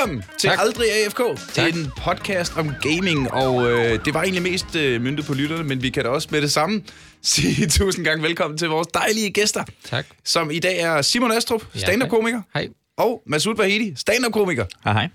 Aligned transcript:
velkommen 0.00 0.24
til 0.38 0.50
Tak. 0.50 0.58
Aldrig 0.60 0.86
AFK. 0.92 1.18
Det 1.18 1.38
Tak. 1.54 1.68
er 1.68 1.78
en 1.78 1.92
podcast 1.96 2.56
om 2.56 2.72
gaming, 2.82 3.30
og 3.32 3.70
øh, 3.70 4.04
det 4.04 4.14
var 4.14 4.22
egentlig 4.22 4.42
mest 4.42 4.76
øh, 4.76 5.00
myndet 5.02 5.24
på 5.24 5.34
lytterne, 5.34 5.64
men 5.64 5.82
vi 5.82 5.90
kan 5.90 6.02
da 6.04 6.08
også 6.08 6.28
med 6.30 6.42
det 6.42 6.52
samme 6.52 6.82
sige 7.22 7.66
tusind 7.66 8.04
gange 8.04 8.22
velkommen 8.22 8.58
til 8.58 8.68
vores 8.68 8.86
dejlige 8.86 9.30
gæster, 9.30 9.64
Tak. 9.84 10.06
som 10.24 10.50
i 10.50 10.58
dag 10.58 10.78
er 10.80 11.02
Simon 11.02 11.32
Astrup, 11.32 11.64
Ja, 11.74 11.80
stand-up-komiker, 11.80 12.42
Hej. 12.54 12.68
og 12.96 13.22
Masoud 13.26 13.56
Vahedi, 13.56 13.92
stand-up-komiker. 13.96 14.64
Hej, 14.84 14.92
hej. 14.92 15.08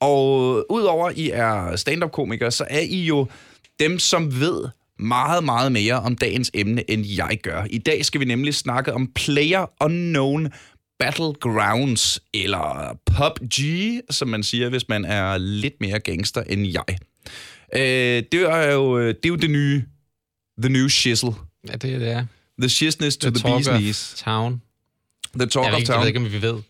Og 0.00 0.66
udover 0.72 1.10
I 1.16 1.30
er 1.30 1.76
stand-up-komikere, 1.76 2.50
så 2.50 2.64
er 2.70 2.80
I 2.80 3.02
jo 3.04 3.26
dem, 3.80 3.98
som 3.98 4.40
ved 4.40 4.64
meget, 4.98 5.44
meget 5.44 5.72
mere 5.72 5.94
om 5.94 6.16
dagens 6.16 6.50
emne, 6.54 6.90
end 6.90 7.06
jeg 7.06 7.38
gør. 7.42 7.64
I 7.70 7.78
dag 7.78 8.04
skal 8.04 8.20
vi 8.20 8.24
nemlig 8.24 8.54
snakke 8.54 8.92
om 8.94 9.06
Player 9.14 9.70
Unknown 9.84 10.48
Battlegrounds, 11.00 12.20
eller 12.34 12.96
PUBG, 13.06 13.60
som 14.10 14.28
man 14.28 14.42
siger, 14.42 14.68
hvis 14.68 14.88
man 14.88 15.04
er 15.04 15.38
lidt 15.38 15.74
mere 15.80 15.98
gangster 16.00 16.42
end 16.42 16.66
jeg. 16.66 16.96
Øh, 17.76 18.22
det, 18.32 18.34
er 18.34 18.72
jo, 18.72 19.08
det 19.08 19.24
er 19.24 19.28
jo 19.28 19.36
det 19.36 19.50
nye, 19.50 19.84
the 20.62 20.68
new 20.72 20.88
shizzle. 20.88 21.32
Ja, 21.68 21.72
det 21.72 21.94
er 21.94 21.98
det. 21.98 22.08
Er. 22.10 22.24
The 22.60 22.68
shizness 22.68 23.16
to 23.16 23.30
the, 23.30 23.38
talk 23.40 23.66
bee's 23.66 23.76
knees. 23.78 24.22
Town. 24.24 24.62
The 25.38 25.46
talk 25.46 25.64
Jeg 25.66 25.72
ved, 25.72 25.74
of 25.74 25.80
ikke, 25.80 25.90
jeg 25.92 25.94
town. 25.94 26.00
ved 26.00 26.06
ikke, 26.08 26.18
om 26.20 26.32
vi 26.32 26.42
ved 26.42 26.62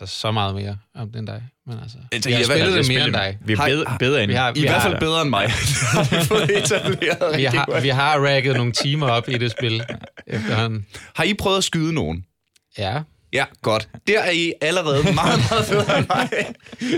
altså, 0.00 0.20
så 0.20 0.30
meget 0.32 0.54
mere 0.54 0.78
om 0.94 1.10
den 1.12 1.24
dig. 1.26 1.42
Men 1.66 1.78
altså, 1.82 1.98
Altså, 2.12 2.28
vi 2.28 2.32
har 2.32 2.40
jeg 2.40 2.48
ved- 2.48 2.56
spillet 2.56 2.74
jeg 2.76 2.84
det 2.84 2.88
mere 2.94 3.04
end 3.06 3.12
dig. 3.14 3.38
Vi 3.44 3.52
er 3.52 3.66
bedre, 3.66 3.96
bedre 3.98 4.22
end... 4.22 4.30
Vi 4.30 4.36
har, 4.36 4.50
I 4.50 4.54
vi 4.54 4.60
hvert 4.60 4.82
fald 4.82 4.92
har, 4.92 5.00
bedre 5.00 5.20
end 5.22 5.30
mig. 5.30 5.48
har 5.50 7.36
vi 7.36 7.44
har, 7.44 7.80
vi 7.80 7.88
har 7.88 8.18
ragget 8.18 8.56
nogle 8.56 8.72
timer 8.72 9.06
op 9.08 9.28
i 9.28 9.38
det 9.38 9.50
spil 9.50 9.82
efterhånden. 10.26 10.86
Har 11.14 11.24
I 11.24 11.34
prøvet 11.34 11.58
at 11.58 11.64
skyde 11.64 11.92
nogen? 11.92 12.24
Ja. 12.78 13.00
Ja, 13.32 13.44
godt. 13.62 13.88
Der 14.06 14.20
er 14.20 14.30
I 14.30 14.52
allerede 14.60 15.02
meget, 15.14 15.40
meget 15.50 15.66
bedre 15.70 15.98
end 15.98 16.06
mig 16.08 16.30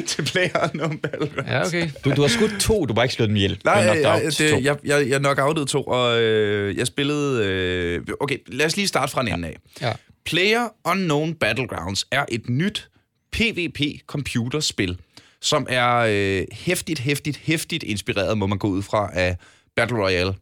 til 0.06 0.22
Player 0.22 0.64
Unknown 0.64 0.98
Battlegrounds. 0.98 1.50
Ja, 1.50 1.66
okay. 1.66 1.90
Du, 2.04 2.12
du 2.14 2.20
har 2.20 2.28
skudt 2.28 2.60
to, 2.60 2.86
du 2.86 2.94
har 2.94 3.02
ikke 3.02 3.14
slået 3.14 3.28
dem 3.28 3.36
ihjel. 3.36 3.60
Nej, 3.64 3.74
jeg, 3.74 4.00
jeg, 4.02 4.22
det, 4.38 4.64
jeg, 4.64 4.76
jeg, 4.84 5.08
jeg 5.08 5.20
knockoutet 5.20 5.68
to, 5.68 5.82
og 5.82 6.20
øh, 6.22 6.76
jeg 6.76 6.86
spillede... 6.86 7.44
Øh, 7.46 8.06
okay, 8.20 8.38
lad 8.46 8.66
os 8.66 8.76
lige 8.76 8.88
starte 8.88 9.12
fra 9.12 9.20
en 9.20 9.28
ende 9.28 9.48
af. 9.48 9.56
Ja. 9.80 9.92
Player 10.24 10.68
Unknown 10.84 11.34
Battlegrounds 11.34 12.06
er 12.10 12.24
et 12.28 12.48
nyt 12.48 12.88
PvP-computerspil, 13.36 14.96
som 15.40 15.66
er 15.70 15.96
øh, 16.10 16.46
hæftigt, 16.52 16.98
hæftigt, 16.98 17.36
hæftigt 17.36 17.82
inspireret, 17.82 18.38
må 18.38 18.46
man 18.46 18.58
gå 18.58 18.68
ud 18.68 18.82
fra, 18.82 19.10
af 19.12 19.36
Battle 19.76 19.98
Royale 19.98 20.34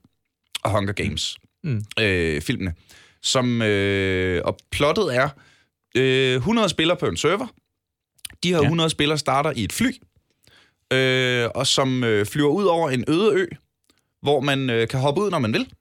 og 0.64 0.70
Hunger 0.70 0.92
Games 0.92 1.38
Mm. 1.64 1.84
øh, 2.00 2.42
filmene. 2.42 2.74
Som, 3.22 3.62
øh, 3.62 4.42
og 4.44 4.58
plottet 4.70 5.16
er 5.16 5.28
øh, 5.94 6.34
100 6.36 6.68
spillere 6.68 6.96
på 6.96 7.06
en 7.06 7.16
server. 7.16 7.46
De 8.42 8.48
her 8.48 8.56
Ja. 8.56 8.62
100 8.62 8.90
spillere 8.90 9.18
starter 9.18 9.52
i 9.56 9.64
et 9.64 9.72
fly, 9.72 9.90
øh, 10.92 11.48
og 11.54 11.66
som 11.66 12.04
øh, 12.04 12.26
flyver 12.26 12.48
ud 12.50 12.64
over 12.64 12.90
en 12.90 13.04
øde 13.08 13.32
ø, 13.34 13.46
hvor 14.22 14.40
man 14.40 14.70
øh, 14.70 14.88
kan 14.88 15.00
hoppe 15.00 15.20
ud, 15.20 15.30
når 15.30 15.38
man 15.38 15.52
vil, 15.52 15.72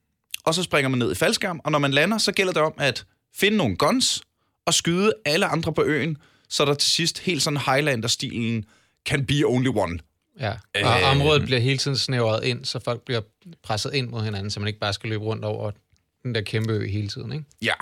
og 0.46 0.54
så 0.56 0.64
springer 0.64 0.90
man 0.90 1.00
ned 1.00 1.12
i 1.12 1.16
faldskærm, 1.16 1.62
og 1.64 1.72
når 1.72 1.80
man 1.80 1.92
lander, 1.92 2.18
så 2.18 2.32
gælder 2.32 2.54
det 2.54 2.62
om 2.62 2.74
at 2.78 3.06
finde 3.36 3.58
nogle 3.58 3.76
guns 3.78 4.22
og 4.66 4.74
skyde 4.74 5.14
alle 5.26 5.46
andre 5.46 5.74
på 5.74 5.84
øen, 5.84 6.18
så 6.50 6.66
der 6.66 6.74
til 6.74 6.92
sidst 6.92 7.20
helt 7.20 7.42
sådan 7.42 7.58
Highlander-stilen 7.58 8.66
can 9.10 9.26
be 9.26 9.34
only 9.46 9.68
one. 9.68 10.00
Ja. 10.40 10.52
Og 10.76 11.02
Øh. 11.02 11.12
området 11.12 11.42
bliver 11.42 11.60
hele 11.60 11.78
tiden 11.78 11.98
snævret 11.98 12.44
ind, 12.44 12.66
så 12.66 12.80
folk 12.80 13.02
bliver 13.06 13.22
presset 13.64 13.94
ind 13.94 14.10
mod 14.10 14.22
hinanden, 14.24 14.50
så 14.52 14.60
man 14.60 14.68
ikke 14.68 14.80
bare 14.80 14.94
skal 14.94 15.10
løbe 15.10 15.24
rundt 15.24 15.46
over 15.46 15.72
den 16.24 16.36
der 16.36 16.42
kæmpe 16.42 16.74
ø 16.74 16.88
hele 16.88 17.08
tiden, 17.08 17.32
ikke? 17.32 17.46
Ja. 17.62 17.74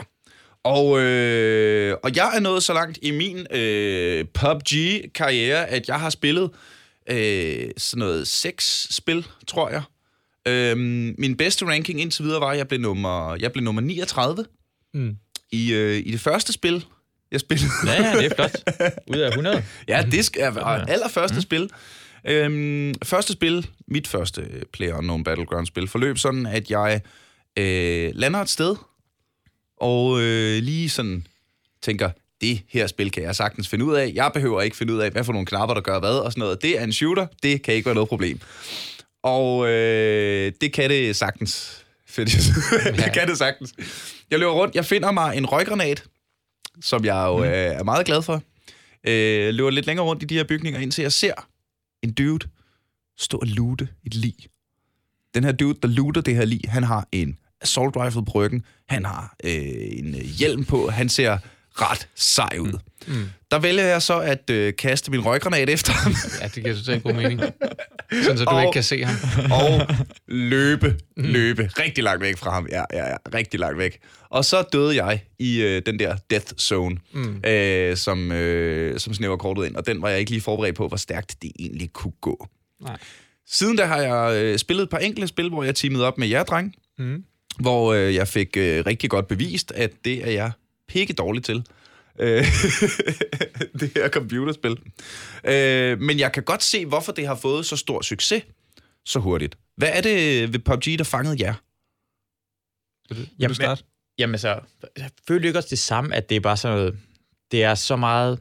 Og, 0.63 0.99
øh, 0.99 1.97
og 2.03 2.15
jeg 2.15 2.31
er 2.35 2.39
nået 2.39 2.63
så 2.63 2.73
langt 2.73 2.99
i 3.01 3.11
min 3.11 3.47
øh, 3.51 4.25
PUBG-karriere, 4.33 5.67
at 5.67 5.87
jeg 5.87 5.99
har 5.99 6.09
spillet 6.09 6.49
øh, 7.09 7.69
sådan 7.77 7.99
noget 7.99 8.27
seks 8.27 8.87
spil, 8.95 9.27
tror 9.47 9.69
jeg. 9.69 9.81
Øh, 10.47 10.77
min 11.17 11.37
bedste 11.37 11.65
ranking 11.65 12.01
indtil 12.01 12.25
videre 12.25 12.41
var, 12.41 12.47
at 12.51 12.57
jeg 12.57 12.67
blev 12.67 12.79
nummer, 12.79 13.35
jeg 13.35 13.51
blev 13.51 13.63
nummer 13.63 13.81
39 13.81 14.45
Mm. 14.93 15.15
i, 15.51 15.73
øh, 15.73 15.97
i 16.05 16.11
det 16.11 16.19
første 16.19 16.53
spil, 16.53 16.85
jeg 17.31 17.39
spillede. 17.39 17.69
Ja, 17.85 18.03
ja, 18.03 18.17
det 18.17 18.25
er 18.25 18.35
flot. 18.35 18.55
Ud 19.13 19.17
af 19.17 19.27
100. 19.27 19.63
Ja, 19.87 20.05
det 20.11 20.25
skal 20.25 20.41
er 20.41 20.63
allerførste 20.65 21.35
mm. 21.35 21.41
spil. 21.41 21.69
Øhm, 22.27 22.93
første 23.03 23.33
spil, 23.33 23.67
mit 23.87 24.07
første 24.07 24.47
Player 24.73 24.97
Unknown 24.97 25.23
Battleground-spil, 25.23 25.87
forløb 25.87 26.17
sådan, 26.17 26.45
at 26.45 26.71
jeg 26.71 27.01
øh, 27.57 28.11
lander 28.13 28.39
et 28.39 28.49
sted, 28.49 28.75
og 29.81 30.21
øh, 30.21 30.63
lige 30.63 30.89
sådan 30.89 31.27
tænker, 31.81 32.09
det 32.41 32.61
her 32.69 32.87
spil 32.87 33.11
kan 33.11 33.23
jeg 33.23 33.35
sagtens 33.35 33.67
finde 33.67 33.85
ud 33.85 33.95
af. 33.95 34.11
Jeg 34.15 34.31
behøver 34.33 34.61
ikke 34.61 34.77
finde 34.77 34.93
ud 34.93 34.99
af, 34.99 35.11
hvad 35.11 35.23
for 35.23 35.33
nogle 35.33 35.45
knapper, 35.45 35.73
der 35.73 35.81
gør 35.81 35.99
hvad 35.99 36.09
og 36.19 36.31
sådan 36.31 36.39
noget. 36.39 36.61
Det 36.61 36.79
er 36.79 36.83
en 36.83 36.93
shooter, 36.93 37.27
det 37.43 37.61
kan 37.61 37.73
ikke 37.73 37.85
være 37.85 37.95
noget 37.95 38.09
problem. 38.09 38.39
Og 39.23 39.67
øh, 39.69 40.51
det 40.61 40.73
kan 40.73 40.89
det 40.89 41.15
sagtens. 41.15 41.83
Fedt. 42.07 42.29
det 42.29 42.97
Ja. 42.97 43.13
kan 43.13 43.27
det 43.27 43.37
sagtens. 43.37 43.73
Jeg 44.31 44.39
løber 44.39 44.51
rundt, 44.51 44.75
jeg 44.75 44.85
finder 44.85 45.11
mig 45.11 45.37
en 45.37 45.45
røggranat, 45.45 46.03
som 46.81 47.05
jeg 47.05 47.25
jo 47.27 47.43
øh, 47.43 47.51
er 47.51 47.83
meget 47.83 48.05
glad 48.05 48.21
for. 48.21 48.41
Øh, 49.03 49.53
løber 49.53 49.69
lidt 49.69 49.85
længere 49.85 50.05
rundt 50.05 50.23
i 50.23 50.25
de 50.25 50.35
her 50.37 50.43
bygninger, 50.43 50.79
indtil 50.79 51.01
jeg 51.01 51.11
ser 51.11 51.33
en 52.03 52.11
dude 52.13 52.47
stå 53.17 53.37
og 53.37 53.47
loote 53.47 53.87
et 54.05 54.13
lig. 54.15 54.35
Den 55.33 55.43
her 55.43 55.51
dude, 55.51 55.79
der 55.81 55.87
looter 55.87 56.21
det 56.21 56.35
her 56.35 56.45
lig, 56.45 56.61
han 56.67 56.83
har 56.83 57.07
en 57.11 57.37
assault 57.61 57.95
rifle 57.97 58.25
på 58.25 58.31
ryggen, 58.35 58.65
han 58.89 59.05
har 59.05 59.35
øh, 59.43 59.51
en 59.91 60.15
øh, 60.15 60.21
hjelm 60.21 60.65
på, 60.65 60.89
han 60.89 61.09
ser 61.09 61.37
ret 61.71 62.07
sej 62.15 62.57
ud. 62.59 62.79
Mm. 63.07 63.25
Der 63.51 63.59
vælger 63.59 63.83
jeg 63.85 64.01
så 64.01 64.19
at 64.19 64.49
øh, 64.49 64.73
kaste 64.75 65.11
min 65.11 65.25
røggranat 65.25 65.69
efter 65.69 65.91
ham, 65.93 66.15
Ja, 66.41 66.47
det 66.47 66.63
giver 66.63 66.75
totalt 66.75 67.03
god 67.03 67.13
mening. 67.13 67.41
Sådan, 68.23 68.37
så 68.37 68.43
du 68.45 68.49
Og- 68.49 68.61
ikke 68.61 68.73
kan 68.73 68.83
se 68.83 69.03
ham. 69.03 69.15
og 69.51 69.95
løbe, 70.27 70.97
løbe 71.17 71.69
rigtig 71.79 72.03
langt 72.03 72.21
væk 72.21 72.37
fra 72.37 72.51
ham. 72.51 72.67
Ja, 72.71 72.83
ja, 72.93 73.07
ja, 73.09 73.15
rigtig 73.33 73.59
langt 73.59 73.77
væk. 73.77 73.99
Og 74.29 74.45
så 74.45 74.61
døde 74.73 75.03
jeg 75.03 75.23
i 75.39 75.61
øh, 75.61 75.81
den 75.85 75.99
der 75.99 76.15
death 76.29 76.53
zone, 76.59 76.97
Mm. 77.13 77.41
øh, 77.45 77.97
som, 77.97 78.31
øh, 78.31 78.99
som 78.99 79.13
snæver 79.13 79.37
kortet 79.37 79.65
ind, 79.65 79.75
og 79.75 79.85
den 79.85 80.01
var 80.01 80.09
jeg 80.09 80.19
ikke 80.19 80.31
lige 80.31 80.41
forberedt 80.41 80.75
på, 80.75 80.87
hvor 80.87 80.97
stærkt 80.97 81.35
det 81.41 81.51
egentlig 81.59 81.93
kunne 81.93 82.13
gå. 82.21 82.47
Nej. 82.81 82.97
Siden 83.47 83.77
da 83.77 83.85
har 83.85 83.97
jeg 84.01 84.43
øh, 84.43 84.57
spillet 84.59 84.83
et 84.83 84.89
par 84.89 84.97
enkelte 84.97 85.27
spil, 85.27 85.49
hvor 85.49 85.63
jeg 85.63 85.75
teamede 85.75 86.07
op 86.07 86.17
med 86.17 86.27
jer, 86.27 86.43
dreng, 86.43 86.73
Mm. 86.97 87.23
Hvor 87.57 87.93
øh, 87.93 88.15
jeg 88.15 88.27
fik 88.27 88.57
øh, 88.57 88.85
rigtig 88.85 89.09
godt 89.09 89.27
bevist, 89.27 89.71
at 89.71 89.91
det 90.05 90.27
er 90.27 90.31
jeg 90.31 90.51
pikke 90.87 91.13
dårlig 91.13 91.43
til. 91.43 91.65
Øh, 92.19 92.45
det 93.79 93.91
her 93.95 94.09
computerspil. 94.09 94.77
Øh, 95.43 95.99
men 95.99 96.19
jeg 96.19 96.31
kan 96.31 96.43
godt 96.43 96.63
se, 96.63 96.85
hvorfor 96.85 97.11
det 97.11 97.27
har 97.27 97.35
fået 97.35 97.65
så 97.65 97.75
stor 97.75 98.01
succes 98.01 98.43
så 99.05 99.19
hurtigt. 99.19 99.57
Hvad 99.75 99.89
er 99.93 100.01
det 100.01 100.53
ved 100.53 100.59
PUBG, 100.59 100.97
der 100.97 101.03
fangede 101.03 101.35
jer? 101.39 101.53
Vil 103.09 103.17
du, 103.17 103.21
vil 103.21 103.29
Jamen, 103.39 103.49
du 103.49 103.55
starte? 103.55 103.83
Jamen 104.19 104.39
så, 104.39 104.59
jeg 104.97 105.09
føler 105.27 105.47
ikke 105.47 105.59
også 105.59 105.69
det 105.69 105.79
samme, 105.79 106.15
at 106.15 106.29
det 106.29 106.35
er 106.35 106.39
bare 106.39 106.57
sådan 106.57 106.77
noget, 106.77 106.97
det 107.51 107.63
er 107.63 107.75
så 107.75 107.95
meget, 107.95 108.39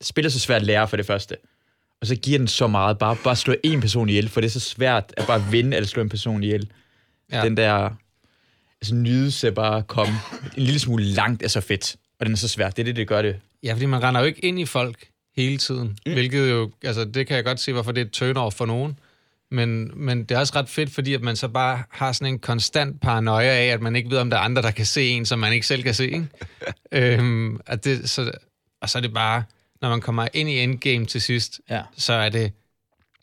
spillet 0.00 0.30
er 0.30 0.32
så 0.32 0.38
svært 0.38 0.60
at 0.60 0.66
lære 0.66 0.88
for 0.88 0.96
det 0.96 1.06
første. 1.06 1.36
Og 2.00 2.06
så 2.06 2.16
giver 2.16 2.38
den 2.38 2.48
så 2.48 2.66
meget, 2.66 2.98
bare, 2.98 3.16
bare 3.24 3.36
slå 3.36 3.54
en 3.64 3.80
person 3.80 4.08
ihjel, 4.08 4.28
for 4.28 4.40
det 4.40 4.48
er 4.48 4.52
så 4.52 4.60
svært 4.60 5.14
at 5.16 5.26
bare 5.26 5.44
vinde 5.50 5.76
eller 5.76 5.88
slå 5.88 6.02
en 6.02 6.08
person 6.08 6.42
ihjel. 6.42 6.70
Ja. 7.32 7.44
Den 7.44 7.56
der 7.56 7.90
altså, 8.82 8.94
nydelse 8.94 9.52
bare 9.52 9.82
komme 9.82 10.14
en 10.56 10.62
lille 10.62 10.78
smule 10.80 11.04
langt 11.04 11.42
er 11.42 11.48
så 11.48 11.60
fedt, 11.60 11.96
og 12.20 12.26
den 12.26 12.32
er 12.32 12.36
så 12.36 12.48
svært. 12.48 12.76
Det 12.76 12.82
er 12.82 12.84
det, 12.84 12.96
det 12.96 13.08
gør 13.08 13.22
det. 13.22 13.36
Ja, 13.62 13.72
fordi 13.72 13.86
man 13.86 14.02
render 14.02 14.20
jo 14.20 14.26
ikke 14.26 14.44
ind 14.44 14.60
i 14.60 14.64
folk 14.64 15.08
hele 15.36 15.58
tiden, 15.58 15.98
mm. 16.06 16.12
hvilket 16.12 16.50
jo, 16.50 16.70
altså 16.84 17.04
det 17.04 17.26
kan 17.26 17.36
jeg 17.36 17.44
godt 17.44 17.60
se, 17.60 17.72
hvorfor 17.72 17.92
det 17.92 18.00
er 18.00 18.04
et 18.04 18.16
turn-off 18.22 18.56
for 18.56 18.66
nogen. 18.66 18.98
Men, 19.50 19.90
men 19.94 20.24
det 20.24 20.30
er 20.34 20.38
også 20.38 20.52
ret 20.56 20.68
fedt, 20.68 20.90
fordi 20.90 21.14
at 21.14 21.22
man 21.22 21.36
så 21.36 21.48
bare 21.48 21.82
har 21.90 22.12
sådan 22.12 22.32
en 22.34 22.38
konstant 22.38 23.00
paranoia 23.00 23.46
af, 23.48 23.66
at 23.66 23.82
man 23.82 23.96
ikke 23.96 24.10
ved, 24.10 24.18
om 24.18 24.30
der 24.30 24.36
er 24.36 24.40
andre, 24.40 24.62
der 24.62 24.70
kan 24.70 24.86
se 24.86 25.08
en, 25.08 25.26
som 25.26 25.38
man 25.38 25.52
ikke 25.52 25.66
selv 25.66 25.82
kan 25.82 25.94
se. 25.94 26.04
Ikke? 26.04 26.26
øhm, 27.18 27.60
at 27.66 27.84
det, 27.84 28.10
så, 28.10 28.32
og 28.82 28.90
så 28.90 28.98
er 28.98 29.02
det 29.02 29.14
bare, 29.14 29.42
når 29.82 29.88
man 29.88 30.00
kommer 30.00 30.28
ind 30.34 30.48
i 30.48 30.58
endgame 30.58 31.06
til 31.06 31.20
sidst, 31.20 31.60
Ja. 31.70 31.82
så 31.96 32.12
er 32.12 32.28
det 32.28 32.52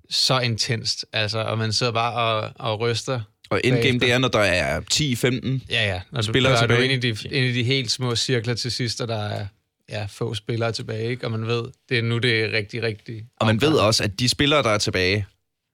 så 0.09 0.39
intenst. 0.39 1.05
Altså, 1.13 1.39
og 1.39 1.57
man 1.57 1.73
sidder 1.73 1.91
bare 1.91 2.13
og, 2.13 2.51
og 2.71 2.79
ryster. 2.79 3.21
Og 3.49 3.61
endgame, 3.63 3.99
det 3.99 4.11
er, 4.11 4.17
når 4.17 4.27
der 4.27 4.39
er 4.39 4.81
10-15. 4.93 5.65
Ja, 5.69 5.93
ja. 5.93 6.01
Når 6.11 6.21
du, 6.21 6.27
Spillere 6.27 6.53
når 6.53 6.67
du 6.67 6.73
er 6.73 6.77
tilbage. 6.77 6.93
inde 6.93 7.07
i, 7.07 7.11
de, 7.11 7.29
inde 7.37 7.47
i 7.49 7.53
de 7.53 7.63
helt 7.63 7.91
små 7.91 8.15
cirkler 8.15 8.53
til 8.53 8.71
sidst, 8.71 9.01
og 9.01 9.07
der 9.07 9.23
er 9.23 9.45
ja, 9.89 10.05
få 10.09 10.33
spillere 10.33 10.71
tilbage, 10.71 11.09
ikke? 11.09 11.25
og 11.25 11.31
man 11.31 11.47
ved, 11.47 11.63
det 11.89 11.97
er 11.97 12.01
nu 12.01 12.17
det 12.17 12.43
er 12.43 12.51
rigtig, 12.51 12.83
rigtig... 12.83 13.23
Og 13.39 13.47
man 13.47 13.61
ved 13.61 13.73
også, 13.73 14.03
at 14.03 14.19
de 14.19 14.29
spillere, 14.29 14.63
der 14.63 14.69
er 14.69 14.77
tilbage, 14.77 15.25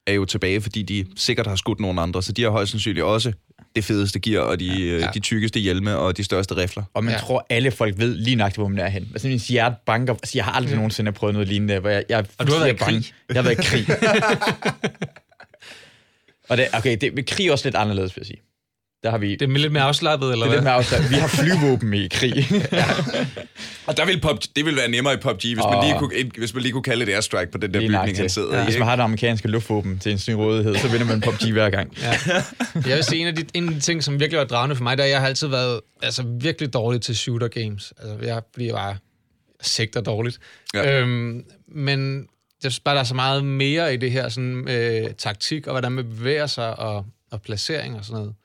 er 0.08 0.14
jo 0.14 0.26
tilbage, 0.26 0.62
fordi 0.62 0.82
de 0.84 1.06
sikkert 1.16 1.48
har 1.48 1.56
skudt 1.56 1.80
nogle 1.80 2.02
andre, 2.02 2.24
så 2.24 2.32
de 2.32 2.42
har 2.42 2.50
højst 2.50 2.72
sandsynligt 2.72 3.04
også 3.06 3.34
det 3.76 3.84
fedeste 3.84 4.20
gear, 4.20 4.42
og 4.42 4.60
de, 4.60 4.66
ja, 4.66 4.74
Ja. 4.86 4.98
ja. 5.00 5.08
de 5.14 5.20
tykkeste 5.20 5.60
hjelme, 5.60 5.98
og 5.98 6.18
de 6.18 6.24
største 6.24 6.56
rifler. 6.58 6.84
Og 6.94 7.04
man 7.04 7.14
Ja. 7.14 7.20
tror, 7.20 7.46
alle 7.50 7.72
folk 7.72 7.98
ved 7.98 8.16
lige 8.16 8.36
nøjagtigt, 8.36 8.58
hvor 8.58 8.68
man 8.68 8.80
er 8.80 8.90
hen. 8.90 9.08
Altså, 9.14 9.28
min 9.28 9.40
hjerte 9.40 9.76
banker. 9.86 10.14
Altså, 10.14 10.32
jeg 10.38 10.46
har 10.46 10.52
aldrig 10.52 10.70
ja. 10.72 10.76
nogensinde 10.76 11.12
prøvet 11.12 11.34
noget 11.34 11.48
lignende, 11.48 11.80
hvor 11.80 11.90
jeg, 11.90 12.04
jeg 12.10 12.20
er 12.20 12.24
Og 12.38 12.48
du 12.48 12.52
har 12.52 12.60
været 12.60 12.74
i 12.74 12.76
krig. 12.78 12.86
bange. 12.86 13.14
Jeg 13.30 13.36
har 13.36 13.44
været 13.44 13.60
i 13.60 13.64
krig. 13.64 13.88
og 16.51 16.57
det, 16.57 16.68
okay, 16.74 16.98
det, 17.01 17.13
men 17.13 17.24
krig 17.24 17.48
er 17.48 17.51
også 17.51 17.65
lidt 17.65 17.75
anderledes, 17.75 18.15
vil 18.15 18.21
jeg 18.21 18.25
sige. 18.25 18.42
Der 19.03 19.09
har 19.12 19.18
vi... 19.18 19.36
Det 19.36 19.42
er 19.42 19.57
lidt 19.57 19.74
mere 19.74 19.83
afslappet, 19.83 20.31
eller 20.31 20.45
det 20.45 20.51
er 20.51 20.56
lidt 20.56 20.62
hvad? 20.62 20.71
mere 20.71 20.77
afstand. 20.77 21.09
Vi 21.09 21.15
har 21.15 21.27
flyvåben 21.27 21.94
i 21.94 22.07
krig. 22.07 22.33
Og 23.88 23.98
der 23.98 24.06
vil 24.06 24.21
PUBG, 24.21 24.42
det 24.56 24.65
ville 24.65 24.80
være 24.80 24.89
nemmere 24.89 25.13
i 25.13 25.18
PUBG, 25.18 25.42
hvis, 25.42 25.56
man 25.56 25.77
Åh. 25.77 25.83
lige 25.83 26.00
kunne, 26.00 26.12
hvis 26.38 26.53
man 26.53 26.63
lige 26.63 26.71
kunne 26.71 26.83
kalde 26.83 27.03
et 27.03 27.09
airstrike 27.09 27.51
på 27.51 27.57
den 27.57 27.74
der 27.74 27.80
Lige 27.80 27.89
bygning, 27.89 28.18
han 28.18 28.30
sidder 28.30 28.56
ja. 28.56 28.62
i. 28.62 28.65
Hvis 28.65 28.77
man 28.77 28.88
har 28.88 28.95
det 28.95 29.03
amerikanske 29.03 29.48
luftvåben 29.48 30.00
til 30.00 30.12
en 30.12 30.18
sin 30.18 30.36
rådighed, 30.36 30.75
så 30.75 30.88
vinder 30.88 31.06
man 31.06 31.21
PUBG 31.21 31.51
hver 31.51 31.69
gang. 31.69 31.98
Ja. 32.01 32.13
Jeg 32.75 32.95
vil 32.95 33.03
sige, 33.03 33.21
en 33.21 33.27
af, 33.27 33.36
de, 33.36 33.45
en 33.53 33.68
af 33.68 33.74
de 33.74 33.80
ting, 33.80 34.03
som 34.03 34.19
virkelig 34.19 34.38
var 34.38 34.45
dragende 34.45 34.75
for 34.75 34.83
mig, 34.83 34.98
der 34.98 35.06
jeg 35.06 35.19
har 35.19 35.27
altid 35.27 35.48
været 35.48 35.81
altså, 36.01 36.24
virkelig 36.42 36.74
dårlig 36.74 37.01
til 37.01 37.18
shooter 37.18 37.48
games. 37.48 37.94
Altså, 38.00 38.25
jeg, 38.25 38.42
jeg 38.57 38.74
var 38.74 38.98
sigter 39.62 40.01
dårligt. 40.01 40.39
Ja. 40.74 40.89
Ja. 40.89 41.00
Øhm, 41.00 41.44
men 41.75 42.27
jeg 42.63 42.72
synes 42.72 42.80
bare, 42.80 42.96
der 42.96 43.02
er 43.02 43.06
så 43.06 43.16
meget 43.16 43.46
mere 43.46 43.94
i 43.94 43.98
det 43.98 44.12
her 44.12 44.30
sådan, 44.30 44.68
øh, 44.69 45.13
taktik, 45.18 45.68
og 45.68 45.74
hvordan 45.74 45.92
man 45.92 46.06
bevæger 46.10 46.48
sig, 46.48 46.80
og, 46.80 47.06
og 47.31 47.42
placering 47.42 47.98
og 47.98 48.06
sådan 48.06 48.19
noget, 48.19 48.36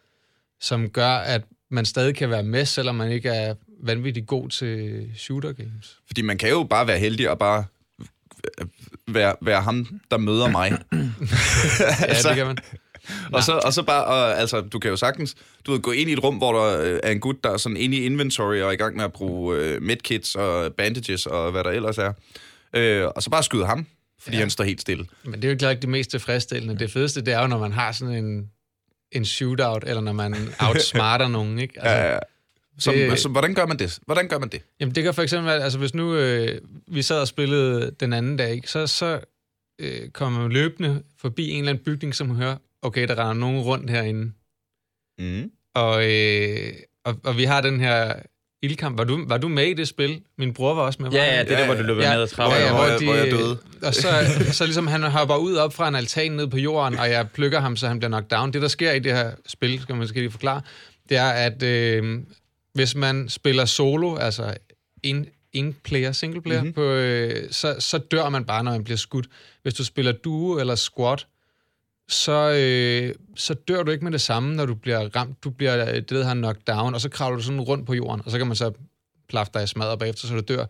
som 0.61 0.91
gør, 0.91 1.11
at 1.11 1.43
man 1.71 1.85
stadig 1.85 2.15
kan 2.15 2.31
være 2.31 2.43
med, 2.43 2.65
selvom 2.65 2.95
man 2.95 3.11
ikke 3.11 3.29
er 3.29 3.55
vanvittigt 3.83 4.27
god 4.27 4.49
til 4.49 5.05
shooter 5.17 5.53
games. 5.53 5.99
Fordi 6.07 6.23
man 6.23 6.39
kan 6.39 6.49
jo 6.49 6.65
bare 6.65 6.87
være 6.87 6.99
heldig 6.99 7.31
og 7.31 7.39
bare 7.39 7.65
være, 9.09 9.35
være 9.43 9.63
ham, 9.63 10.01
der 10.11 10.17
møder 10.17 10.49
mig. 10.49 10.73
Ja, 11.81 11.95
Altså, 12.09 12.29
det 12.29 12.37
kan 12.37 12.47
man. 12.47 12.59
Og 13.33 13.43
så, 13.43 13.61
og 13.65 13.73
så 13.73 13.83
bare, 13.83 14.05
og, 14.05 14.39
altså, 14.39 14.61
du 14.61 14.79
kan 14.79 14.91
jo 14.91 14.97
sagtens, 14.97 15.35
du 15.67 15.73
ved, 15.73 15.81
gå 15.81 15.91
ind 15.91 16.11
i 16.11 16.13
et 16.13 16.25
rum, 16.25 16.37
hvor 16.37 16.53
der 16.53 16.81
øh, 16.81 17.01
er 17.03 17.11
en 17.11 17.21
gut, 17.21 17.45
der 17.45 17.51
er 17.51 17.57
sådan 17.57 17.77
inde 17.77 17.97
i 17.97 18.05
inventory 18.05 18.57
og 18.57 18.69
er 18.69 18.71
i 18.71 18.77
gang 18.77 18.97
med 18.97 19.05
at 19.05 19.13
bruge 19.13 19.57
øh, 19.57 19.83
medkits 19.83 20.35
og 20.35 20.75
bandages 20.75 21.27
og 21.27 21.51
hvad 21.51 21.65
der 21.65 21.71
ellers 21.71 21.99
er. 21.99 22.13
Øh, 22.75 23.07
og 23.17 23.23
så 23.23 23.31
bare 23.31 23.43
skyde 23.43 23.67
ham, 23.67 23.87
fordi 24.27 24.37
ja. 24.37 24.41
Ja. 24.41 24.45
han 24.45 24.51
står 24.51 24.65
helt 24.65 24.81
stille. 24.81 25.07
Men 25.25 25.33
det 25.35 25.45
er 25.45 25.49
jo 25.49 25.53
ikke 25.53 25.71
ikke 25.71 25.81
det 25.81 25.89
mest 25.89 26.11
tilfredsstillende. 26.11 26.79
Det 26.79 26.91
fedeste, 26.91 27.21
det 27.21 27.35
er 27.35 27.41
jo, 27.41 27.47
når 27.47 27.59
man 27.59 27.73
har 27.73 27.93
sådan 27.93 28.15
en, 28.25 28.51
en 29.13 29.25
shootout, 29.25 29.85
eller 29.87 30.01
når 30.03 30.13
man 30.13 30.35
outsmarter 30.61 31.29
nogen, 31.39 31.59
ikke? 31.59 31.81
Altså, 31.81 31.97
Ja, 31.97 32.13
ja. 32.13 32.19
Så, 32.79 32.91
Det- 32.93 33.11
altså, 33.11 33.29
hvordan 33.29 33.55
gør 33.55 33.67
man 33.67 33.79
det? 33.79 33.99
Hvordan 34.07 34.29
gør 34.29 34.39
man 34.39 34.49
det? 34.49 34.63
Jamen 34.81 34.95
det 34.95 35.05
kan 35.05 35.15
for 35.15 35.23
eksempel 35.23 35.47
være, 35.47 35.63
altså 35.65 35.79
hvis 35.79 35.95
nu 35.95 36.15
øh, 36.17 36.61
vi 36.87 37.03
sad 37.03 37.21
og 37.21 37.29
spillede 37.29 37.91
den 38.01 38.13
anden 38.13 38.37
dag, 38.37 38.53
ikke, 38.55 38.71
så, 38.71 38.87
så 38.87 39.21
øh, 39.79 40.09
kommer 40.11 40.41
man 40.41 40.53
løbende 40.53 41.03
forbi 41.19 41.51
en 41.51 41.59
eller 41.59 41.71
anden 41.71 41.85
bygning, 41.85 42.15
som 42.15 42.37
hører, 42.37 42.57
okay, 42.83 43.09
der 43.09 43.15
render 43.19 43.33
nogen 43.35 43.61
rundt 43.61 43.91
herinde. 43.91 44.33
Mm. 45.19 45.51
Og, 45.75 46.13
øh, 46.13 46.73
og, 47.05 47.21
og 47.25 47.37
vi 47.37 47.45
har 47.45 47.61
den 47.61 47.81
her 47.81 48.15
ildkamp. 48.63 48.99
Var 48.99 49.05
du, 49.05 49.25
var 49.29 49.39
du 49.39 49.49
med 49.49 49.67
i 49.67 49.75
det 49.75 49.89
spil? 49.89 50.21
Min 50.39 50.55
bror 50.55 50.75
var 50.75 50.83
også 50.83 51.03
med. 51.03 51.11
var 51.11 51.19
Ja, 51.19 51.35
ja, 51.37 51.43
det 51.45 51.53
er 51.53 51.57
der, 51.57 51.67
hvor 51.67 51.75
du 51.75 51.83
løber 51.83 52.03
Ja, 52.03 52.13
ned 52.15 52.23
ad 52.23 52.29
trappen. 52.29 52.61
ja, 52.61 52.69
hvor 52.69 52.77
hvor, 52.79 52.87
jeg- 52.87 53.01
de, 53.01 53.05
hvor 53.05 53.15
jeg 53.15 53.31
døde. 53.31 53.59
Og 53.83 53.95
så, 53.95 54.09
så 54.53 54.65
ligesom 54.65 54.87
han 54.87 55.03
hopper 55.03 55.37
ud 55.37 55.55
op 55.55 55.73
fra 55.75 55.89
en 55.89 55.95
altan 55.95 56.33
ned 56.33 56.47
på 56.47 56.59
jorden, 56.59 56.99
og 56.99 57.11
jeg 57.11 57.29
plukker 57.35 57.61
ham, 57.61 57.77
så 57.77 57.89
han 57.89 57.99
bliver 57.99 58.09
knocked 58.09 58.29
down. 58.39 58.53
Det, 58.53 58.63
der 58.63 58.69
sker 58.69 58.93
i 58.93 58.99
det 58.99 59.13
her 59.13 59.31
spil, 59.47 59.81
skal 59.83 59.93
man 59.93 59.99
måske 60.01 60.21
lige 60.21 60.31
forklare, 60.31 60.61
det 61.09 61.17
er, 61.17 61.29
at 61.29 61.63
øh, 61.63 62.19
hvis 62.75 62.95
man 62.95 63.29
spiller 63.29 63.65
solo, 63.65 64.17
altså 64.17 64.55
en, 65.03 65.27
en 65.53 65.77
player, 65.85 66.13
single 66.13 66.43
player, 66.43 66.61
Mhm. 66.63 66.67
mm-hmm. 66.67 66.75
på, 66.75 66.83
øh, 66.93 67.51
så, 67.51 67.77
så 67.79 67.99
dør 67.99 68.29
man 68.29 68.45
bare, 68.45 68.65
når 68.65 68.71
man 68.71 68.85
bliver 68.85 68.97
skudt. 68.99 69.27
Hvis 69.63 69.75
du 69.75 69.85
spiller 69.85 70.13
duo 70.13 70.59
eller 70.59 70.75
squad, 70.75 71.17
så, 72.09 72.51
øh, 72.51 73.15
så 73.37 73.55
dør 73.55 73.83
du 73.83 73.91
ikke 73.91 74.05
med 74.05 74.13
det 74.13 74.21
samme, 74.21 74.55
når 74.55 74.67
du 74.67 74.75
bliver 74.75 75.17
ramt. 75.17 75.45
Du 75.45 75.51
bliver 75.51 75.89
øh, 75.89 75.95
det, 75.95 76.11
der 76.11 76.17
hedder 76.17 76.35
knocked 76.35 76.63
down, 76.67 76.95
og 76.95 77.01
så 77.01 77.09
kravler 77.09 77.37
du 77.37 77.43
sådan 77.43 77.61
rundt 77.61 77.87
på 77.87 77.95
jorden, 77.95 78.23
og 78.25 78.31
så 78.31 78.39
kan 78.39 78.47
man 78.47 78.57
så 78.57 78.73
plaffe 79.29 79.53
dig 79.55 79.65
i 79.65 79.67
smadret 79.67 79.99
bagefter, 79.99 80.29
så 80.29 80.35
du 80.35 80.41
dør. 80.41 80.65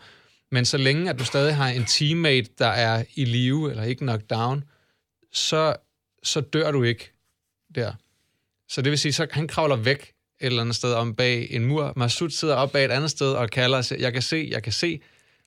Men 0.51 0.65
så 0.65 0.77
længe, 0.77 1.11
at 1.11 1.19
du 1.19 1.25
stadig 1.25 1.57
har 1.57 1.69
en 1.69 1.85
teammate, 1.85 2.49
der 2.59 2.67
er 2.67 3.05
i 3.15 3.25
live, 3.25 3.71
eller 3.71 3.83
ikke 3.83 3.99
knocked 3.99 4.29
down, 4.29 4.65
så, 5.33 5.77
så 6.23 6.41
dør 6.41 6.71
du 6.71 6.83
ikke 6.83 7.13
der. 7.75 7.93
Så 8.69 8.83
det 8.83 8.91
vil 8.91 8.99
sige, 8.99 9.13
så 9.13 9.27
han 9.31 9.49
kravler 9.49 9.77
væk 9.77 10.13
et 10.41 10.47
eller 10.47 10.61
andet 10.61 10.77
sted 10.77 10.93
om 10.93 11.15
bag 11.15 11.51
en 11.51 11.65
mur. 11.67 11.93
Masud 11.97 12.31
sidder 12.31 12.55
op 12.55 12.73
bag 12.73 12.85
et 12.85 12.91
andet 12.91 13.11
sted 13.11 13.33
og 13.33 13.51
kalder 13.51 13.77
og 13.79 13.85
siger, 13.85 14.01
jeg 14.01 14.13
kan 14.13 14.23
se, 14.23 14.49
jeg 14.51 14.63
kan 14.63 14.73
se. 14.73 15.01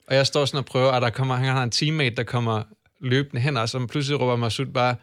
Og 0.08 0.16
jeg 0.16 0.28
står 0.28 0.46
sådan 0.46 0.58
og 0.58 0.66
prøver, 0.66 0.92
og 0.92 1.02
der 1.02 1.10
kommer, 1.10 1.36
han 1.36 1.46
har 1.46 1.64
en 1.64 1.72
teammate, 1.72 2.16
der 2.16 2.24
kommer 2.24 2.64
løbende 3.00 3.42
hen, 3.42 3.58
og 3.58 3.70
så 3.70 3.88
pludselig 3.88 4.20
råber 4.20 4.36
Masud 4.36 4.66
bare, 4.66 4.96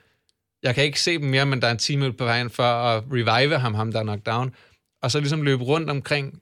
jeg 0.63 0.75
kan 0.75 0.85
ikke 0.85 1.01
se 1.01 1.19
dem 1.19 1.29
mere, 1.29 1.47
men 1.47 1.61
der 1.63 1.67
er 1.67 1.73
en 1.73 1.79
teammate 1.79 2.13
på 2.13 2.25
vejen 2.25 2.51
for 2.51 2.63
at 2.63 3.03
revive 3.13 3.59
ham, 3.59 3.75
ham 3.75 3.93
der 3.93 3.99
er 3.99 4.03
knocked 4.03 4.25
down. 4.25 4.55
Og 5.03 5.11
så 5.11 5.21
ligesom 5.21 5.43
løbe 5.43 5.65
rundt 5.65 5.91
omkring, 5.91 6.41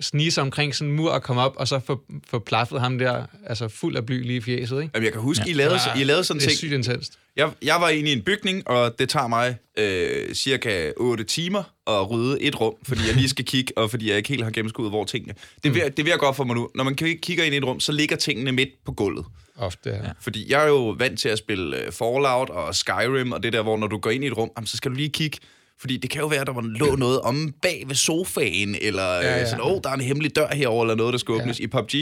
snige 0.00 0.30
sig 0.30 0.42
omkring 0.42 0.74
sådan 0.74 0.90
en 0.90 0.96
mur 0.96 1.10
og 1.10 1.22
komme 1.22 1.42
op, 1.42 1.54
og 1.56 1.68
så 1.68 1.80
få, 1.86 2.02
få 2.30 2.38
plaffet 2.38 2.80
ham 2.80 2.98
der, 2.98 3.26
altså 3.46 3.68
fuld 3.68 3.96
af 3.96 4.06
bly 4.06 4.22
lige 4.22 4.36
i 4.36 4.40
fjeset, 4.40 4.82
ikke? 4.82 4.90
Jamen, 4.94 5.04
jeg 5.04 5.12
kan 5.12 5.20
huske, 5.22 5.44
ja. 5.46 5.50
I, 5.50 5.54
lavede, 5.54 5.78
I 5.96 6.04
lavede 6.04 6.24
sådan 6.24 6.40
Det 6.40 6.46
er 6.46 6.50
ting. 6.50 6.58
sygt 6.58 6.72
intenst. 6.72 7.18
Jeg, 7.36 7.50
jeg 7.62 7.76
var 7.80 7.88
inde 7.88 8.10
i 8.10 8.12
en 8.12 8.22
bygning, 8.22 8.68
og 8.68 8.98
det 8.98 9.08
tager 9.08 9.26
mig 9.26 9.56
øh, 9.78 10.34
cirka 10.34 10.92
8 10.96 11.24
timer 11.24 11.62
at 11.86 12.10
rydde 12.10 12.42
et 12.42 12.60
rum, 12.60 12.74
fordi 12.82 13.00
jeg 13.06 13.14
lige 13.14 13.28
skal 13.28 13.44
kigge, 13.54 13.78
og 13.78 13.90
fordi 13.90 14.08
jeg 14.08 14.16
ikke 14.16 14.28
helt 14.28 14.44
har 14.44 14.50
gennemskuddet, 14.50 14.92
hvor 14.92 15.04
tingene... 15.04 15.34
Det 15.64 15.74
vil, 15.74 15.82
det 15.82 16.04
vil 16.04 16.10
jeg 16.10 16.18
godt 16.18 16.36
for 16.36 16.44
mig 16.44 16.56
nu. 16.56 16.68
Når 16.74 16.84
man 16.84 16.94
kigger 16.94 17.44
ind 17.44 17.54
i 17.54 17.58
et 17.58 17.64
rum, 17.64 17.80
så 17.80 17.92
ligger 17.92 18.16
tingene 18.16 18.52
midt 18.52 18.68
på 18.86 18.92
gulvet. 18.92 19.24
Ofte, 19.58 19.90
ja. 19.90 19.96
Fordi 20.20 20.52
jeg 20.52 20.62
er 20.64 20.68
jo 20.68 20.88
vant 20.98 21.18
til 21.20 21.28
at 21.28 21.38
spille 21.38 21.76
øh, 21.84 21.92
Fallout 21.92 22.50
og 22.50 22.74
Skyrim, 22.74 23.32
og 23.32 23.42
det 23.42 23.52
der, 23.52 23.62
hvor 23.62 23.76
når 23.76 23.86
du 23.86 23.98
går 23.98 24.10
ind 24.10 24.24
i 24.24 24.26
et 24.26 24.36
rum, 24.36 24.50
jamen, 24.56 24.66
så 24.66 24.76
skal 24.76 24.90
du 24.90 24.96
lige 24.96 25.08
kigge, 25.08 25.38
fordi 25.80 25.96
det 25.96 26.10
kan 26.10 26.20
jo 26.20 26.26
være, 26.26 26.40
at 26.40 26.46
der 26.46 26.52
var 26.52 26.62
lå 26.62 26.96
noget 26.96 27.20
om 27.20 27.54
bag 27.62 27.84
ved 27.86 27.94
sofaen, 27.94 28.76
eller 28.80 29.02
ja, 29.02 29.20
Ja, 29.20 29.28
ja. 29.30 29.36
ja. 29.38 29.44
sådan, 29.46 29.60
åh, 29.60 29.72
oh, 29.72 29.80
der 29.84 29.90
er 29.90 29.94
en 29.94 30.00
hemmelig 30.00 30.36
dør 30.36 30.48
herover 30.54 30.84
eller 30.84 30.94
noget, 30.94 31.12
der 31.12 31.18
skal 31.18 31.32
åbnes. 31.34 31.60
Ja. 31.60 31.64
I 31.64 31.66
PUBG 31.66 31.94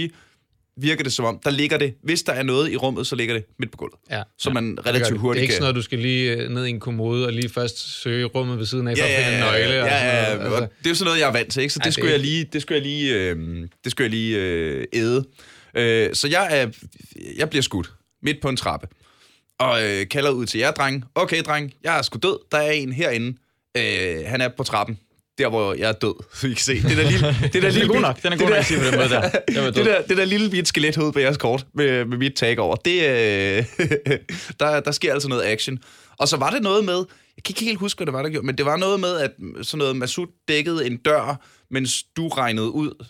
virker 0.76 1.04
det 1.04 1.12
som 1.12 1.24
om, 1.24 1.38
der 1.44 1.50
ligger 1.50 1.78
det, 1.78 1.94
hvis 2.02 2.22
der 2.22 2.32
er 2.32 2.42
noget 2.42 2.72
i 2.72 2.76
rummet, 2.76 3.06
så 3.06 3.16
ligger 3.16 3.34
det 3.34 3.44
midt 3.58 3.70
på 3.70 3.76
gulvet. 3.76 3.98
ja. 4.10 4.22
Så 4.38 4.50
man 4.50 4.76
Det, 4.76 4.84
gør 4.84 4.90
relativt 4.90 5.06
det. 5.06 5.12
det 5.12 5.20
hurtigt 5.20 5.38
er 5.40 5.42
ikke 5.42 5.52
kan... 5.52 5.56
sådan 5.56 5.62
noget, 5.62 5.76
du 5.76 5.82
skal 5.82 5.98
lige 5.98 6.32
øh, 6.36 6.50
ned 6.50 6.66
i 6.66 6.70
en 6.70 6.80
kommode 6.80 7.26
og 7.26 7.32
lige 7.32 7.48
først 7.48 8.02
søge 8.02 8.24
rummet 8.24 8.58
ved 8.58 8.66
siden 8.66 8.88
af, 8.88 8.96
for 8.98 9.04
Ja, 9.06 9.12
at 9.12 9.24
finde 9.24 9.38
en 9.38 9.44
ja, 9.44 9.50
nøgle. 9.50 9.74
ja, 9.74 9.82
og 9.84 9.88
sådan 9.90 10.38
ja, 10.38 10.44
noget. 10.44 10.50
ja, 10.50 10.56
Altså, 10.62 10.76
det 10.78 10.86
er 10.86 10.90
jo 10.90 10.94
sådan 10.94 11.04
noget, 11.06 11.20
jeg 11.20 11.28
er 11.28 11.32
vant 11.32 11.52
til, 11.52 11.62
ikke? 11.62 11.72
Så 11.74 11.78
det, 11.78 11.84
Ej, 11.86 11.90
skulle 11.90 12.06
det- 12.06 12.12
jeg 12.12 12.20
lige, 12.20 12.44
det 12.52 12.62
skulle 12.62 12.76
jeg 12.76 12.82
lige, 12.86 13.14
øh, 13.14 13.36
det 13.84 13.90
skulle 13.92 14.04
jeg 14.04 14.10
lige 14.10 14.38
øh, 14.38 14.84
æde. 14.92 15.24
Øh, 15.76 16.14
så 16.14 16.28
jeg, 16.28 16.48
er, 16.50 16.70
jeg 17.36 17.50
bliver 17.50 17.62
skudt 17.62 17.92
midt 18.22 18.40
på 18.42 18.48
en 18.48 18.56
trappe, 18.56 18.86
og 19.58 19.84
øh, 19.84 20.08
kalder 20.08 20.30
ud 20.30 20.46
til 20.46 20.58
jer, 20.60 20.70
dreng. 20.70 21.04
Okay, 21.14 21.42
dreng, 21.42 21.72
jeg 21.84 21.98
er 21.98 22.02
sgu 22.02 22.18
død. 22.22 22.38
Der 22.52 22.58
er 22.58 22.70
en 22.70 22.92
herinde. 22.92 23.38
Øh, 23.76 24.26
han 24.26 24.40
er 24.40 24.48
på 24.48 24.62
trappen. 24.62 24.98
Der, 25.38 25.48
hvor 25.48 25.74
jeg 25.74 25.88
er 25.88 25.92
død. 25.92 26.14
Så 26.34 26.46
I 26.46 26.50
kan 26.50 26.56
se. 26.56 26.82
Det 26.82 26.96
der 26.96 27.10
lille... 27.10 27.28
Det 27.28 27.52
der 27.52 27.60
Den 27.60 27.64
er 27.64 27.70
lille 27.70 27.88
god 27.88 28.00
nok. 28.00 28.22
Den 28.22 28.32
er 28.32 28.36
god 28.36 28.48
nok 28.48 28.58
at 28.58 28.66
sige 28.66 28.78
på 28.80 28.86
den 28.86 28.96
måde 28.96 29.08
der. 29.08 29.30
Det 29.70 29.86
der, 29.86 30.02
det 30.02 30.16
der 30.16 30.24
lille 30.24 30.50
bit 30.50 30.68
skelethoved 30.68 31.12
på 31.12 31.18
jeres 31.18 31.36
kort 31.36 31.66
med, 31.74 32.04
med 32.04 32.18
mit 32.18 32.34
tag 32.34 32.58
over, 32.58 32.76
det, 32.76 33.02
øh, 33.02 33.64
der, 34.60 34.80
der 34.80 34.90
sker 34.90 35.12
altså 35.12 35.28
noget 35.28 35.42
action. 35.44 35.78
Og 36.18 36.28
så 36.28 36.36
var 36.36 36.50
det 36.50 36.62
noget 36.62 36.84
med, 36.84 37.04
jeg 37.36 37.44
kan 37.44 37.52
ikke 37.52 37.64
helt 37.64 37.78
huske, 37.78 37.98
hvad 37.98 38.06
det 38.06 38.12
var, 38.12 38.22
der 38.22 38.28
gjorde, 38.28 38.46
men 38.46 38.58
det 38.58 38.66
var 38.66 38.76
noget 38.76 39.00
med, 39.00 39.16
at 39.16 39.30
sådan 39.62 39.78
noget, 39.78 39.96
Masud 39.96 40.26
dækkede 40.48 40.86
en 40.86 40.96
dør, 40.96 41.40
mens 41.70 42.02
du 42.16 42.28
regnede 42.28 42.70
ud, 42.70 43.06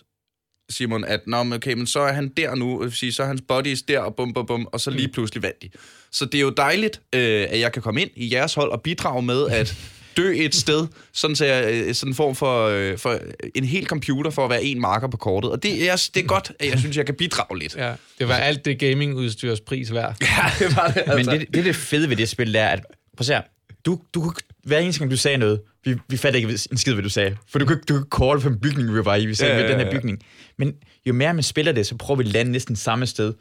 Simon, 0.69 1.05
at 1.05 1.27
Nå, 1.27 1.43
men 1.43 1.53
okay, 1.53 1.73
men 1.73 1.87
så 1.87 1.99
er 1.99 2.13
han 2.13 2.27
der 2.37 2.55
nu, 2.55 2.89
sige, 2.89 3.11
så 3.11 3.23
er 3.23 3.27
hans 3.27 3.41
bodies 3.47 3.81
der, 3.81 3.99
og 3.99 4.15
bum, 4.15 4.33
bum, 4.33 4.45
bum, 4.45 4.67
og 4.71 4.81
så 4.81 4.91
lige 4.91 5.07
pludselig 5.07 5.43
vandt 5.43 5.61
de. 5.61 5.69
Så 6.11 6.25
det 6.25 6.35
er 6.35 6.41
jo 6.41 6.49
dejligt, 6.49 7.01
øh, 7.15 7.47
at 7.49 7.59
jeg 7.59 7.71
kan 7.71 7.81
komme 7.81 8.01
ind 8.01 8.09
i 8.15 8.33
jeres 8.33 8.53
hold 8.53 8.71
og 8.71 8.81
bidrage 8.81 9.21
med 9.21 9.47
at 9.47 9.77
dø 10.17 10.33
et 10.37 10.55
sted, 10.55 10.87
sådan, 11.13 11.35
så 11.35 11.45
jeg, 11.45 11.73
øh, 11.73 11.95
sådan 11.95 12.11
en 12.11 12.15
form 12.15 12.35
for, 12.35 12.67
øh, 12.67 12.97
for 12.97 13.19
en 13.55 13.63
hel 13.63 13.85
computer 13.85 14.31
for 14.31 14.43
at 14.43 14.49
være 14.49 14.63
en 14.63 14.81
marker 14.81 15.07
på 15.07 15.17
kortet. 15.17 15.51
Og 15.51 15.63
det 15.63 15.89
er, 15.89 16.09
det 16.13 16.23
er 16.23 16.27
godt, 16.27 16.51
at 16.59 16.69
jeg 16.69 16.79
synes, 16.79 16.97
jeg 16.97 17.05
kan 17.05 17.15
bidrage 17.15 17.59
lidt. 17.59 17.75
ja, 17.75 17.93
det 18.19 18.27
var 18.27 18.35
alt 18.35 18.65
det 18.65 18.79
gamingudstyrs 18.79 19.61
pris 19.61 19.93
værd. 19.93 20.15
Ja, 20.21 20.65
det 20.65 20.75
var 20.75 20.87
det. 20.87 21.03
Men 21.15 21.39
det, 21.39 21.47
det, 21.53 21.59
er 21.59 21.63
det 21.63 21.75
fede 21.75 22.09
ved 22.09 22.15
det 22.15 22.29
spil, 22.29 22.53
det 22.53 22.61
er, 22.61 22.67
at 22.67 22.79
prøv 22.79 22.93
at 23.19 23.25
se 23.25 23.33
her, 23.33 23.41
du, 23.85 23.99
du 24.13 24.33
hver 24.63 24.79
eneste 24.79 24.99
gang 24.99 25.11
du 25.11 25.17
sagde 25.17 25.37
noget, 25.37 25.61
vi, 25.85 25.95
vi 26.09 26.17
fattede 26.17 26.43
ikke 26.43 26.59
en 26.71 26.77
skid, 26.77 26.93
hvad 26.93 27.03
du 27.03 27.09
sagde. 27.09 27.37
For 27.49 27.59
du 27.59 27.65
ikke- 27.71 27.83
du 27.89 27.93
kunne 27.93 28.27
call 28.29 28.41
for 28.41 28.49
en 28.49 28.59
bygning, 28.59 28.93
vi 28.95 29.05
var 29.05 29.15
i. 29.15 29.25
Vi 29.25 29.35
sagde, 29.35 29.53
Ja, 29.53 29.59
ja, 29.61 29.65
ja, 29.71 29.71
den 29.77 29.85
her 29.85 29.91
bygning. 29.99 30.19
Men 30.57 30.73
jo 31.05 31.13
mere 31.13 31.33
man 31.33 31.43
spiller 31.43 31.71
det, 31.71 31.87
så 31.87 31.95
prøver 31.97 32.17
vi 32.17 32.23
at 32.23 32.31
lande 32.33 32.51
næsten 32.51 32.75
samme 32.75 33.05
sted. 33.05 33.33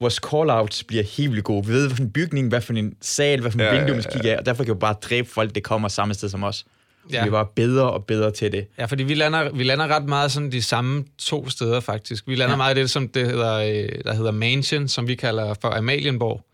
Vores 0.00 0.20
call-outs 0.26 0.82
bliver 0.88 1.02
helt 1.02 1.30
vildt 1.32 1.44
gode. 1.44 1.66
Vi 1.66 1.72
ved, 1.72 1.86
hvad 1.86 1.96
for 1.96 2.02
en 2.02 2.10
bygning, 2.10 2.48
hvad 2.48 2.60
for 2.60 2.72
en 2.72 2.94
sal, 3.00 3.40
hvad 3.40 3.50
for 3.50 3.58
en 3.58 3.64
Ja, 3.64 3.74
vindue, 3.76 3.94
man 3.94 4.02
skal 4.02 4.12
kigge 4.12 4.32
af. 4.32 4.38
Og 4.38 4.46
derfor 4.46 4.64
kan 4.64 4.74
vi 4.74 4.78
bare 4.78 4.94
dræbe 5.02 5.28
folk, 5.28 5.54
det 5.54 5.62
kommer 5.62 5.88
samme 5.88 6.14
sted 6.14 6.28
som 6.28 6.44
os. 6.44 6.64
Ja. 7.12 7.22
Vi 7.22 7.26
er 7.28 7.30
bare 7.32 7.46
bedre 7.56 7.90
og 7.90 8.04
bedre 8.04 8.30
til 8.30 8.52
det. 8.52 8.66
Ja, 8.78 8.84
fordi 8.84 9.02
vi 9.02 9.14
lander, 9.14 9.50
vi 9.52 9.62
lander 9.64 9.86
ret 9.88 10.04
meget 10.04 10.32
sådan 10.32 10.52
de 10.52 10.62
samme 10.62 11.04
to 11.18 11.48
steder, 11.48 11.80
faktisk. 11.80 12.28
Vi 12.28 12.34
lander 12.34 12.52
ja. 12.52 12.56
Meget 12.56 12.76
i 12.78 12.80
det, 12.80 12.90
som 12.90 13.08
det 13.08 13.26
hedder, 13.26 13.54
øh, 13.54 13.88
der 14.04 14.14
hedder 14.14 14.30
Mansion, 14.30 14.88
som 14.88 15.08
vi 15.08 15.14
kalder 15.14 15.54
for 15.60 15.68
Amalienborg. 15.68 16.44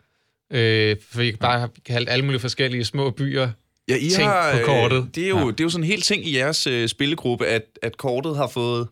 Øh, 0.52 0.96
for 1.10 1.18
vi 1.18 1.30
kan 1.30 1.38
bare 1.38 1.58
have 1.58 1.70
kaldt 1.86 2.10
alle 2.10 2.24
mulige 2.24 2.40
forskellige 2.40 2.84
små 2.84 3.10
byer. 3.10 3.48
Ja, 3.88 3.96
I 3.96 4.08
ting 4.08 4.28
har, 4.28 4.52
på 4.52 4.58
øh, 4.58 4.64
kortet. 4.64 5.08
Det 5.14 5.24
er, 5.24 5.28
jo, 5.28 5.50
det 5.50 5.60
er 5.60 5.64
jo 5.64 5.70
sådan 5.70 5.84
en 5.84 5.90
hel 5.90 6.00
ting 6.00 6.26
i 6.26 6.36
jeres 6.36 6.66
øh, 6.66 6.88
spillegruppe, 6.88 7.46
at, 7.46 7.62
at 7.82 7.96
kortet 7.96 8.36
har 8.36 8.46
fået 8.46 8.88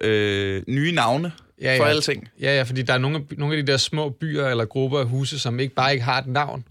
øh, 0.00 0.62
nye 0.68 0.92
navne 0.92 1.32
Ja, 1.60 1.78
for 1.78 1.84
ja. 1.84 1.90
alle 1.90 2.02
ting. 2.02 2.28
Ja, 2.40 2.56
ja, 2.56 2.62
fordi 2.62 2.82
der 2.82 2.94
er 2.94 2.98
nogle 2.98 3.16
af, 3.16 3.36
nogle 3.38 3.56
af 3.56 3.62
de 3.62 3.72
der 3.72 3.78
små 3.78 4.08
byer 4.08 4.48
eller 4.48 4.64
grupper 4.64 4.98
af 4.98 5.06
huse, 5.06 5.38
som 5.38 5.60
ikke 5.60 5.74
bare 5.74 5.92
ikke 5.92 6.04
har 6.04 6.18
et 6.20 6.26
navn. 6.26 6.64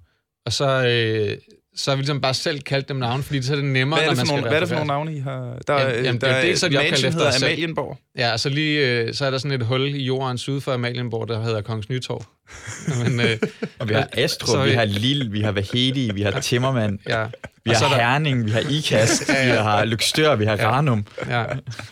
Og 0.45 0.53
så, 0.53 0.87
øh, 0.87 1.37
så 1.75 1.91
har 1.91 1.95
vi 1.95 2.01
ligesom 2.01 2.21
bare 2.21 2.33
selv 2.33 2.59
kaldt 2.61 2.89
dem 2.89 2.97
navne, 2.97 3.23
fordi 3.23 3.41
så 3.41 3.51
er 3.51 3.55
det 3.55 3.65
nemmere, 3.65 3.99
Hvad 3.99 4.09
er 4.09 4.09
det 4.15 4.17
når 4.17 4.25
man 4.25 4.27
nogle, 4.27 4.41
skal 4.41 4.49
hvad 4.49 4.55
er 4.57 4.59
det 4.59 4.69
for 4.69 4.75
nogle 4.75 4.87
navne, 4.87 5.15
I 5.15 5.19
har? 5.19 5.57
Der, 5.67 5.73
Jamen, 5.79 5.89
jamen, 5.91 6.05
jamen, 6.05 6.21
der 6.21 6.27
det 6.27 6.37
er 6.37 6.41
dels, 6.41 6.59
så 6.59 6.65
er 6.65 6.69
de 6.69 6.77
opkaldt 6.77 6.95
efter 6.97 7.11
hedder 7.11 7.27
os 7.27 7.33
selv. 7.35 7.45
Amalienborg. 7.45 7.97
Ja, 8.17 8.31
og 8.31 8.39
så 8.39 8.49
lige, 8.49 8.87
øh, 8.89 9.13
så 9.13 9.25
er 9.25 9.31
der 9.31 9.37
sådan 9.37 9.61
et 9.61 9.65
hul 9.67 9.81
i 9.95 10.03
jorden 10.03 10.37
syd 10.37 10.61
for 10.61 10.73
Amalienborg, 10.73 11.27
der 11.27 11.43
hedder 11.43 11.61
Kongens 11.61 11.89
Nytorv. 11.89 12.25
Men, 13.03 13.19
øh, 13.19 13.37
Og 13.79 13.89
vi 13.89 13.93
har 13.93 14.07
er 14.13 14.63
vi 14.63 14.69
vi- 14.69 14.75
har 14.75 14.85
Lille, 14.85 15.31
vi 15.31 15.41
har 15.41 15.51
Vahedi, 15.51 16.11
vi 16.13 16.21
har 16.21 16.39
Timmermand, 16.39 16.99
ja, 17.09 17.25
vi 17.65 17.71
har 17.71 17.85
er 17.85 17.89
der- 17.89 17.95
Herning, 17.95 18.45
vi 18.45 18.51
har 18.51 18.63
Ikast, 18.69 19.29
vi 19.45 19.49
har 19.49 19.85
Lykstør, 19.85 20.35
vi 20.35 20.45
har 20.45 20.57
Ja. 20.57 20.71
Ranum, 20.71 21.05
ja, 21.29 21.43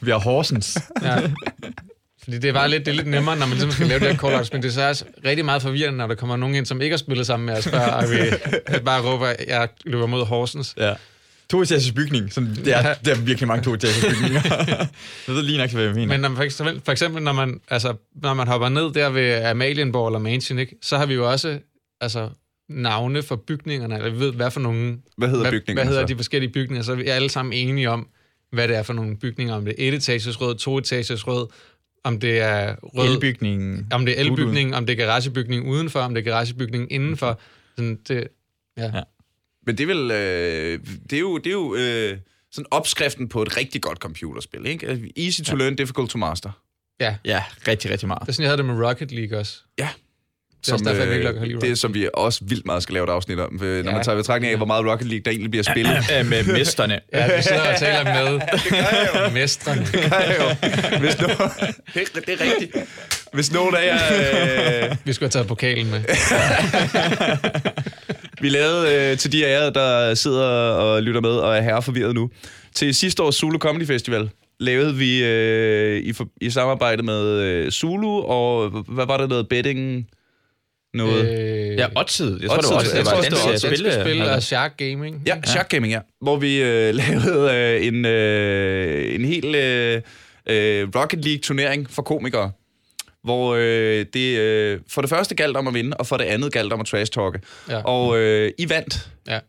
vi 0.01 0.11
har 0.11 0.17
Horsens. 0.19 0.77
ja. 1.03 1.17
Fordi 2.23 2.37
det 2.37 2.49
er 2.49 2.53
bare 2.53 2.69
lidt, 2.69 2.85
det 2.85 2.91
er 2.91 2.95
lidt 2.95 3.07
nemmere, 3.07 3.37
når 3.37 3.45
man 3.45 3.57
ligesom 3.57 3.71
skal 3.71 3.87
lave 3.87 3.99
det 3.99 4.07
her 4.07 4.17
call 4.17 4.47
men 4.53 4.61
det 4.61 4.67
er 4.67 4.73
så 4.73 4.87
også 4.87 5.05
rigtig 5.25 5.45
meget 5.45 5.61
forvirrende, 5.61 5.97
når 5.97 6.07
der 6.07 6.15
kommer 6.15 6.35
nogen 6.35 6.55
ind, 6.55 6.65
som 6.65 6.81
ikke 6.81 6.93
har 6.93 6.97
spillet 6.97 7.27
sammen 7.27 7.45
med 7.45 7.57
os 7.57 7.67
før, 7.67 7.79
og 7.79 8.03
vi 8.11 8.17
bare 8.85 9.01
råber, 9.01 9.33
jeg 9.47 9.69
løber 9.85 10.05
mod 10.05 10.25
Horsens. 10.25 10.73
Ja. 10.77 10.93
To 11.49 11.61
etagers 11.61 11.91
bygning. 11.91 12.33
Sådan, 12.33 12.55
det, 12.55 12.67
er, 12.67 12.93
det 12.93 13.11
er 13.13 13.21
virkelig 13.21 13.47
mange 13.47 13.63
to 13.63 13.73
etagers 13.73 14.05
bygninger. 14.05 14.41
det 15.27 15.35
ved 15.35 15.43
lige 15.43 15.57
nok, 15.57 15.69
hvad 15.69 15.83
jeg 15.83 15.93
mener. 15.93 16.07
Men 16.07 16.19
når 16.19 16.29
man 16.29 16.35
for, 16.35 16.43
eksempel, 16.43 16.81
for 16.85 16.91
eksempel, 16.91 17.23
når 17.23 17.33
man, 17.33 17.59
altså, 17.69 17.93
når 18.15 18.33
man 18.33 18.47
hopper 18.47 18.69
ned 18.69 18.93
der 18.93 19.09
ved 19.09 19.33
Amalienborg 19.33 20.07
eller 20.07 20.19
Mansion, 20.19 20.59
ikke, 20.59 20.75
så 20.81 20.97
har 20.97 21.05
vi 21.05 21.13
jo 21.13 21.31
også 21.31 21.59
altså, 22.01 22.29
navne 22.69 23.23
for 23.23 23.35
bygningerne, 23.35 23.97
eller 23.97 24.09
vi 24.09 24.19
ved, 24.19 24.33
hvad 24.33 24.51
for 24.51 24.59
nogle... 24.59 24.97
Hvad 25.17 25.27
hedder 25.29 25.41
hvad, 25.41 25.51
bygningerne 25.51 25.75
Hvad 25.75 25.85
hedder 25.85 26.07
så? 26.07 26.13
de 26.13 26.15
forskellige 26.15 26.51
bygninger? 26.51 26.83
Så 26.83 26.91
er 26.91 26.95
vi 26.95 27.03
alle 27.03 27.29
sammen 27.29 27.53
enige 27.53 27.89
om, 27.89 28.07
hvad 28.51 28.67
det 28.67 28.75
er 28.75 28.83
for 28.83 28.93
nogle 28.93 29.17
bygninger. 29.17 29.55
Om 29.55 29.65
det 29.65 29.75
er 29.77 29.87
et 29.87 29.93
etagers 29.93 30.41
rød, 30.41 30.55
to 30.55 30.77
etagers 30.77 31.27
rød, 31.27 31.47
om 32.03 32.19
det 32.19 32.39
er 32.39 32.75
rød... 32.83 33.13
Elbygningen. 33.13 33.87
Om 33.91 34.05
det 34.05 34.19
er 34.19 34.23
elbygning, 34.23 34.75
om 34.75 34.85
det 34.85 34.93
er 34.93 35.05
garagebygning 35.05 35.67
udenfor, 35.67 35.99
om 35.99 36.13
det 36.13 36.27
er 36.27 36.31
garagebygning 36.31 36.91
indenfor. 36.91 37.39
Sådan, 37.75 37.99
det, 38.07 38.27
ja. 38.77 38.83
Ja. 38.83 38.97
ja. 38.97 39.03
Men 39.65 39.77
det 39.77 39.83
er 39.83 39.87
vel, 39.87 40.11
øh, 40.11 40.79
det 41.09 41.15
er 41.15 41.19
jo, 41.19 41.37
det 41.37 41.47
er 41.47 41.51
jo 41.51 41.75
øh, 41.75 42.17
sådan 42.51 42.65
opskriften 42.71 43.29
på 43.29 43.41
et 43.41 43.57
rigtig 43.57 43.81
godt 43.81 43.97
computerspil, 43.97 44.65
ikke? 44.65 45.11
Easy 45.17 45.41
to 45.41 45.55
learn, 45.55 45.75
difficult 45.75 46.09
to 46.09 46.17
master. 46.17 46.51
ja. 46.99 47.15
Ja, 47.25 47.43
rigtig, 47.67 47.91
rigtig 47.91 48.07
meget. 48.07 48.21
Det 48.21 48.27
er 48.27 48.33
sådan, 48.33 48.43
jeg 48.43 48.49
havde 48.49 48.57
det 48.57 48.65
med 48.65 48.87
Rocket 48.87 49.11
League 49.11 49.37
også. 49.39 49.59
Ja. 49.79 49.89
Det 50.65 50.87
er 50.87 50.93
jeg 50.95 51.33
lide 51.47 51.61
det 51.61 51.71
er, 51.71 51.75
som 51.75 51.93
vi 51.93 52.07
også 52.13 52.39
vildt 52.43 52.65
meget 52.65 52.83
skal 52.83 52.93
lave 52.93 53.03
et 53.03 53.09
afsnit 53.09 53.39
om, 53.39 53.59
for, 53.59 53.65
når 53.65 53.71
Ja. 53.75 53.95
man 53.95 54.03
tager 54.03 54.15
betragtning 54.15 54.51
af, 54.51 54.57
hvor 54.57 54.65
meget 54.65 54.85
Rocket 54.85 55.07
League 55.07 55.21
der 55.25 55.31
egentlig 55.31 55.51
bliver 55.51 55.63
spillet. 55.63 55.97
Ja, 56.09 56.23
med 56.33 56.43
mesterne. 56.43 56.99
Ja, 57.13 57.37
du 57.37 57.43
sidder 57.43 57.73
og 57.73 57.79
taler 57.79 58.03
med 58.03 59.31
mestrene. 59.41 59.87
Ja, 59.93 60.43
jo. 60.43 60.55
Hvis 60.99 61.19
no... 61.21 61.27
det, 61.27 62.01
er, 62.15 62.19
det 62.25 62.41
er 62.41 62.45
rigtigt. 62.51 62.75
Hvis 63.33 63.53
nogen 63.53 63.75
af 63.75 63.85
jer... 63.85 64.89
Øh, 64.89 64.95
Vi 65.05 65.13
skulle 65.13 65.25
have 65.27 65.31
taget 65.31 65.47
pokalen 65.47 65.91
med. 65.91 66.01
vi 68.41 68.49
lavede 68.49 69.11
øh, 69.11 69.17
til 69.17 69.31
de 69.31 69.45
af 69.45 69.61
jer, 69.63 69.69
der 69.69 70.13
sidder 70.15 70.45
og 70.71 71.03
lytter 71.03 71.21
med 71.21 71.29
og 71.29 71.57
er 71.57 71.61
herreforvirret 71.61 72.15
nu. 72.15 72.29
Til 72.75 72.95
sidste 72.95 73.23
års 73.23 73.35
Zulu 73.35 73.57
Comedy 73.57 73.87
Festival 73.87 74.29
lavede 74.59 74.95
vi 74.95 75.23
øh, 75.23 76.01
i, 76.01 76.13
for, 76.13 76.27
i 76.41 76.49
samarbejde 76.49 77.03
med 77.03 77.25
øh, 77.39 77.71
Zulu, 77.71 78.21
og 78.21 78.69
hvad 78.87 79.05
var 79.05 79.17
det 79.17 79.29
noget 79.29 79.47
betting? 79.49 80.07
Noget? 80.93 81.29
Øh, 81.71 81.77
Ja, 81.77 81.87
Oddsid. 81.95 82.39
Jeg 82.41 82.49
tror, 82.49 82.57
det 82.57 82.65
Oddsid, 82.65 82.69
var 82.71 82.77
også, 82.77 82.95
jeg 82.95 83.05
det 83.05 83.05
tror 83.05 83.21
det 83.21 83.31
var 83.31 83.51
Oddsid. 83.51 83.75
Spil. 83.75 83.91
spil 84.01 84.21
og 84.21 84.43
Shark 84.43 84.77
Gaming. 84.77 85.21
Ja, 85.25 85.35
Shark 85.45 85.69
Gaming, 85.69 85.93
ja. 85.93 85.99
Hvor 86.21 86.35
vi 86.37 86.61
øh, 86.61 86.93
lavede 86.99 87.53
øh, 87.55 87.87
en, 87.87 88.05
øh, 88.05 89.15
en 89.15 89.25
hel 89.25 89.55
øh, 89.55 90.01
øh, 90.49 90.87
Rocket 90.95 91.25
League-turnering 91.25 91.87
for 91.89 92.01
komikere. 92.01 92.51
Hvor 93.23 93.55
øh, 93.55 94.05
det 94.13 94.37
øh, 94.39 94.79
for 94.89 95.01
det 95.01 95.09
første 95.09 95.35
galt 95.35 95.57
om 95.57 95.67
at 95.67 95.73
vinde, 95.73 95.97
og 95.97 96.07
for 96.07 96.17
det 96.17 96.25
andet 96.25 96.51
galt 96.53 96.73
om 96.73 96.79
at 96.81 96.85
trash-talke. 96.87 97.39
Ja. 97.69 97.81
Og 97.81 98.17
øh, 98.17 98.51
I 98.57 98.69
vandt. 98.69 99.09
Ja. 99.27 99.39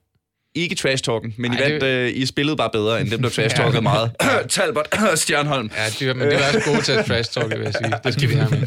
Ikke 0.54 0.75
trash-talken, 0.75 1.35
men 1.38 1.52
Ej, 1.52 1.59
I 1.59 1.62
vandt, 1.71 1.80
det- 1.82 1.88
øh, 1.88 2.16
I 2.16 2.26
spillede 2.26 2.56
bare 2.56 2.71
bedre, 2.73 3.00
end 3.00 3.11
dem, 3.11 3.23
der 3.23 3.28
trash-talkede 3.37 3.75
Ja. 3.75 3.80
meget. 3.80 4.11
Talbot 4.49 4.88
Stjernholm. 5.18 5.71
Ja, 5.76 5.87
de, 6.00 6.06
var- 6.09 6.14
men 6.14 6.28
det 6.30 6.38
var 6.38 6.47
også 6.47 6.71
gode 6.71 6.82
til 6.82 6.92
at 6.92 7.04
trash 7.06 7.32
talk, 7.32 7.50
vil 7.50 7.61
jeg 7.61 7.75
sige. 7.75 7.92
Det 8.04 8.14
skal 8.14 8.28
de 8.28 8.35
have 8.37 8.50
med. 8.50 8.66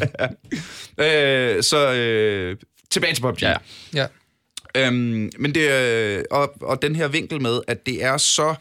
Øh, 1.58 1.64
så 1.64 1.94
øh, 1.94 2.58
tilbage 2.92 3.14
til 3.14 3.22
PUBG. 3.22 3.42
Ja. 3.42 3.54
Ja. 3.94 4.06
Øhm, 4.78 5.30
men 5.40 5.56
det, 5.56 5.72
øh, 5.72 6.24
og, 6.32 6.54
og 6.62 6.82
den 6.82 6.96
her 6.96 7.08
vinkel 7.08 7.42
med, 7.42 7.62
at 7.68 7.86
det 7.86 8.04
er 8.04 8.18
så 8.18 8.56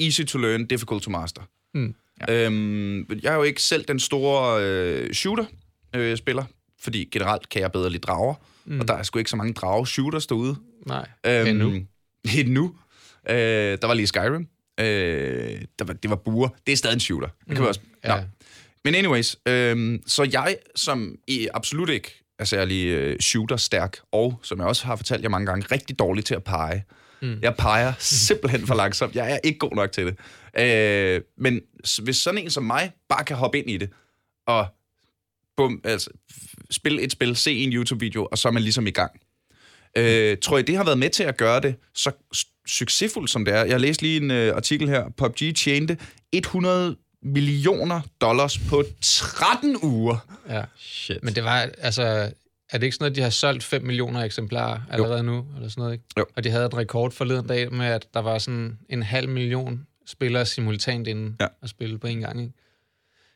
easy 0.00 0.22
to 0.22 0.38
learn, 0.38 0.66
difficult 0.66 1.02
to 1.02 1.10
master. 1.10 1.42
Mm. 1.74 1.94
Øhm, 2.30 2.98
jeg 3.22 3.32
er 3.32 3.36
jo 3.36 3.42
ikke 3.42 3.62
selv 3.62 3.84
den 3.88 4.00
store 4.00 4.62
øh, 4.64 5.12
shooter-spiller, 5.14 6.44
fordi 6.82 7.08
generelt 7.12 7.48
kan 7.48 7.62
jeg 7.62 7.72
bedre 7.72 7.90
lide 7.90 8.00
drager, 8.00 8.34
mm. 8.64 8.80
og 8.80 8.88
der 8.88 8.94
er 8.94 9.02
sgu 9.02 9.18
ikke 9.18 9.30
så 9.30 9.36
mange 9.36 9.52
drage-shooters 9.52 10.26
derude. 10.26 10.56
Nej, 10.86 11.06
Øhm, 11.26 11.48
endnu. 11.48 11.72
Endnu. 12.38 12.74
Øh, 13.30 13.36
der 13.82 13.86
var 13.86 13.94
lige 13.94 14.06
Skyrim. 14.06 14.48
Øh, 14.80 14.86
der 15.78 15.84
var, 15.84 15.92
det 15.92 16.10
var 16.10 16.16
buer. 16.16 16.48
Det 16.66 16.72
er 16.72 16.76
stadig 16.76 16.94
en 16.94 17.00
shooter. 17.00 17.28
Det 17.48 17.54
kan 17.56 17.62
vi 17.62 17.68
også... 17.68 17.80
Ja. 18.04 18.16
Nå. 18.16 18.22
Men 18.84 18.94
anyways, 18.94 19.36
øhm, 19.46 20.02
så 20.06 20.22
jeg, 20.32 20.56
som 20.76 21.16
i 21.28 21.48
absolut 21.54 21.88
ikke 21.88 22.24
er 22.38 22.44
særlig 22.44 22.86
øh, 22.86 23.18
shooter-stærk, 23.20 23.98
og 24.12 24.40
som 24.42 24.58
jeg 24.58 24.66
også 24.66 24.84
har 24.86 24.96
fortalt 24.96 25.22
jer 25.22 25.28
mange 25.28 25.46
gange, 25.46 25.66
rigtig 25.70 25.98
dårlig 25.98 26.24
til 26.24 26.34
at 26.34 26.44
pege. 26.44 26.84
Mm. 27.22 27.38
Jeg 27.42 27.54
peger 27.56 27.92
simpelthen 27.98 28.66
for 28.66 28.74
langsomt. 28.74 29.16
Jeg 29.16 29.32
er 29.32 29.38
ikke 29.44 29.58
god 29.58 29.72
nok 29.72 29.92
til 29.92 30.06
det. 30.06 30.16
Øh, 30.58 31.22
men 31.38 31.60
hvis 32.02 32.16
sådan 32.16 32.38
en 32.38 32.50
som 32.50 32.62
mig 32.62 32.92
bare 33.08 33.24
kan 33.24 33.36
hoppe 33.36 33.58
ind 33.58 33.70
i 33.70 33.76
det, 33.76 33.90
og 34.46 34.66
bum, 35.56 35.80
altså, 35.84 36.10
spille 36.70 37.02
et 37.02 37.12
spil, 37.12 37.36
se 37.36 37.52
en 37.52 37.72
YouTube-video, 37.72 38.28
og 38.30 38.38
så 38.38 38.48
er 38.48 38.52
man 38.52 38.62
ligesom 38.62 38.86
i 38.86 38.90
gang. 38.90 39.20
Øh, 39.98 40.38
tror 40.42 40.56
jeg, 40.58 40.66
det 40.66 40.76
har 40.76 40.84
været 40.84 40.98
med 40.98 41.10
til 41.10 41.22
at 41.22 41.36
gøre 41.36 41.60
det 41.60 41.74
så 41.94 42.10
succesfuldt, 42.66 43.30
som 43.30 43.44
det 43.44 43.54
er? 43.54 43.64
Jeg 43.64 43.80
læste 43.80 44.02
lige 44.02 44.16
en 44.16 44.30
øh, 44.30 44.56
artikel 44.56 44.88
her. 44.88 45.08
PUBG 45.16 45.54
tjente 45.56 45.98
100 46.32 46.96
millioner 47.22 48.00
dollars 48.20 48.58
på 48.58 48.84
13 49.00 49.76
uger. 49.82 50.16
Ja. 50.48 50.62
Shit. 50.76 51.18
Men 51.22 51.34
det 51.34 51.44
var, 51.44 51.68
altså, 51.78 52.02
er 52.70 52.78
det 52.78 52.82
ikke 52.82 52.94
sådan, 52.96 53.10
at 53.10 53.16
de 53.16 53.20
har 53.22 53.30
solgt 53.30 53.64
5 53.64 53.82
millioner 53.82 54.20
eksemplarer 54.20 54.80
allerede 54.90 55.22
nu, 55.22 55.46
eller 55.56 55.68
sådan 55.68 55.80
noget, 55.82 55.92
ikke? 55.92 56.04
Jo. 56.18 56.26
Og 56.36 56.44
de 56.44 56.50
havde 56.50 56.66
et 56.66 56.74
rekord 56.76 57.12
forleden 57.12 57.46
dag 57.46 57.72
med, 57.72 57.86
at 57.86 58.06
der 58.14 58.20
var 58.20 58.38
sådan 58.38 58.78
en 58.88 59.02
halv 59.02 59.28
million 59.28 59.86
spillere 60.06 60.46
simultant 60.46 61.06
inde 61.08 61.36
Ja. 61.40 61.46
og 61.62 61.68
spille 61.68 61.98
på 61.98 62.06
en 62.06 62.20
gang, 62.20 62.40
ikke? 62.40 62.52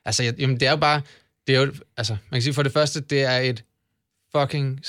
Altså, 0.05 0.23
jeg, 0.23 0.35
jamen, 0.41 0.61
det 0.61 0.67
er 0.67 0.71
jo 0.71 0.77
bare, 0.77 1.01
det 1.47 1.57
er 1.57 1.61
jo, 1.61 1.73
altså, 1.97 2.13
man 2.31 2.39
kan 2.39 2.43
sige 2.43 2.55
for 2.55 2.63
det 2.63 2.73
første, 2.73 3.01
det 3.01 3.23
er 3.23 3.39
et 3.39 3.65
fucking 4.37 4.81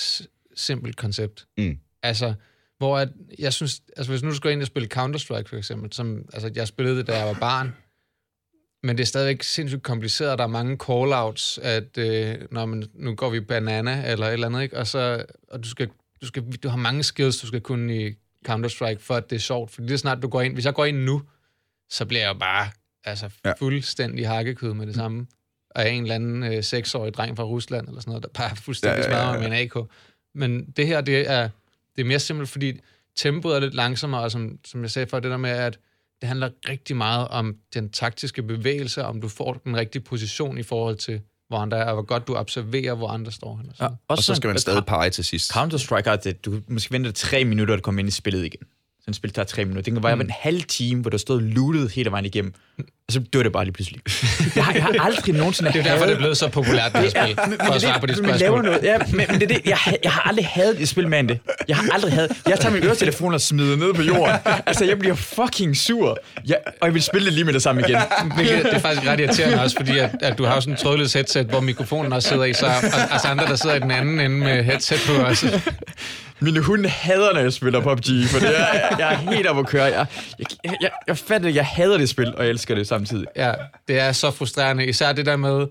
simpelt 0.59 0.95
koncept. 0.95 1.45
Mm. 1.57 1.77
Altså, 2.03 2.33
hvor 2.77 2.97
at, 2.97 3.09
jeg 3.39 3.53
synes, 3.53 3.81
altså 3.97 4.11
hvis 4.11 4.23
nu 4.23 4.29
du 4.29 4.35
skal 4.35 4.51
ind 4.51 4.61
og 4.61 4.67
spille 4.67 4.89
Counter-Strike 4.93 5.47
for 5.47 5.55
eksempel, 5.55 5.93
som, 5.93 6.25
altså 6.33 6.51
jeg 6.55 6.67
spillede 6.67 6.97
det, 6.97 7.07
da 7.07 7.17
jeg 7.17 7.27
var 7.27 7.39
barn, 7.39 7.75
men 8.83 8.97
det 8.97 9.03
er 9.03 9.07
stadigvæk 9.07 9.43
sindssygt 9.43 9.83
kompliceret, 9.83 10.37
der 10.37 10.43
er 10.43 10.47
mange 10.47 10.77
call-outs, 10.83 11.61
at 11.61 11.97
øh, 11.97 12.47
når 12.51 12.65
man, 12.65 12.83
nu 12.93 13.15
går 13.15 13.29
vi 13.29 13.39
banana 13.39 14.11
eller 14.11 14.27
et 14.27 14.33
eller 14.33 14.47
andet, 14.47 14.61
ikke? 14.61 14.77
Og, 14.77 14.87
så, 14.87 15.25
og 15.51 15.63
du, 15.63 15.69
skal, 15.69 15.89
du, 16.21 16.25
skal, 16.25 16.51
du 16.51 16.69
har 16.69 16.77
mange 16.77 17.03
skills, 17.03 17.37
du 17.37 17.47
skal 17.47 17.61
kunne 17.61 18.07
i 18.07 18.13
Counter-Strike, 18.49 18.99
for 18.99 19.15
at 19.15 19.29
det 19.29 19.35
er 19.35 19.39
sjovt. 19.39 19.71
Fordi 19.71 19.87
det 19.87 19.93
er 19.93 19.97
snart, 19.97 20.21
du 20.21 20.27
går 20.27 20.41
ind, 20.41 20.53
hvis 20.53 20.65
jeg 20.65 20.73
går 20.73 20.85
ind 20.85 20.97
nu, 20.97 21.21
så 21.89 22.05
bliver 22.05 22.21
jeg 22.21 22.33
jo 22.33 22.39
bare 22.39 22.67
altså, 23.03 23.29
fuldstændig 23.59 24.27
hakkekød 24.27 24.73
med 24.73 24.87
det 24.87 24.95
samme. 24.95 25.27
Og 25.75 25.89
en 25.89 26.03
eller 26.03 26.15
anden 26.15 26.43
øh, 26.43 26.63
seksårig 26.63 27.13
dreng 27.13 27.37
fra 27.37 27.43
Rusland, 27.43 27.87
eller 27.87 28.01
sådan 28.01 28.11
noget, 28.11 28.23
der 28.23 28.29
bare 28.29 28.55
fuldstændig 28.55 29.03
Ja, 29.03 29.09
ja, 29.09 29.15
ja, 29.15 29.21
smadrer 29.21 29.33
ja. 29.33 29.39
mig 29.39 29.49
med 29.49 29.59
en 29.59 29.63
AK. 29.63 29.89
Men 30.35 30.65
det 30.65 30.87
her, 30.87 31.01
det 31.01 31.29
er, 31.29 31.49
det 31.95 32.01
er 32.01 32.05
mere 32.05 32.19
simpelt, 32.19 32.49
fordi 32.49 32.79
tempoet 33.15 33.55
er 33.55 33.59
lidt 33.59 33.73
langsommere, 33.73 34.21
og 34.21 34.31
som, 34.31 34.59
som 34.65 34.81
jeg 34.81 34.91
sagde 34.91 35.07
før, 35.07 35.19
det 35.19 35.31
der 35.31 35.37
med, 35.37 35.49
at 35.49 35.79
det 36.21 36.27
handler 36.27 36.49
rigtig 36.69 36.95
meget 36.95 37.27
om 37.27 37.55
den 37.73 37.89
taktiske 37.89 38.43
bevægelse, 38.43 39.03
om 39.05 39.21
du 39.21 39.27
får 39.27 39.53
den 39.53 39.77
rigtige 39.77 40.01
position 40.01 40.57
i 40.57 40.63
forhold 40.63 40.95
til, 40.95 41.21
hvor 41.47 41.57
andre 41.57 41.77
er, 41.77 41.85
og 41.85 41.93
hvor 41.93 42.03
godt 42.03 42.27
du 42.27 42.35
observerer, 42.35 42.93
hvor 42.93 43.07
andre 43.07 43.31
står. 43.31 43.59
Eller 43.59 43.73
Ja, 43.79 43.85
sådan. 43.85 43.97
Og 44.07 44.17
så 44.17 44.35
skal 44.35 44.47
man 44.47 44.57
stadig 44.57 44.85
pege 44.85 45.09
til 45.09 45.23
sidst. 45.25 45.51
Counter-Strike 45.55 46.09
har 46.09 46.15
det, 46.15 46.45
du 46.45 46.61
måske 46.67 46.91
venter 46.91 47.11
tre 47.11 47.45
minutter, 47.45 47.73
at 47.73 47.83
komme 47.83 48.01
ind 48.01 48.07
i 48.07 48.11
spillet 48.11 48.45
igen. 48.45 48.67
Et 49.09 49.15
spil 49.15 49.31
tager 49.31 49.45
tre 49.45 49.65
minutter. 49.65 49.81
Det 49.83 49.93
kan 49.93 50.03
være 50.03 50.15
mm. 50.15 50.21
en 50.21 50.31
halv 50.39 50.61
time, 50.63 51.01
hvor 51.01 51.09
du 51.09 51.17
stod 51.17 51.41
lootet 51.41 51.91
hele 51.91 52.11
vejen 52.11 52.25
igennem. 52.25 52.53
Og 52.79 53.13
så 53.13 53.19
dør 53.33 53.43
det 53.43 53.51
bare 53.51 53.63
lige 53.65 53.73
pludselig. 53.73 54.01
Jeg 54.55 54.65
har, 54.65 54.73
jeg 54.73 54.83
har 54.83 55.05
aldrig 55.05 55.35
nogensinde 55.35 55.71
Det 55.73 55.79
er 55.79 55.83
derfor, 55.83 56.05
det 56.05 56.13
er 56.13 56.17
blevet 56.17 56.37
så 56.37 56.47
populært, 56.47 56.93
det 56.93 57.01
her 57.01 57.09
spil, 57.09 57.35
for 57.65 57.73
at 57.73 57.81
svare 57.81 57.99
på 57.99 58.05
de 58.05 58.13
man 58.21 58.21
laver 58.25 58.37
spørgsmål. 58.37 58.63
noget. 58.65 58.79
Ja, 58.83 58.97
men, 58.97 59.15
men 59.17 59.27
det 59.39 59.43
er 59.43 59.47
det. 59.47 59.61
Jeg, 59.65 59.77
har- 59.77 59.95
jeg 60.03 60.11
har 60.11 60.21
aldrig 60.21 60.45
hadet 60.47 60.81
et 60.81 60.89
spil 60.89 61.07
med 61.07 61.23
det. 61.23 61.39
Jeg 61.67 61.75
har 61.77 61.89
aldrig 61.93 62.13
hadet. 62.13 62.31
Jeg 62.47 62.59
tager 62.59 62.73
min 62.73 62.83
øretelefon 62.83 63.33
og 63.33 63.41
smider 63.41 63.77
ned 63.77 63.93
på 63.93 64.01
jorden. 64.01 64.35
Altså, 64.65 64.85
jeg 64.85 64.99
bliver 64.99 65.15
fucking 65.15 65.77
sur. 65.77 66.17
Jeg, 66.47 66.57
og 66.81 66.87
jeg 66.87 66.93
vil 66.93 67.01
spille 67.03 67.25
det 67.25 67.33
lige 67.33 67.43
med 67.45 67.53
det 67.53 67.61
samme 67.61 67.81
igen. 67.87 67.97
Hvilket, 68.35 68.63
det 68.63 68.73
er 68.73 68.79
faktisk 68.79 69.07
ret 69.07 69.19
irriterende 69.19 69.61
også, 69.63 69.75
fordi 69.77 69.97
at, 69.97 70.09
at 70.21 70.37
du 70.37 70.45
har 70.45 70.59
sådan 70.59 70.73
en 70.73 70.77
trådløs 70.77 71.13
headset, 71.13 71.45
hvor 71.47 71.59
mikrofonen 71.59 72.13
også 72.13 72.29
sidder 72.29 72.43
i, 72.43 72.53
så 72.53 72.65
og, 72.65 72.73
og 73.11 73.19
så 73.21 73.27
andre, 73.27 73.45
der 73.45 73.55
sidder 73.55 73.75
i 73.75 73.79
den 73.79 73.91
anden 73.91 74.19
ende 74.19 74.37
med 74.37 74.63
headset 74.63 74.99
på 75.07 75.13
også. 75.23 75.61
Mine 76.41 76.59
hunde 76.59 76.89
hader, 76.89 77.33
når 77.33 77.39
jeg 77.41 77.53
spiller 77.53 77.81
PUBG, 77.81 78.05
for 78.31 78.39
det 78.39 78.59
er, 78.59 78.97
jeg 78.99 79.13
er 79.13 79.17
helt 79.31 79.47
oppe 79.47 79.59
at 79.59 79.67
køre. 79.67 79.83
Jeg, 79.83 80.05
jeg, 80.39 80.47
jeg, 80.81 80.91
jeg 81.07 81.17
fatter, 81.17 81.49
jeg 81.49 81.65
hader 81.65 81.97
det 81.97 82.09
spil, 82.09 82.35
og 82.35 82.43
jeg 82.43 82.49
elsker 82.49 82.75
det 82.75 82.87
samtidig. 82.87 83.25
Ja, 83.35 83.53
det 83.87 83.99
er 83.99 84.11
så 84.11 84.31
frustrerende. 84.31 84.85
Især 84.85 85.11
det 85.13 85.25
der 85.25 85.35
med, 85.37 85.67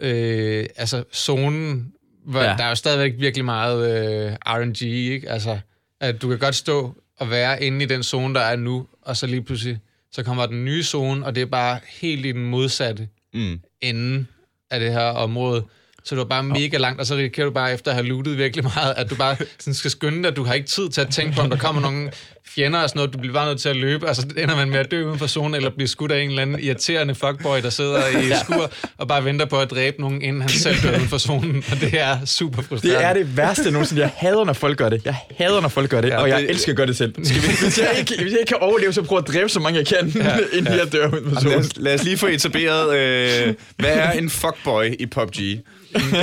øh, 0.00 0.66
altså 0.76 1.04
zonen, 1.14 1.92
hvor 2.26 2.40
Ja. 2.42 2.54
der 2.58 2.64
er 2.64 2.68
jo 2.68 2.74
stadigvæk 2.74 3.12
virkelig 3.20 3.44
meget 3.44 3.90
øh, 4.28 4.32
RNG, 4.46 4.82
ikke? 4.82 5.30
Altså, 5.30 5.58
at 6.00 6.22
du 6.22 6.28
kan 6.28 6.38
godt 6.38 6.54
stå 6.54 6.94
at 7.20 7.30
være 7.30 7.62
inde 7.62 7.82
i 7.82 7.86
den 7.86 8.02
zone, 8.02 8.34
der 8.34 8.40
er 8.40 8.56
nu, 8.56 8.86
og 9.02 9.16
så 9.16 9.26
lige 9.26 9.42
pludselig, 9.42 9.78
så 10.12 10.22
kommer 10.22 10.46
den 10.46 10.64
nye 10.64 10.82
zone, 10.82 11.26
og 11.26 11.34
det 11.34 11.40
er 11.40 11.46
bare 11.46 11.78
helt 12.00 12.26
i 12.26 12.32
den 12.32 12.44
modsatte 12.44 13.08
Mm. 13.34 13.60
ende 13.80 14.26
af 14.70 14.80
det 14.80 14.92
her 14.92 15.00
område. 15.08 15.64
Så 16.06 16.14
du 16.14 16.20
er 16.20 16.24
bare 16.24 16.42
mega 16.42 16.76
langt, 16.76 17.00
og 17.00 17.06
så 17.06 17.14
risikerer 17.14 17.46
du 17.46 17.52
bare 17.52 17.72
efter 17.72 17.90
at 17.90 17.94
have 17.94 18.06
lootet 18.06 18.38
virkelig 18.38 18.64
meget, 18.64 18.94
at 18.96 19.10
du 19.10 19.14
bare 19.14 19.36
sådan 19.58 19.74
skal 19.74 19.90
skynde 19.90 20.22
dig, 20.22 20.30
at 20.30 20.36
du 20.36 20.44
har 20.44 20.54
ikke 20.54 20.68
tid 20.68 20.88
til 20.88 21.00
at 21.00 21.08
tænke 21.10 21.36
på, 21.36 21.40
om 21.40 21.50
der 21.50 21.56
kommer 21.56 21.82
nogle 21.82 22.10
fjender 22.54 22.78
og 22.78 22.88
sådan 22.88 22.98
noget, 22.98 23.12
du 23.12 23.18
bliver 23.18 23.32
bare 23.34 23.46
nødt 23.48 23.60
til 23.60 23.68
at 23.68 23.76
løbe, 23.76 24.08
altså 24.08 24.26
ender 24.36 24.56
man 24.56 24.70
med 24.70 24.78
at 24.78 24.90
dø 24.90 25.04
uden 25.06 25.18
for 25.18 25.26
zonen, 25.26 25.54
eller 25.54 25.70
blive 25.70 25.88
skudt 25.88 26.12
af 26.12 26.20
en 26.20 26.28
eller 26.28 26.42
anden 26.42 26.60
irriterende 26.60 27.14
fuckboy, 27.14 27.58
der 27.62 27.70
sidder 27.70 28.06
i 28.08 28.32
skur 28.44 28.70
og 28.98 29.08
bare 29.08 29.24
venter 29.24 29.46
på 29.46 29.58
at 29.60 29.70
dræbe 29.70 30.00
nogen, 30.00 30.22
inden 30.22 30.40
han 30.40 30.50
selv 30.50 30.76
dør 30.82 30.96
uden 30.96 31.08
for 31.08 31.18
zonen, 31.18 31.64
og 31.70 31.80
det 31.80 31.90
er 32.00 32.24
super 32.24 32.62
frustrerende. 32.62 32.98
Det 32.98 33.04
er 33.06 33.12
det 33.12 33.36
værste 33.36 33.70
nogensinde. 33.70 34.02
Jeg 34.02 34.10
hader, 34.16 34.44
når 34.44 34.52
folk 34.52 34.78
gør 34.78 34.88
det. 34.88 35.02
Jeg 35.04 35.16
hader, 35.38 35.60
når 35.60 35.68
folk 35.68 35.90
gør 35.90 36.00
det, 36.00 36.08
Ja, 36.08 36.14
ja, 36.14 36.20
og 36.22 36.28
jeg 36.28 36.40
det- 36.42 36.50
elsker 36.50 36.72
at 36.72 36.76
gøre 36.76 36.86
det 36.86 36.96
selv. 36.96 37.14
Skal 37.24 37.42
vi, 37.42 37.46
hvis, 37.46 37.78
jeg 37.78 37.94
ikke, 37.98 38.14
hvis 38.22 38.32
jeg 38.32 38.40
ikke 38.40 38.48
kan 38.48 38.56
overleve, 38.60 38.92
så 38.92 39.02
prøver 39.02 39.20
jeg 39.22 39.28
at 39.28 39.34
dræbe 39.34 39.48
så 39.48 39.60
mange 39.60 39.78
jeg 39.78 39.86
kan, 39.86 40.08
ja, 40.22 40.36
inden 40.58 40.74
jeg 40.74 40.92
dør 40.92 41.08
uden 41.08 41.24
for 41.24 41.30
Lad 41.34 41.40
zonen. 41.42 41.58
os, 41.58 41.68
lad 41.76 41.94
os 41.94 42.04
lige 42.04 42.16
få 42.16 42.26
etableret, 42.26 42.96
øh, 42.98 43.54
hvad 43.76 43.90
er 43.96 44.10
en 44.10 44.30
fuckboy 44.30 44.94
i 44.98 45.06
PUBG? 45.06 45.36
det, 45.36 45.62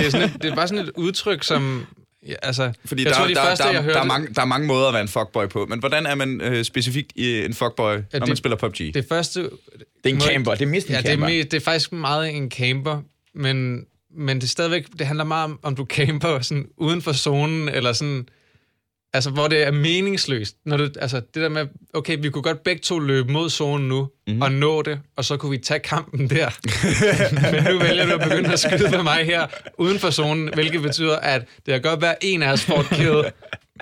er 0.05 0.09
sådan 0.09 0.29
et, 0.29 0.33
det 0.41 0.51
er 0.51 0.55
bare 0.55 0.67
sådan 0.67 0.83
et 0.83 0.91
udtryk, 0.95 1.43
som... 1.43 1.85
Ja, 2.27 2.33
altså, 2.43 2.71
Fordi 2.85 3.03
jeg 3.03 3.09
der, 3.11 3.17
tror, 3.17 3.27
de 3.27 3.35
der, 3.35 3.43
første, 3.43 3.63
der, 3.63 3.71
jeg 3.71 3.81
hørte, 3.83 3.93
der, 3.95 4.01
er 4.03 4.07
mange, 4.07 4.27
der 4.35 4.41
er 4.41 4.45
mange 4.45 4.67
måder 4.67 4.87
at 4.87 4.93
være 4.93 5.01
en 5.01 5.07
fuckboy 5.07 5.47
på, 5.47 5.65
men 5.69 5.79
hvordan 5.79 6.05
er 6.05 6.15
man 6.15 6.41
øh, 6.41 6.63
specifikt 6.65 7.11
i 7.15 7.45
en 7.45 7.53
fuckboy, 7.53 7.91
ja, 7.93 7.97
når 8.13 8.19
det- 8.19 8.27
man 8.27 8.37
spiller 8.37 8.55
PUBG? 8.57 8.77
det 8.93 9.05
første... 9.09 9.41
Det 9.41 9.49
er 10.03 10.09
en 10.09 10.15
Må- 10.15 10.21
camper. 10.25 10.51
Det 10.51 10.61
er 10.61 10.65
mest 10.65 10.87
en 10.87 10.93
Ja, 10.93 10.97
det 11.01 11.05
er, 11.05 11.09
camper. 11.11 11.27
me, 11.27 11.37
det 11.43 11.53
er 11.53 11.59
faktisk 11.59 11.91
meget 11.91 12.29
en 12.35 12.51
camper, 12.51 13.01
men, 13.35 13.85
men 14.17 14.37
det 14.37 14.43
er 14.43 14.47
stadigvæk, 14.47 14.85
det 14.99 15.07
handler 15.07 15.23
meget 15.25 15.43
om, 15.43 15.59
om 15.63 15.75
du 15.75 15.85
camper 15.89 16.39
sådan 16.41 16.65
uden 16.77 17.01
for 17.01 17.13
zonen, 17.13 17.69
eller 17.69 17.93
sådan, 17.93 18.27
altså 19.13 19.29
hvor 19.29 19.47
det 19.47 19.63
er 19.63 19.71
meningsløst. 19.71 20.55
Når 20.65 20.77
du, 20.77 20.89
altså 20.99 21.17
det 21.19 21.41
der 21.41 21.49
med, 21.49 21.67
okay, 21.93 22.17
vi 22.21 22.29
kunne 22.29 22.41
godt 22.41 22.63
begge 22.63 22.81
to 22.81 22.99
løbe 22.99 23.31
mod 23.31 23.49
zonen 23.49 23.87
nu, 23.87 24.09
mm-hmm. 24.27 24.41
og 24.41 24.51
nå 24.51 24.81
det, 24.81 24.99
og 25.15 25.25
så 25.25 25.37
kunne 25.37 25.51
vi 25.51 25.57
tage 25.57 25.79
kampen 25.79 26.29
der. 26.29 26.49
men 27.51 27.63
nu 27.63 27.79
vælger 27.79 28.05
du 28.05 28.11
at 28.11 28.29
begynde 28.29 28.53
at 28.53 28.59
skyde 28.59 28.91
med 28.91 29.03
mig 29.03 29.25
her, 29.25 29.47
uden 29.77 29.99
for 29.99 30.09
zonen, 30.09 30.53
hvilket 30.53 30.81
betyder, 30.81 31.15
at 31.15 31.41
det 31.41 31.65
kan 31.65 31.81
godt 31.81 32.01
være, 32.01 32.25
en 32.25 32.43
af 32.43 32.51
os 32.51 32.65
får 32.65 32.85
kill, 32.91 33.23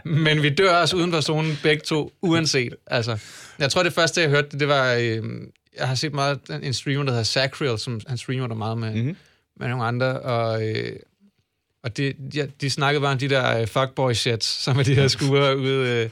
men 0.06 0.44
vi 0.44 0.50
dør 0.50 0.76
også 0.76 0.96
uden 0.96 1.12
for 1.12 1.22
zonen 1.22 1.58
begge 1.64 1.82
to, 1.82 2.12
uanset. 2.22 2.76
Altså, 2.88 3.18
jeg 3.60 3.72
tror, 3.72 3.84
det 3.84 3.94
første, 3.94 4.22
jeg 4.22 4.30
hørte, 4.30 4.50
det, 4.52 4.60
det 4.60 4.68
var... 4.68 4.94
Øh, 4.94 5.24
jeg 5.78 5.88
har 5.88 5.96
set 5.96 6.14
meget 6.14 6.40
en 6.64 6.74
streamer, 6.74 7.04
der 7.04 7.12
hedder 7.12 7.24
Sacriel, 7.24 7.80
som 7.80 8.02
han 8.08 8.18
streamer 8.18 8.48
der 8.48 8.56
meget 8.56 8.78
med, 8.78 8.96
mm-hmm. 8.96 9.16
med 9.60 9.68
nogle 9.68 9.84
andre, 9.84 10.20
og, 10.20 10.70
øh, 10.70 10.96
og 11.84 11.98
de, 11.98 12.14
de, 12.34 12.52
de 12.62 12.70
snakkede 12.70 13.02
bare 13.02 13.12
om 13.12 13.18
de 13.18 13.30
der 13.30 13.60
øh, 13.62 13.68
fuckboy 13.68 14.14
shits, 14.14 14.48
som 14.48 14.80
er 14.80 14.84
de 14.84 14.96
her 14.96 15.08
skuer 15.08 15.54
ude, 15.54 15.90
øh, 16.04 16.10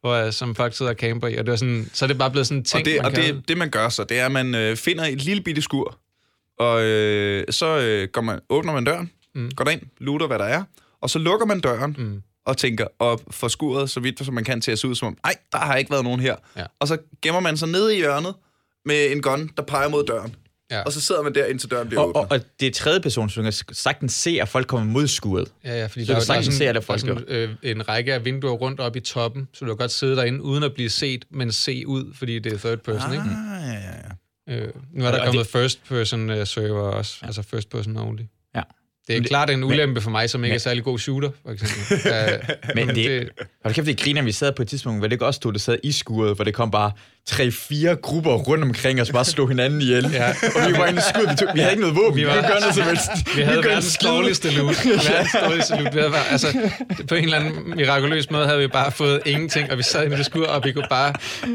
hvor, 0.00 0.12
øh, 0.14 0.32
som 0.32 0.54
folk 0.54 0.76
sidder 0.76 0.92
og 0.92 0.98
camper 0.98 1.28
i, 1.28 1.36
og 1.36 1.44
det 1.46 1.50
var 1.50 1.56
sådan, 1.56 1.90
så 1.92 2.04
er 2.04 2.06
det 2.06 2.18
bare 2.18 2.30
blevet 2.30 2.46
sådan 2.46 2.58
en 2.58 2.64
ting, 2.64 2.80
og 2.80 2.84
det, 2.86 2.96
man 2.96 3.04
og 3.06 3.12
kan- 3.12 3.34
det, 3.36 3.48
det, 3.48 3.58
man 3.58 3.70
gør 3.70 3.88
så, 3.88 4.04
det 4.04 4.18
er, 4.18 4.26
at 4.26 4.32
man 4.32 4.54
øh, 4.54 4.76
finder 4.76 5.04
et 5.04 5.22
lille 5.22 5.42
bitte 5.42 5.62
skur, 5.62 5.98
og 6.58 6.82
øh, 6.84 7.44
så 7.50 7.78
øh, 7.78 8.08
går 8.12 8.20
man, 8.20 8.40
åbner 8.48 8.72
man 8.72 8.84
døren, 8.84 9.10
mm. 9.34 9.50
går 9.56 9.64
derind, 9.64 9.82
looter, 10.00 10.26
hvad 10.26 10.38
der 10.38 10.44
er, 10.44 10.62
og 11.00 11.10
så 11.10 11.18
lukker 11.18 11.46
man 11.46 11.60
døren, 11.60 11.96
mm. 11.98 12.22
og 12.44 12.56
tænker, 12.56 12.86
og 12.98 13.20
får 13.30 13.48
skuret 13.48 13.90
så 13.90 14.00
vidt, 14.00 14.24
som 14.24 14.34
man 14.34 14.44
kan 14.44 14.60
til 14.60 14.70
at 14.72 14.78
se 14.78 14.88
ud 14.88 14.94
som 14.94 15.08
om, 15.08 15.16
ej, 15.24 15.34
der 15.52 15.58
har 15.58 15.76
ikke 15.76 15.90
været 15.90 16.04
nogen 16.04 16.20
her. 16.20 16.36
Ja. 16.56 16.64
Og 16.80 16.88
så 16.88 16.98
gemmer 17.22 17.40
man 17.40 17.56
sig 17.56 17.68
nede 17.68 17.94
i 17.94 17.98
hjørnet 17.98 18.34
med 18.84 19.12
en 19.12 19.22
gun, 19.22 19.50
der 19.56 19.62
peger 19.62 19.88
mod 19.88 20.04
døren. 20.04 20.34
Ja. 20.70 20.82
Og 20.82 20.92
så 20.92 21.00
sidder 21.00 21.22
man 21.22 21.34
der, 21.34 21.46
indtil 21.46 21.70
døren 21.70 21.88
bliver 21.88 22.00
Og, 22.00 22.08
åbnet. 22.08 22.22
og, 22.22 22.28
og 22.30 22.40
det 22.60 22.66
er 22.66 22.70
tredje 22.72 23.00
person, 23.00 23.30
så 23.30 23.40
du 23.40 23.44
kan 23.44 23.52
sagtens 23.74 24.12
se, 24.12 24.38
at 24.42 24.48
folk 24.48 24.66
kommer 24.66 24.86
mod 24.92 25.06
skuret. 25.06 25.48
Ja, 25.64 25.78
ja, 25.80 25.86
fordi 25.86 26.04
Så 26.04 26.12
der, 26.12 26.18
du 26.18 26.20
der, 26.20 26.20
er 26.20 26.24
sagtens 26.24 26.46
sådan, 26.46 26.58
se 26.58 26.64
alle 26.68 26.74
der 26.74 26.80
er 26.80 26.84
folk 26.84 27.00
sådan, 27.00 27.24
øh, 27.28 27.50
en 27.62 27.88
række 27.88 28.14
af 28.14 28.24
vinduer 28.24 28.52
rundt 28.52 28.80
op 28.80 28.96
i 28.96 29.00
toppen, 29.00 29.48
så 29.52 29.64
du 29.64 29.66
kan 29.66 29.76
godt 29.76 29.90
sidde 29.90 30.16
derinde 30.16 30.42
uden 30.42 30.62
at 30.62 30.74
blive 30.74 30.90
set, 30.90 31.24
men 31.30 31.52
se 31.52 31.86
ud, 31.86 32.14
fordi 32.14 32.38
det 32.38 32.52
er 32.52 32.58
third 32.58 32.78
person, 32.78 33.12
ikke? 33.12 33.24
Ah, 33.24 33.68
ja, 33.68 33.72
ja, 33.72 34.56
ja. 34.56 34.66
Øh, 34.66 34.72
nu 34.92 35.04
er 35.04 35.10
der 35.10 35.18
Og 35.20 35.26
kommet 35.26 35.46
first 35.46 35.80
person 35.88 36.30
uh, 36.30 36.46
server 36.46 36.80
også, 36.80 37.18
ja. 37.22 37.26
altså 37.26 37.42
first 37.42 37.70
person 37.70 37.96
only. 37.96 38.20
Ja. 38.54 38.60
Det 39.06 39.12
er 39.14 39.16
Men 39.16 39.22
det- 39.22 39.28
klart 39.28 39.50
en 39.50 39.64
ulempe 39.64 40.00
for 40.00 40.10
mig, 40.10 40.30
som 40.30 40.44
ikke 40.44 40.54
er 40.54 40.58
særlig 40.58 40.84
god 40.84 40.98
shooter, 40.98 41.30
for 41.42 41.50
eksempel. 41.52 42.10
uh, 42.12 42.76
Men 42.76 42.88
det, 42.96 43.28
hold 43.64 43.74
kæft, 43.74 43.86
det 43.86 44.00
griner, 44.00 44.22
vi 44.22 44.32
sad 44.32 44.52
på 44.52 44.62
et 44.62 44.68
tidspunkt, 44.68 45.00
hvor 45.00 45.06
det 45.06 45.12
ikke 45.12 45.26
også 45.26 45.36
stod, 45.38 45.52
der 45.52 45.58
sad 45.58 45.78
i 45.82 45.92
skuret, 45.92 46.34
hvor 46.36 46.44
det 46.44 46.54
kom 46.54 46.70
bare 46.70 46.92
tre-fire 47.26 47.96
grupper 47.96 48.32
rundt 48.34 48.64
omkring 48.64 49.00
os, 49.00 49.10
bare 49.10 49.24
slog 49.24 49.48
hinanden 49.48 49.80
ihjel. 49.82 50.10
Ja. 50.12 50.28
Og 50.28 50.68
vi 50.68 50.72
var 50.78 50.86
inde 50.86 50.98
i 50.98 51.02
skuret, 51.14 51.30
vi, 51.30 51.36
tog, 51.36 51.48
vi 51.54 51.60
havde 51.60 51.72
ikke 51.72 51.80
noget 51.80 51.96
våben, 51.96 52.16
Vi 52.16 52.20
vi, 52.20 52.26
var- 52.26 52.32
kunne 52.34 52.48
gøre 52.48 52.60
noget 52.60 52.74
som 52.74 52.84
helst. 52.84 53.10
vi 53.36 53.42
havde 53.42 53.56
kunne 53.56 53.66
verdens 53.68 53.96
dårligste 53.96 54.50
loot. 54.50 54.84
Verdens 54.86 55.36
dårligste 55.44 55.76
loot. 55.76 55.94
Vi 55.94 56.00
havde 56.00 56.12
altså, 56.30 56.58
på 57.08 57.14
en 57.14 57.24
eller 57.24 57.38
anden 57.38 57.76
mirakuløs 57.76 58.30
måde 58.30 58.46
havde 58.46 58.58
vi 58.60 58.66
bare 58.68 58.92
fået 58.92 59.20
ingenting, 59.26 59.70
og 59.70 59.78
vi 59.78 59.82
sad 59.82 60.04
inde 60.04 60.20
i 60.20 60.22
skur, 60.24 60.46
og 60.46 60.64
vi 60.64 60.72
kunne 60.72 60.86
bare, 60.90 61.12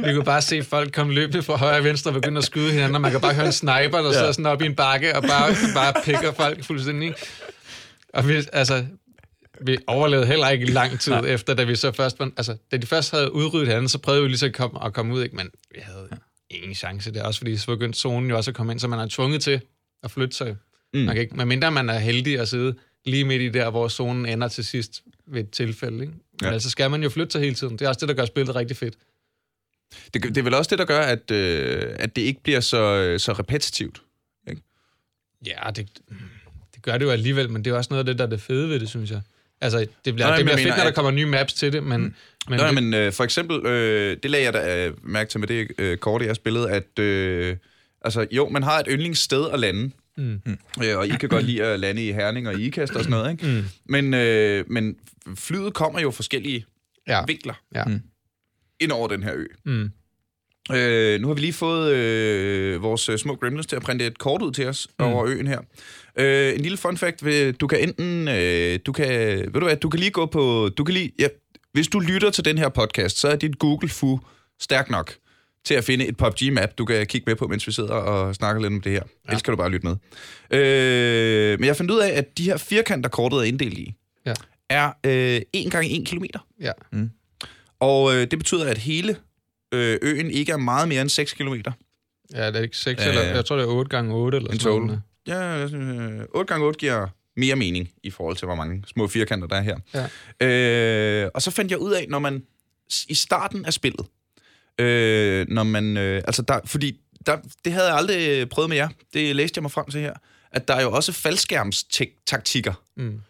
vi 0.08 0.14
kunne 0.14 0.24
bare 0.26 0.42
se 0.42 0.64
folk 0.64 0.94
komme 0.94 1.14
løbende 1.14 1.44
fra 1.44 1.56
højre 1.58 1.78
og 1.78 1.84
venstre 1.84 2.10
og 2.12 2.14
begynde 2.16 2.38
at 2.38 2.44
skyde 2.44 2.72
hinanden, 2.72 2.96
og 2.96 3.02
man 3.02 3.12
kan 3.12 3.22
bare 3.22 3.34
høre 3.34 3.46
en 3.46 3.52
sniper, 3.52 3.98
der 3.98 4.12
sidder 4.12 4.32
sådan 4.32 4.46
oppe 4.46 4.66
i 4.66 4.68
en 4.68 4.76
bakke, 4.76 5.16
og 5.16 5.24
bare, 5.24 5.56
bare 5.76 5.94
pikker 6.06 6.32
folk 6.34 6.66
fuldstændig. 6.66 7.14
Og 8.14 8.28
vi, 8.28 8.44
altså, 8.54 8.84
vi 9.66 9.78
overlevede 9.88 10.28
heller 10.28 10.50
ikke 10.50 10.66
lang 10.66 11.00
tid 11.00 11.12
Nej. 11.12 11.22
efter, 11.26 11.54
da 11.54 11.64
vi 11.64 11.76
så 11.76 11.92
først 11.92 12.20
var, 12.20 12.32
altså, 12.38 12.58
da 12.72 12.78
de 12.78 12.88
først 12.88 13.12
havde 13.12 13.34
udryddet 13.34 13.68
hinanden, 13.68 13.90
så 13.90 13.98
prøvede 13.98 14.24
vi 14.24 14.28
lige 14.30 14.38
så 14.38 14.46
at 14.46 14.54
komme, 14.54 14.86
at 14.86 14.94
komme 14.94 15.14
ud, 15.14 15.24
ikke? 15.24 15.36
men 15.36 15.50
vi 15.76 15.80
havde 15.82 16.10
ingen 16.50 16.76
chance 16.76 17.14
der, 17.14 17.24
også 17.24 17.40
fordi 17.40 17.58
så 17.58 17.66
begyndte 17.66 18.00
zonen 18.00 18.30
jo 18.30 18.38
også 18.38 18.52
at 18.52 18.56
komme 18.56 18.72
ind, 18.74 18.80
så 18.80 18.88
man 18.88 19.00
er 19.00 19.08
tvunget 19.10 19.42
til 19.42 19.62
at 20.04 20.12
flytte 20.12 20.36
sig. 20.36 20.56
Mm. 20.94 21.00
Man 21.00 21.16
kan 21.16 21.22
ikke, 21.22 21.36
medmindre 21.36 21.72
man 21.72 21.90
er 21.90 22.00
heldig 22.00 22.40
at 22.40 22.48
sidde 22.48 22.76
lige 23.06 23.26
midt 23.26 23.42
i 23.42 23.50
der, 23.50 23.70
hvor 23.70 23.88
zonen 23.88 24.26
ender 24.26 24.48
til 24.48 24.66
sidst 24.66 25.04
ved 25.28 25.42
et 25.44 25.52
tilfælde. 25.52 26.02
Ikke? 26.02 26.14
Men 26.14 26.22
Ja. 26.42 26.52
altså 26.52 26.70
skal 26.70 26.92
man 26.92 27.04
jo 27.04 27.10
flytte 27.10 27.32
sig 27.32 27.42
hele 27.42 27.56
tiden. 27.56 27.74
Det 27.80 27.86
er 27.86 27.90
også 27.90 28.00
det, 28.00 28.10
der 28.10 28.16
gør 28.16 28.26
spillet 28.26 28.56
rigtig 28.56 28.78
fedt. 28.78 28.94
Det, 30.14 30.24
det 30.24 30.38
er 30.38 30.44
vel 30.44 30.54
også 30.54 30.70
det, 30.70 30.80
der 30.80 30.86
gør, 30.86 31.00
at, 31.02 31.32
øh, 31.32 31.96
at 32.00 32.16
det 32.16 32.22
ikke 32.22 32.44
bliver 32.44 32.60
så, 32.60 33.16
så 33.18 33.34
repetitivt. 33.34 34.02
Ja, 35.46 35.72
det, 35.76 35.90
det 36.76 36.82
gør 36.82 36.98
det 36.98 37.06
jo 37.06 37.12
alligevel, 37.12 37.50
men 37.50 37.66
det 37.66 37.72
er 37.72 37.78
også 37.78 37.88
noget 37.90 38.00
af 38.00 38.06
det, 38.06 38.18
der 38.18 38.26
er 38.26 38.30
det 38.30 38.42
fede 38.42 38.70
ved 38.70 38.80
det, 38.80 38.90
synes 38.90 39.12
jeg. 39.12 39.22
Altså, 39.62 39.80
det 40.06 40.14
bliver, 40.14 40.28
Nej, 40.28 40.36
det 40.36 40.46
bliver 40.46 40.58
fedt, 40.58 40.66
mener, 40.66 40.78
når 40.78 40.84
der 40.84 40.92
kommer 40.92 41.12
nye 41.12 41.26
maps 41.26 41.54
til 41.54 41.74
det, 41.74 41.84
men... 41.84 42.02
men 42.50 42.60
Nå, 42.60 42.66
det, 42.66 42.74
men 42.74 42.94
øh, 42.94 43.12
for 43.14 43.24
eksempel, 43.24 43.66
øh, 43.66 44.18
det 44.24 44.32
lagde 44.32 44.46
jeg 44.46 44.54
da 44.54 44.88
øh, 44.88 44.94
mærke 45.04 45.30
til 45.30 45.40
med 45.40 45.48
det 45.48 45.72
øh, 45.78 45.98
kort, 45.98 46.22
jeg 46.22 46.36
spillede, 46.36 46.72
at 46.72 47.00
øh, 47.00 47.58
altså, 48.02 48.28
jo, 48.32 48.50
man 48.50 48.64
har 48.64 48.80
et 48.80 48.88
yndlingssted 48.90 49.50
at 49.54 49.60
lande. 49.60 49.92
Mm. 50.18 50.42
Øh, 50.84 50.98
og 50.98 51.08
I 51.08 51.10
kan 51.20 51.30
godt 51.30 51.46
lide 51.46 51.64
at 51.64 51.80
lande 51.80 52.08
i 52.08 52.12
Herning 52.12 52.48
og 52.48 52.60
Ikast 52.60 52.94
og 52.94 53.04
sådan 53.04 53.12
noget, 53.12 53.32
ikke? 53.32 53.48
Mm. 53.48 53.64
Men, 53.86 54.14
øh, 54.14 54.66
men 54.68 54.96
flyet 55.36 55.74
kommer 55.74 56.00
jo 56.00 56.12
forskellige 56.12 56.66
ja, 57.08 57.24
vinkler 57.28 57.54
ja. 57.76 57.84
Mm. 57.86 58.02
ind 58.80 58.92
over 58.92 59.08
den 59.08 59.24
her 59.24 59.34
ø. 59.36 59.46
Mm. 59.66 59.92
Øh, 60.72 61.22
nu 61.22 61.28
har 61.28 61.34
vi 61.34 61.42
lige 61.42 61.54
fået 61.54 61.94
øh, 61.94 62.82
vores 62.82 63.10
øh, 63.10 63.18
små 63.18 63.36
gremlins 63.36 63.68
til 63.68 63.76
at 63.76 63.82
printe 63.82 64.06
et 64.06 64.18
kort 64.18 64.42
ud 64.42 64.52
til 64.52 64.68
os 64.68 64.88
mm. 65.00 65.06
over 65.06 65.26
øen 65.26 65.48
her. 65.48 65.60
Øh, 66.16 66.54
en 66.56 66.62
lille 66.62 66.78
fun 66.78 66.98
fact, 66.98 67.24
du 67.62 67.68
kan 67.68 67.80
enten, 67.80 68.28
øh, 68.28 68.80
du 68.86 68.92
kan, 68.92 69.08
ved 69.40 69.52
du 69.54 69.66
hvad, 69.66 69.76
du 69.78 69.90
kan 69.90 70.00
lige 70.00 70.12
gå 70.12 70.26
på, 70.26 70.70
du 70.78 70.84
kan 70.84 70.94
lige, 70.94 71.12
ja, 71.20 71.28
hvis 71.74 71.88
du 71.88 72.00
lytter 72.00 72.30
til 72.30 72.46
den 72.46 72.58
her 72.58 72.70
podcast, 72.70 73.18
så 73.18 73.28
er 73.28 73.36
dit 73.36 73.60
Google 73.60 73.90
Fu 73.90 74.20
stærk 74.62 74.90
nok 74.90 75.14
til 75.66 75.74
at 75.74 75.84
finde 75.84 76.08
et 76.08 76.18
PUBG-map, 76.18 76.70
du 76.78 76.86
kan 76.86 77.08
kigge 77.08 77.26
med 77.28 77.36
på, 77.36 77.48
mens 77.48 77.68
vi 77.68 77.72
sidder 77.72 77.94
og 77.94 78.36
snakker 78.36 78.62
lidt 78.62 78.74
om 78.74 78.82
det 78.82 78.92
her. 78.92 79.00
Ja. 79.26 79.30
Ellers 79.30 79.42
kan 79.42 79.52
du 79.52 79.56
bare 79.58 79.70
lytte 79.70 79.88
med. 79.88 79.96
Øh, 80.60 81.60
men 81.60 81.68
jeg 81.68 81.76
fandt 81.76 81.92
ud 81.92 82.00
af, 82.00 82.10
at 82.18 82.38
de 82.38 82.44
her 82.44 82.58
firkanter, 82.58 83.10
kortet 83.10 83.40
er 83.40 83.44
inddelt 83.44 83.78
i, 83.78 83.94
Ja. 84.26 84.34
er 84.70 84.92
øh, 85.06 85.42
1 85.54 85.72
gange 85.72 86.00
1 86.02 86.08
kilometer. 86.08 86.40
Ja. 86.62 86.72
Og 87.80 88.16
øh, 88.16 88.22
det 88.32 88.40
betyder, 88.40 88.66
at 88.70 88.78
hele 88.78 89.16
øh, 89.74 90.00
øen 90.02 90.32
ikke 90.32 90.52
er 90.52 90.58
meget 90.58 90.88
mere 90.88 91.02
end 91.02 91.10
6 91.10 91.34
kilometer. 91.34 91.72
ja, 92.34 92.48
det 92.48 92.56
er 92.56 92.62
ikke 92.62 92.78
6, 92.78 93.02
Ja, 93.04 93.10
eller 93.10 93.22
jeg 93.24 93.46
tror, 93.46 93.56
det 93.56 93.64
er 93.64 93.68
8 93.68 93.90
gange 93.90 94.14
8 94.16 94.38
eller 94.38 94.52
sådan 94.60 94.80
noget. 94.82 95.02
Ja, 95.28 95.64
øh, 95.64 96.26
8 96.34 96.54
gange 96.54 96.66
8 96.66 96.78
giver 96.78 97.08
mere 97.38 97.56
mening 97.56 97.90
i 98.04 98.10
forhold 98.10 98.36
til, 98.36 98.46
hvor 98.46 98.56
mange 98.56 98.84
små 98.88 99.08
firkanter 99.08 99.48
der 99.48 99.56
er 99.56 99.62
her. 99.62 99.78
Ja. 100.42 101.26
Øh, 101.26 101.32
og 101.34 101.42
så 101.42 101.52
fandt 101.52 101.72
jeg 101.72 101.80
ud 101.80 101.92
af, 101.92 102.06
når 102.10 102.20
man 102.20 102.44
i 103.08 103.16
starten 103.16 103.66
af 103.66 103.74
spillet, 103.74 104.06
øh, 104.80 105.46
når 105.50 105.64
man, 105.64 105.98
øh, 105.98 106.22
altså 106.28 106.42
der, 106.42 106.60
fordi 106.66 107.00
der, 107.26 107.38
det 107.66 107.74
havde 107.74 107.88
jeg 107.88 107.98
aldrig 107.98 108.50
prøvet 108.50 108.70
med 108.70 108.78
jer, 108.78 108.90
det 109.14 109.36
læste 109.36 109.58
jeg 109.58 109.62
mig 109.62 109.72
frem 109.72 109.86
til 109.92 110.02
her, 110.02 110.14
at 110.52 110.68
der 110.68 110.74
er 110.74 110.82
jo 110.82 110.92
også 110.92 111.12
faldskærmstaktikker. 111.12 112.74
Mm. 112.98 113.22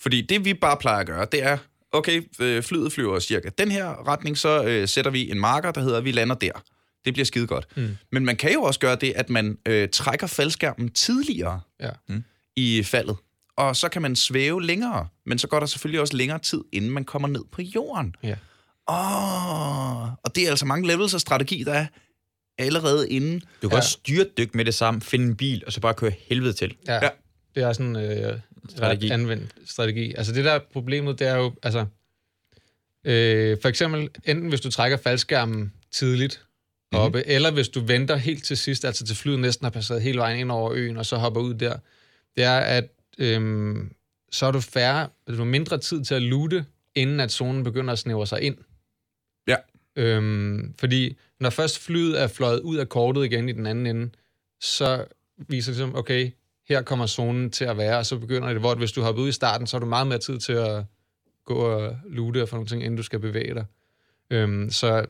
Fordi 0.00 0.20
det, 0.20 0.44
vi 0.44 0.54
bare 0.54 0.76
plejer 0.76 0.98
at 0.98 1.06
gøre, 1.06 1.26
det 1.32 1.42
er, 1.42 1.58
okay, 1.92 2.22
øh, 2.40 2.62
flyet 2.62 2.92
flyver 2.92 3.18
cirka 3.18 3.48
den 3.58 3.70
her 3.70 4.08
retning, 4.08 4.38
så 4.38 4.64
øh, 4.64 4.88
sætter 4.88 5.10
vi 5.10 5.30
en 5.30 5.40
marker, 5.40 5.70
der 5.70 5.80
hedder, 5.80 5.98
at 5.98 6.04
vi 6.04 6.12
lander 6.12 6.34
der. 6.34 6.62
Det 7.04 7.12
bliver 7.14 7.24
skide 7.26 7.46
godt. 7.46 7.66
Mm. 7.76 7.96
Men 8.12 8.24
man 8.24 8.36
kan 8.36 8.52
jo 8.52 8.62
også 8.62 8.80
gøre 8.80 8.96
det, 8.96 9.12
at 9.16 9.30
man 9.30 9.58
øh, 9.66 9.88
trækker 9.88 10.26
faldskærmen 10.26 10.90
tidligere 10.90 11.60
Ja. 11.80 11.90
i 12.56 12.82
faldet. 12.82 13.16
Og 13.56 13.76
så 13.76 13.88
kan 13.88 14.02
man 14.02 14.16
svæve 14.16 14.62
længere, 14.62 15.08
men 15.26 15.38
så 15.38 15.46
går 15.48 15.58
der 15.60 15.66
selvfølgelig 15.66 16.00
også 16.00 16.16
længere 16.16 16.38
tid, 16.38 16.60
inden 16.72 16.90
man 16.90 17.04
kommer 17.04 17.28
ned 17.28 17.44
på 17.52 17.62
jorden. 17.62 18.14
Ja. 18.22 18.34
Åh, 18.88 20.02
og 20.12 20.34
det 20.34 20.44
er 20.46 20.50
altså 20.50 20.66
mange 20.66 20.86
levels 20.88 21.14
af 21.14 21.20
strategi, 21.20 21.64
der 21.64 21.72
er 21.72 21.86
allerede 22.58 23.10
inden. 23.10 23.40
Du 23.62 23.68
kan 23.68 23.70
Ja. 23.70 23.76
også 23.76 23.90
styrtdykke 23.90 24.56
med 24.56 24.64
det 24.64 24.74
samme, 24.74 25.00
finde 25.00 25.26
en 25.26 25.36
bil, 25.36 25.62
og 25.66 25.72
så 25.72 25.80
bare 25.80 25.94
køre 25.94 26.12
helvede 26.28 26.52
til. 26.52 26.76
Ja. 26.88 26.94
Ja. 26.94 27.08
Det 27.54 27.62
er 27.62 27.72
sådan 27.72 27.96
en 27.96 27.96
øh, 27.96 28.38
Strategi. 28.68 29.10
anvendt 29.10 29.54
strategi. 29.66 30.14
Altså 30.14 30.32
det 30.32 30.44
der 30.44 30.52
er 30.52 30.60
problemet, 30.72 31.18
det 31.18 31.26
er 31.26 31.36
jo, 31.36 31.52
altså, 31.62 31.86
Øh, 33.04 33.58
for 33.62 33.68
eksempel, 33.68 34.08
enten 34.24 34.48
hvis 34.48 34.60
du 34.60 34.70
trækker 34.70 34.96
faldskærmen 34.96 35.72
tidligt 35.92 36.42
oppe, 36.92 37.18
mm-hmm. 37.18 37.34
eller 37.34 37.50
hvis 37.50 37.68
du 37.68 37.80
venter 37.80 38.16
helt 38.16 38.44
til 38.44 38.56
sidst, 38.56 38.84
altså 38.84 39.06
til 39.06 39.16
flyet 39.16 39.38
næsten 39.38 39.64
har 39.64 39.70
passeret 39.70 40.02
hele 40.02 40.18
vejen 40.18 40.38
ind 40.38 40.50
over 40.50 40.72
øen, 40.72 40.96
og 40.96 41.06
så 41.06 41.16
hopper 41.16 41.40
ud 41.40 41.54
der, 41.54 41.76
det 42.36 42.44
er, 42.44 42.58
at 42.58 42.88
øhm, 43.18 43.92
så 44.30 44.46
er 44.46 44.50
du 44.50 44.60
færre, 44.60 45.08
du 45.28 45.36
har 45.36 45.44
mindre 45.44 45.78
tid 45.78 46.04
til 46.04 46.14
at 46.14 46.22
lute, 46.22 46.64
inden 46.94 47.20
at 47.20 47.32
zonen 47.32 47.64
begynder 47.64 47.92
at 47.92 47.98
snævre 47.98 48.26
sig 48.26 48.42
ind. 48.42 48.56
Ja. 49.48 49.56
Øhm, 49.96 50.74
fordi 50.78 51.16
når 51.40 51.50
først 51.50 51.78
flyet 51.78 52.22
er 52.22 52.26
fløjet 52.26 52.60
ud 52.60 52.76
af 52.76 52.88
kortet 52.88 53.24
igen 53.24 53.48
i 53.48 53.52
den 53.52 53.66
anden 53.66 53.86
ende, 53.86 54.10
så 54.60 55.04
viser 55.48 55.72
det 55.72 55.78
ligesom, 55.78 55.96
okay, 55.96 56.30
her 56.68 56.82
kommer 56.82 57.06
zonen 57.06 57.50
til 57.50 57.64
at 57.64 57.76
være, 57.76 57.98
og 57.98 58.06
så 58.06 58.18
begynder 58.18 58.48
det, 58.48 58.60
hvor 58.60 58.74
hvis 58.74 58.92
du 58.92 59.02
hopper 59.02 59.22
ud 59.22 59.28
i 59.28 59.32
starten, 59.32 59.66
så 59.66 59.76
har 59.76 59.80
du 59.80 59.86
meget 59.86 60.06
mere 60.06 60.18
tid 60.18 60.38
til 60.38 60.52
at 60.52 60.84
gå 61.44 61.54
og 61.54 61.96
lute 62.08 62.42
og 62.42 62.48
få 62.48 62.56
nogle 62.56 62.68
ting, 62.68 62.82
inden 62.82 62.96
du 62.96 63.02
skal 63.02 63.18
bevæge 63.18 63.54
dig. 63.54 63.64
Øhm, 64.30 64.70
så 64.70 65.06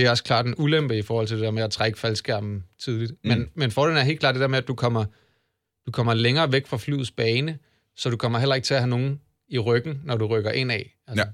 det 0.00 0.06
er 0.06 0.10
også 0.10 0.24
klart 0.24 0.46
en 0.46 0.54
ulempe 0.58 0.98
i 0.98 1.02
forhold 1.02 1.26
til 1.26 1.36
det 1.36 1.44
der 1.44 1.50
med 1.50 1.62
at 1.62 1.70
trække 1.70 1.98
faldskærmen 1.98 2.64
tidligt. 2.78 3.12
Mm. 3.12 3.28
Men, 3.28 3.50
men 3.54 3.70
fordelen 3.70 3.98
er 3.98 4.02
helt 4.02 4.20
klart 4.20 4.34
det 4.34 4.40
der 4.40 4.48
med, 4.48 4.58
at 4.58 4.68
du 4.68 4.74
kommer, 4.74 5.04
du 5.86 5.90
kommer 5.92 6.14
længere 6.14 6.52
væk 6.52 6.66
fra 6.66 6.76
flyets 6.76 7.10
bane, 7.10 7.58
så 7.96 8.10
du 8.10 8.16
kommer 8.16 8.38
heller 8.38 8.54
ikke 8.54 8.66
til 8.66 8.74
at 8.74 8.80
have 8.80 8.90
nogen 8.90 9.20
i 9.48 9.58
ryggen, 9.58 10.00
når 10.04 10.16
du 10.16 10.26
rykker 10.26 10.50
ind 10.50 10.72
af. 10.72 10.96
Altså, 11.06 11.24
Ja. 11.26 11.32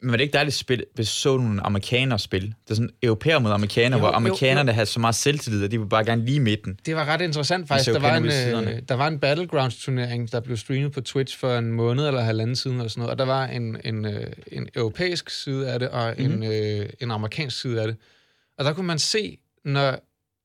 Men 0.00 0.10
var 0.10 0.16
det 0.16 0.24
ikke 0.24 0.32
dejligt 0.32 0.56
spil, 0.56 0.84
hvis 0.94 1.08
så 1.08 1.36
nogle 1.36 1.66
amerikanere 1.66 2.18
spille? 2.18 2.48
Det 2.64 2.70
er 2.70 2.74
sådan 2.74 2.90
europæer 3.02 3.38
mod 3.38 3.50
amerikanere, 3.50 3.98
Jo, 3.98 3.98
hvor 3.98 4.08
jo, 4.08 4.14
amerikanerne 4.14 4.72
havde 4.72 4.86
så 4.86 5.00
meget 5.00 5.14
selvtillid, 5.14 5.64
at 5.64 5.70
de 5.70 5.78
ville 5.78 5.88
bare 5.88 6.04
gerne 6.04 6.24
lige 6.24 6.40
midten. 6.40 6.78
Det 6.86 6.96
var 6.96 7.04
ret 7.04 7.20
interessant 7.20 7.68
faktisk. 7.68 7.92
Der 7.92 8.00
var, 8.00 8.16
en, 8.16 8.24
øh, 8.68 8.82
der 8.88 8.94
var 8.94 9.08
en 9.08 9.18
Battlegrounds-turnering, 9.18 10.32
der 10.32 10.40
blev 10.40 10.56
streamet 10.56 10.92
på 10.92 11.00
Twitch 11.00 11.38
for 11.38 11.58
en 11.58 11.72
måned 11.72 12.06
eller 12.06 12.20
halvanden 12.20 12.56
siden, 12.56 12.80
og, 12.80 12.90
sådan 12.90 13.00
noget, 13.00 13.10
og 13.10 13.18
der 13.18 13.24
var 13.24 13.46
en, 13.46 13.76
en, 13.84 14.04
øh, 14.04 14.26
en 14.52 14.68
europæisk 14.74 15.30
side 15.30 15.72
af 15.72 15.78
det, 15.78 15.88
og 15.88 16.14
mm-hmm. 16.18 16.42
en, 16.42 16.52
øh, 16.52 16.88
en 17.00 17.10
amerikansk 17.10 17.60
side 17.60 17.80
af 17.80 17.86
det. 17.86 17.96
Og 18.58 18.64
der 18.64 18.72
kunne 18.72 18.86
man 18.86 18.98
se, 18.98 19.38
når 19.64 19.98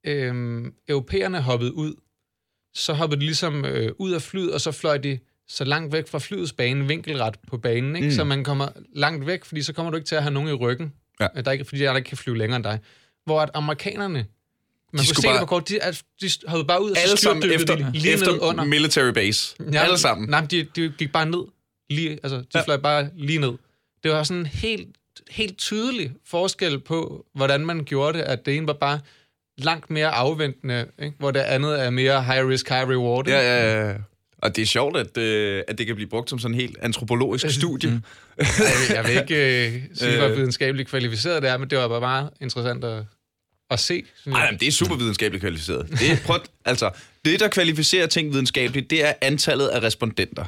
øh, 0.03 0.65
europæerne 0.87 1.41
hoppede 1.41 1.73
ud, 1.73 1.93
så 2.73 2.93
hoppede 2.93 3.21
de 3.21 3.25
ligesom 3.25 3.65
øh, 3.65 3.91
ud 3.97 4.11
af 4.11 4.21
flyet, 4.21 4.53
og 4.53 4.61
så 4.61 4.71
fløj 4.71 4.97
de 4.97 5.19
så 5.47 5.63
langt 5.63 5.93
væk 5.93 6.07
fra 6.07 6.19
flyets 6.19 6.53
bane, 6.53 6.87
vinkelret 6.87 7.35
på 7.47 7.57
banen, 7.57 7.95
ikke? 7.95 8.07
Mm. 8.07 8.13
så 8.13 8.23
man 8.23 8.43
kommer 8.43 8.67
langt 8.95 9.25
væk, 9.27 9.45
fordi 9.45 9.61
så 9.61 9.73
kommer 9.73 9.89
du 9.91 9.95
ikke 9.97 10.07
til 10.07 10.15
at 10.15 10.21
have 10.23 10.33
nogen 10.33 10.49
i 10.49 10.53
ryggen, 10.53 10.93
Ja. 11.19 11.27
der 11.45 11.51
ikke, 11.51 11.65
fordi 11.65 11.81
der 11.81 11.95
ikke 11.95 12.07
kan 12.09 12.17
flyve 12.17 12.37
længere 12.37 12.55
end 12.55 12.63
dig. 12.63 12.79
Hvor 13.25 13.41
at 13.41 13.49
amerikanerne, 13.53 14.13
man 14.13 14.25
kunne 14.93 15.05
skulle 15.05 15.21
se 15.21 15.27
bare... 15.27 15.33
det 15.33 15.39
på 15.41 15.45
kort, 15.45 15.69
de, 15.69 15.79
de 16.21 16.29
hoppede 16.47 16.67
bare 16.67 16.83
ud, 16.83 16.91
og 16.91 16.97
Alle 16.97 17.17
sammen 17.17 17.51
efter, 17.51 17.75
de 17.75 17.91
lige 17.93 18.13
efter 18.13 18.31
ned 18.31 18.39
under. 18.41 18.63
military 18.63 19.11
base. 19.11 19.55
Ja, 19.73 19.83
Alle 19.83 19.97
sammen. 19.97 20.29
Nej, 20.29 20.45
de, 20.51 20.63
de 20.75 20.93
gik 20.97 21.11
bare 21.11 21.25
ned. 21.25 21.43
Lige, 21.89 22.19
altså, 22.23 22.37
de 22.37 22.45
Ja. 22.53 22.59
ja. 22.59 22.65
fløj 22.65 22.77
bare 22.77 23.09
lige 23.15 23.39
ned. 23.39 23.53
Det 24.03 24.11
var 24.11 24.23
sådan 24.23 24.39
en 24.39 24.45
helt, 24.45 24.87
helt 25.29 25.57
tydelig 25.57 26.11
forskel 26.25 26.79
på, 26.79 27.25
hvordan 27.35 27.65
man 27.65 27.83
gjorde 27.85 28.17
det, 28.17 28.23
at 28.23 28.45
det 28.45 28.55
ene 28.57 28.67
var 28.67 28.73
bare 28.73 28.99
langt 29.57 29.89
mere 29.89 30.07
afventende, 30.09 30.87
ikke? 30.99 31.15
hvor 31.19 31.31
det 31.31 31.39
andet 31.39 31.83
er 31.83 31.89
mere 31.89 32.23
high 32.23 32.47
risk, 32.47 32.69
high 32.69 32.89
reward. 32.89 33.27
ikke? 33.27 33.37
Ja, 33.39 33.61
ja, 33.73 33.87
ja. 33.89 33.95
Og 34.37 34.55
det 34.55 34.61
er 34.61 34.65
sjovt, 34.65 34.97
at, 34.97 35.17
øh, 35.17 35.63
at 35.67 35.77
det 35.77 35.87
kan 35.87 35.95
blive 35.95 36.09
brugt 36.09 36.29
som 36.29 36.39
sådan 36.39 36.55
en 36.55 36.61
helt 36.61 36.77
antropologisk 36.81 37.49
studie. 37.49 37.89
Mm. 37.89 38.03
Jeg, 38.39 38.45
vil, 38.57 38.95
jeg 38.95 39.03
vil 39.07 39.17
ikke 39.21 39.67
øh, 39.67 39.81
sige, 39.93 40.17
hvor 40.17 40.27
videnskabeligt 40.27 40.89
kvalificeret 40.89 41.41
det 41.41 41.49
er, 41.49 41.57
men 41.57 41.69
det 41.69 41.77
var 41.77 41.87
bare 41.87 41.99
meget 41.99 42.29
interessant 42.41 42.83
at, 42.83 43.03
at 43.69 43.79
se. 43.79 44.03
Nej, 44.25 44.51
men 44.51 44.59
det 44.59 44.67
er 44.67 44.71
super 44.71 44.95
videnskabeligt 44.95 45.41
kvalificeret. 45.41 45.89
Det, 45.89 46.11
er, 46.11 46.17
prøv, 46.25 46.39
altså, 46.65 46.89
det, 47.25 47.39
der 47.39 47.47
kvalificerer 47.47 48.07
ting 48.07 48.33
videnskabeligt, 48.33 48.89
det 48.89 49.05
er 49.05 49.13
antallet 49.21 49.67
af 49.67 49.83
respondenter. 49.83 50.45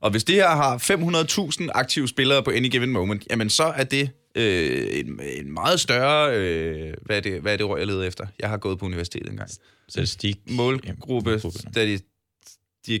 Og 0.00 0.10
hvis 0.10 0.24
det 0.24 0.34
her 0.34 0.48
har 0.48 0.78
500.000 1.62 1.68
aktive 1.74 2.08
spillere 2.08 2.42
på 2.42 2.50
any 2.50 2.68
given 2.70 2.90
moment, 2.90 3.26
jamen 3.30 3.50
så 3.50 3.64
er 3.64 3.84
det 3.84 4.10
øh, 4.34 4.86
en, 4.90 5.20
en 5.36 5.52
meget 5.52 5.80
større... 5.80 6.36
Øh, 6.36 6.94
hvad, 7.02 7.16
er 7.16 7.20
det, 7.20 7.40
hvad 7.40 7.52
er 7.52 7.56
det 7.56 7.66
ord, 7.66 7.78
jeg 7.78 7.86
leder 7.86 8.02
efter? 8.02 8.26
Jeg 8.38 8.48
har 8.48 8.56
gået 8.56 8.78
på 8.78 8.86
universitetet 8.86 9.30
engang. 9.30 9.50
Statistik. 9.88 10.36
Målgruppe... 10.46 11.40
de, 12.86 13.00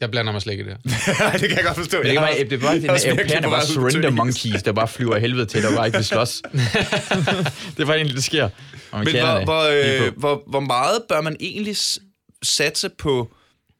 Jeg 0.00 0.10
blander 0.10 0.32
mig 0.32 0.42
slet 0.42 0.52
ikke 0.52 0.64
i 0.64 0.66
det 0.66 0.76
her. 0.84 1.30
det 1.40 1.48
kan 1.48 1.56
jeg 1.56 1.64
godt 1.64 1.76
forstå. 1.76 1.96
Men 1.96 2.06
det, 2.06 2.12
kan 2.12 2.14
Jeg 2.14 2.22
bare, 2.60 2.68
har- 2.68 2.78
det 2.78 2.84
at 2.84 2.90
også 2.90 3.06
virkelig 3.06 3.10
europæerne 3.10 3.50
var 3.50 3.64
surrender 3.64 4.10
monkeys, 4.10 4.62
der 4.62 4.72
bare 4.72 4.88
flyver 4.88 5.14
af 5.14 5.20
helvede 5.20 5.46
til, 5.46 5.62
der 5.62 5.76
bare 5.76 5.86
ikke 5.86 5.98
vil 5.98 6.04
slås. 6.04 6.42
det 7.76 7.86
bare 7.86 7.96
egentlig, 7.96 8.16
det 8.16 8.24
sker. 8.24 8.48
Men 8.92 9.02
hvor, 9.20 9.44
hvor, 9.44 9.62
øh, 10.06 10.12
hvor, 10.18 10.42
hvor 10.46 10.60
meget 10.60 11.02
bør 11.08 11.20
man 11.20 11.36
egentlig 11.40 11.76
satse 12.42 12.88
på, 12.98 13.34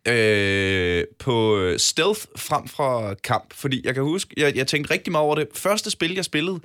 øh, 0.08 1.04
på 1.18 1.66
stealth 1.78 2.20
frem 2.36 2.68
fra 2.68 3.14
kamp? 3.14 3.54
Fordi 3.54 3.80
jeg 3.84 3.94
kan 3.94 4.02
huske, 4.02 4.34
jeg, 4.36 4.56
jeg 4.56 4.66
tænkte 4.66 4.94
rigtig 4.94 5.12
meget 5.12 5.24
over 5.24 5.34
det. 5.34 5.46
Første 5.54 5.90
spil, 5.90 6.14
jeg 6.14 6.24
spillede, 6.24 6.60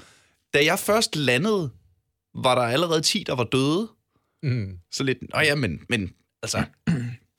da 0.53 0.65
jeg 0.65 0.79
først 0.79 1.15
landede, 1.15 1.69
var 2.35 2.55
der 2.55 2.61
allerede 2.61 3.01
10, 3.01 3.23
der 3.27 3.35
var 3.35 3.43
døde. 3.43 3.87
Mm. 4.43 4.71
Så 4.91 5.03
lidt, 5.03 5.17
nå 5.33 5.39
ja, 5.39 5.55
men, 5.55 5.79
men 5.89 6.11
altså, 6.43 6.63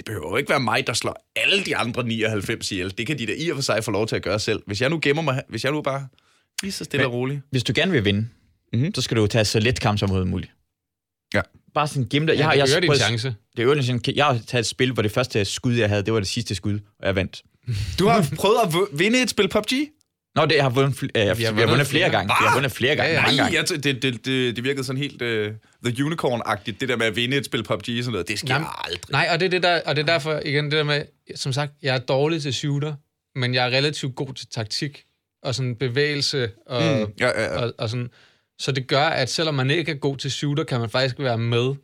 det 0.06 0.14
behøver 0.14 0.30
jo 0.30 0.36
ikke 0.36 0.50
være 0.50 0.60
mig, 0.60 0.86
der 0.86 0.92
slår 0.92 1.30
alle 1.36 1.64
de 1.64 1.76
andre 1.76 2.02
99 2.04 2.72
ihjel. 2.72 2.98
Det 2.98 3.06
kan 3.06 3.18
de 3.18 3.26
da 3.26 3.32
i 3.38 3.48
og 3.48 3.56
for 3.56 3.62
sig 3.62 3.84
få 3.84 3.90
lov 3.90 4.06
til 4.06 4.16
at 4.16 4.22
gøre 4.22 4.38
selv. 4.38 4.62
Hvis 4.66 4.80
jeg 4.80 4.90
nu 4.90 4.98
gemmer 5.02 5.22
mig, 5.22 5.42
hvis 5.48 5.64
jeg 5.64 5.72
nu 5.72 5.82
bare 5.82 6.08
lige 6.62 6.72
så 6.72 6.84
stille 6.84 7.02
Men- 7.02 7.06
og 7.06 7.12
roligt. 7.12 7.40
Hvis 7.50 7.64
du 7.64 7.72
gerne 7.76 7.92
vil 7.92 8.04
vinde, 8.04 8.20
Mhm. 8.20 8.28
mm-hmm. 8.72 8.94
så 8.94 9.02
skal 9.02 9.16
du 9.16 9.26
tage 9.26 9.44
så 9.44 9.60
let 9.60 9.80
kamp 9.80 9.98
som 9.98 10.06
overhovedet 10.10 10.30
muligt. 10.30 10.52
Ja. 11.34 11.40
Bare 11.74 11.88
sådan 11.88 12.08
gemme 12.08 12.28
dig. 12.28 12.36
Ja, 12.36 12.42
har- 12.44 12.52
det 12.52 12.68
øger 12.70 12.80
din 12.80 12.88
prøvet- 12.88 13.00
chance. 13.02 13.34
Det 13.56 13.62
er 13.62 13.66
jo 13.66 13.82
sådan, 13.82 14.00
jeg 14.16 14.24
har 14.26 14.38
taget 14.46 14.60
et 14.62 14.66
spil, 14.66 14.92
hvor 14.92 15.02
det 15.02 15.12
første 15.12 15.44
skud, 15.44 15.74
jeg 15.74 15.88
havde, 15.88 16.02
det 16.02 16.12
var 16.12 16.20
det 16.20 16.28
sidste 16.28 16.54
skud, 16.54 16.78
og 17.00 17.06
jeg 17.06 17.14
vandt. 17.16 17.42
Du 17.98 18.06
har 18.08 18.28
prøvet 18.36 18.56
at 18.64 18.98
vinde 18.98 19.22
et 19.22 19.30
spil 19.30 19.48
PUBG? 19.48 19.72
Nå, 20.34 20.46
det 20.46 20.54
jeg 20.54 20.62
har 20.64 20.70
vundet, 20.70 20.94
fl- 21.02 21.08
øh, 21.14 21.26
jeg, 21.26 21.38
vi 21.38 21.42
har 21.42 21.52
vundet, 21.52 21.68
flere 21.68 21.84
flere. 21.86 22.10
gange. 22.10 22.26
Vi 22.40 22.46
har 22.46 22.54
vundet 22.56 22.72
flere 22.72 22.96
gange. 22.96 23.12
Ja, 23.12 23.20
ja. 23.20 23.26
Nej, 23.26 23.36
gange. 23.36 23.56
jeg, 23.56 23.64
t- 23.70 23.76
det, 23.76 24.02
det, 24.02 24.24
det, 24.26 24.56
det 24.56 24.64
virkede 24.64 24.84
sådan 24.84 25.02
helt 25.02 25.22
uh, 25.22 25.28
The 25.92 26.04
Unicorn-agtigt, 26.04 26.76
det 26.80 26.88
der 26.88 26.96
med 26.96 27.06
at 27.06 27.16
vinde 27.16 27.36
et 27.36 27.44
spil 27.44 27.62
PUBG 27.62 27.74
og 27.76 27.84
sådan 28.04 28.12
noget. 28.12 28.28
Det 28.28 28.38
sker 28.38 28.48
Jamen, 28.54 28.68
aldrig. 28.84 29.10
Nej, 29.10 29.28
og 29.32 29.40
det 29.40 29.46
er, 29.46 29.50
det 29.50 29.62
der, 29.62 29.80
og 29.86 29.96
det 29.96 30.02
er 30.02 30.06
derfor, 30.06 30.40
igen, 30.44 30.64
det 30.64 30.72
der 30.72 30.82
med, 30.84 31.02
som 31.34 31.52
sagt, 31.52 31.72
jeg 31.82 31.94
er 31.94 31.98
dårlig 31.98 32.42
til 32.42 32.54
shooter, 32.54 32.94
men 33.38 33.54
jeg 33.54 33.66
er 33.66 33.70
relativt 33.76 34.14
god 34.14 34.34
til 34.34 34.46
taktik 34.54 35.04
og 35.42 35.54
sådan 35.54 35.76
bevægelse 35.76 36.50
og, 36.66 36.82
Mm, 36.82 37.12
ja, 37.20 37.26
ja, 37.28 37.42
ja. 37.42 37.58
og, 37.64 37.72
og 37.78 37.88
sådan. 37.90 38.10
Så 38.58 38.72
det 38.72 38.86
gør, 38.86 39.04
at 39.06 39.30
selvom 39.30 39.54
man 39.54 39.70
ikke 39.70 39.92
er 39.92 39.96
god 39.96 40.16
til 40.16 40.30
shooter, 40.30 40.64
kan 40.64 40.80
man 40.80 40.90
faktisk 40.90 41.18
være 41.18 41.38
med 41.38 41.74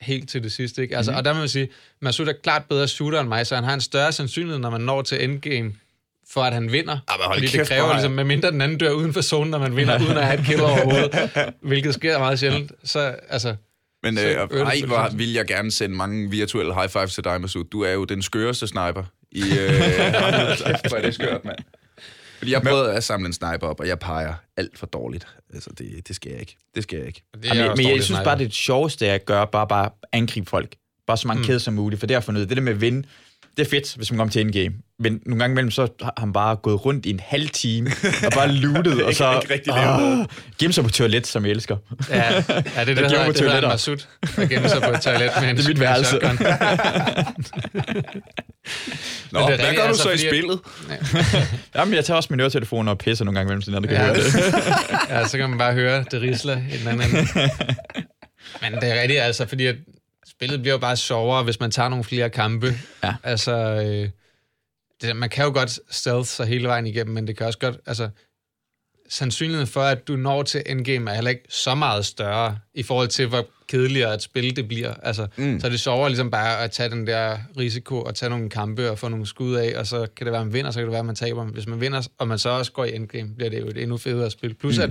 helt 0.00 0.28
til 0.28 0.42
det 0.42 0.52
sidste. 0.52 0.82
Ikke? 0.82 0.96
Altså, 0.96 1.12
mm. 1.12 1.16
Og 1.18 1.24
der 1.24 1.32
må 1.32 1.38
man 1.38 1.48
sige, 1.48 1.68
Masud 2.02 2.26
er 2.26 2.32
klart 2.42 2.62
bedre 2.68 2.88
shooter 2.88 3.20
end 3.20 3.28
mig, 3.28 3.46
så 3.46 3.54
han 3.54 3.64
har 3.64 3.74
en 3.74 3.80
større 3.80 4.12
sandsynlighed, 4.12 4.58
når 4.58 4.70
man 4.70 4.80
når 4.80 5.02
til 5.02 5.24
endgame, 5.24 5.72
for 6.32 6.40
at 6.42 6.52
han 6.52 6.72
vinder. 6.72 6.92
Men 6.92 7.24
hold 7.24 7.36
Fordi 7.38 7.46
kæft, 7.46 7.60
det 7.60 7.68
kræver 7.68 7.88
er- 7.88 7.92
ligesom, 7.92 8.12
medmindre 8.12 8.50
den 8.50 8.60
anden 8.60 8.78
dør 8.78 8.90
uden 8.90 9.12
for 9.12 9.20
zonen, 9.20 9.50
når 9.50 9.58
man 9.58 9.76
vinder, 9.76 10.00
uden 10.00 10.16
at 10.16 10.24
have 10.26 10.40
et 10.40 10.46
kill 10.46 10.60
overhovedet, 10.60 11.30
hvilket 11.62 11.94
sker 11.94 12.18
meget 12.18 12.38
sjældent. 12.38 12.72
Så 12.84 13.14
altså, 13.28 13.56
Men 14.02 14.16
så 14.16 14.22
øh, 14.22 14.48
det 14.50 14.60
ej, 14.62 14.80
hvor 14.86 15.16
vil 15.16 15.32
jeg 15.32 15.46
gerne 15.46 15.70
sende 15.70 15.96
mange 15.96 16.30
virtuelle 16.30 16.74
high 16.74 16.88
fives 16.88 17.14
til 17.14 17.24
dig, 17.24 17.40
Masud. 17.40 17.64
Du 17.64 17.82
er 17.82 17.90
jo 17.92 18.04
den 18.04 18.22
skøreste 18.22 18.66
sniper 18.66 19.04
i... 19.32 19.42
Øh, 19.42 19.68
kæft, 20.66 20.88
hvor 20.88 20.96
er 20.96 21.02
det 21.02 21.14
skørt, 21.14 21.44
mand. 21.44 21.58
Fordi 22.38 22.52
jeg 22.52 22.62
prøvede 22.62 22.92
at 22.92 23.04
samle 23.04 23.26
en 23.26 23.32
sniper 23.32 23.66
op, 23.66 23.80
og 23.80 23.88
jeg 23.88 23.98
peger 23.98 24.34
alt 24.56 24.78
for 24.78 24.86
dårligt. 24.86 25.26
Altså, 25.54 25.70
det, 25.78 26.08
det 26.08 26.16
skal 26.16 26.30
jeg 26.30 26.40
ikke. 26.40 26.56
Det 26.74 26.82
skal 26.82 26.96
jeg 26.98 27.06
ikke. 27.06 27.22
det 27.34 27.44
Jamen, 27.54 27.76
men 27.76 27.86
jeg 27.86 27.92
synes 27.92 28.06
sniper. 28.06 28.24
bare, 28.24 28.38
det 28.38 28.44
er 28.44 28.48
det 28.48 28.54
sjoveste 28.56 29.06
at 29.10 29.24
gøre, 29.26 29.46
bare, 29.46 29.68
bare 29.68 29.90
angribe 30.12 30.50
folk. 30.50 30.74
Bare 31.06 31.16
så 31.16 31.28
mange 31.28 31.40
mm. 31.40 31.46
kæder 31.46 31.58
som 31.58 31.74
muligt, 31.74 32.00
for 32.00 32.06
det 32.06 32.14
har 32.14 32.18
jeg 32.20 32.24
fundet. 32.24 32.48
Det 32.48 32.56
der 32.56 32.62
med 32.62 32.72
at 32.72 32.80
vinde, 32.80 33.08
det 33.56 33.66
er 33.66 33.70
fedt, 33.70 33.96
hvis 33.96 34.10
man 34.10 34.18
kommer 34.18 34.32
til 34.32 34.40
endgame. 34.40 34.74
Men 34.98 35.20
nogle 35.26 35.40
gange 35.40 35.52
imellem, 35.54 35.70
så 35.70 35.88
har 36.02 36.14
han 36.18 36.32
bare 36.32 36.56
gået 36.56 36.84
rundt 36.84 37.06
i 37.06 37.10
en 37.10 37.20
halv 37.24 37.48
time, 37.48 37.90
og 38.26 38.32
bare 38.34 38.48
lootet, 38.62 39.02
og 39.02 39.14
så 39.14 39.40
ikke 39.50 39.72
gemme 40.58 40.72
sig 40.72 40.84
på 40.84 40.90
toilet, 40.90 41.26
som 41.26 41.44
jeg 41.44 41.50
elsker. 41.52 41.76
Ja, 42.10 42.16
ja 42.34 42.36
det 42.36 42.72
er 42.76 42.84
det, 42.84 42.96
der 42.96 43.02
gemmer 43.02 43.08
hedder, 43.08 43.24
på 43.26 43.32
det 43.32 43.52
hedder. 43.52 43.68
Masud, 43.68 43.96
der 44.36 44.46
gemmer 44.46 44.68
sig 44.68 44.82
på 44.82 44.90
et 44.90 45.00
toilet 45.00 45.30
med 45.40 45.48
en 45.50 45.56
Det 45.56 45.64
er 45.64 45.68
mit 45.68 45.80
værelse. 45.80 46.18
Nå, 49.30 49.40
det 49.40 49.50
er 49.50 49.56
hvad 49.56 49.74
gør 49.74 49.82
du 49.82 49.88
altså, 49.88 50.02
så 50.02 50.10
i 50.10 50.12
fordi 50.12 50.26
at- 50.26 50.30
spillet? 50.30 50.60
Jamen, 51.74 51.94
jeg 51.94 52.04
tager 52.04 52.16
også 52.16 52.26
min 52.30 52.40
øretelefoner 52.40 52.92
og 52.92 52.98
pisser 52.98 53.24
nogle 53.24 53.38
gange 53.38 53.48
imellem, 53.48 53.62
sådan, 53.62 53.72
når 53.72 53.80
det 53.80 53.88
kan 53.90 53.98
Ja. 53.98 54.04
høre 54.04 54.14
det. 54.16 55.10
ja, 55.10 55.28
så 55.28 55.38
kan 55.38 55.48
man 55.50 55.58
bare 55.58 55.72
høre 55.72 56.04
det 56.10 56.22
risler 56.22 56.56
i 56.72 56.76
den 56.78 56.88
anden. 56.88 57.10
Men 58.62 58.72
det 58.80 58.90
er 58.96 59.00
rigtigt, 59.02 59.20
altså, 59.20 59.46
fordi 59.46 59.66
at 59.66 59.76
spillet 60.28 60.60
bliver 60.60 60.74
jo 60.74 60.78
bare 60.78 60.96
sjovere, 60.96 61.42
hvis 61.42 61.60
man 61.60 61.70
tager 61.70 61.88
nogle 61.88 62.04
flere 62.04 62.30
kampe. 62.30 62.74
Ja. 63.04 63.14
Altså, 63.22 63.52
øh, 63.56 64.08
det, 65.06 65.16
man 65.16 65.30
kan 65.30 65.44
jo 65.44 65.52
godt 65.52 65.80
stealth 65.90 66.28
sig 66.28 66.46
hele 66.46 66.68
vejen 66.68 66.86
igennem, 66.86 67.14
men 67.14 67.26
det 67.26 67.36
kan 67.36 67.46
også 67.46 67.58
godt, 67.58 67.76
altså, 67.86 68.08
sandsynligheden 69.08 69.66
for, 69.66 69.80
at 69.80 70.08
du 70.08 70.16
når 70.16 70.42
til 70.42 70.62
endgame, 70.66 71.10
er 71.10 71.14
heller 71.14 71.30
ikke 71.30 71.44
så 71.48 71.74
meget 71.74 72.06
større, 72.06 72.58
i 72.74 72.82
forhold 72.82 73.08
til, 73.08 73.26
hvor 73.26 73.46
kedeligere 73.68 74.14
et 74.14 74.22
spil 74.22 74.56
det 74.56 74.68
bliver. 74.68 74.94
Altså, 75.02 75.26
mm. 75.36 75.60
Så 75.60 75.66
er 75.66 75.70
det 75.70 75.80
sjovere 75.80 76.08
ligesom 76.08 76.30
bare 76.30 76.64
at 76.64 76.70
tage 76.70 76.90
den 76.90 77.06
der 77.06 77.38
risiko, 77.58 78.02
og 78.02 78.14
tage 78.14 78.30
nogle 78.30 78.50
kampe 78.50 78.90
og 78.90 78.98
få 78.98 79.08
nogle 79.08 79.26
skud 79.26 79.54
af, 79.54 79.78
og 79.78 79.86
så 79.86 80.06
kan 80.16 80.26
det 80.26 80.32
være, 80.32 80.40
at 80.40 80.46
man 80.46 80.52
vinder, 80.52 80.70
så 80.70 80.78
kan 80.78 80.84
det 80.84 80.92
være, 80.92 80.98
at 80.98 81.06
man 81.06 81.14
taber. 81.14 81.44
Hvis 81.44 81.66
man 81.66 81.80
vinder, 81.80 82.08
og 82.18 82.28
man 82.28 82.38
så 82.38 82.48
også 82.48 82.72
går 82.72 82.84
i 82.84 82.94
endgame, 82.94 83.34
bliver 83.34 83.50
det 83.50 83.60
jo 83.60 83.66
et 83.66 83.76
endnu 83.76 83.96
federe 83.96 84.30
spil. 84.30 84.54
Plus, 84.54 84.78
mm. 84.78 84.82
at 84.82 84.90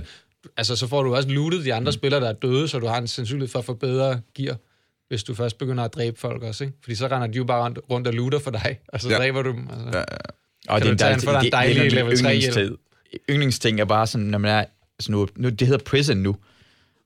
altså, 0.56 0.76
så 0.76 0.86
får 0.86 1.02
du 1.02 1.14
også 1.14 1.28
lootet 1.28 1.64
de 1.64 1.74
andre 1.74 1.90
mm. 1.90 1.92
spillere, 1.92 2.20
der 2.20 2.28
er 2.28 2.32
døde, 2.32 2.68
så 2.68 2.78
du 2.78 2.86
har 2.86 2.98
en 2.98 3.08
sandsynlighed 3.08 3.48
for 3.48 3.58
at 3.58 3.64
få 3.64 3.74
bedre 3.74 4.20
gear, 4.34 4.56
hvis 5.14 5.24
du 5.24 5.34
først 5.34 5.58
begynder 5.58 5.84
at 5.84 5.94
dræbe 5.94 6.20
folk 6.20 6.42
også. 6.42 6.64
Ikke? 6.64 6.76
Fordi 6.82 6.94
så 6.94 7.06
render 7.06 7.26
de 7.26 7.36
jo 7.38 7.44
bare 7.44 7.64
rundt, 7.64 7.78
rundt 7.90 8.06
og 8.06 8.14
looter 8.14 8.38
for 8.38 8.50
dig, 8.50 8.78
og 8.88 9.00
så 9.00 9.08
Ja. 9.10 9.16
dræber 9.16 9.42
du 9.42 9.50
dem. 9.52 9.68
Altså. 9.72 9.88
Ja, 9.92 9.98
ja. 9.98 10.04
Og 10.68 10.80
Kan 10.80 10.90
du 10.90 10.96
tage 10.96 11.14
en 11.14 11.20
for 11.20 11.32
dig 11.32 11.46
en 11.46 11.52
dejlig 11.52 11.84
en 11.86 11.92
level 11.92 12.18
tre 12.18 12.34
yndlingstid. 12.34 12.76
yndlingsting 13.30 13.80
er 13.80 13.84
bare 13.84 14.06
sådan, 14.06 14.26
når 14.26 14.38
man 14.38 14.50
er... 14.50 14.64
Altså 14.98 15.12
nu, 15.12 15.28
nu, 15.36 15.48
det 15.48 15.66
hedder 15.68 15.84
prison 15.84 16.16
nu, 16.16 16.36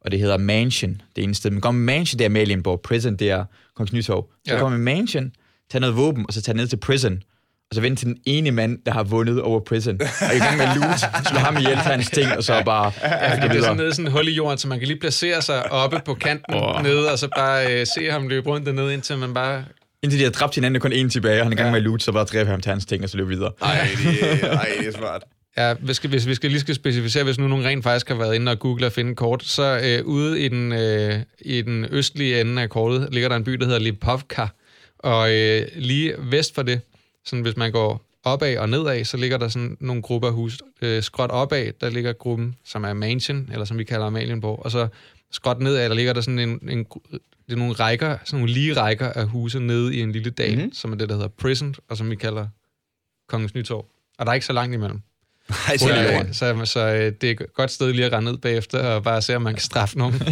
og 0.00 0.10
det 0.10 0.18
hedder 0.18 0.36
mansion, 0.36 1.00
det 1.16 1.24
ene 1.24 1.34
sted. 1.34 1.50
Man 1.50 1.60
går 1.60 1.70
med 1.70 1.80
mansion, 1.80 2.18
det 2.18 2.24
er 2.24 2.28
Malienborg. 2.28 2.80
Prison, 2.80 3.16
det 3.16 3.30
er 3.30 3.44
Kongens 3.74 3.92
Nytorv. 3.92 4.26
Så 4.46 4.52
Ja. 4.54 4.58
kommer 4.58 4.76
man 4.78 4.84
med 4.84 4.94
mansion, 4.94 5.32
tager 5.70 5.80
noget 5.80 5.96
våben, 5.96 6.24
og 6.28 6.32
så 6.32 6.42
tager 6.42 6.56
ned 6.56 6.66
til 6.68 6.76
prison. 6.76 7.22
Og 7.70 7.74
så 7.74 7.80
vente 7.80 8.00
til 8.00 8.06
den 8.06 8.16
ene 8.26 8.50
mand, 8.50 8.78
der 8.86 8.92
har 8.92 9.02
vundet 9.02 9.42
over 9.42 9.60
prison. 9.60 10.00
Og 10.00 10.36
i 10.36 10.38
gang 10.38 10.56
med 10.56 10.66
loot, 10.66 10.98
slå 11.30 11.38
ham 11.38 11.56
ihjel, 11.56 11.74
tage 11.76 11.82
hans 11.82 12.10
ting, 12.10 12.36
og 12.36 12.44
så 12.44 12.62
bare 12.64 12.92
Ja, 13.02 13.48
det 13.48 13.56
er 13.56 13.62
sådan 13.62 13.76
nede 13.76 13.92
sådan 13.94 14.06
et 14.06 14.12
hul 14.12 14.28
i 14.28 14.32
jorden, 14.32 14.58
så 14.58 14.68
man 14.68 14.78
kan 14.78 14.88
lige 14.88 15.00
placere 15.00 15.42
sig 15.42 15.72
oppe 15.72 16.00
på 16.04 16.14
kanten 16.14 16.54
oh. 16.54 16.82
nede, 16.82 17.12
og 17.12 17.18
så 17.18 17.28
bare 17.36 17.80
øh, 17.80 17.86
se 17.96 18.10
ham 18.10 18.28
løbe 18.28 18.48
rundt 18.48 18.66
dernede, 18.66 18.94
indtil 18.94 19.18
man 19.18 19.34
bare... 19.34 19.64
Indtil 20.02 20.18
de 20.18 20.24
har 20.24 20.30
dræbt 20.30 20.54
hinanden, 20.54 20.80
kun 20.80 20.92
en 20.92 21.10
tilbage, 21.10 21.40
og 21.40 21.44
han 21.44 21.52
er 21.52 21.56
i 21.56 21.58
gang 21.58 21.70
med 21.70 21.78
at 21.78 21.84
loot, 21.84 22.02
så 22.02 22.12
bare 22.12 22.24
dræbe 22.24 22.50
ham, 22.50 22.60
tage 22.60 22.72
hans 22.72 22.86
ting, 22.86 23.04
og 23.04 23.10
så 23.10 23.16
løbe 23.16 23.28
videre. 23.28 23.52
Ej, 23.62 23.88
det, 24.02 24.42
ej, 24.42 24.68
det 24.80 24.88
er 24.88 24.92
smart. 24.98 25.22
Ja, 25.56 25.74
hvis, 25.74 25.96
skal, 25.96 26.10
hvis 26.10 26.26
vi 26.26 26.34
skal 26.34 26.50
lige 26.50 26.60
skal 26.60 26.74
specificere, 26.74 27.24
hvis 27.24 27.38
nu 27.38 27.48
nogen 27.48 27.64
rent 27.64 27.84
faktisk 27.84 28.08
har 28.08 28.14
været 28.14 28.34
inde 28.34 28.52
og 28.52 28.58
google 28.58 28.86
og 28.86 28.92
finde 28.92 29.14
kort, 29.14 29.44
så 29.44 29.80
øh, 29.84 30.04
ude 30.04 30.40
i 30.40 30.48
den, 30.48 30.72
øh, 30.72 31.14
i 31.40 31.62
den 31.62 31.86
østlige 31.90 32.40
ende 32.40 32.62
af 32.62 32.68
kortet 32.68 33.08
ligger 33.12 33.28
der 33.28 33.36
en 33.36 33.44
by, 33.44 33.52
der 33.52 33.64
hedder 33.64 33.78
Lipovka. 33.78 34.46
Og 34.98 35.34
øh, 35.34 35.66
lige 35.76 36.14
vest 36.18 36.54
for 36.54 36.62
det, 36.62 36.80
sådan 37.28 37.42
hvis 37.42 37.56
man 37.56 37.72
går 37.72 38.04
opad 38.24 38.56
og 38.56 38.68
nedad, 38.68 39.04
så 39.04 39.16
ligger 39.16 39.36
der 39.38 39.48
sådan 39.48 39.76
nogle 39.80 40.02
grupper 40.02 40.28
af 40.28 40.34
hus. 40.34 40.58
Øh, 40.82 41.02
skråt 41.02 41.30
opad, 41.30 41.72
der 41.80 41.90
ligger 41.90 42.12
gruppen, 42.12 42.56
som 42.64 42.84
er 42.84 42.92
Mansion, 42.92 43.48
eller 43.52 43.64
som 43.64 43.78
vi 43.78 43.84
kalder 43.84 44.06
Amalienborg. 44.06 44.58
Og 44.64 44.70
så 44.70 44.88
skråt 45.30 45.60
nedad, 45.60 45.88
der 45.88 45.94
ligger 45.94 46.12
der 46.12 46.20
sådan 46.20 46.38
en, 46.38 46.68
en 46.68 46.84
det 47.46 47.54
er 47.54 47.56
nogle 47.58 47.72
rækker, 47.74 48.18
sådan 48.24 48.38
nogle 48.40 48.52
lige 48.54 48.74
rækker 48.76 49.12
af 49.12 49.26
huse 49.26 49.60
nede 49.60 49.94
i 49.96 50.00
en 50.00 50.12
lille 50.12 50.30
dal, 50.30 50.50
Mhm. 50.50 50.58
mm-hmm. 50.58 50.72
som 50.74 50.92
er 50.92 50.96
det, 50.96 51.08
der 51.08 51.14
hedder 51.14 51.28
Prison, 51.28 51.74
og 51.88 51.96
som 51.96 52.10
vi 52.10 52.16
kalder 52.16 52.46
Kongens 53.28 53.54
Nytorv. 53.54 53.86
Og 54.18 54.26
der 54.26 54.30
er 54.30 54.34
ikke 54.34 54.46
så 54.46 54.52
langt 54.52 54.74
imellem. 54.74 55.00
Ej, 55.68 55.76
Så, 55.76 55.86
så, 56.32 56.54
øh, 56.54 56.64
så, 56.64 56.72
så 56.72 56.80
øh, 56.80 57.12
det 57.20 57.24
er 57.24 57.30
et 57.30 57.54
godt 57.54 57.70
sted 57.70 57.92
lige 57.92 58.06
at 58.06 58.12
rende 58.12 58.30
ned 58.32 58.38
bagefter 58.38 58.78
og 58.78 59.02
bare 59.02 59.22
se, 59.22 59.36
om 59.36 59.42
man 59.42 59.54
kan 59.54 59.62
straffe 59.62 59.98
nogen. 59.98 60.14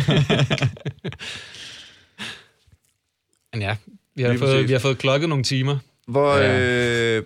Men 3.53 3.63
ja, 3.63 3.77
vi 4.15 4.23
har, 4.23 4.37
fået, 4.39 4.69
vi 4.69 4.73
har 4.73 4.79
fået 4.81 4.99
klokket 4.99 5.29
nogle 5.29 5.45
timer. 5.45 5.79
Hvor, 6.07 6.37
Ja. 6.37 7.17
øh, 7.17 7.23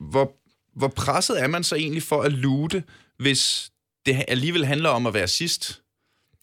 hvor, 0.00 0.32
hvor 0.76 0.88
presset 0.88 1.42
er 1.42 1.46
man 1.46 1.64
så 1.64 1.74
egentlig 1.76 2.02
for 2.02 2.22
at 2.22 2.32
lute, 2.32 2.84
hvis 3.18 3.70
det 4.06 4.24
alligevel 4.28 4.64
handler 4.66 4.88
om 4.88 5.06
at 5.06 5.14
være 5.14 5.28
sidst? 5.28 5.82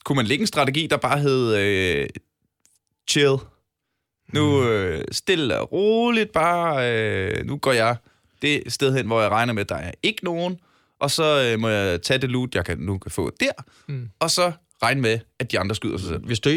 Kunne 0.06 0.16
man 0.16 0.26
lægge 0.26 0.42
en 0.42 0.48
strategi, 0.48 0.88
der 0.88 0.98
bare 0.98 1.20
hed 1.20 1.56
øh, 1.58 2.08
chill? 3.10 3.36
Nu 4.34 4.64
øh, 4.70 5.06
stille 5.12 5.60
og 5.60 5.72
roligt, 5.72 6.32
bare 6.32 6.92
øh, 6.94 7.46
nu 7.46 7.58
går 7.58 7.72
jeg 7.72 7.98
det 8.42 8.64
sted 8.74 8.94
hen, 8.96 9.06
hvor 9.08 9.22
jeg 9.22 9.30
regner 9.32 9.54
med, 9.54 9.62
at 9.62 9.70
der 9.70 9.76
er 9.76 9.92
ikke 10.04 10.24
nogen, 10.26 10.60
og 11.00 11.12
så 11.12 11.52
øh, 11.52 11.60
må 11.60 11.70
jeg 11.70 12.02
tage 12.02 12.18
det 12.18 12.30
loot, 12.30 12.56
jeg 12.56 12.66
kan, 12.66 12.78
nu 12.78 12.98
kan 12.98 13.12
få 13.12 13.32
der, 13.40 13.52
Mm. 13.88 13.96
mm. 13.96 14.10
og 14.20 14.32
så 14.32 14.52
regne 14.84 15.02
med, 15.02 15.20
at 15.40 15.52
de 15.52 15.60
andre 15.60 15.76
skyder 15.76 15.98
sig 15.98 16.08
selv. 16.08 16.26
Hvis 16.26 16.40
du, 16.40 16.50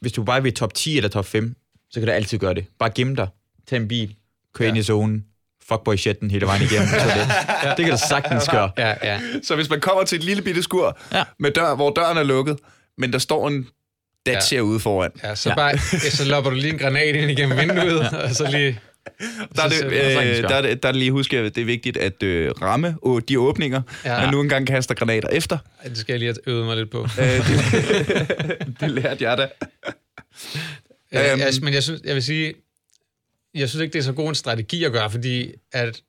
hvis 0.00 0.12
du 0.12 0.24
bare 0.24 0.42
vil 0.42 0.54
top 0.54 0.74
10 0.74 0.96
eller 0.96 1.08
top 1.08 1.24
5, 1.26 1.54
så 1.90 2.00
kan 2.00 2.06
du 2.06 2.12
altid 2.12 2.38
gøre 2.38 2.54
det. 2.54 2.66
Bare 2.78 2.90
gemme 2.94 3.16
dig. 3.16 3.28
Tag 3.66 3.76
en 3.76 3.88
bil. 3.88 4.16
Kør 4.54 4.64
ja. 4.64 4.68
ind 4.68 4.78
i 4.78 4.82
zonen. 4.82 5.24
Fuckboy 5.68 5.96
shitten 5.96 6.30
hele 6.30 6.46
vejen 6.46 6.62
igennem. 6.62 6.88
Så 7.00 7.06
det, 7.06 7.76
det 7.76 7.84
kan 7.84 7.94
du 7.94 8.00
sagtens 8.08 8.48
gøre. 8.48 8.70
Ja, 8.78 8.94
ja. 9.02 9.20
Så 9.42 9.54
hvis 9.54 9.70
man 9.70 9.80
kommer 9.80 10.04
til 10.04 10.18
et 10.18 10.24
lille 10.24 10.42
bitte 10.42 10.62
skur, 10.62 10.98
Ja. 11.12 11.24
med 11.38 11.50
dør, 11.50 11.74
hvor 11.74 11.90
døren 11.90 12.18
er 12.18 12.22
lukket, 12.22 12.58
men 12.98 13.12
der 13.12 13.18
står 13.18 13.48
en 13.48 13.66
dacia 14.26 14.58
ja. 14.58 14.62
ude 14.62 14.80
foran, 14.80 15.10
ja 15.24 15.34
så, 15.34 15.48
Ja. 15.48 15.54
Bare, 15.54 15.78
så 16.10 16.24
lopper 16.24 16.50
du 16.50 16.56
lige 16.56 16.72
en 16.72 16.78
granat 16.78 17.14
ind 17.16 17.30
igennem 17.30 17.58
vinduet, 17.58 18.08
ja. 18.12 18.16
og 18.16 18.30
så 18.34 18.50
lige... 18.50 18.80
Der 19.56 19.62
er, 19.62 19.68
det, 19.68 19.78
Så- 19.78 19.86
øh, 19.86 20.42
der, 20.42 20.54
er 20.54 20.62
det, 20.62 20.82
der 20.82 20.88
er 20.88 20.92
det 20.92 20.98
lige 20.98 21.10
huske, 21.10 21.38
at 21.38 21.54
det 21.54 21.60
er 21.60 21.64
vigtigt 21.64 21.96
at 21.96 22.22
øh, 22.22 22.50
ramme 22.62 22.96
å, 23.02 23.18
de 23.20 23.38
åbninger, 23.40 23.82
Ja. 24.04 24.14
ja. 24.14 24.20
man 24.20 24.30
nu 24.34 24.40
engang 24.40 24.66
kaster 24.66 24.94
granater 24.94 25.28
efter. 25.28 25.58
Det 25.84 25.98
skal 25.98 26.12
jeg 26.12 26.18
lige 26.18 26.28
have 26.46 26.54
øvet 26.54 26.66
mig 26.66 26.76
lidt 26.76 26.90
på. 26.90 27.02
Øh, 27.02 27.48
det, 27.48 28.26
det 28.80 28.90
lærte 28.90 29.24
jeg 29.24 29.38
da. 29.38 29.46
Ja, 31.12 31.32
Øhm. 31.32 31.40
jeg, 31.40 31.48
men 31.62 31.74
jeg, 31.74 31.82
synes, 31.82 32.00
jeg 32.04 32.14
vil 32.14 32.22
sige, 32.22 32.54
jeg 33.54 33.68
synes 33.68 33.82
ikke, 33.82 33.92
det 33.92 33.98
er 33.98 34.02
så 34.02 34.12
god 34.12 34.28
en 34.28 34.34
strategi 34.34 34.84
at 34.84 34.92
gøre, 34.92 35.10
fordi 35.10 35.52
at 35.72 36.02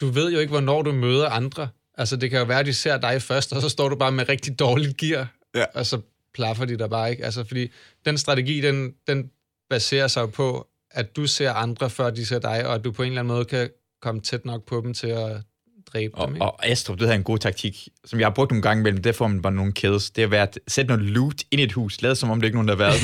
du 0.00 0.06
ved 0.08 0.32
jo 0.32 0.38
ikke, 0.38 0.50
hvornår 0.50 0.82
du 0.82 0.92
møder 0.92 1.28
andre. 1.28 1.68
Altså, 1.98 2.16
det 2.16 2.30
kan 2.30 2.38
jo 2.38 2.44
være, 2.44 2.58
at 2.60 2.66
de 2.66 2.74
ser 2.74 2.98
dig 2.98 3.22
først, 3.22 3.52
og 3.52 3.62
så 3.62 3.68
står 3.68 3.88
du 3.88 3.96
bare 3.96 4.12
med 4.12 4.28
rigtig 4.28 4.58
dårligt 4.58 4.96
gear, 4.96 5.34
Ja. 5.54 5.64
og 5.74 5.86
så 5.86 6.00
plaffer 6.34 6.64
de 6.64 6.78
dig 6.78 6.90
bare 6.90 7.10
ikke. 7.10 7.24
Altså, 7.24 7.44
fordi 7.44 7.70
den 8.04 8.18
strategi, 8.18 8.60
den, 8.60 8.94
den 9.06 9.30
baserer 9.70 10.08
sig 10.08 10.32
på, 10.32 10.66
at 10.90 11.16
du 11.16 11.26
ser 11.26 11.52
andre, 11.52 11.90
før 11.90 12.10
de 12.10 12.26
ser 12.26 12.38
dig, 12.38 12.66
og 12.66 12.74
at 12.74 12.84
du 12.84 12.92
på 12.92 13.02
en 13.02 13.08
eller 13.08 13.20
anden 13.20 13.34
måde 13.34 13.44
kan 13.44 13.70
komme 14.02 14.20
tæt 14.20 14.44
nok 14.44 14.64
på 14.66 14.80
dem 14.84 14.94
til 14.94 15.06
at 15.06 15.36
dræbe 15.92 16.14
Og, 16.14 16.26
dem. 16.28 16.34
Ikke? 16.36 16.46
og 16.46 16.66
Astrup, 16.66 16.98
det 17.00 17.08
er 17.08 17.12
en 17.12 17.22
god 17.24 17.38
taktik, 17.38 17.88
som 18.06 18.20
jeg 18.20 18.26
har 18.26 18.30
brugt 18.34 18.50
nogle 18.50 18.62
gange 18.62 18.80
imellem. 18.80 19.02
Det 19.02 19.14
får 19.14 19.26
man 19.28 19.42
bare 19.42 19.52
nogle 19.52 19.72
kills. 19.72 20.10
Det 20.10 20.24
er 20.24 20.28
været 20.28 20.48
at 20.48 20.58
sætte 20.68 20.88
noget 20.88 21.10
loot 21.10 21.34
ind 21.50 21.60
i 21.60 21.64
et 21.64 21.72
hus. 21.72 22.02
Lad 22.02 22.14
som 22.14 22.30
om 22.30 22.40
det 22.40 22.46
ikke 22.46 22.58
er 22.58 22.62
nogen, 22.62 22.68
der 22.68 22.84
har 22.84 22.90
været. 22.90 23.00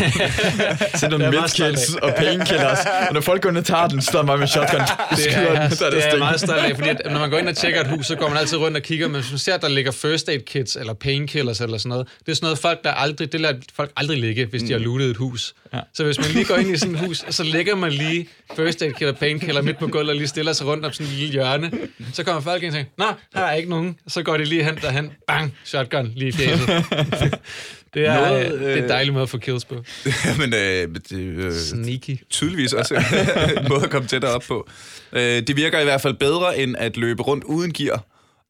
Sæt 1.01 1.11
nogle 1.11 1.27
Det 1.27 1.35
er 1.35 1.41
medkills 1.41 1.95
og 1.95 2.15
painkillers. 2.19 2.79
Og 3.09 3.15
når 3.15 3.21
folk 3.21 3.43
går 3.43 3.49
ind 3.49 3.59
og 3.59 3.65
tager 3.65 3.89
den, 3.89 4.01
så 4.03 4.07
står 4.07 4.23
man 4.23 4.39
med 4.39 4.47
shotgun. 4.47 4.81
Det 4.81 5.37
er, 5.37 5.69
den, 5.69 5.77
så 5.77 5.87
er 5.87 5.91
det 5.91 5.99
er 5.99 6.03
jeg 6.03 6.11
sting. 6.11 6.19
meget 6.19 6.41
stolt 6.41 6.61
af, 6.61 6.77
fordi 6.77 6.89
at, 6.89 7.01
når 7.05 7.19
man 7.19 7.31
går 7.31 7.39
ind 7.39 7.49
og 7.49 7.57
tjekker 7.57 7.81
et 7.81 7.87
hus, 7.87 8.07
så 8.07 8.17
går 8.17 8.29
man 8.29 8.39
altid 8.39 8.59
rundt 8.59 8.77
og 8.77 8.83
kigger, 8.83 9.09
men 9.09 9.21
hvis 9.21 9.31
man 9.33 9.39
ser, 9.39 9.55
at 9.55 9.63
der 9.63 9.69
ligger 9.69 9.91
first 9.93 10.29
aid 10.29 10.41
kits 10.41 10.77
eller 10.77 10.93
painkillers 10.93 11.61
eller 11.61 11.79
sådan 11.79 11.89
noget, 11.89 12.09
det 12.27 12.33
er 12.33 12.37
sådan 12.37 12.47
noget, 12.47 12.59
folk, 12.59 12.85
der 12.85 12.91
aldrig, 12.91 13.33
det 13.33 13.41
lader 13.41 13.55
folk 13.75 13.93
aldrig 13.97 14.19
ligge, 14.19 14.47
hvis 14.47 14.63
de 14.63 14.73
har 14.73 14.79
lootet 14.79 15.11
et 15.11 15.17
hus. 15.17 15.55
Ja. 15.75 15.81
Så 15.95 16.05
hvis 16.05 16.19
man 16.19 16.27
lige 16.31 16.45
går 16.45 16.57
ind 16.57 16.71
i 16.71 16.77
sådan 16.77 16.95
et 16.95 17.01
hus, 17.01 17.25
så 17.31 17.43
lægger 17.43 17.77
man 17.77 17.93
lige 17.93 18.29
first 18.57 18.83
aid 18.83 18.93
kit 18.93 19.09
og 19.09 19.17
painkiller 19.17 19.63
midt 19.63 19.79
på 19.79 19.87
gulvet 19.87 20.11
og 20.11 20.17
lige 20.17 20.29
stiller 20.29 20.53
sig 20.53 20.67
rundt 20.67 20.85
om 20.85 20.93
sådan 20.93 21.07
en 21.07 21.19
lille 21.19 21.33
hjørne, 21.33 21.71
så 22.13 22.25
kommer 22.25 22.41
folk 22.43 22.63
ind 22.63 22.71
og 22.71 22.77
tænker, 22.77 22.93
nå, 22.99 23.05
her 23.35 23.45
er 23.45 23.53
ikke 23.55 23.71
nogen. 23.71 23.97
Så 24.09 24.23
går 24.23 24.37
de 24.37 24.45
lige 24.45 24.65
hen 24.65 24.77
derhen, 24.87 25.11
bang, 25.27 25.55
shotgun 25.65 26.13
lige 26.17 26.29
i. 26.29 26.33
Det 27.95 28.07
er, 28.07 28.15
Noget, 28.15 28.47
Noget, 28.47 28.61
det 28.61 28.71
er 28.73 28.77
en 28.77 28.83
øh, 28.83 28.89
dejlig 28.89 29.13
måde 29.13 29.23
at 29.23 29.29
få 29.29 29.39
kills 29.39 29.65
på. 29.65 29.75
men 30.41 30.55
øh, 30.55 30.89
det, 31.11 31.13
øh, 31.13 31.53
Sneaky. 31.53 32.17
tydeligvis 32.31 32.73
også 32.73 32.95
en 32.95 33.69
måde 33.71 33.85
at 33.85 33.91
komme 33.91 34.09
tættere 34.09 34.33
op 34.33 34.43
på. 34.49 34.69
Øh, 35.13 35.21
det 35.47 35.57
virker 35.57 35.81
i 35.81 35.85
hvert 35.85 36.01
fald 36.01 36.15
bedre, 36.15 36.59
end 36.59 36.77
at 36.79 36.97
løbe 36.97 37.23
rundt 37.23 37.45
uden 37.45 37.73
gear 37.73 38.05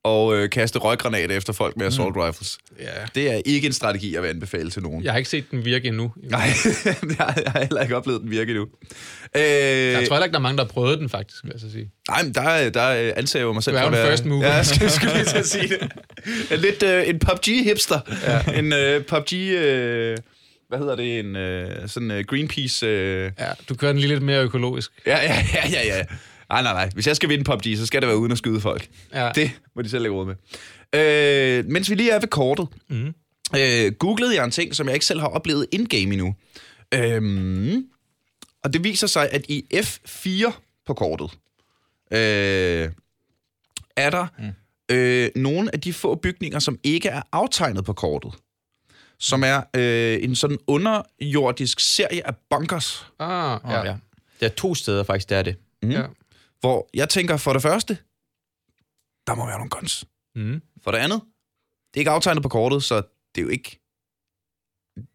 og 0.06 0.36
øh, 0.36 0.50
kaste 0.50 0.78
røggranater 0.78 1.36
efter 1.36 1.52
folk 1.52 1.76
med 1.76 1.86
assault 1.86 2.16
rifles. 2.16 2.58
Ja. 2.80 2.84
Det 3.14 3.30
er 3.32 3.40
ikke 3.44 3.66
en 3.66 3.72
strategi, 3.72 4.14
jeg 4.14 4.22
vil 4.22 4.28
anbefale 4.28 4.70
til 4.70 4.82
nogen. 4.82 5.04
Jeg 5.04 5.12
har 5.12 5.18
ikke 5.18 5.30
set 5.30 5.50
den 5.50 5.64
virke 5.64 5.88
endnu. 5.88 6.12
Nej, 6.22 6.40
jeg 7.18 7.34
har 7.46 7.60
heller 7.60 7.82
ikke 7.82 7.96
oplevet 7.96 8.20
den 8.22 8.30
virke 8.30 8.50
endnu. 8.50 8.66
Øh, 9.36 9.42
Jeg 9.42 10.04
tror 10.08 10.14
heller 10.16 10.24
ikke, 10.24 10.32
der 10.32 10.38
er 10.38 10.42
mange, 10.42 10.56
der 10.58 10.64
har 10.64 10.68
prøvet 10.68 10.98
den, 10.98 11.08
faktisk, 11.08 11.44
vil 11.44 11.50
jeg 11.54 11.60
så 11.60 11.70
sige. 11.72 11.90
Nej, 12.08 12.22
men 12.22 12.32
der, 12.34 12.70
der 12.70 13.12
anser 13.16 13.38
jeg 13.40 13.48
mig 13.54 13.62
selv 13.62 13.76
Du 13.76 13.78
er 13.78 13.82
jo 13.82 13.88
at 13.88 13.92
en 13.92 13.98
være... 13.98 14.10
first 14.10 14.24
mover. 14.24 14.46
Ja, 14.46 14.62
skal, 14.62 14.90
skal 14.90 15.08
lige 15.14 15.24
til 15.24 15.36
at 15.38 15.46
sige 15.46 15.68
det. 15.68 15.92
En 16.52 16.58
Lidt 16.58 16.82
øh, 16.82 17.08
en 17.08 17.18
PUBG-hipster. 17.18 18.00
Ja. 18.26 18.58
En 18.58 18.72
øh, 18.72 19.04
PUBG... 19.04 19.32
Øh, 19.34 20.16
hvad 20.68 20.78
hedder 20.78 20.96
det? 20.96 21.18
En 21.18 21.36
øh, 21.36 21.88
sådan 21.88 22.10
øh, 22.10 22.24
Greenpeace... 22.24 22.86
Øh, 22.86 23.30
Ja, 23.38 23.48
du 23.68 23.74
kører 23.74 23.92
den 23.92 24.00
lige 24.00 24.12
lidt 24.12 24.22
mere 24.22 24.42
økologisk. 24.42 24.90
ja, 25.06 25.18
ja, 25.22 25.46
ja, 25.54 25.68
ja, 25.70 25.96
ja. 25.96 26.04
Nej, 26.48 26.62
nej, 26.62 26.72
nej. 26.72 26.90
Hvis 26.94 27.06
jeg 27.06 27.16
skal 27.16 27.28
vinde 27.28 27.44
PUBG, 27.44 27.76
så 27.76 27.86
skal 27.86 28.00
det 28.02 28.08
være 28.08 28.18
uden 28.18 28.32
at 28.32 28.38
skyde 28.38 28.60
folk. 28.60 28.88
Ja. 29.14 29.30
Det 29.34 29.50
må 29.76 29.82
de 29.82 29.88
selv 29.88 30.02
lægge 30.02 30.16
råd 30.16 30.26
med. 30.26 30.34
Øh, 31.00 31.64
mens 31.64 31.90
vi 31.90 31.94
lige 31.94 32.10
er 32.10 32.20
ved 32.20 32.28
kortet, 32.28 32.68
Mhm. 32.88 33.14
øh, 33.58 33.92
googlede 33.92 34.34
jeg 34.36 34.44
en 34.44 34.50
ting, 34.50 34.74
som 34.74 34.86
jeg 34.86 34.94
ikke 34.94 35.06
selv 35.06 35.20
har 35.20 35.28
oplevet 35.28 35.66
in-game 35.72 36.02
endnu. 36.12 36.34
Øhm, 36.94 37.84
og 38.64 38.72
det 38.72 38.84
viser 38.84 39.06
sig, 39.06 39.28
at 39.32 39.44
i 39.48 39.64
F4 39.74 40.52
på 40.86 40.94
kortet, 40.94 41.30
øh, 42.12 42.90
er 43.96 44.10
der 44.10 44.26
mm. 44.38 44.94
øh, 44.96 45.30
nogle 45.36 45.70
af 45.74 45.80
de 45.80 45.92
få 45.92 46.14
bygninger, 46.14 46.58
som 46.58 46.78
ikke 46.82 47.08
er 47.08 47.22
aftegnet 47.32 47.84
på 47.84 47.92
kortet. 47.92 48.34
Som 49.18 49.44
er 49.44 49.62
øh, 49.76 50.18
en 50.22 50.36
sådan 50.36 50.58
underjordisk 50.66 51.80
serie 51.80 52.26
af 52.26 52.34
bunkers. 52.50 53.06
Ah, 53.18 53.60
ja. 53.68 53.72
Ja. 53.78 53.84
ja. 53.86 53.96
Der 54.40 54.46
er 54.46 54.50
to 54.50 54.74
steder 54.74 55.02
faktisk, 55.02 55.28
der 55.30 55.36
er 55.36 55.42
det. 55.42 55.56
Mm. 55.82 55.90
ja. 55.90 56.02
Hvor 56.60 56.88
jeg 56.94 57.08
tænker, 57.08 57.36
for 57.36 57.52
det 57.52 57.62
første, 57.62 57.98
der 59.26 59.34
må 59.34 59.46
være 59.46 59.56
nogle 59.58 59.70
guns. 59.70 60.04
Mm. 60.34 60.62
For 60.84 60.90
det 60.90 60.98
andet, 60.98 61.20
det 61.94 61.96
er 61.96 62.00
ikke 62.00 62.10
aftegnet 62.10 62.42
på 62.42 62.48
kortet, 62.48 62.84
så 62.84 62.96
det 63.34 63.40
er 63.40 63.42
jo 63.42 63.48
ikke... 63.48 63.80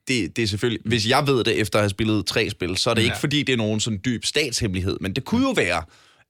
Det, 0.07 0.35
det 0.35 0.43
er 0.43 0.47
selvfølgelig... 0.47 0.81
Hvis 0.85 1.07
jeg 1.07 1.27
ved 1.27 1.43
det 1.43 1.59
efter 1.59 1.79
at 1.79 1.83
have 1.83 1.89
spillet 1.89 2.25
tre 2.25 2.49
spil, 2.49 2.77
så 2.77 2.89
er 2.89 2.93
det 2.93 3.01
ja. 3.01 3.05
Ja. 3.05 3.11
ikke 3.11 3.19
fordi, 3.19 3.43
det 3.43 3.53
er 3.53 3.57
nogen 3.57 3.79
sådan 3.79 4.01
dyb 4.05 4.25
statshemmelighed. 4.25 4.97
Men 5.01 5.13
det 5.13 5.25
kunne 5.25 5.47
jo 5.47 5.51
være, 5.51 5.83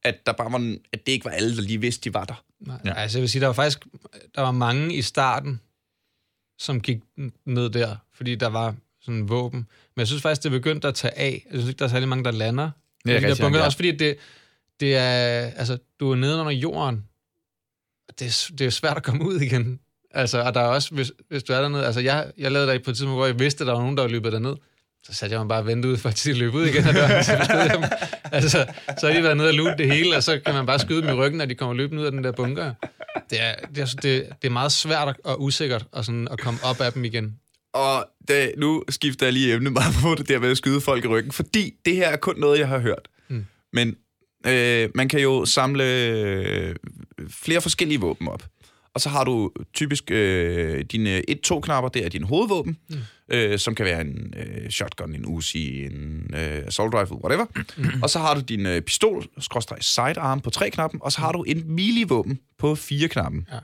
at, 0.04 0.26
der 0.26 0.32
bare 0.32 0.52
var, 0.52 0.76
at 0.94 1.06
det 1.06 1.12
ikke 1.12 1.26
var 1.26 1.32
alle, 1.32 1.56
der 1.56 1.62
lige 1.62 1.82
vidste, 1.82 2.10
de 2.10 2.14
var 2.14 2.26
der. 2.26 2.44
Nej, 2.60 2.78
Ja. 2.86 2.90
ja. 2.90 2.96
Altså, 2.96 3.18
jeg 3.18 3.22
vil 3.22 3.30
sige, 3.30 3.40
der 3.42 3.48
var 3.48 3.54
faktisk 3.54 3.86
der 4.36 4.42
var 4.42 4.52
mange 4.52 4.96
i 4.96 5.02
starten, 5.02 5.62
som 6.60 6.82
gik 6.82 6.98
ned 7.46 7.70
der, 7.70 7.96
fordi 8.14 8.36
der 8.36 8.48
var 8.48 8.76
sådan 9.02 9.30
våben. 9.30 9.60
Men 9.96 10.00
jeg 10.00 10.08
synes 10.08 10.22
faktisk, 10.22 10.44
det 10.44 10.52
begyndte 10.52 10.88
at 10.88 10.96
tage 10.96 11.18
af. 11.18 11.46
Jeg 11.46 11.54
synes 11.60 11.68
ikke, 11.70 11.80
der 11.80 11.86
er 11.86 11.90
særlig 11.90 12.08
mange, 12.10 12.24
der 12.24 12.32
lander. 12.32 12.72
Det 13.06 13.16
er 13.16 13.20
der 13.20 13.28
rigtig 13.28 13.44
bunker. 13.44 13.60
ja. 13.60 13.66
Også 13.66 13.78
fordi 13.78 13.92
det, 13.92 14.18
det 14.82 14.96
er... 14.96 15.52
Altså, 15.56 15.78
du 16.00 16.12
er 16.12 16.16
nede 16.16 16.40
under 16.40 16.52
jorden. 16.52 17.04
Det 18.20 18.28
er, 18.28 18.56
det 18.58 18.66
er 18.66 18.70
svært 18.70 18.98
at 18.98 19.04
komme 19.04 19.26
ud 19.26 19.40
igen. 19.40 19.80
Altså, 20.14 20.42
og 20.42 20.54
der 20.54 20.60
er 20.62 20.66
også, 20.68 20.96
hvis, 20.96 21.12
hvis 21.30 21.44
du 21.44 21.54
er 21.54 21.62
dernede... 21.62 21.86
Altså, 21.86 22.02
jeg, 22.02 22.32
jeg 22.38 22.52
lavede 22.52 22.72
der 22.72 22.80
på 22.80 22.92
et 22.92 22.98
tidspunkt, 22.98 23.18
hvor 23.18 23.26
jeg 23.26 23.40
vidste, 23.40 23.64
at 23.64 23.68
der 23.68 23.74
var 23.74 23.80
nogen, 23.80 23.98
der 23.98 24.04
var 24.04 24.10
løbet 24.10 24.32
derned. 24.32 24.56
Så 25.04 25.14
satte 25.14 25.34
jeg 25.34 25.40
mig 25.40 25.48
bare 25.48 25.60
og 25.60 25.68
ventede 25.68 25.94
ud, 25.94 25.98
for 25.98 26.10
at 26.10 26.22
de 26.24 26.34
løb 26.34 26.54
ud 26.54 26.66
igen 26.66 26.84
døren, 26.84 27.24
så. 27.24 27.88
Altså, 28.32 28.66
så 29.00 29.08
har 29.08 29.14
de 29.14 29.24
været 29.24 29.38
nede 29.38 29.48
og 29.48 29.54
loot 29.54 29.78
det 29.78 29.94
hele, 29.94 30.16
og 30.16 30.24
så 30.24 30.40
kan 30.46 30.54
man 30.54 30.66
bare 30.66 30.80
skyde 30.80 31.02
dem 31.02 31.10
i 31.10 31.14
ryggen, 31.14 31.38
når 31.38 31.46
de 31.46 31.56
kommer 31.56 31.76
løbende 31.76 32.02
ud 32.02 32.06
af 32.06 32.12
den 32.12 32.24
der 32.24 32.32
bunker. 32.32 32.74
det, 33.30 33.42
er, 33.42 33.56
det, 33.76 33.82
er, 33.82 33.86
det, 33.86 34.30
det 34.42 34.48
er 34.48 34.50
meget 34.50 34.72
svært 34.72 35.16
og 35.24 35.42
usikkert 35.42 35.86
at, 35.94 36.06
sådan, 36.06 36.28
at 36.32 36.40
komme 36.40 36.60
op 36.64 36.82
af 36.82 36.94
dem 36.94 37.06
igen. 37.06 37.40
Og 37.74 38.10
det, 38.28 38.54
nu 38.58 38.84
skifter 38.90 39.26
jeg 39.26 39.34
lige 39.34 39.54
emne 39.54 39.70
meget 39.70 39.96
på 40.02 40.16
det 40.16 40.28
der 40.28 40.40
med 40.40 40.52
at 40.52 40.58
skyde 40.58 40.82
folk 40.82 41.06
i 41.06 41.08
ryggen, 41.08 41.32
fordi 41.32 41.74
det 41.86 41.96
her 41.96 42.08
er 42.08 42.18
kun 42.18 42.36
noget, 42.38 42.60
jeg 42.60 42.68
har 42.68 42.80
hørt. 42.80 43.08
Mm. 43.28 43.46
Men 43.74 43.96
øh, 44.48 44.90
man 44.96 45.10
kan 45.10 45.20
jo 45.20 45.46
samle 45.46 45.84
øh, 45.84 46.76
flere 47.30 47.62
forskellige 47.62 48.00
våben 48.00 48.28
op. 48.28 48.44
Og 48.94 49.02
så 49.02 49.10
har 49.10 49.24
du 49.24 49.52
typisk 49.74 50.12
øh, 50.12 50.86
dine 50.92 51.22
1-2-knapper, 51.32 51.90
det 51.90 52.06
er 52.06 52.10
din 52.10 52.24
hovedvåben, 52.24 52.78
mm. 52.90 52.98
øh, 53.30 53.60
som 53.60 53.76
kan 53.76 53.86
være 53.86 54.02
en 54.02 54.34
øh, 54.38 54.70
shotgun, 54.70 55.16
en 55.16 55.26
Uzi, 55.26 55.86
en 55.86 56.34
øh, 56.34 56.68
assault 56.68 56.96
rifle, 56.96 57.24
whatever. 57.24 57.46
Mm. 57.78 58.04
Og 58.04 58.10
så 58.10 58.20
har 58.20 58.36
du 58.36 58.42
din 58.42 58.66
øh, 58.66 58.82
pistol, 58.82 59.26
skråstrej 59.40 59.80
sidearm 59.82 60.42
på 60.42 60.50
3-knappen, 60.56 61.00
og 61.04 61.12
så 61.12 61.20
har 61.22 61.32
du 61.32 61.44
en 61.44 61.64
melee-våben 61.76 62.40
på 62.60 62.74
4-knappen. 62.74 63.48
Ja. 63.52 63.60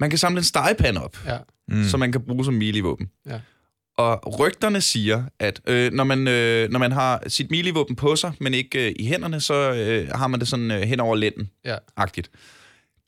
Man 0.00 0.10
kan 0.10 0.18
samle 0.18 0.38
en 0.38 0.44
stegepande 0.44 1.04
op, 1.04 1.18
ja. 1.26 1.38
mm. 1.68 1.84
som 1.84 2.00
man 2.00 2.12
kan 2.12 2.20
bruge 2.20 2.44
som 2.44 2.54
melee-våben. 2.54 3.10
Ja. 3.26 3.40
Og 3.98 4.40
rygterne 4.40 4.80
siger, 4.80 5.24
at 5.38 5.60
øh, 5.66 5.92
når, 5.92 6.04
man, 6.04 6.28
øh, 6.28 6.70
når 6.70 6.78
man 6.78 6.92
har 6.92 7.22
sit 7.26 7.50
melee-våben 7.50 7.96
på 7.96 8.16
sig, 8.16 8.32
men 8.40 8.54
ikke 8.54 8.88
øh, 8.88 8.94
i 8.98 9.06
hænderne, 9.06 9.40
så 9.40 9.54
øh, 9.54 10.08
har 10.08 10.26
man 10.26 10.40
det 10.40 10.48
sådan 10.48 10.70
øh, 10.70 10.80
hen 10.82 11.00
over 11.00 11.16
lænden-agtigt. 11.16 12.30
Ja. 12.32 12.38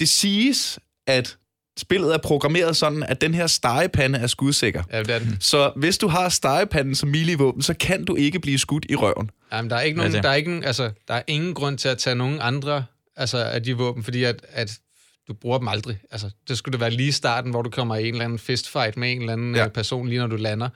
Det 0.01 0.09
siges, 0.09 0.79
at 1.07 1.37
spillet 1.79 2.14
er 2.14 2.18
programmeret 2.18 2.77
sådan, 2.77 3.03
at 3.03 3.20
den 3.20 3.35
her 3.35 3.47
stegepande 3.47 4.18
er 4.18 4.27
skudsikker. 4.27 4.83
Ja, 4.92 5.03
det 5.03 5.11
er 5.11 5.18
den. 5.18 5.37
Så 5.40 5.73
hvis 5.77 5.99
du 5.99 6.09
har 6.09 6.29
stegepanden 6.29 6.94
som 6.94 7.09
melee-våben, 7.09 7.62
så 7.62 7.75
kan 7.75 8.05
du 8.05 8.16
ikke 8.16 8.40
blive 8.40 8.59
skudt 8.59 8.87
i 8.88 8.94
røven. 8.94 9.31
Jamen, 9.53 9.70
der 9.70 9.77
er, 9.77 9.81
ikke 9.81 9.99
nogen, 9.99 10.12
der, 10.12 10.29
er 10.29 10.35
ikke, 10.35 10.62
altså, 10.64 10.90
der 11.09 11.14
er 11.14 11.23
ingen 11.27 11.55
grund 11.55 11.79
til 11.79 11.88
at 11.88 11.99
tage 11.99 12.16
nogen 12.16 12.38
andre 12.40 12.85
altså, 13.16 13.38
af 13.38 13.62
de 13.62 13.77
våben, 13.77 14.05
fordi 14.05 14.25
at, 14.25 14.47
at 14.49 14.79
du 15.28 15.34
bruger 15.34 15.58
dem 15.58 15.68
aldrig. 15.68 15.98
Altså, 16.10 16.30
det 16.48 16.58
skulle 16.58 16.72
det 16.72 16.80
være 16.80 16.90
lige 16.90 17.08
i 17.08 17.12
starten, 17.12 17.50
hvor 17.50 17.62
du 17.62 17.70
kommer 17.70 17.96
i 17.96 18.08
en 18.08 18.14
eller 18.14 18.24
anden 18.24 18.38
fistfight 18.38 18.96
med 18.96 19.12
en 19.12 19.20
eller 19.20 19.32
anden 19.32 19.54
ja. 19.54 19.64
Øh, 19.64 19.70
person, 19.70 20.08
lige 20.08 20.18
når 20.18 20.26
du 20.26 20.37
lander. 20.37 20.68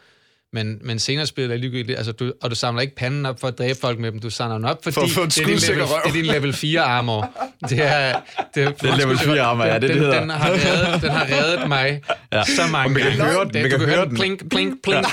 Men, 0.52 0.78
men 0.82 0.98
senere 0.98 1.26
spiller 1.26 1.48
det 1.48 1.60
ligegyldigt, 1.60 1.98
altså 1.98 2.12
du, 2.12 2.32
og 2.42 2.50
du 2.50 2.54
samler 2.54 2.82
ikke 2.82 2.94
panden 2.94 3.26
op 3.26 3.40
for 3.40 3.48
at 3.48 3.58
dræbe 3.58 3.78
folk 3.80 3.98
med 3.98 4.12
dem, 4.12 4.20
du 4.20 4.30
samler 4.30 4.56
den 4.56 4.64
op, 4.64 4.84
fordi 4.84 4.94
for 4.94 5.24
det, 5.24 5.38
er 5.38 5.46
din 5.46 5.56
level, 5.56 5.78
det 5.78 6.08
er 6.08 6.12
din 6.12 6.26
level 6.26 6.52
4 6.52 6.80
armor. 6.80 7.30
Det 7.68 7.82
er, 7.82 8.20
det 8.54 8.62
er, 8.62 8.72
det 8.72 8.90
er 8.90 8.96
level 8.96 9.18
4 9.18 9.40
armor, 9.40 9.64
ja, 9.64 9.74
det 9.74 9.82
den, 9.82 9.90
det 9.90 9.98
hedder. 9.98 10.20
Den 10.20 10.30
har 10.30 10.50
reddet, 10.50 11.02
den 11.02 11.10
har 11.10 11.26
reddet 11.32 11.68
mig 11.68 12.02
ja. 12.32 12.44
så 12.44 12.62
mange 12.72 13.00
gange. 13.00 13.18
Man 13.18 13.26
kan 13.26 13.34
høre 13.34 13.44
den. 13.44 13.62
Man 13.62 13.70
kan, 13.70 13.80
høre 13.80 14.06
den. 14.06 14.16
Plink, 14.16 14.50
plink, 14.50 14.82
plink. 14.82 15.06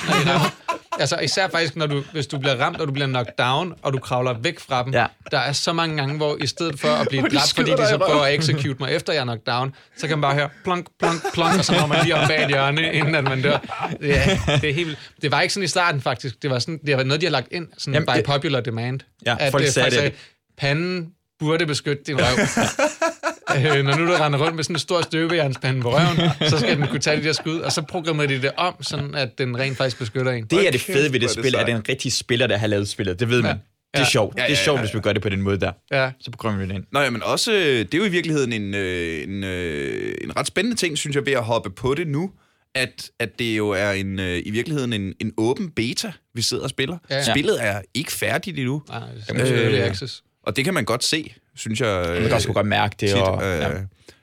Altså 0.99 1.17
især 1.17 1.47
faktisk, 1.47 1.75
når 1.75 1.87
du, 1.87 2.03
hvis 2.11 2.27
du 2.27 2.37
bliver 2.37 2.55
ramt, 2.55 2.81
og 2.81 2.87
du 2.87 2.93
bliver 2.93 3.07
knocked 3.07 3.33
down, 3.37 3.73
og 3.81 3.93
du 3.93 3.99
kravler 3.99 4.33
væk 4.33 4.59
fra 4.59 4.83
dem. 4.83 4.93
Ja. 4.93 5.05
Der 5.31 5.37
er 5.37 5.51
så 5.51 5.73
mange 5.73 5.97
gange, 5.97 6.17
hvor 6.17 6.37
i 6.41 6.47
stedet 6.47 6.79
for 6.79 6.87
at 6.87 7.07
blive 7.09 7.21
dræbt, 7.21 7.53
fordi 7.55 7.71
de 7.71 7.87
så 7.87 7.97
prøver 7.97 8.21
at 8.21 8.39
execute 8.39 8.75
mig 8.79 8.91
efter 8.91 9.13
jeg 9.13 9.19
er 9.19 9.23
knocked 9.23 9.45
down, 9.45 9.75
så 9.97 10.07
kan 10.07 10.17
man 10.17 10.21
bare 10.21 10.33
høre 10.33 10.49
plonk, 10.63 10.87
plonk, 10.99 11.33
plonk, 11.33 11.57
og 11.57 11.65
så 11.65 11.73
når 11.79 11.87
man 11.87 12.03
lige 12.03 12.15
op 12.15 12.27
bag 12.27 12.43
et 12.43 12.47
hjørne, 12.47 12.93
inden 12.93 13.15
at 13.15 13.23
man 13.23 13.41
dør. 13.41 13.57
Det, 14.01 14.17
er, 14.17 14.57
det, 14.61 14.69
er 14.69 14.73
helt, 14.73 14.97
det 15.21 15.31
var 15.31 15.41
ikke 15.41 15.53
sådan 15.53 15.65
i 15.65 15.67
starten 15.67 16.01
faktisk. 16.01 16.41
Det 16.41 16.49
var, 16.49 16.59
sådan, 16.59 16.79
det 16.87 16.97
var 16.97 17.03
noget, 17.03 17.21
de 17.21 17.25
har 17.25 17.31
lagt 17.31 17.47
ind 17.51 17.67
sådan 17.77 17.93
Jamen, 17.93 18.23
by 18.23 18.25
popular 18.25 18.61
demand. 18.61 18.99
Ja, 19.25 19.35
at 19.39 19.51
folk 19.51 19.63
det, 19.63 19.73
sagde 19.73 20.01
det. 20.01 20.13
Panden 20.57 21.07
burde 21.39 21.65
beskytte 21.65 22.03
din 22.07 22.15
røv. 22.19 22.37
øh, 23.55 23.85
når 23.85 23.97
nu 23.97 24.07
du 24.07 24.11
render 24.11 24.39
rundt 24.39 24.55
med 24.55 24.63
sådan 24.63 24.75
en 24.75 24.79
stor 24.79 25.01
støbejernspande 25.01 25.81
på 25.81 25.97
røven, 25.97 26.49
så 26.49 26.57
skal 26.57 26.77
den 26.77 26.87
kunne 26.87 26.99
tage 26.99 27.17
de 27.17 27.23
der 27.23 27.33
skud, 27.33 27.59
og 27.59 27.71
så 27.71 27.81
programmerer 27.81 28.27
de 28.27 28.41
det 28.41 28.51
om, 28.57 28.83
sådan 28.83 29.15
at 29.15 29.37
den 29.37 29.59
rent 29.59 29.77
faktisk 29.77 29.99
beskytter 29.99 30.31
en. 30.31 30.45
Det 30.45 30.67
er 30.67 30.71
det 30.71 30.81
fede 30.81 31.13
ved 31.13 31.19
det 31.19 31.29
spil, 31.29 31.55
at 31.55 31.65
det 31.65 31.73
er 31.73 31.77
en 31.77 31.89
rigtig 31.89 32.13
spiller, 32.13 32.47
der 32.47 32.57
har 32.57 32.67
lavet 32.67 32.87
spillet. 32.87 33.19
Det 33.19 33.29
ved 33.29 33.41
man. 33.41 33.51
Ja. 33.51 33.57
Det 33.99 34.05
er 34.05 34.09
sjovt. 34.09 34.37
Ja, 34.37 34.41
ja, 34.41 34.43
ja, 34.43 34.49
ja. 34.49 34.53
Det 34.53 34.59
er 34.59 34.63
sjovt, 34.63 34.79
hvis 34.79 34.93
vi 34.93 34.99
gør 34.99 35.13
det 35.13 35.21
på 35.21 35.29
den 35.29 35.41
måde 35.41 35.59
der. 35.59 35.71
Ja. 35.91 36.11
Så 36.19 36.31
programmerer 36.31 36.65
vi 36.65 36.73
det 36.73 36.77
ind. 36.77 36.85
Nå 36.91 36.99
ja, 36.99 37.09
men 37.09 37.23
også, 37.23 37.51
det 37.51 37.93
er 37.93 37.97
jo 37.97 38.03
i 38.03 38.09
virkeligheden 38.09 38.53
en, 38.53 38.73
øh, 38.73 39.23
en, 39.23 39.43
øh, 39.43 40.15
en 40.21 40.37
ret 40.37 40.47
spændende 40.47 40.77
ting, 40.77 40.97
synes 40.97 41.15
jeg, 41.15 41.25
ved 41.25 41.33
at 41.33 41.43
hoppe 41.43 41.69
på 41.69 41.95
det 41.95 42.07
nu, 42.07 42.31
at, 42.75 43.09
at 43.19 43.39
det 43.39 43.57
jo 43.57 43.69
er 43.69 43.91
en, 43.91 44.19
øh, 44.19 44.41
i 44.45 44.51
virkeligheden 44.51 44.93
en, 44.93 45.13
en 45.21 45.33
åben 45.37 45.71
beta, 45.71 46.11
vi 46.33 46.41
sidder 46.41 46.63
og 46.63 46.69
spiller. 46.69 46.97
Ja, 47.09 47.15
ja. 47.15 47.23
Spillet 47.33 47.63
er 47.63 47.81
ikke 47.93 48.11
færdigt 48.11 48.57
endnu. 48.57 48.81
Nej, 48.89 48.99
det 49.29 49.65
er 49.65 49.83
øh, 49.83 49.89
access. 49.89 50.23
Og 50.43 50.55
det 50.55 50.65
kan 50.65 50.73
man 50.73 50.85
godt 50.85 51.03
se, 51.03 51.33
synes 51.55 51.81
jeg. 51.81 52.05
Man 52.07 52.23
kan 52.23 52.33
også 52.33 52.53
godt 52.53 52.67
mærke 52.67 52.95
det. 52.99 53.09
Tit, 53.09 53.17
og, 53.17 53.43
øh, 53.43 53.59
ja. 53.59 53.69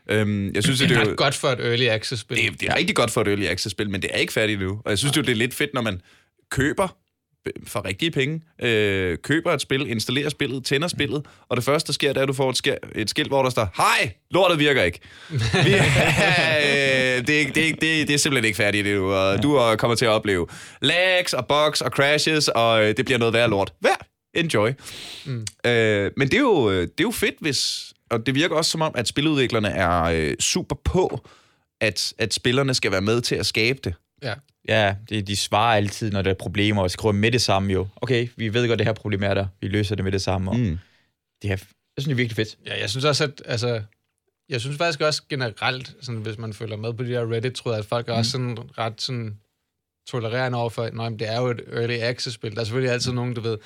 Øhm, 0.09 0.55
jeg 0.55 0.62
synes, 0.62 0.81
det, 0.81 0.88
det 0.88 0.97
er 0.97 1.05
jo, 1.05 1.14
godt 1.16 1.35
for 1.35 1.49
et 1.49 1.61
early 1.61 1.87
access-spil. 1.87 2.37
Det, 2.37 2.61
det 2.61 2.68
er 2.68 2.77
rigtig 2.77 2.97
godt 2.97 3.11
for 3.11 3.21
et 3.21 3.29
early 3.29 3.47
access-spil, 3.47 3.90
men 3.90 4.03
det 4.03 4.11
er 4.12 4.18
ikke 4.18 4.33
færdigt 4.33 4.61
nu. 4.61 4.81
Og 4.85 4.90
jeg 4.90 4.99
synes 4.99 5.16
ja. 5.16 5.21
det 5.21 5.31
er 5.31 5.35
lidt 5.35 5.55
fedt, 5.55 5.75
når 5.75 5.83
man 5.83 6.01
køber 6.51 6.97
for 7.66 7.85
rigtige 7.85 8.11
penge, 8.11 8.40
øh, 8.62 9.18
køber 9.23 9.53
et 9.53 9.61
spil, 9.61 9.90
installerer 9.90 10.29
spillet, 10.29 10.64
tænder 10.64 10.88
spillet, 10.88 11.27
og 11.49 11.57
det 11.57 11.64
første, 11.64 11.87
der 11.87 11.92
sker, 11.92 12.09
det 12.09 12.16
er, 12.16 12.23
at 12.23 12.29
du 12.29 12.33
får 12.33 12.51
et, 12.51 12.57
sker, 12.57 12.77
et 12.95 13.11
skilt, 13.11 13.29
hvor 13.29 13.42
der 13.42 13.51
står, 13.51 13.68
hej, 13.77 14.12
lortet 14.31 14.59
virker 14.59 14.83
ikke. 14.83 15.01
Vi, 15.66 15.75
øh, 15.75 17.27
det, 17.27 17.55
det, 17.55 17.55
det, 17.55 17.81
det 17.81 18.11
er 18.11 18.16
simpelthen 18.16 18.45
ikke 18.45 18.57
færdigt 18.57 18.87
endnu, 18.87 19.12
og 19.12 19.42
du 19.42 19.75
kommer 19.79 19.95
til 19.95 20.05
at 20.05 20.11
opleve 20.11 20.47
lags 20.83 21.33
og 21.33 21.47
bugs 21.47 21.81
og 21.81 21.90
crashes, 21.90 22.49
og 22.49 22.85
øh, 22.85 22.97
det 22.97 23.05
bliver 23.05 23.18
noget 23.18 23.35
værd 23.35 23.51
lort. 23.51 23.73
Vær, 23.81 24.07
enjoy. 24.35 24.71
Mm. 25.27 25.47
Øh, 25.66 26.11
men 26.16 26.29
det 26.29 26.37
er, 26.37 26.40
jo, 26.40 26.81
det 26.83 27.01
er 27.01 27.05
jo 27.05 27.11
fedt, 27.11 27.35
hvis... 27.40 27.92
Og 28.11 28.27
det 28.27 28.35
virker 28.35 28.57
også 28.57 28.71
som 28.71 28.83
om, 28.83 28.92
at 28.95 29.09
spiludviklerne 29.09 29.68
er 29.68 30.03
øh, 30.03 30.37
super 30.40 30.77
på, 30.85 31.27
at, 31.81 32.14
at 32.18 32.35
spillerne 32.35 32.75
skal 32.75 32.92
være 32.92 33.01
med 33.01 33.21
til 33.21 33.35
at 33.35 33.47
skabe 33.47 33.79
det. 33.85 33.95
Ja. 34.23 34.35
Ja, 34.68 34.95
det, 35.09 35.27
de 35.27 35.37
svarer 35.37 35.77
altid, 35.77 36.11
når 36.11 36.23
der 36.23 36.31
er 36.31 36.35
problemer, 36.35 36.83
og 36.83 36.90
skriver 36.90 37.12
med 37.12 37.33
det 37.33 37.42
samme 37.42 37.73
jo. 37.73 37.88
Okay, 37.97 38.29
vi 38.37 38.55
ved 38.55 38.68
godt, 38.68 38.79
det 38.79 38.87
her 38.87 38.92
problem 38.92 39.23
er 39.23 39.35
der. 39.35 39.47
Vi 39.61 39.68
løser 39.68 39.95
det 39.95 40.05
med 40.05 40.12
det 40.12 40.23
samme. 40.23 40.51
Og 40.51 40.59
mm. 40.59 40.79
det, 41.42 41.51
her, 41.51 41.57
jeg 41.57 41.59
synes, 41.99 42.05
det 42.05 42.12
er 42.12 42.16
virkelig 42.16 42.37
fedt. 42.37 42.59
Ja, 42.66 42.81
jeg 42.81 42.90
synes 42.90 43.05
også, 43.05 43.25
at 43.25 43.42
altså, 43.45 43.83
jeg 44.49 44.61
synes 44.61 44.77
faktisk 44.77 45.01
også 45.01 45.23
generelt, 45.29 45.95
sådan, 46.01 46.21
hvis 46.21 46.38
man 46.38 46.53
følger 46.53 46.77
med 46.77 46.92
på 46.92 47.03
de 47.03 47.09
der 47.09 47.33
Reddit, 47.33 47.53
tror 47.53 47.71
jeg, 47.71 47.79
at 47.79 47.85
folk 47.85 48.09
er 48.09 48.12
mm. 48.12 48.18
også 48.18 48.31
sådan, 48.31 48.59
ret 48.79 49.03
sådan, 49.03 49.38
tolererende 50.09 50.59
over 50.59 50.71
for, 50.71 50.83
at 50.83 51.12
det 51.19 51.29
er 51.29 51.41
jo 51.41 51.51
et 51.51 51.61
early 51.73 51.99
access-spil. 51.99 52.55
Der 52.55 52.61
er 52.61 52.65
selvfølgelig 52.65 52.93
altid 52.93 53.12
nogen, 53.12 53.37
der 53.37 53.41
ved, 53.41 53.59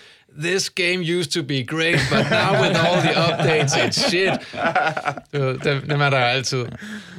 this 0.43 0.71
game 0.71 1.19
used 1.19 1.31
to 1.31 1.43
be 1.43 1.65
great, 1.65 1.99
but 2.11 2.31
now 2.31 2.63
with 2.63 2.85
all 2.87 3.01
the 3.01 3.15
updates, 3.27 3.75
it's 3.75 4.09
shit. 4.09 4.33
Det 5.65 5.91
dem 5.91 6.01
er 6.01 6.11
der 6.11 6.19
altid. 6.19 6.67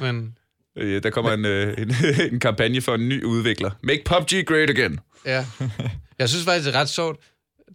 Men, 0.00 0.34
Øh, 0.78 1.02
der 1.02 1.10
kommer 1.10 1.32
en, 1.32 1.44
øh, 1.44 1.74
en, 1.78 1.94
en 2.32 2.40
kampagne 2.40 2.80
for 2.80 2.94
en 2.94 3.08
ny 3.08 3.24
udvikler. 3.24 3.70
Make 3.82 4.02
PUBG 4.04 4.46
great 4.46 4.70
again. 4.70 5.00
Ja. 5.26 5.46
Jeg 6.18 6.28
synes 6.28 6.44
faktisk, 6.44 6.66
det 6.66 6.74
er 6.74 6.80
ret 6.80 6.88
sjovt. 6.88 7.20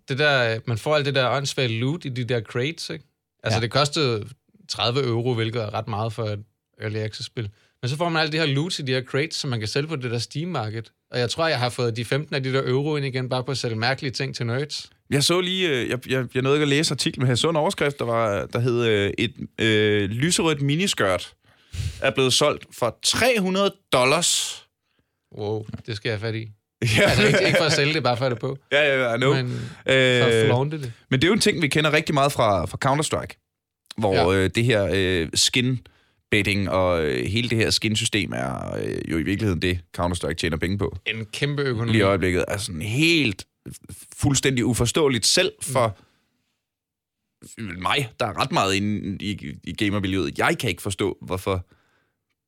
Det 0.10 0.20
der, 0.20 0.60
man 0.66 0.78
får 0.78 0.96
alt 0.96 1.06
det 1.06 1.16
der 1.16 1.30
åndssvagt 1.30 1.72
loot 1.72 2.06
i 2.06 2.10
de 2.10 2.24
der 2.24 2.42
crates, 2.42 2.90
ikke? 2.90 3.06
Altså, 3.44 3.58
ja. 3.58 3.62
det 3.62 3.72
kostede 3.72 4.28
30 4.70 5.04
euro, 5.08 5.34
hvilket 5.34 5.62
er 5.62 5.74
ret 5.74 5.88
meget 5.88 6.14
for 6.14 6.24
et 6.24 6.44
early 6.82 6.98
access-spil. 6.98 7.50
Men 7.82 7.90
så 7.90 7.98
får 7.98 8.10
man 8.10 8.22
alt 8.22 8.32
det 8.32 8.40
her 8.40 8.48
loot 8.48 8.80
i 8.80 8.82
de 8.82 8.92
her 8.92 9.04
crates, 9.04 9.36
som 9.36 9.50
man 9.50 9.60
kan 9.60 9.68
sælge 9.68 9.88
på 9.88 9.96
det 9.96 10.12
der 10.12 10.20
Steam-marked. 10.20 10.84
Og 11.14 11.20
jeg 11.20 11.30
tror, 11.30 11.48
jeg 11.48 11.60
har 11.60 11.70
fået 11.70 11.96
de 11.96 12.06
15 12.06 12.36
af 12.36 12.44
de 12.44 12.54
der 12.54 12.62
euro 12.66 12.96
ind 12.96 13.06
igen, 13.06 13.30
bare 13.30 13.44
på 13.44 13.52
at 13.52 13.58
sælge 13.58 13.76
mærkelige 13.76 14.12
ting 14.12 14.36
til 14.36 14.46
nerds. 14.46 14.90
Jeg 15.10 15.24
så 15.24 15.42
lige, 15.42 15.70
øh, 15.70 15.90
jeg, 15.90 16.10
jeg, 16.10 16.26
jeg 16.34 16.42
nåede 16.42 16.58
ikke 16.58 16.64
at 16.64 16.68
læse 16.68 16.94
artiklen, 16.94 17.24
men 17.24 17.30
jeg 17.30 17.38
så 17.38 17.50
en 17.50 17.56
overskrift, 17.56 18.00
der, 18.00 18.06
var, 18.06 18.46
der 18.46 18.60
hed 18.60 18.86
øh, 18.86 19.14
et 19.18 19.34
øh, 19.60 20.10
lyserødt 20.10 20.62
miniskørt 20.62 21.34
er 22.02 22.12
blevet 22.12 22.34
solgt 22.34 22.66
for 22.72 22.98
300 23.04 23.74
dollars. 23.94 24.64
Wow, 25.38 25.66
det 25.86 25.96
skal 25.96 26.10
jeg 26.10 26.20
have 26.20 26.28
fat 26.28 26.36
i. 26.36 26.48
Ja. 26.98 27.02
Altså 27.02 27.28
ikke, 27.28 27.46
ikke 27.46 27.58
for 27.58 27.66
at 27.66 27.72
sælge 27.72 27.94
det, 27.94 28.04
bare 28.04 28.18
for 28.18 28.26
at 28.26 28.32
det 28.32 28.40
på. 28.40 28.58
Ja, 28.72 28.82
ja, 28.84 29.12
ja, 29.12 29.18
no. 29.18 29.34
Men 29.34 29.50
for 29.50 29.92
at 29.92 30.66
øh, 30.66 30.72
det. 30.72 30.92
Men 31.10 31.22
det 31.22 31.24
er 31.24 31.28
jo 31.28 31.34
en 31.34 31.40
ting, 31.40 31.62
vi 31.62 31.68
kender 31.68 31.94
rigtig 31.94 32.14
meget 32.14 32.32
fra, 32.32 32.66
fra 32.66 32.78
Counter-Strike, 32.86 33.94
hvor 33.98 34.34
ja. 34.34 34.40
øh, 34.40 34.50
det 34.56 34.66
her 34.66 34.90
øh, 34.94 35.30
skin 35.34 35.80
betting 36.34 36.70
og 36.70 37.06
øh, 37.06 37.26
hele 37.26 37.50
det 37.50 37.58
her 37.58 37.70
skin-system 37.70 38.34
er 38.34 38.76
øh, 38.76 39.12
jo 39.12 39.18
i 39.18 39.24
virkeligheden 39.24 39.62
det, 39.62 39.80
Counter-Strike 39.98 40.34
tjener 40.34 40.58
penge 40.58 40.78
på. 40.78 40.96
En 41.06 41.26
kæmpe 41.26 41.62
økonomi. 41.62 41.92
Lige 41.92 42.00
i 42.00 42.04
øjeblikket 42.04 42.46
er 42.48 42.58
sådan 42.58 42.82
helt 42.82 43.48
fuldstændig 44.16 44.66
uforståeligt 44.66 45.26
selv 45.26 45.52
for 45.62 45.98
mig, 47.58 48.12
der 48.20 48.26
er 48.26 48.42
ret 48.42 48.52
meget 48.52 48.74
inde 48.76 49.26
i, 49.26 49.58
i 49.64 49.74
gamermiljøet, 49.74 50.38
jeg 50.38 50.58
kan 50.60 50.70
ikke 50.70 50.82
forstå, 50.82 51.18
hvorfor 51.22 51.66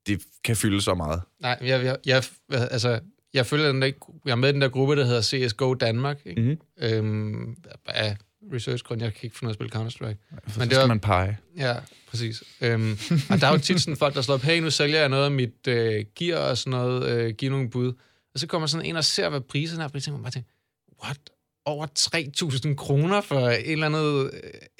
det 0.07 0.21
kan 0.43 0.55
fylde 0.55 0.81
så 0.81 0.93
meget. 0.93 1.21
Nej, 1.41 1.57
jeg, 1.61 1.85
jeg, 1.85 1.97
jeg, 2.05 2.23
altså, 2.51 2.99
jeg 3.33 3.45
følger 3.45 3.67
den 3.67 3.81
der, 3.81 3.91
jeg 4.25 4.31
er 4.31 4.35
med 4.35 4.49
i 4.49 4.51
den 4.51 4.61
der 4.61 4.69
gruppe, 4.69 4.95
der 4.95 5.05
hedder 5.05 5.21
CSGO 5.21 5.73
Danmark, 5.73 6.19
ikke? 6.25 6.41
Mm-hmm. 6.41 6.57
Øhm, 6.77 7.55
af 7.85 8.17
research-grund, 8.53 9.01
jeg 9.01 9.13
kan 9.13 9.23
ikke 9.23 9.35
finde 9.35 9.45
noget 9.45 9.53
at 9.53 9.57
spille 9.57 9.75
Counter-Strike. 9.75 10.17
Ja, 10.31 10.59
Men 10.59 10.69
det 10.69 10.75
skal 10.77 10.87
man 10.87 10.99
pege. 10.99 11.37
Ja, 11.57 11.75
præcis. 12.07 12.43
Øhm, 12.61 12.91
og 13.29 13.41
der 13.41 13.47
er 13.47 13.51
jo 13.51 13.57
tit 13.57 13.81
sådan 13.81 13.97
folk, 13.97 14.15
der 14.15 14.21
slår 14.21 14.35
op, 14.35 14.41
hey, 14.41 14.59
nu 14.59 14.71
sælger 14.71 14.99
jeg 14.99 15.09
noget 15.09 15.25
af 15.25 15.31
mit 15.31 15.67
øh, 15.67 16.05
gear 16.15 16.39
og 16.39 16.57
sådan 16.57 16.71
noget, 16.71 17.09
øh, 17.09 17.33
giv 17.33 17.49
nogle 17.51 17.69
bud. 17.69 17.93
Og 18.33 18.39
så 18.39 18.47
kommer 18.47 18.67
sådan 18.67 18.85
en 18.85 18.95
og 18.95 19.03
ser, 19.03 19.29
hvad 19.29 19.41
priserne 19.41 19.83
er, 19.83 19.87
og 19.87 19.91
tænker 19.93 20.11
man 20.11 20.21
bare 20.21 20.31
tænker, 20.31 20.49
what? 21.03 21.19
over 21.65 21.87
3.000 22.69 22.75
kroner 22.75 23.21
for 23.21 23.49
et 23.49 23.71
eller 23.71 23.85
andet 23.85 24.31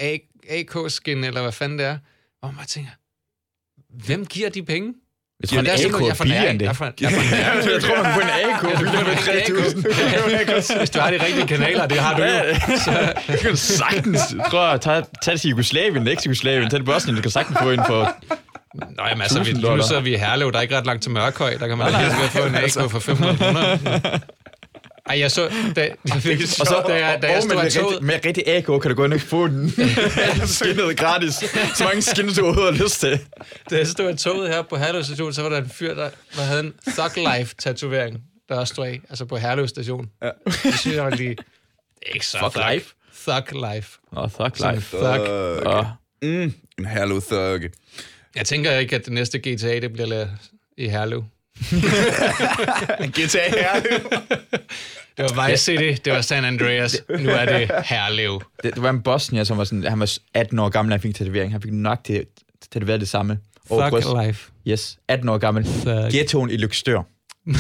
øh, 0.02 0.20
AK-skin, 0.50 1.24
eller 1.24 1.42
hvad 1.42 1.52
fanden 1.52 1.80
det 1.80 1.86
er. 1.86 1.98
Og 2.42 2.54
man 2.54 2.66
tænker, 2.66 2.92
hvem 3.90 4.26
giver 4.26 4.50
de 4.50 4.64
penge? 4.64 4.94
Jeg 5.52 5.64
tror, 5.92 6.00
en 6.00 6.06
AK 6.06 6.20
er 6.20 6.24
billigere 6.24 6.50
end 6.50 6.60
det. 6.60 6.66
Jeg, 6.66 7.12
jeg 7.74 7.82
tror, 7.82 7.96
man 7.96 8.06
kan 8.06 8.14
få 8.14 8.20
en 8.20 8.30
AK 8.30 8.80
billigere 8.80 9.04
med 9.04 9.16
3.000. 10.72 10.78
Hvis 10.78 10.90
du 10.90 11.00
har 11.00 11.12
de 11.12 11.26
rigtige 11.26 11.48
kanaler, 11.48 11.88
det 11.88 11.98
har 11.98 12.18
du 12.18 12.24
jo. 12.24 12.78
Så 12.78 13.14
kan 13.42 13.52
du 13.52 13.58
sagtens. 13.58 14.22
Jeg 14.38 14.46
tror, 14.52 14.78
tag, 14.78 15.04
tag 15.22 15.34
det 15.34 15.42
til 15.42 15.50
Jugoslavien, 15.50 16.08
ikke 16.08 16.22
Jugoslavien, 16.26 16.70
tag 16.70 16.80
det 16.80 16.86
Bosnien, 16.86 17.16
du 17.16 17.22
kan 17.22 17.32
sagtens 17.32 17.58
få 17.62 17.72
en 17.72 17.82
for 17.88 18.16
Nå, 18.76 19.04
jamen, 19.10 19.22
altså, 19.22 19.44
vi, 19.44 19.50
1000 19.50 19.76
nu 19.76 19.84
sidder 19.84 20.02
vi 20.02 20.14
i 20.14 20.18
Herlev, 20.18 20.52
der 20.52 20.58
er 20.58 20.62
ikke 20.62 20.78
ret 20.78 20.86
langt 20.86 21.04
til 21.04 21.12
Mørkhøj, 21.12 21.58
der 21.60 21.68
kan 21.68 21.78
man 21.78 21.96
helt 21.96 22.12
sikkert 22.12 22.32
få 22.32 22.44
en 22.44 22.56
AK 22.56 22.92
for 22.92 23.00
500 23.00 23.38
kroner. 23.38 23.78
Ej, 25.10 25.20
jeg 25.20 25.32
så, 25.32 25.50
da, 25.76 25.90
Og 26.14 26.22
så, 26.68 26.84
da 26.88 26.94
jeg, 27.08 27.22
da 27.22 27.32
jeg 27.32 27.44
stod 27.44 27.64
med, 27.64 27.72
toget, 27.72 28.02
med 28.02 28.20
rigtig 28.26 28.48
AK 28.48 28.64
kan 28.66 28.82
du 28.82 28.94
gå 28.94 29.06
ind 29.06 29.14
og 29.14 29.22
få 29.22 29.48
den. 29.48 29.70
skinnet 30.48 30.98
gratis. 30.98 31.34
Så 31.76 31.84
mange 31.84 32.02
skins, 32.02 32.36
du 32.38 32.46
overhovedet 32.46 32.78
har 32.78 32.84
lyst 32.84 33.00
til. 33.00 33.20
da 33.70 33.78
jeg 33.78 33.88
stod 33.88 34.06
af 34.06 34.18
toget 34.18 34.50
her 34.50 34.62
på 34.62 34.78
Herlev 34.78 35.04
station, 35.04 35.34
så 35.34 35.42
var 35.42 35.50
der 35.50 35.58
en 35.58 35.70
fyr, 35.70 35.94
der, 35.96 36.10
der 36.36 36.42
havde 36.42 36.60
en 36.60 36.74
Thug 36.88 37.10
Life-tatovering, 37.18 38.22
der 38.50 38.56
også 38.56 38.74
stod 38.74 38.86
af, 38.86 39.02
altså 39.10 39.26
på 39.26 39.38
Herlev 39.38 39.68
station. 39.68 40.10
Ja. 40.24 40.30
Det 40.64 40.80
synes 40.80 40.96
jeg 40.96 41.12
lige... 41.18 41.30
Det 41.30 42.10
er 42.10 42.14
ikke 42.14 42.26
så 42.28 42.38
Thug 42.38 42.52
thug. 42.54 42.64
Life? 42.72 42.94
Thug 43.28 43.74
Life. 43.74 43.98
Åh, 44.18 44.24
oh, 44.24 44.30
fuck 44.30 44.58
Som 44.58 44.74
life. 44.74 44.98
thug. 44.98 45.28
Åh, 45.68 45.86
Mm, 46.22 46.54
en 46.80 46.86
herlev 46.86 47.22
thug. 47.22 47.70
Jeg 48.36 48.46
tænker 48.46 48.72
ikke, 48.78 48.96
at 48.96 49.06
det 49.06 49.14
næste 49.14 49.40
GTA, 49.40 49.80
det 49.80 49.94
bliver 49.94 50.08
lavet 50.08 50.30
i 50.78 50.88
Herlev. 50.88 51.24
GTA 53.18 53.50
herlev. 53.50 54.00
Det 55.18 55.36
var 55.36 55.48
Vice 55.50 55.64
City, 55.64 56.02
det 56.06 56.14
var 56.14 56.22
San 56.22 56.46
Andreas, 56.46 56.98
nu 57.20 57.30
er 57.30 57.46
det 57.46 57.72
Herlev. 57.86 58.42
det, 58.64 58.74
det 58.76 58.84
var 58.84 58.90
en 58.90 59.02
bosnier, 59.02 59.44
som 59.44 59.58
var 59.58 59.64
sådan, 59.64 59.84
han 59.84 60.00
var 60.00 60.18
18 60.34 60.60
år 60.60 60.70
gammel, 60.70 60.92
han 60.92 61.02
fik 61.02 61.16
tatovering. 61.16 61.52
Han 61.52 61.62
fik 61.62 61.72
nok 61.72 62.00
til 62.06 62.26
tatoveret 62.74 63.00
det 63.00 63.10
samme. 63.10 63.40
brystet. 63.70 64.02
Thug 64.04 64.26
Life. 64.26 64.52
Yes, 64.68 64.98
18 65.08 65.30
år 65.30 65.38
gammel. 65.38 65.64
Thug. 65.64 66.12
Ghettoen 66.12 66.50
i 66.50 66.58
Lykstør. 66.58 67.02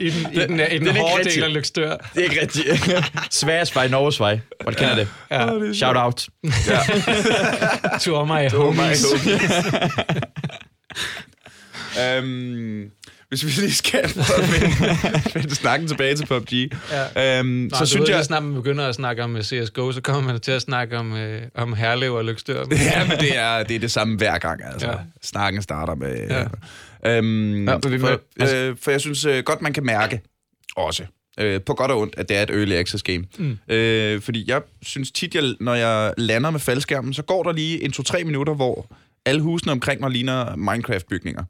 I 0.00 0.10
den, 0.10 0.32
i 0.32 0.36
den, 0.36 0.60
i 0.60 0.78
den 0.78 0.86
ikke 0.86 1.00
hårde 1.00 1.24
del 1.24 1.42
af 1.44 1.52
Lykstør. 1.54 1.96
Det 1.96 2.20
er 2.20 2.22
ikke 2.22 2.40
rigtigt. 2.40 2.66
Sverigesvej, 3.40 3.88
Norgesvej. 3.88 4.40
Hvor 4.62 4.70
du 4.70 4.76
kender 4.76 4.94
det. 4.94 5.08
Ja. 5.30 5.48
Shout 5.72 5.96
out. 5.96 6.28
To 8.00 8.16
all 8.20 8.26
my 8.26 8.50
homies. 8.56 9.04
Um, 12.18 12.90
hvis 13.28 13.44
vi 13.44 13.50
lige 13.60 13.72
skal 13.72 14.02
vende 15.34 15.54
snakken 15.54 15.88
tilbage 15.88 16.16
til 16.16 16.26
PUBG, 16.26 16.52
Ja. 16.90 17.40
um, 17.40 17.46
Nå, 17.46 17.68
så 17.72 17.80
du 17.80 17.86
synes 17.86 18.00
ved, 18.00 18.08
jeg... 18.08 18.16
lige 18.16 18.24
snart 18.24 18.42
man 18.42 18.54
begynder 18.54 18.88
at 18.88 18.94
snakke 18.94 19.24
om 19.24 19.36
øh, 19.36 19.42
CSGO, 19.42 19.92
så 19.92 20.00
kommer 20.00 20.32
man 20.32 20.40
til 20.40 20.52
at 20.52 20.62
snakke 20.62 20.98
om, 20.98 21.16
øh, 21.16 21.42
om 21.54 21.72
Herlev 21.74 22.12
og 22.14 22.24
Lykstør. 22.24 22.64
Ja, 22.70 23.08
men 23.08 23.18
det 23.18 23.36
er, 23.38 23.62
det 23.62 23.76
er 23.76 23.80
det 23.80 23.90
samme 23.90 24.16
hver 24.16 24.38
gang, 24.38 24.60
altså. 24.72 24.88
Ja. 24.88 24.94
Snakken 25.22 25.62
starter 25.62 25.94
med... 25.94 26.28
Ja. 26.28 27.16
Øhm, 27.16 27.68
Ja, 27.68 27.74
for, 27.76 28.20
altså- 28.40 28.56
øh, 28.56 28.76
for 28.82 28.90
jeg 28.90 29.00
synes 29.00 29.24
øh, 29.24 29.44
godt, 29.44 29.62
man 29.62 29.72
kan 29.72 29.84
mærke 29.86 30.20
også, 30.76 31.02
øh, 31.40 31.60
på 31.66 31.74
godt 31.74 31.90
og 31.90 32.00
ondt, 32.00 32.14
at 32.18 32.28
det 32.28 32.36
er 32.36 32.42
et 32.42 32.50
early 32.50 32.72
access 32.72 33.02
game. 33.02 33.24
Mm. 33.38 33.58
Øh, 33.68 34.20
fordi 34.22 34.44
jeg 34.48 34.60
synes 34.82 35.10
tit, 35.10 35.34
jeg, 35.34 35.54
når 35.60 35.74
jeg 35.74 36.14
lander 36.18 36.50
med 36.50 36.60
faldskærmen, 36.60 37.14
så 37.14 37.22
går 37.22 37.42
der 37.42 37.52
lige 37.52 37.84
en 37.84 37.92
to-tre 37.92 38.24
minutter, 38.24 38.54
hvor 38.54 38.86
alle 39.26 39.40
husene 39.40 39.72
omkring 39.72 40.00
mig 40.00 40.10
ligner 40.10 40.56
Minecraft-bygninger. 40.56 41.42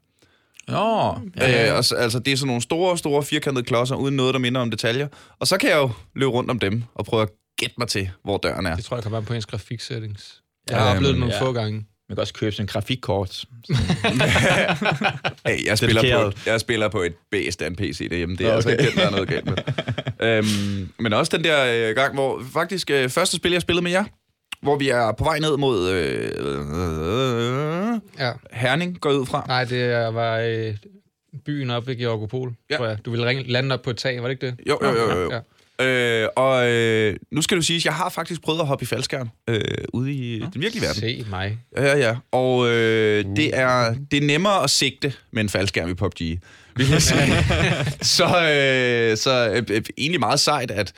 Nå, 0.67 1.17
Ja. 1.37 1.69
Øh, 1.71 1.77
og 1.77 1.85
så, 1.85 1.95
altså, 1.95 2.19
det 2.19 2.33
er 2.33 2.37
sådan 2.37 2.47
nogle 2.47 2.61
store, 2.61 2.97
store 2.97 3.23
firkantede 3.23 3.65
klodser, 3.65 3.95
uden 3.95 4.15
noget, 4.15 4.33
der 4.33 4.39
minder 4.39 4.61
om 4.61 4.71
detaljer. 4.71 5.07
Og 5.39 5.47
så 5.47 5.57
kan 5.57 5.69
jeg 5.69 5.77
jo 5.77 5.89
løbe 6.15 6.31
rundt 6.31 6.51
om 6.51 6.59
dem 6.59 6.83
og 6.95 7.05
prøve 7.05 7.21
at 7.21 7.29
gætte 7.59 7.75
mig 7.77 7.87
til, 7.87 8.09
hvor 8.23 8.37
døren 8.37 8.65
er. 8.65 8.75
Det 8.75 8.85
tror 8.85 8.97
jeg 8.97 9.03
kommer 9.03 9.17
an 9.19 9.25
på 9.25 9.33
ens 9.33 9.45
grafiksettings. 9.45 10.41
Jeg 10.69 10.77
Ja, 10.77 10.83
har 10.83 10.95
oplevet 10.95 11.13
det 11.13 11.19
nogle 11.19 11.35
ja. 11.35 11.41
få 11.41 11.51
gange. 11.51 11.73
man 12.09 12.15
kan 12.15 12.19
også 12.19 12.33
købe 12.33 12.51
sådan 12.51 12.63
en 12.63 12.67
grafikkort. 12.67 13.45
Hey, 15.45 15.65
jeg, 15.65 15.77
spiller 15.77 16.01
på, 16.01 16.05
Dedikeret. 16.07 16.37
jeg 16.45 16.59
spiller 16.59 16.87
på 16.87 17.01
et 17.01 17.13
B-stand 17.31 17.75
PC 17.77 18.09
derhjemme. 18.09 18.35
Det 18.35 18.45
er 18.47 18.57
Okay. 18.57 18.57
okay. 18.57 18.69
altså 18.71 18.87
ikke 18.87 18.91
den, 18.91 18.97
der 18.99 19.05
er 19.07 19.11
noget 19.11 19.27
galt 19.27 19.45
med. 19.45 19.57
øhm, 20.27 20.89
men 20.99 21.13
også 21.13 21.37
den 21.37 21.43
der 21.45 21.89
øh, 21.89 21.95
gang, 21.95 22.13
hvor 22.13 22.41
faktisk 22.53 22.89
øh, 22.89 23.09
første 23.09 23.35
spil, 23.37 23.51
jeg 23.51 23.61
spillede 23.61 23.83
med 23.83 23.91
jer, 23.91 24.03
hvor 24.61 24.77
vi 24.77 24.89
er 24.89 25.11
på 25.17 25.23
vej 25.23 25.39
ned 25.39 25.57
mod 25.57 25.89
øh, 25.89 26.31
øh, 26.39 26.59
Ja. 28.19 28.31
Herning, 28.51 28.99
går 28.99 29.11
ud 29.11 29.25
fra. 29.25 29.45
Nej, 29.47 29.63
det 29.63 29.81
er- 29.83 30.07
var 30.07 30.37
øh, 30.39 30.75
byen 31.45 31.69
oppe 31.69 31.87
ved 31.87 31.95
Georgopol, 31.95 32.53
Ja. 32.69 32.77
tror 32.77 32.85
jeg. 32.87 32.97
Du 33.05 33.11
ville 33.11 33.25
ringe, 33.25 33.43
lande 33.43 33.73
op 33.75 33.81
på 33.81 33.89
et 33.89 33.97
tag, 33.97 34.21
var 34.21 34.27
det 34.27 34.33
ikke 34.33 34.45
det? 34.45 34.55
Jo, 34.69 34.79
jo, 34.83 34.89
jo. 34.89 35.21
jo. 35.21 35.31
Ja. 35.31 35.39
Øh, 35.81 36.29
og 36.35 36.69
øh, 36.71 37.15
nu 37.31 37.41
skal 37.41 37.57
du 37.57 37.61
sige, 37.61 37.77
at 37.77 37.85
jeg 37.85 37.93
har 37.93 38.09
faktisk 38.09 38.41
prøvet 38.41 38.59
at 38.59 38.67
hoppe 38.67 38.83
i 38.83 38.85
faldskærm 38.85 39.29
øh, 39.49 39.61
ude 39.93 40.11
i 40.13 40.39
den 40.39 40.61
virkelige 40.61 40.81
verden. 40.81 41.01
Se 41.01 41.25
mig. 41.29 41.57
Ja, 41.77 41.83
ja, 41.85 41.97
ja. 41.97 42.15
Og 42.31 42.67
øh, 42.69 43.25
det, 43.35 43.57
er, 43.57 43.95
det 44.11 44.23
er 44.23 44.27
nemmere 44.27 44.63
at 44.63 44.69
sigte 44.69 45.13
med 45.31 45.41
en 45.43 45.49
faldskærm 45.49 45.89
i 45.89 45.93
PUBG. 45.93 46.19
vil 46.75 46.87
jeg 46.89 47.01
sige. 47.01 47.27
så 48.01 48.23
øh, 48.25 49.17
så 49.17 49.49
øh, 49.55 49.63
øh, 49.77 49.81
egentlig 49.97 50.19
meget 50.19 50.39
sejt, 50.39 50.71
at 50.71 50.93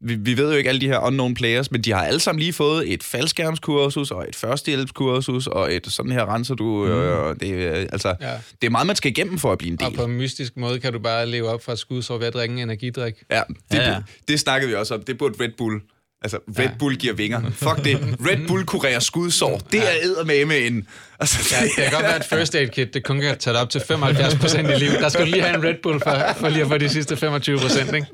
vi, 0.00 0.14
vi 0.14 0.36
ved 0.36 0.50
jo 0.50 0.56
ikke 0.58 0.68
alle 0.68 0.80
de 0.80 0.86
her 0.86 0.98
unknown 0.98 1.34
players, 1.34 1.70
men 1.70 1.82
de 1.82 1.92
har 1.92 2.04
alle 2.04 2.20
sammen 2.20 2.40
lige 2.40 2.52
fået 2.52 2.92
et 2.92 3.02
faldskærmskursus 3.02 4.10
og 4.10 4.26
et 4.28 4.36
førstehjælpskursus 4.36 5.46
og 5.46 5.74
et 5.74 5.86
sådan 5.86 6.12
her 6.12 6.34
renser 6.34 6.54
du. 6.54 6.86
Øh, 6.86 7.18
og 7.18 7.40
det, 7.40 7.52
øh, 7.52 7.86
altså, 7.92 8.14
Ja. 8.20 8.30
det 8.60 8.66
er 8.66 8.70
meget, 8.70 8.86
man 8.86 8.96
skal 8.96 9.10
igennem 9.10 9.38
for 9.38 9.52
at 9.52 9.58
blive 9.58 9.72
en 9.72 9.82
Og 9.82 9.90
del. 9.90 9.96
på 9.96 10.04
en 10.04 10.12
mystisk 10.12 10.56
måde 10.56 10.80
kan 10.80 10.92
du 10.92 10.98
bare 10.98 11.26
leve 11.26 11.48
op 11.48 11.64
fra 11.64 11.72
et 11.72 11.78
skudsår 11.78 12.18
ved 12.18 12.26
at 12.26 12.34
drikke 12.34 12.52
en 12.52 12.58
energidrik. 12.58 13.14
Ja, 13.30 13.42
det, 13.48 13.54
Ja, 13.72 13.82
ja, 13.82 13.88
ja. 13.88 13.94
ja. 13.94 14.02
det 14.28 14.40
snakkede 14.40 14.68
vi 14.70 14.74
også 14.76 14.94
om. 14.94 15.02
Det 15.02 15.18
burde 15.18 15.34
Red 15.44 15.50
Bull. 15.58 15.80
Altså, 16.22 16.38
Red 16.58 16.64
Ja. 16.64 16.70
Bull 16.78 16.96
giver 16.96 17.14
vinger. 17.14 17.50
Fuck 17.50 17.84
det. 17.84 18.16
Red 18.28 18.46
Bull 18.48 18.64
kurerer 18.64 18.98
skudsår. 18.98 19.58
Det 19.72 19.80
er 19.80 19.92
eddermame 20.02 20.56
en... 20.58 20.86
Altså, 21.20 21.56
Ja, 21.60 21.64
det 21.64 21.72
kan 21.74 21.90
godt 21.92 22.02
være, 22.02 22.14
at 22.14 22.24
first 22.24 22.54
aid 22.54 22.68
kit, 22.68 22.94
det 22.94 23.04
kun 23.04 23.20
kan 23.20 23.38
tage 23.38 23.54
dig 23.54 23.62
op 23.62 23.70
til 23.70 23.80
75 23.88 24.34
procent 24.34 24.70
i 24.70 24.72
liv. 24.72 24.90
Der 24.90 25.08
skal 25.08 25.26
du 25.26 25.30
lige 25.30 25.42
have 25.42 25.56
en 25.56 25.64
Red 25.64 25.74
Bull 25.82 26.00
for, 26.00 26.22
for 26.36 26.48
lige 26.48 26.62
at 26.62 26.68
få 26.68 26.78
de 26.78 26.88
sidste 26.88 27.16
25 27.16 27.58
procent, 27.58 27.94
ikke? 27.94 28.06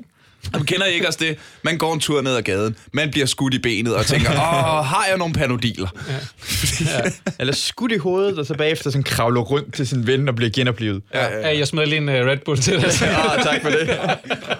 Jamen, 0.53 0.65
kender 0.65 0.85
I 0.85 0.93
ikke 0.93 1.07
også 1.07 1.19
det? 1.21 1.37
Man 1.61 1.77
går 1.77 1.93
en 1.93 1.99
tur 1.99 2.21
ned 2.21 2.35
ad 2.35 2.41
gaden, 2.41 2.75
man 2.93 3.11
bliver 3.11 3.25
skudt 3.25 3.53
i 3.53 3.59
benet 3.59 3.95
og 3.95 4.05
tænker, 4.05 4.31
åh, 4.31 4.85
har 4.85 5.05
jeg 5.09 5.17
nogle 5.17 5.33
panodiler? 5.33 5.87
Eller 7.39 7.53
skudt 7.53 7.91
i 7.91 7.97
hovedet, 7.97 8.39
og 8.39 8.45
så 8.45 8.53
bagefter 8.53 8.89
sådan 8.89 9.03
kravler 9.03 9.41
rundt 9.41 9.73
til 9.73 9.87
sin 9.87 10.07
ven 10.07 10.29
og 10.29 10.35
bliver 10.35 10.51
genoplevet. 10.51 11.03
Ja, 11.13 11.39
ja. 11.39 11.57
Jeg 11.57 11.67
smed 11.67 11.85
lige 11.85 11.97
en 11.97 12.09
uh, 12.09 12.15
Red 12.15 12.37
Bull 12.45 12.61
til 12.61 12.73
dig. 12.73 12.91
Ah, 13.17 13.43
tak 13.43 13.61
for 13.61 13.69
det. 13.69 13.89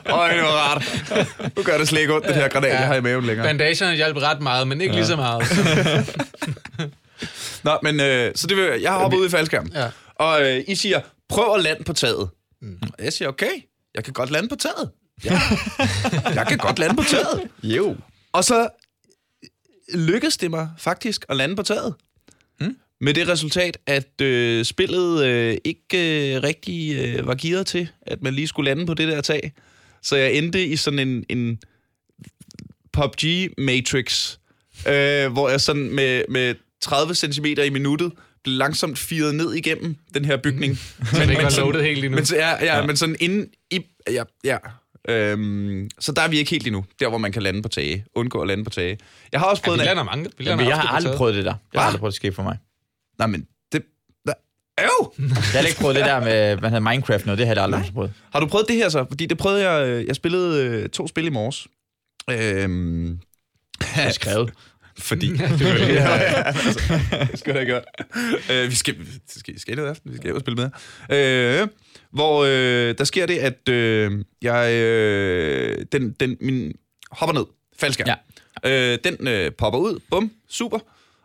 Øj, 0.10 0.34
det 0.34 0.42
var 0.44 0.50
rart. 0.50 0.84
Nu 1.58 1.64
gør 1.64 1.78
det 1.78 1.88
slet 1.88 2.02
ikke 2.02 2.14
ondt, 2.16 2.28
det 2.28 2.36
her 2.36 2.48
granat, 2.48 2.70
Ja. 2.70 2.80
jeg 2.80 2.88
har 2.88 2.96
i 2.96 3.02
maven 3.02 3.26
længere. 3.26 3.48
Bandagerne 3.48 3.96
hjalp 3.96 4.18
ret 4.18 4.42
meget, 4.42 4.68
men 4.68 4.82
ikke 4.82 4.96
lige 4.96 5.06
så 5.06 5.16
meget. 5.16 5.44
Nå, 7.64 7.78
men 7.84 8.00
øh, 8.00 8.32
så 8.36 8.48
det 8.48 8.58
vil, 8.58 8.82
jeg 8.82 8.92
har 8.92 9.00
hoppet 9.00 9.18
ud 9.18 9.28
i 9.28 9.30
faldskærm. 9.30 9.72
Ja. 9.76 9.88
Og 10.16 10.42
øh, 10.42 10.64
I 10.68 10.76
siger, 10.76 11.00
prøv 11.30 11.56
at 11.56 11.64
lande 11.64 11.84
på 11.84 11.94
taget. 11.94 12.30
Mm. 12.62 12.78
Jeg 13.04 13.14
siger, 13.14 13.28
okay, 13.30 13.52
jeg 13.96 14.04
kan 14.04 14.14
godt 14.14 14.32
lande 14.32 14.50
på 14.50 14.56
taget. 14.56 14.90
Ja. 15.26 15.40
jeg 16.36 16.46
kan 16.48 16.58
godt 16.58 16.80
lande 16.80 16.96
på 16.96 17.04
taget. 17.04 17.42
Jo. 17.64 17.96
Og 18.32 18.44
så 18.44 18.70
lykkedes 19.94 20.38
det 20.38 20.52
mig 20.52 20.70
faktisk 20.78 21.26
at 21.30 21.38
lande 21.38 21.56
på 21.56 21.64
taget. 21.64 21.94
Mm. 22.62 22.78
Med 23.02 23.14
det 23.14 23.28
resultat, 23.28 23.78
at 23.86 24.22
øh, 24.22 24.66
spillet 24.66 25.26
øh, 25.26 25.58
ikke 25.64 26.36
øh, 26.36 26.44
rigtig 26.44 26.96
øh, 26.96 27.28
var 27.28 27.36
gearet 27.36 27.68
til, 27.68 27.88
at 28.02 28.22
man 28.22 28.34
lige 28.34 28.48
skulle 28.48 28.70
lande 28.70 28.86
på 28.86 28.94
det 28.94 29.08
der 29.08 29.22
tag. 29.22 29.54
Så 30.02 30.16
jeg 30.16 30.34
endte 30.34 30.66
i 30.66 30.76
sådan 30.76 31.00
en, 31.00 31.24
en 31.30 31.60
PUBG-matrix, 32.98 34.38
øh, 34.88 35.32
hvor 35.32 35.50
jeg 35.50 35.62
sådan 35.62 35.90
med, 35.96 36.24
med 36.30 36.56
30 36.82 37.16
cm 37.16 37.46
i 37.46 37.70
minuttet 37.70 38.12
blev 38.44 38.56
langsomt 38.58 38.98
firet 39.00 39.36
ned 39.36 39.54
igennem 39.54 39.96
den 40.14 40.26
her 40.26 40.38
bygning. 40.38 40.80
Men 41.14 41.30
ikke 41.30 41.44
var 41.44 41.50
sådan- 41.50 41.84
helt 41.84 42.04
endnu. 42.06 42.16
Men, 42.18 42.26
ja, 42.32 42.66
ja, 42.66 42.78
ja, 42.80 42.86
men 42.86 42.98
sådan 42.98 43.16
inden 43.20 43.50
i... 43.72 43.80
Ja, 44.12 44.24
ja. 44.44 44.58
Øhm, 45.08 45.90
så 46.00 46.12
der 46.12 46.22
er 46.22 46.28
vi 46.28 46.38
ikke 46.38 46.52
helt 46.52 46.68
endnu. 46.68 46.86
Der, 47.00 47.10
hvor 47.10 47.18
man 47.18 47.32
kan 47.32 47.42
lande 47.44 47.62
på 47.62 47.70
tage. 47.70 48.06
Undgå 48.16 48.42
at 48.42 48.48
lande 48.48 48.64
på 48.64 48.70
tage. 48.70 48.98
Jeg 49.32 49.40
har 49.40 49.48
også 49.48 49.62
Ja, 49.64 49.68
prøvet... 49.68 49.80
vi 49.80 49.84
en- 49.84 49.88
lander 49.88 50.04
mange. 50.04 50.24
Vi 50.38 50.44
lander 50.44 50.52
Jamen, 50.64 50.68
jeg 50.70 50.78
har 50.78 50.88
aldrig 50.96 51.16
prøvet 51.18 51.36
det 51.36 51.46
der. 51.46 51.54
Jeg 51.74 51.82
har 51.82 51.86
aldrig 51.86 52.00
prøvet 52.00 52.12
det 52.12 52.16
ske 52.16 52.32
for 52.32 52.44
mig. 52.44 52.58
Nej, 53.20 53.28
men 53.28 53.48
det... 53.72 53.84
Der, 54.26 54.34
øv! 54.82 55.14
Jeg 55.54 55.62
har 55.62 55.68
ikke 55.68 55.80
prøvet 55.80 55.96
det 55.96 56.06
der 56.06 56.20
med 56.20 56.56
hvad 56.56 56.70
hedder 56.70 56.90
Minecraft 56.92 57.26
noget. 57.26 57.40
Det 57.40 57.48
har 57.48 57.54
jeg 57.56 57.64
aldrig 57.64 57.82
Nej. 57.82 57.92
prøvet. 57.92 58.14
Har 58.34 58.40
du 58.40 58.46
prøvet 58.48 58.68
det 58.68 58.76
her 58.76 58.90
så? 58.90 59.06
Fordi 59.10 59.26
det 59.26 59.38
prøvede 59.38 59.70
jeg... 59.70 59.88
øh, 59.88 60.08
Jeg 60.08 60.16
spillede 60.16 60.66
øh, 60.66 60.90
to 60.90 61.08
spil 61.08 61.26
i 61.26 61.30
morges. 61.30 61.68
Øhm, 62.32 63.20
er 63.96 64.12
skrevet. 64.12 64.54
fordi... 65.00 65.28
det 65.38 65.40
var 65.50 65.76
ja, 65.78 66.14
ja, 66.16 66.44
altså, 66.44 66.80
det 67.32 67.40
skal 67.40 67.56
jeg 67.56 67.66
gøre. 67.66 67.82
Øh, 68.52 68.70
vi 68.70 68.76
skal, 68.76 68.96
vi 69.00 69.06
skal, 69.38 69.54
vi 69.54 69.60
skal 69.60 69.76
noget 69.76 69.90
aften. 69.90 70.12
Vi 70.12 70.18
skal 70.18 70.24
hjem 70.28 70.36
og 70.36 70.42
spille 70.42 70.56
med. 71.10 71.60
Øh, 71.62 71.68
hvor 72.12 72.44
øh, 72.44 72.96
der 72.98 73.04
sker 73.04 73.26
det, 73.26 73.38
at 73.38 73.70
øh, 73.70 74.12
jeg... 74.42 74.74
Øh, 74.74 75.86
den, 75.92 76.12
den, 76.12 76.38
min 76.42 76.74
hopper 77.12 77.34
ned. 77.34 77.46
Faldskærm. 77.80 78.08
Ja. 78.64 78.92
Øh, 78.94 78.98
den 79.04 79.28
øh, 79.28 79.52
popper 79.52 79.80
ud. 79.80 80.00
Bum. 80.12 80.32
Super. 80.50 80.80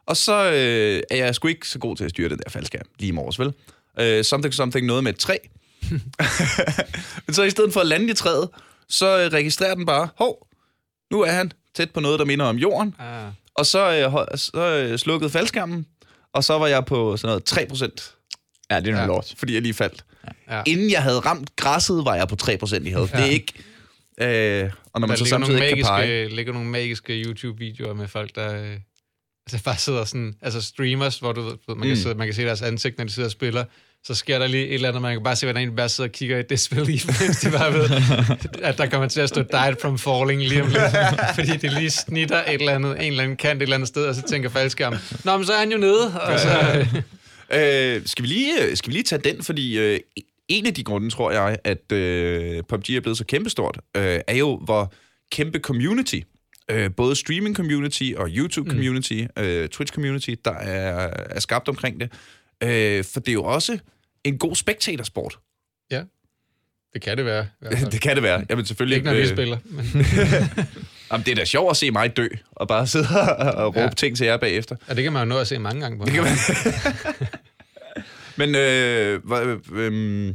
Og 0.06 0.16
så 0.16 0.44
øh, 0.52 1.02
er 1.10 1.16
jeg 1.24 1.34
sgu 1.34 1.48
ikke 1.48 1.68
så 1.68 1.78
god 1.78 1.96
til 1.96 2.04
at 2.04 2.10
styre 2.10 2.28
den 2.28 2.38
der 2.38 2.50
faldskærm 2.50 2.86
lige 2.98 3.08
i 3.08 3.12
morges, 3.12 3.38
vel? 3.38 3.52
Øh, 4.00 4.24
something, 4.24 4.54
something, 4.54 4.86
noget 4.86 5.04
med 5.04 5.12
et 5.12 5.18
træ. 5.18 5.36
Men 7.26 7.34
så 7.34 7.42
i 7.42 7.50
stedet 7.50 7.72
for 7.72 7.80
at 7.80 7.86
lande 7.86 8.10
i 8.10 8.14
træet, 8.14 8.48
så 8.88 9.18
øh, 9.20 9.32
registrerer 9.32 9.74
den 9.74 9.86
bare, 9.86 10.08
hov, 10.18 10.46
nu 11.10 11.20
er 11.22 11.30
han 11.32 11.52
tæt 11.74 11.90
på 11.90 12.00
noget, 12.00 12.18
der 12.18 12.24
minder 12.24 12.44
om 12.46 12.56
jorden. 12.56 12.94
Ah. 12.98 13.32
Og 13.54 13.66
så, 13.66 13.92
øh, 13.92 14.38
så 14.38 14.66
øh, 14.90 14.98
slukkede 14.98 15.30
faldskærmen, 15.30 15.86
og 16.32 16.44
så 16.44 16.58
var 16.58 16.66
jeg 16.66 16.84
på 16.84 17.16
sådan 17.16 17.40
noget 17.48 17.72
3%, 18.12 18.18
Ja, 18.70 18.80
det 18.80 18.86
er 18.86 18.90
noget 18.92 19.02
Ja. 19.02 19.06
lort. 19.06 19.34
fordi 19.38 19.54
jeg 19.54 19.62
lige 19.62 19.74
faldt. 19.74 20.04
Ja. 20.50 20.62
Inden 20.66 20.90
jeg 20.90 21.02
havde 21.02 21.18
ramt 21.18 21.56
græsset, 21.56 22.04
var 22.04 22.14
jeg 22.14 22.28
på 22.28 22.36
3% 22.42 22.86
i 22.86 22.90
had. 22.90 23.00
Ja. 23.12 23.16
Det 23.16 23.24
er 23.24 23.24
ikke... 23.24 23.52
Øh, 24.20 24.70
og 24.92 25.00
når 25.00 25.06
man 25.06 25.18
Der 25.18 25.24
så 25.24 25.24
ligger 25.24 25.38
nogle, 25.38 25.46
samtidig 25.46 25.70
ikke 25.70 25.82
kan 25.82 25.92
magiske, 25.92 26.12
pege... 26.28 26.36
ligger 26.36 26.52
nogle 26.52 26.68
magiske 26.68 27.22
YouTube-videoer 27.22 27.94
med 27.94 28.08
folk, 28.08 28.34
der, 28.34 28.62
øh, 28.62 28.76
Altså 29.46 29.64
bare 29.64 29.76
sidder 29.76 30.04
sådan, 30.04 30.34
altså 30.42 30.60
streamers, 30.62 31.18
hvor 31.18 31.32
du 31.32 31.40
ved, 31.42 31.52
man, 31.68 31.78
kan 31.78 31.88
Mm. 31.88 31.96
sidde, 31.96 32.14
man 32.14 32.26
kan 32.26 32.34
se 32.34 32.42
deres 32.42 32.62
ansigt, 32.62 32.98
når 32.98 33.04
de 33.04 33.10
sidder 33.12 33.26
og 33.28 33.32
spiller, 33.32 33.64
så 34.04 34.14
sker 34.14 34.38
der 34.38 34.46
lige 34.46 34.66
et 34.68 34.74
eller 34.74 34.88
andet, 34.88 35.02
man 35.02 35.14
kan 35.14 35.22
bare 35.22 35.36
se, 35.36 35.46
hvordan 35.46 35.70
de 35.70 35.76
bare 35.76 35.88
sidder 35.88 36.08
og 36.08 36.12
kigger 36.12 36.38
i 36.38 36.42
lige 36.84 37.02
mens 37.06 37.40
de 37.44 37.50
bare 37.50 37.72
ved, 37.72 37.90
at 38.62 38.78
der 38.78 38.86
kommer 38.86 39.08
til 39.08 39.20
at 39.20 39.28
stå 39.28 39.42
died 39.42 39.74
from 39.80 39.98
falling 39.98 40.40
lige 40.42 40.62
om 40.62 40.68
lidt, 40.68 40.82
fordi 41.36 41.56
det 41.56 41.72
lige 41.72 41.90
snitter 41.90 42.36
et 42.44 42.52
eller 42.54 42.74
andet, 42.74 42.90
en 42.90 43.00
eller 43.00 43.22
anden 43.22 43.36
kant 43.36 43.56
et 43.58 43.62
eller 43.62 43.76
andet 43.76 43.88
sted, 43.88 44.04
og 44.06 44.14
så 44.14 44.22
tænker 44.22 44.48
faldskærmen, 44.50 44.98
nå, 45.24 45.36
men 45.36 45.46
så 45.46 45.52
er 45.52 45.58
han 45.58 45.72
jo 45.72 45.78
nede, 45.78 46.20
og 46.20 46.40
så, 46.40 46.86
Øh, 47.54 48.02
skal, 48.06 48.22
vi 48.22 48.28
lige, 48.28 48.76
skal 48.76 48.90
vi 48.90 48.92
lige 48.92 49.02
tage 49.02 49.22
den, 49.22 49.42
fordi 49.42 49.78
øh, 49.78 50.00
en 50.48 50.66
af 50.66 50.74
de 50.74 50.84
grunde, 50.84 51.10
tror 51.10 51.30
jeg, 51.30 51.58
at 51.64 51.92
øh, 51.92 52.62
PUBG 52.68 52.90
er 52.90 53.00
blevet 53.00 53.18
så 53.18 53.24
kæmpestort, 53.24 53.80
øh, 53.96 54.20
er 54.26 54.36
jo, 54.36 54.56
hvor 54.56 54.92
kæmpe 55.32 55.58
community, 55.58 56.20
øh, 56.70 56.90
både 56.96 57.16
streaming 57.16 57.56
community 57.56 58.12
og 58.16 58.28
YouTube 58.30 58.70
community, 58.70 59.22
mm. 59.36 59.42
øh, 59.42 59.68
Twitch 59.68 59.94
community, 59.94 60.34
der 60.44 60.54
er, 60.54 61.10
er 61.30 61.40
skabt 61.40 61.68
omkring 61.68 62.00
det. 62.00 62.12
Øh, 62.62 63.04
for 63.04 63.20
det 63.20 63.28
er 63.28 63.32
jo 63.32 63.44
også 63.44 63.78
en 64.24 64.38
god 64.38 64.56
spectatorsport. 64.56 65.38
ja, 65.90 66.02
det 66.94 67.02
kan 67.02 67.16
det 67.16 67.24
være. 67.24 67.46
det 67.92 68.00
kan 68.00 68.14
det 68.14 68.22
være. 68.22 68.44
Jamen 68.50 68.64
selvfølgelig 68.64 68.96
Ikke 68.96 69.06
når 69.06 69.14
vi 69.14 69.20
øh, 69.20 69.28
spiller, 69.28 69.58
men 69.64 69.84
Jamen, 71.12 71.24
det 71.26 71.32
er 71.32 71.36
da 71.36 71.44
sjovt 71.44 71.70
at 71.70 71.76
se 71.76 71.90
mig 71.90 72.16
dø, 72.16 72.28
og 72.52 72.68
bare 72.68 72.86
sidde 72.86 73.06
og 73.56 73.66
råbe 73.66 73.78
Ja. 73.78 73.84
ja. 73.84 73.90
ting 73.90 74.16
til 74.16 74.26
jer 74.26 74.36
bagefter. 74.36 74.76
og 74.88 74.96
det 74.96 75.04
kan 75.04 75.12
man 75.12 75.22
jo 75.22 75.28
nå 75.34 75.38
at 75.38 75.46
se 75.48 75.58
mange 75.58 75.80
gange 75.80 75.98
på. 75.98 76.04
Det 76.04 76.12
kan 76.12 76.22
man. 76.22 76.32
Men 78.36 78.54
øh, 78.54 79.20
øh, 79.72 80.34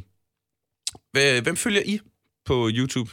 hvad, 1.11 1.41
hvem 1.41 1.55
følger 1.57 1.81
I 1.85 1.99
på 2.45 2.69
YouTube? 2.73 3.11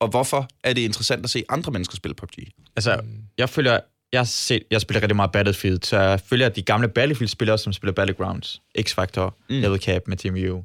Og 0.00 0.08
hvorfor 0.08 0.48
er 0.64 0.72
det 0.72 0.80
interessant 0.80 1.24
at 1.24 1.30
se 1.30 1.44
andre 1.48 1.72
mennesker 1.72 1.96
spille 1.96 2.14
PUBG? 2.14 2.38
Altså, 2.76 3.00
jeg 3.38 3.48
følger... 3.48 3.80
Jeg, 4.12 4.26
set, 4.26 4.62
jeg 4.70 4.80
spiller 4.80 5.02
rigtig 5.02 5.16
meget 5.16 5.32
Battlefield, 5.32 5.82
så 5.82 6.00
jeg 6.00 6.20
følger 6.20 6.48
de 6.48 6.62
gamle 6.62 6.88
Battlefield-spillere, 6.88 7.58
som 7.58 7.72
spiller 7.72 7.92
Battlegrounds, 7.92 8.62
X-Factor, 8.80 9.34
mm. 9.50 9.54
Level 9.60 9.80
Cap 9.80 10.02
med 10.06 10.16
Team 10.16 10.34
U, 10.34 10.62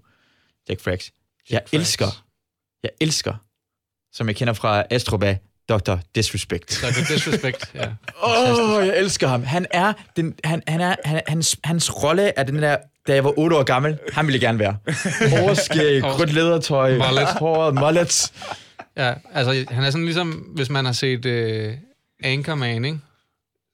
Jack 0.69 0.81
Frax. 0.81 1.09
Jeg 1.49 1.61
Frax. 1.65 1.73
elsker, 1.73 2.25
jeg 2.83 2.91
elsker, 3.01 3.33
som 4.13 4.27
jeg 4.27 4.35
kender 4.35 4.53
fra 4.53 4.83
Astroba, 4.89 5.37
Dr. 5.69 5.95
Disrespect. 6.15 6.73
Så 6.73 6.87
det 6.87 7.07
disrespect, 7.09 7.71
ja. 7.75 7.85
Åh, 8.23 8.75
oh, 8.75 8.87
jeg 8.87 8.97
elsker 8.97 9.27
ham. 9.27 9.43
Han 9.43 9.65
er, 9.71 9.93
den, 10.17 10.33
han, 10.43 10.61
han 10.67 10.81
er, 10.81 10.95
han, 11.05 11.21
hans, 11.27 11.57
hans 11.63 12.03
rolle 12.03 12.31
er 12.39 12.43
den 12.43 12.61
der, 12.61 12.77
da 13.07 13.13
jeg 13.13 13.23
var 13.23 13.33
8 13.39 13.57
år 13.57 13.63
gammel, 13.63 13.97
han 14.13 14.27
ville 14.27 14.39
gerne 14.39 14.59
være. 14.59 14.77
Overskæg, 15.41 16.03
rødt 16.19 16.33
lædertøj, 16.33 16.91
Mullet. 16.91 17.27
håret, 17.27 17.73
mullet. 17.75 18.31
Ja, 18.97 19.13
altså 19.33 19.65
han 19.71 19.83
er 19.83 19.89
sådan 19.91 20.05
ligesom, 20.05 20.31
hvis 20.31 20.69
man 20.69 20.85
har 20.85 20.91
set 20.91 21.25
uh, 21.25 21.73
Anchorman, 22.23 22.85
ikke? 22.85 22.99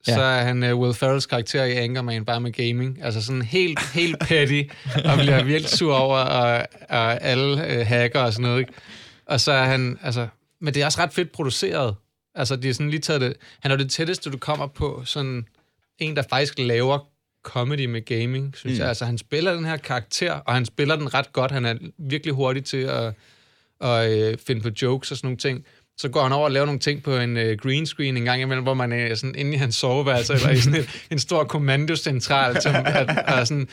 Så 0.03 0.11
Ja. 0.11 0.19
er 0.21 0.43
han 0.43 0.63
uh, 0.71 0.79
Will 0.79 0.93
Ferrells 0.93 1.25
karakter 1.25 1.63
i 1.63 1.71
Anchorman, 1.77 2.25
bare 2.25 2.41
med 2.41 2.51
gaming. 2.51 2.99
Altså 3.03 3.21
sådan 3.21 3.41
helt, 3.41 3.79
helt 3.93 4.19
petty, 4.19 4.61
og 5.05 5.17
bliver 5.17 5.43
virkelig 5.43 5.69
sur 5.69 5.95
over, 5.95 6.17
og, 6.17 6.65
og 6.89 7.21
alle 7.23 7.53
uh, 7.81 7.87
hacker 7.87 8.19
og 8.19 8.33
sådan 8.33 8.43
noget, 8.43 8.59
ikke? 8.59 8.73
Og 9.27 9.39
så 9.39 9.51
er 9.51 9.63
han, 9.63 9.97
altså... 10.03 10.27
Men 10.61 10.73
det 10.73 10.81
er 10.81 10.85
også 10.85 11.01
ret 11.01 11.13
fedt 11.13 11.31
produceret. 11.31 11.95
Altså, 12.35 12.55
de 12.55 12.69
er 12.69 12.73
sådan 12.73 12.89
lige 12.89 12.99
taget 12.99 13.21
det... 13.21 13.33
Han 13.59 13.71
er 13.71 13.75
det 13.75 13.91
tætteste, 13.91 14.29
du 14.29 14.37
kommer 14.37 14.67
på 14.67 15.01
sådan 15.05 15.47
en, 15.99 16.15
der 16.15 16.23
faktisk 16.29 16.59
laver 16.59 16.99
comedy 17.43 17.85
med 17.85 18.05
gaming, 18.05 18.55
synes 18.57 18.73
mm. 18.73 18.79
jeg. 18.79 18.87
Altså, 18.87 19.05
han 19.05 19.17
spiller 19.17 19.53
den 19.53 19.65
her 19.65 19.77
karakter, 19.77 20.31
og 20.31 20.53
han 20.53 20.65
spiller 20.65 20.95
den 20.95 21.13
ret 21.13 21.33
godt. 21.33 21.51
Han 21.51 21.65
er 21.65 21.75
virkelig 21.97 22.33
hurtig 22.33 22.65
til 22.65 22.77
at, 22.77 23.13
at 23.81 24.11
øh, 24.11 24.37
finde 24.47 24.61
på 24.61 24.69
jokes 24.81 25.11
og 25.11 25.17
sådan 25.17 25.27
nogle 25.27 25.37
ting. 25.37 25.65
Så 25.97 26.09
går 26.09 26.23
han 26.23 26.31
over 26.31 26.45
og 26.45 26.51
laver 26.51 26.65
nogle 26.65 26.79
ting 26.79 27.03
på 27.03 27.17
en 27.17 27.37
øh, 27.37 27.57
green 27.57 27.85
screen 27.85 28.17
en 28.17 28.25
gang 28.25 28.41
imellem, 28.41 28.63
hvor 28.63 28.73
man 28.73 28.91
er 28.91 29.15
sådan 29.15 29.35
inde 29.35 29.53
i 29.53 29.55
hans 29.55 29.75
soveværelse, 29.75 30.33
eller 30.33 30.49
i 30.49 30.57
sådan 30.57 30.79
en, 30.79 30.87
en 31.11 31.19
stor 31.19 31.43
kommandocentral, 31.43 32.61
som 32.61 32.75
at, 32.75 33.09
er 33.09 33.43
sådan, 33.43 33.69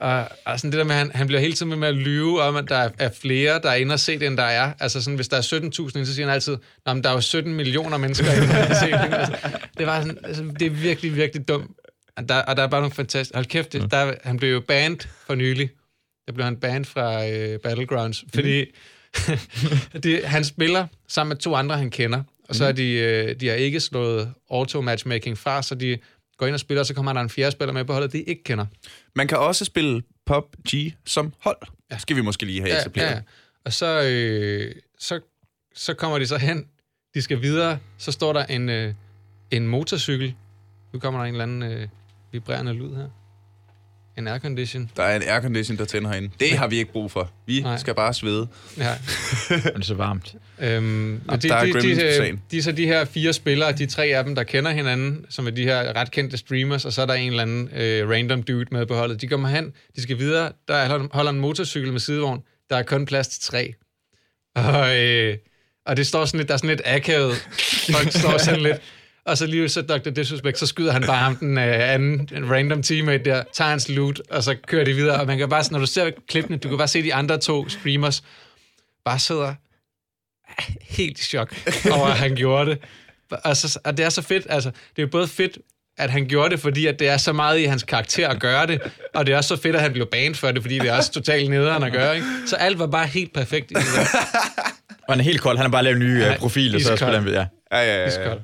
og, 0.00 0.28
og 0.44 0.60
sådan 0.60 0.72
det 0.72 0.78
der 0.78 0.84
med, 0.84 0.94
at 0.94 0.98
han, 0.98 1.10
han 1.14 1.26
bliver 1.26 1.40
hele 1.40 1.52
tiden 1.52 1.80
med 1.80 1.88
at 1.88 1.94
lyve 1.94 2.42
om, 2.42 2.56
at 2.56 2.68
der 2.68 2.76
er, 2.76 2.90
er 2.98 3.10
flere, 3.10 3.60
der 3.62 3.70
er 3.70 3.74
inde 3.74 3.92
og 3.92 4.00
se 4.00 4.18
det, 4.18 4.26
end 4.26 4.36
der 4.36 4.42
er. 4.42 4.72
Altså 4.80 5.02
sådan, 5.02 5.16
hvis 5.16 5.28
der 5.28 5.36
er 5.36 5.40
17.000, 5.42 6.04
så 6.04 6.14
siger 6.14 6.26
han 6.26 6.34
altid, 6.34 6.56
Nå, 6.86 6.94
men 6.94 7.04
der 7.04 7.10
er 7.10 7.14
jo 7.14 7.20
17 7.20 7.54
millioner 7.54 7.96
mennesker 7.96 8.32
inde 8.32 8.68
og 8.70 8.76
se 8.76 8.86
det. 8.86 9.14
Altså, 9.14 9.36
det, 9.78 9.86
var 9.86 10.00
sådan, 10.00 10.18
altså, 10.24 10.44
det 10.58 10.66
er 10.66 10.70
virkelig, 10.70 11.16
virkelig 11.16 11.48
dumt. 11.48 11.70
Og 12.16 12.28
der, 12.28 12.34
og 12.34 12.56
der 12.56 12.62
er 12.62 12.66
bare 12.66 12.80
nogle 12.80 12.94
fantastiske... 12.94 13.36
Hold 13.36 13.46
kæft, 13.46 13.72
det, 13.72 13.90
der, 13.90 14.14
han 14.24 14.36
blev 14.36 14.52
jo 14.52 14.60
banned 14.60 14.98
for 15.26 15.34
nylig. 15.34 15.70
Der 16.26 16.32
blev 16.32 16.44
han 16.44 16.56
banned 16.56 16.84
fra 16.84 17.28
øh, 17.28 17.58
Battlegrounds, 17.58 18.24
fordi 18.34 18.64
det, 20.02 20.24
han 20.24 20.44
spiller 20.44 20.86
sammen 21.08 21.28
med 21.28 21.36
to 21.36 21.54
andre, 21.54 21.78
han 21.78 21.90
kender. 21.90 22.22
Og 22.48 22.54
så 22.54 22.64
er 22.64 22.72
de, 22.72 22.92
øh, 22.92 23.40
de 23.40 23.48
har 23.48 23.54
ikke 23.54 23.80
slået 23.80 24.32
auto-matchmaking 24.50 25.38
fra, 25.38 25.62
så 25.62 25.74
de 25.74 25.98
går 26.38 26.46
ind 26.46 26.54
og 26.54 26.60
spiller, 26.60 26.80
og 26.80 26.86
så 26.86 26.94
kommer 26.94 27.12
der 27.12 27.20
en 27.20 27.30
fjerde 27.30 27.52
spiller 27.52 27.72
med 27.72 27.84
på 27.84 27.92
holdet, 27.92 28.12
de 28.12 28.22
ikke 28.22 28.42
kender. 28.42 28.66
Man 29.14 29.28
kan 29.28 29.38
også 29.38 29.64
spille 29.64 30.02
PUBG 30.26 30.94
som 31.06 31.32
hold. 31.40 31.58
Ja. 31.90 31.98
Skal 31.98 32.16
vi 32.16 32.20
måske 32.20 32.46
lige 32.46 32.60
have 32.60 32.80
etableret. 32.80 33.10
ja. 33.10 33.20
Og 33.64 33.72
så, 33.72 34.02
øh, 34.02 34.74
så, 34.98 35.20
så 35.74 35.94
kommer 35.94 36.18
de 36.18 36.26
så 36.26 36.36
hen, 36.36 36.66
de 37.14 37.22
skal 37.22 37.42
videre, 37.42 37.78
så 37.98 38.12
står 38.12 38.32
der 38.32 38.44
en, 38.46 38.68
øh, 38.68 38.94
en 39.50 39.68
motorcykel. 39.68 40.34
Nu 40.92 40.98
kommer 40.98 41.20
der 41.20 41.26
en 41.26 41.34
eller 41.34 41.42
anden 41.42 41.62
øh, 41.62 41.88
vibrerende 42.32 42.72
lyd 42.72 42.94
her. 42.96 43.08
En 44.18 44.28
aircondition. 44.28 44.90
Der 44.96 45.02
er 45.02 45.16
en 45.16 45.22
aircondition, 45.22 45.78
der 45.78 45.84
tænder 45.84 46.10
herinde. 46.10 46.30
Det 46.40 46.50
har 46.58 46.66
vi 46.66 46.78
ikke 46.78 46.92
brug 46.92 47.10
for. 47.10 47.30
Vi 47.46 47.60
Nej. 47.60 47.76
Skal 47.78 47.94
bare 47.94 48.14
svede. 48.14 48.48
Ja. 48.78 48.82
Det 49.48 49.72
er 49.76 49.80
så 49.82 49.94
varmt. 49.94 50.34
Øhm, 50.60 50.82
Nå, 50.84 51.32
og 51.32 51.42
de, 51.42 51.48
der 51.48 51.54
er 51.54 51.64
de, 51.64 51.72
de, 51.72 51.80
de, 51.80 52.38
de 52.50 52.58
er 52.58 52.62
så 52.62 52.72
de 52.72 52.86
her 52.86 53.04
fire 53.04 53.32
spillere, 53.32 53.72
de 53.72 53.86
tre 53.86 54.04
af 54.06 54.24
dem, 54.24 54.34
der 54.34 54.42
kender 54.42 54.70
hinanden, 54.70 55.26
som 55.30 55.46
er 55.46 55.50
de 55.50 55.62
her 55.64 55.96
ret 55.96 56.10
kendte 56.10 56.36
streamers, 56.36 56.84
og 56.84 56.92
så 56.92 57.02
er 57.02 57.06
der 57.06 57.14
en 57.14 57.30
eller 57.30 57.42
anden 57.42 57.68
øh, 57.76 58.08
random 58.10 58.42
dude 58.42 58.66
med 58.72 58.86
på 58.86 58.94
holdet. 58.94 59.20
De 59.20 59.26
kommer 59.26 59.48
hen, 59.48 59.72
de 59.96 60.02
skal 60.02 60.18
videre, 60.18 60.52
der 60.68 60.74
er- 60.74 61.08
holder 61.12 61.30
en 61.30 61.40
motorcykel 61.40 61.92
med 61.92 62.00
sidevogn, 62.00 62.40
der 62.70 62.76
er 62.76 62.82
kun 62.82 63.06
plads 63.06 63.28
til 63.28 63.42
tre. 63.42 63.74
Og, 64.56 64.96
øh, 64.96 65.36
og 65.86 65.96
det 65.96 66.06
står 66.06 66.24
sådan 66.24 66.38
lidt, 66.38 66.48
der 66.48 66.54
er 66.54 66.58
sådan 66.58 66.70
lidt 66.70 66.82
akavet. 66.84 67.34
Folk 67.92 68.12
står 68.12 68.38
sådan 68.38 68.60
lidt, 68.60 68.76
og 69.28 69.38
så 69.38 69.46
lige 69.46 69.68
så 69.68 69.82
Dr. 69.82 70.10
Disrespect, 70.10 70.58
så 70.58 70.66
skyder 70.66 70.92
han 70.92 71.02
bare 71.06 71.18
ham 71.18 71.36
den 71.36 71.58
øh, 71.58 71.92
anden 71.92 72.28
en 72.34 72.50
random 72.50 72.82
teammate 72.82 73.24
der, 73.24 73.42
tager 73.52 73.70
hans 73.70 73.88
loot, 73.88 74.20
og 74.30 74.42
så 74.42 74.56
kører 74.66 74.84
de 74.84 74.92
videre. 74.92 75.20
Og 75.20 75.26
man 75.26 75.38
kan 75.38 75.48
bare, 75.48 75.64
når 75.70 75.78
du 75.78 75.86
ser 75.86 76.10
klippene, 76.28 76.56
du 76.56 76.68
kan 76.68 76.78
bare 76.78 76.88
se 76.88 77.02
de 77.02 77.14
andre 77.14 77.38
to 77.38 77.68
streamers, 77.68 78.22
bare 79.04 79.18
sidder 79.18 79.54
helt 80.82 81.20
i 81.20 81.24
chok 81.24 81.54
over, 81.92 82.06
at 82.06 82.16
han 82.16 82.34
gjorde 82.34 82.70
det. 82.70 82.78
Og, 83.30 83.56
så, 83.56 83.78
og 83.84 83.96
det 83.96 84.04
er 84.04 84.08
så 84.08 84.22
fedt, 84.22 84.46
altså, 84.50 84.70
det 84.70 84.98
er 84.98 85.02
jo 85.02 85.08
både 85.12 85.28
fedt, 85.28 85.58
at 85.98 86.10
han 86.10 86.26
gjorde 86.26 86.50
det, 86.50 86.60
fordi 86.60 86.86
at 86.86 86.98
det 86.98 87.08
er 87.08 87.16
så 87.16 87.32
meget 87.32 87.58
i 87.58 87.64
hans 87.64 87.82
karakter 87.82 88.28
at 88.28 88.40
gøre 88.40 88.66
det, 88.66 88.80
og 89.14 89.26
det 89.26 89.32
er 89.32 89.36
også 89.36 89.48
så 89.48 89.62
fedt, 89.62 89.76
at 89.76 89.82
han 89.82 89.92
blev 89.92 90.06
banned 90.06 90.34
for 90.34 90.52
det, 90.52 90.62
fordi 90.62 90.78
det 90.78 90.88
er 90.88 90.96
også 90.96 91.12
totalt 91.12 91.50
nederen 91.50 91.82
at 91.82 91.92
gøre, 91.92 92.14
ikke? 92.14 92.26
Så 92.46 92.56
alt 92.56 92.78
var 92.78 92.86
bare 92.86 93.06
helt 93.06 93.32
perfekt 93.34 93.70
i 93.70 93.74
det 93.74 93.82
der. 93.96 94.18
Og 95.08 95.14
han 95.14 95.20
er 95.20 95.24
helt 95.24 95.40
kold. 95.40 95.56
Han 95.56 95.64
har 95.64 95.70
bare 95.70 95.82
lavet 95.82 95.96
en 95.96 96.02
ny 96.02 96.20
Ja, 96.20 96.32
uh, 96.32 96.38
profil, 96.38 96.74
og 96.74 96.80
så 96.80 96.96
spiller 96.96 97.20
han... 97.20 97.28
Ja. 97.28 97.46
Ja, 97.72 97.78
ja, 97.78 98.04
ja, 98.04 98.28
ja. 98.28 98.34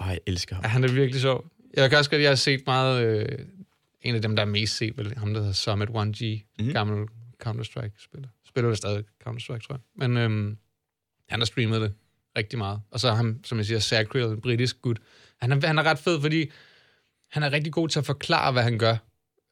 Åh, 0.00 0.06
jeg 0.08 0.20
elsker 0.26 0.54
ham. 0.54 0.64
Ja, 0.64 0.68
han 0.68 0.84
er 0.84 0.88
virkelig 0.92 1.20
sjov. 1.20 1.50
Jeg 1.74 1.90
kan 1.90 1.98
også 1.98 2.10
godt, 2.10 2.22
jeg 2.22 2.30
har 2.30 2.34
set 2.36 2.62
meget, 2.66 3.04
øh, 3.06 3.38
en 4.02 4.14
af 4.14 4.22
dem, 4.22 4.36
der 4.36 4.42
er 4.42 4.46
mest 4.46 4.76
set, 4.76 4.98
vel, 4.98 5.14
ham 5.16 5.34
der 5.34 5.40
hedder 5.40 5.54
Summit 5.54 5.88
1G, 5.88 5.92
mm-hmm. 5.94 6.72
gammel 6.72 7.08
Counter-Strike-spiller. 7.42 8.28
Spiller 8.48 8.68
det 8.68 8.78
stadig 8.78 9.04
Counter-Strike, 9.28 9.66
tror 9.66 9.74
jeg. 9.74 9.80
Men 9.96 10.16
øhm, 10.16 10.58
han 11.28 11.40
har 11.40 11.44
streamet 11.44 11.80
det 11.80 11.92
rigtig 12.38 12.58
meget. 12.58 12.80
Og 12.90 13.00
så 13.00 13.12
ham, 13.12 13.40
som 13.44 13.58
jeg 13.58 13.66
siger, 13.66 13.78
Sacriel, 13.78 14.26
en 14.26 14.40
britisk 14.40 14.82
gut. 14.82 14.98
Han 15.40 15.52
er, 15.52 15.66
han 15.66 15.78
er 15.78 15.82
ret 15.82 15.98
fed, 15.98 16.20
fordi 16.20 16.50
han 17.30 17.42
er 17.42 17.52
rigtig 17.52 17.72
god 17.72 17.88
til 17.88 17.98
at 17.98 18.06
forklare, 18.06 18.52
hvad 18.52 18.62
han 18.62 18.78
gør. 18.78 18.96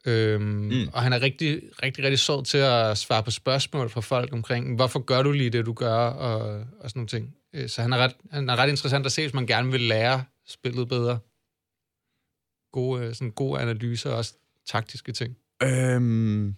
Øhm, 0.07 0.43
mm. 0.43 0.89
Og 0.93 1.03
han 1.03 1.13
er 1.13 1.23
rigtig, 1.23 1.63
rigtig, 1.83 2.05
rigtig 2.05 2.19
sød 2.19 2.45
til 2.45 2.59
at 2.59 2.99
svare 2.99 3.23
på 3.23 3.31
spørgsmål 3.31 3.91
fra 3.91 4.01
folk 4.01 4.33
omkring, 4.33 4.75
hvorfor 4.75 4.99
gør 4.99 5.23
du 5.23 5.33
lige 5.33 5.51
det, 5.51 5.67
du 5.67 5.73
gør, 5.73 5.97
og, 5.97 6.65
og 6.81 6.91
sådan 6.91 6.99
nogle 6.99 7.09
ting. 7.09 7.35
Øh, 7.55 7.69
Så 7.69 7.83
han 7.83 7.93
er, 7.93 7.97
ret, 7.97 8.15
han 8.31 8.49
er 8.49 8.57
ret 8.57 8.69
interessant 8.69 9.07
at 9.07 9.13
se, 9.13 9.23
hvis 9.23 9.35
man 9.35 9.47
gerne 9.47 9.71
vil 9.71 9.81
lære 9.81 10.25
spillet 10.49 10.89
bedre. 10.89 11.19
Gode, 12.73 13.05
øh, 13.07 13.15
sådan 13.15 13.31
gode 13.31 13.61
analyser 13.61 14.11
og 14.11 14.17
også 14.17 14.35
taktiske 14.67 15.13
ting. 15.13 15.37
Øhm, 15.63 16.55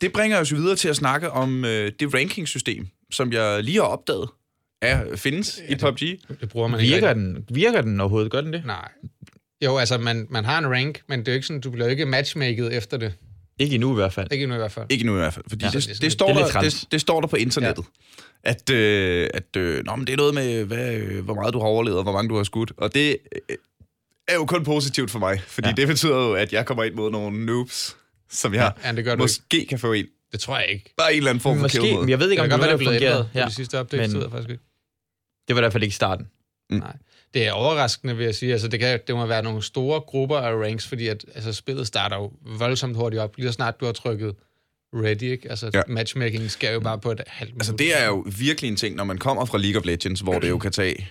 det 0.00 0.12
bringer 0.12 0.40
os 0.40 0.52
jo 0.52 0.56
videre 0.56 0.76
til 0.76 0.88
at 0.88 0.96
snakke 0.96 1.30
om 1.30 1.64
øh, 1.64 1.92
det 2.00 2.14
rankingsystem, 2.14 2.88
som 3.10 3.32
jeg 3.32 3.64
lige 3.64 3.76
har 3.76 3.84
opdaget, 3.84 4.28
er, 4.82 5.16
findes 5.16 5.60
ja, 5.68 5.74
i 5.74 5.78
PUBG. 5.78 6.00
Det 6.40 6.48
bruger 6.48 6.68
man 6.68 6.80
ikke 6.80 6.92
Virker 6.94 7.08
rigtig. 7.08 7.24
den, 7.24 7.46
virker 7.50 7.82
den 7.82 8.00
overhovedet? 8.00 8.30
Gør 8.30 8.40
den 8.40 8.52
det? 8.52 8.64
Nej. 8.66 8.88
Jo, 9.64 9.76
altså, 9.76 9.98
man, 9.98 10.26
man 10.30 10.44
har 10.44 10.58
en 10.58 10.70
rank, 10.70 11.02
men 11.06 11.20
det 11.20 11.28
er 11.28 11.32
jo 11.32 11.34
ikke 11.34 11.46
sådan, 11.46 11.60
du 11.60 11.70
bliver 11.70 11.88
ikke 11.88 12.06
matchmaket 12.06 12.76
efter 12.76 12.96
det. 12.96 13.14
Ikke 13.62 13.74
endnu 13.74 13.92
i 13.92 13.94
hvert 13.94 14.12
fald. 14.12 14.28
Ikke 14.32 14.42
endnu 14.42 14.54
i 14.54 14.58
hvert 14.58 14.72
fald. 14.72 14.86
Ikke 14.90 15.04
nu 15.06 15.12
i 15.14 15.18
hvert 15.18 15.34
fald, 15.34 15.44
fordi 15.48 15.64
Ja, 15.64 15.70
det, 15.70 15.74
det 15.84 15.88
er 15.90 15.92
det, 15.92 16.02
det, 16.02 16.12
står 16.12 16.26
det 16.32 16.42
er 16.42 16.46
der, 16.46 16.60
det, 16.60 16.84
det 16.92 17.00
står 17.00 17.20
der 17.20 17.28
på 17.28 17.36
internettet. 17.36 17.84
Ja. 18.44 18.50
At, 18.50 18.70
øh, 18.70 19.30
at 19.34 19.56
øh, 19.56 19.84
nå, 19.84 19.96
men 19.96 20.06
det 20.06 20.12
er 20.12 20.16
noget 20.16 20.34
med, 20.34 20.64
hvad, 20.64 20.94
øh, 20.94 21.24
hvor 21.24 21.34
meget 21.34 21.54
du 21.54 21.58
har 21.58 21.66
overlevet, 21.66 21.96
og 21.98 22.02
hvor 22.02 22.12
mange 22.12 22.28
du 22.28 22.36
har 22.36 22.44
skudt. 22.44 22.72
Og 22.76 22.94
det 22.94 23.16
øh, 23.50 23.56
er 24.28 24.34
jo 24.34 24.44
kun 24.46 24.64
positivt 24.64 25.10
for 25.10 25.18
mig, 25.18 25.40
fordi 25.46 25.68
Ja. 25.68 25.74
det 25.74 25.88
betyder 25.88 26.16
jo, 26.16 26.32
at 26.34 26.52
jeg 26.52 26.66
kommer 26.66 26.84
ind 26.84 26.94
mod 26.94 27.10
nogle 27.10 27.46
noobs, 27.46 27.96
som 28.30 28.54
jeg 28.54 28.72
Ja, 28.84 28.92
det 28.92 29.04
gør 29.04 29.10
du 29.10 29.14
ikke. 29.16 29.22
måske 29.22 29.66
kan 29.68 29.78
få 29.78 29.92
en. 29.92 30.06
Det 30.32 30.40
tror 30.40 30.58
jeg 30.58 30.68
ikke. 30.70 30.94
Bare 30.98 31.12
en 31.12 31.16
eller 31.16 31.30
anden 31.30 31.42
form 31.42 31.56
for 31.56 31.62
Måske, 31.62 31.96
men 32.00 32.08
jeg 32.08 32.18
ved 32.18 32.30
ikke, 32.30 32.42
om 32.42 32.48
det 32.50 32.58
det, 32.60 32.68
det 32.68 32.78
fungerede. 32.78 32.98
blevet 32.98 33.10
ændret 33.12 33.28
Ja. 33.34 33.46
de 33.46 33.54
sidste 33.54 33.80
updates, 33.80 34.00
men- 34.00 34.10
det 34.10 34.14
ved 34.16 34.22
jeg 34.22 34.30
faktisk 34.32 34.50
ikke. 34.50 34.62
Det 35.48 35.56
var 35.56 35.60
i 35.60 35.62
hvert 35.62 35.72
fald 35.72 35.82
ikke 35.82 35.92
i 35.92 35.94
starten. 35.94 36.26
Nej. 36.70 36.96
Det 37.34 37.46
er 37.46 37.52
overraskende, 37.52 38.16
vil 38.16 38.24
jeg 38.24 38.34
sige. 38.34 38.52
Altså, 38.52 38.68
det, 38.68 38.80
kan, 38.80 39.00
det 39.06 39.14
må 39.14 39.26
være 39.26 39.42
nogle 39.42 39.62
store 39.62 40.00
grupper 40.00 40.36
af 40.38 40.54
ranks, 40.66 40.86
fordi 40.86 41.08
at, 41.08 41.24
altså, 41.34 41.52
spillet 41.52 41.86
starter 41.86 42.16
jo 42.16 42.32
voldsomt 42.58 42.96
hurtigt 42.96 43.22
op, 43.22 43.36
lige 43.36 43.46
så 43.48 43.52
snart 43.52 43.80
du 43.80 43.84
har 43.84 43.92
trykket 43.92 44.34
ready, 44.94 45.22
ikke? 45.22 45.50
Altså, 45.50 45.70
Ja. 45.74 45.82
matchmaking 45.88 46.50
sker 46.50 46.72
jo 46.72 46.80
bare 46.80 46.98
på 46.98 47.10
et 47.10 47.20
halvt 47.26 47.54
Altså, 47.54 47.72
det 47.72 48.00
er 48.00 48.06
jo 48.06 48.24
virkelig 48.38 48.68
en 48.68 48.76
ting, 48.76 48.96
når 48.96 49.04
man 49.04 49.18
kommer 49.18 49.44
fra 49.44 49.58
League 49.58 49.78
of 49.80 49.84
Legends, 49.86 50.20
hvor 50.20 50.38
det 50.38 50.48
jo 50.48 50.58
kan 50.58 50.72
tage 50.72 51.08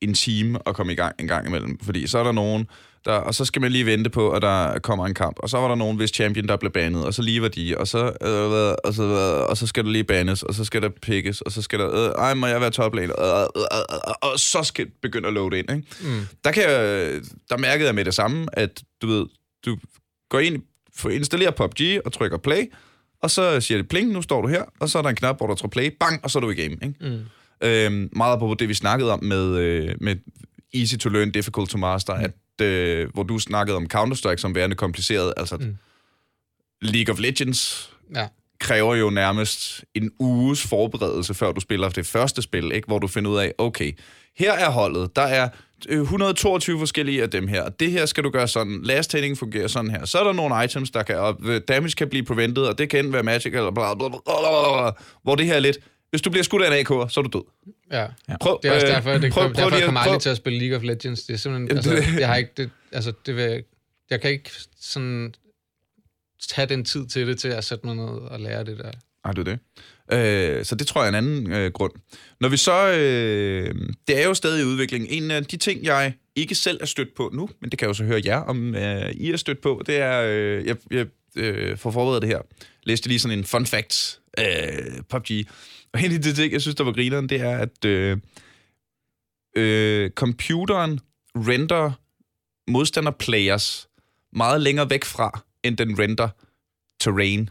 en 0.00 0.14
time 0.14 0.58
at 0.66 0.74
komme 0.74 0.92
i 0.92 0.96
gang 0.96 1.14
en 1.18 1.28
gang 1.28 1.46
imellem. 1.46 1.78
Fordi 1.82 2.06
så 2.06 2.18
er 2.18 2.24
der 2.24 2.32
nogen, 2.32 2.66
der, 3.04 3.12
og 3.12 3.34
så 3.34 3.44
skal 3.44 3.62
man 3.62 3.72
lige 3.72 3.86
vente 3.86 4.10
på, 4.10 4.30
at 4.30 4.42
der 4.42 4.78
kommer 4.78 5.06
en 5.06 5.14
kamp. 5.14 5.36
Og 5.38 5.50
så 5.50 5.58
var 5.58 5.68
der 5.68 5.74
nogen, 5.74 5.96
hvis 5.96 6.10
champion, 6.10 6.48
der 6.48 6.56
blev 6.56 6.72
banet, 6.72 7.04
og 7.04 7.14
så 7.14 7.22
lige 7.22 7.42
var 7.42 7.48
de, 7.48 7.74
og 7.78 7.88
så, 7.88 8.04
øh, 8.04 8.74
og 8.84 8.94
så, 8.94 9.02
øh, 9.02 9.50
og 9.50 9.56
så 9.56 9.66
skal 9.66 9.84
der 9.84 9.90
lige 9.90 10.04
banes, 10.04 10.42
og 10.42 10.54
så 10.54 10.64
skal 10.64 10.82
der 10.82 10.88
pickes, 11.02 11.40
og 11.40 11.52
så 11.52 11.62
skal 11.62 11.78
der, 11.78 11.90
øh, 11.94 12.10
ej, 12.10 12.34
må 12.34 12.46
jeg 12.46 12.60
være 12.60 12.70
toplane, 12.70 13.20
øh, 13.22 13.40
øh, 13.40 13.46
øh, 13.56 13.96
øh, 14.08 14.30
og 14.30 14.38
så 14.38 14.62
skal 14.62 14.84
det 14.86 14.92
begynde 15.02 15.28
at 15.28 15.34
loade 15.34 15.58
ind, 15.58 15.70
ikke? 15.70 15.84
Mm. 16.00 16.26
Der, 16.44 16.52
kan 16.52 16.62
jeg, 16.62 17.20
der 17.50 17.56
mærkede 17.56 17.86
jeg 17.86 17.94
med 17.94 18.04
det 18.04 18.14
samme, 18.14 18.46
at 18.52 18.82
du 19.02 19.06
ved, 19.06 19.26
du 19.66 19.78
går 20.28 20.38
ind, 20.38 20.62
får 20.96 21.10
installeret 21.10 21.54
PUBG 21.54 22.00
og 22.04 22.12
trykker 22.12 22.38
play, 22.38 22.72
og 23.22 23.30
så 23.30 23.60
siger 23.60 23.78
det 23.78 23.88
pling, 23.88 24.12
nu 24.12 24.22
står 24.22 24.42
du 24.42 24.48
her, 24.48 24.64
og 24.80 24.88
så 24.88 24.98
er 24.98 25.02
der 25.02 25.08
en 25.08 25.16
knap, 25.16 25.36
hvor 25.36 25.46
du 25.46 25.54
trykker 25.54 25.72
play, 25.72 25.90
bang, 26.00 26.20
og 26.24 26.30
så 26.30 26.38
er 26.38 26.40
du 26.40 26.50
i 26.50 26.54
game, 26.54 26.76
ikke? 26.82 26.94
Mm. 27.00 27.20
Øhm, 27.62 28.08
meget 28.16 28.38
på 28.38 28.56
det, 28.58 28.68
vi 28.68 28.74
snakkede 28.74 29.12
om 29.12 29.24
med, 29.24 29.56
øh, 29.58 29.94
med 30.00 30.16
easy 30.74 30.96
to 30.96 31.08
learn, 31.08 31.30
difficult 31.30 31.70
to 31.70 31.78
master, 31.78 32.14
mm. 32.14 32.24
at, 32.24 32.30
øh, 32.60 33.08
hvor 33.14 33.22
du 33.22 33.38
snakkede 33.38 33.76
om 33.76 33.86
Counter-Strike 33.94 34.36
som 34.36 34.54
værende 34.54 34.76
kompliceret. 34.76 35.34
Altså, 35.36 35.56
mm. 35.56 35.64
Mm. 35.64 35.76
League 36.82 37.12
of 37.14 37.20
Legends 37.20 37.90
Ja. 38.16 38.26
kræver 38.60 38.94
jo 38.94 39.10
nærmest 39.10 39.84
en 39.94 40.10
uges 40.18 40.66
forberedelse, 40.66 41.34
før 41.34 41.52
du 41.52 41.60
spiller 41.60 41.88
det 41.88 42.06
første 42.06 42.42
spil, 42.42 42.72
ikke? 42.72 42.86
hvor 42.86 42.98
du 42.98 43.06
finder 43.06 43.30
ud 43.30 43.38
af, 43.38 43.52
okay, 43.58 43.92
her 44.38 44.52
er 44.52 44.70
holdet, 44.70 45.16
der 45.16 45.22
er 45.22 45.48
øh, 45.88 46.00
122 46.02 46.78
forskellige 46.78 47.22
af 47.22 47.30
dem 47.30 47.48
her, 47.48 47.62
og 47.62 47.80
det 47.80 47.90
her 47.92 48.06
skal 48.06 48.24
du 48.24 48.30
gøre 48.30 48.48
sådan, 48.48 48.80
last 48.82 49.12
hitting 49.12 49.38
fungerer 49.38 49.68
sådan 49.68 49.90
her, 49.90 50.04
så 50.04 50.18
er 50.18 50.24
der 50.24 50.32
nogle 50.32 50.64
items, 50.64 50.90
der 50.90 51.02
kan, 51.02 51.18
og 51.18 51.40
øh, 51.44 51.60
damage 51.68 51.92
kan 51.92 52.08
blive 52.08 52.24
prevented, 52.24 52.62
og 52.62 52.78
det 52.78 52.90
kan 52.90 52.98
enten 52.98 53.12
være 53.12 53.22
magic, 53.22 53.46
eller 53.54 53.70
bla 53.70 53.94
bla 53.94 54.08
bla, 54.08 54.18
bla, 54.26 54.82
bla, 54.82 54.90
hvor 55.22 55.34
det 55.34 55.46
her 55.46 55.54
er 55.54 55.60
lidt, 55.60 55.78
hvis 56.10 56.22
du 56.22 56.30
bliver 56.30 56.42
skudt 56.44 56.62
af 56.62 56.78
en 56.80 56.86
AK'er, 56.86 57.08
så 57.08 57.20
er 57.20 57.24
du 57.24 57.38
død. 57.38 57.44
Ja. 57.92 58.06
Prøv, 58.40 58.58
Det 58.62 58.68
er 58.70 58.74
også 58.74 58.86
øh, 58.86 58.92
derfor, 58.92 59.10
det 59.18 59.32
prøv- 59.32 59.42
kom, 59.44 59.52
prøv 59.52 59.64
derfor 59.64 59.70
jeg 59.76 59.78
at- 59.78 59.84
kommer 59.84 60.00
prøv- 60.00 60.10
aldrig 60.12 60.22
til 60.22 60.30
at 60.30 60.36
spille 60.36 60.58
League 60.58 60.76
of 60.76 60.82
Legends. 60.82 61.22
Det 61.22 61.34
er 61.34 61.38
simpelthen, 61.38 61.68
Jamen, 61.68 61.76
altså, 61.76 62.12
det- 62.12 62.20
jeg 62.20 62.28
har 62.28 62.36
ikke, 62.36 62.50
det, 62.56 62.70
altså, 62.92 63.12
det 63.26 63.36
vil, 63.36 63.62
jeg 64.10 64.20
kan 64.20 64.30
ikke 64.30 64.50
sådan 64.80 65.34
tage 66.48 66.68
den 66.68 66.84
tid 66.84 67.06
til 67.06 67.26
det, 67.26 67.38
til 67.38 67.48
at 67.48 67.64
sætte 67.64 67.86
mig 67.86 67.96
ned 67.96 68.04
og 68.04 68.40
lære 68.40 68.64
det 68.64 68.78
der. 68.78 68.90
Ej, 69.24 69.32
det 69.32 69.48
er 69.48 69.56
det. 69.56 69.58
Øh, 70.58 70.64
så 70.64 70.74
det 70.74 70.86
tror 70.86 71.00
jeg 71.04 71.06
er 71.14 71.18
en 71.18 71.26
anden 71.26 71.52
øh, 71.52 71.72
grund. 71.72 71.92
Når 72.40 72.48
vi 72.48 72.56
så... 72.56 72.88
Øh, 72.92 73.74
det 74.08 74.20
er 74.22 74.24
jo 74.26 74.34
stadig 74.34 74.62
i 74.62 74.64
udvikling. 74.64 75.06
En 75.08 75.30
af 75.30 75.44
de 75.44 75.56
ting, 75.56 75.84
jeg 75.84 76.12
ikke 76.36 76.54
selv 76.54 76.78
er 76.80 76.86
stødt 76.86 77.14
på 77.16 77.30
nu, 77.32 77.48
men 77.60 77.70
det 77.70 77.78
kan 77.78 77.86
jeg 77.86 77.88
jo 77.88 77.94
så 77.94 78.04
høre 78.04 78.20
jer, 78.24 78.36
om 78.36 78.74
øh, 78.74 79.10
I 79.10 79.30
er 79.30 79.36
stødt 79.36 79.60
på, 79.60 79.82
det 79.86 79.96
er... 79.96 80.22
Øh, 80.26 80.66
jeg 80.66 80.76
jeg 80.90 81.06
øh, 81.36 81.76
får 81.78 81.90
forberedt 81.90 82.22
det 82.22 82.28
her. 82.30 82.38
Læste 82.82 83.08
lige 83.08 83.18
sådan 83.18 83.38
en 83.38 83.44
fun 83.44 83.66
fact 83.66 84.19
øh, 84.40 85.02
PUBG. 85.08 85.30
Og 85.92 86.02
en 86.02 86.12
af 86.12 86.22
de 86.22 86.34
ting, 86.34 86.52
jeg 86.52 86.60
synes, 86.60 86.74
der 86.74 86.84
var 86.84 86.92
grineren, 86.92 87.28
det 87.28 87.40
er, 87.40 87.58
at 87.58 87.84
øh, 87.84 88.18
øh, 89.56 90.10
computeren 90.10 91.00
render 91.34 91.92
modstanderplayers 92.70 93.88
meget 94.32 94.60
længere 94.60 94.90
væk 94.90 95.04
fra, 95.04 95.40
end 95.62 95.76
den 95.76 95.98
render 95.98 96.28
terrain. 97.00 97.50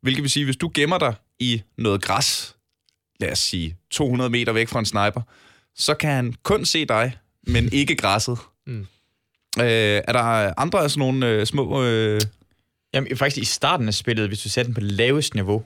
Hvilket 0.00 0.22
vil 0.22 0.30
sige, 0.30 0.44
hvis 0.44 0.56
du 0.56 0.70
gemmer 0.74 0.98
dig 0.98 1.14
i 1.38 1.62
noget 1.78 2.02
græs, 2.02 2.56
lad 3.20 3.32
os 3.32 3.38
sige 3.38 3.76
200 3.90 4.30
meter 4.30 4.52
væk 4.52 4.68
fra 4.68 4.78
en 4.78 4.84
sniper, 4.84 5.22
så 5.74 5.94
kan 5.94 6.10
han 6.10 6.34
kun 6.42 6.64
se 6.64 6.84
dig, 6.84 7.18
men 7.46 7.72
ikke 7.72 7.96
græsset. 7.96 8.38
Mm. 8.66 8.86
Øh, 9.58 10.02
er 10.08 10.12
der 10.12 10.54
andre 10.60 10.82
af 10.82 10.90
sådan 10.90 10.98
nogle 10.98 11.28
øh, 11.28 11.46
små... 11.46 11.82
Øh, 11.84 12.20
Jamen, 12.94 13.16
faktisk 13.16 13.42
i 13.42 13.44
starten 13.44 13.88
af 13.88 13.94
spillet, 13.94 14.28
hvis 14.28 14.40
du 14.42 14.48
satte 14.48 14.66
den 14.66 14.74
på 14.74 14.80
det 14.80 14.92
laveste 14.92 15.36
niveau, 15.36 15.62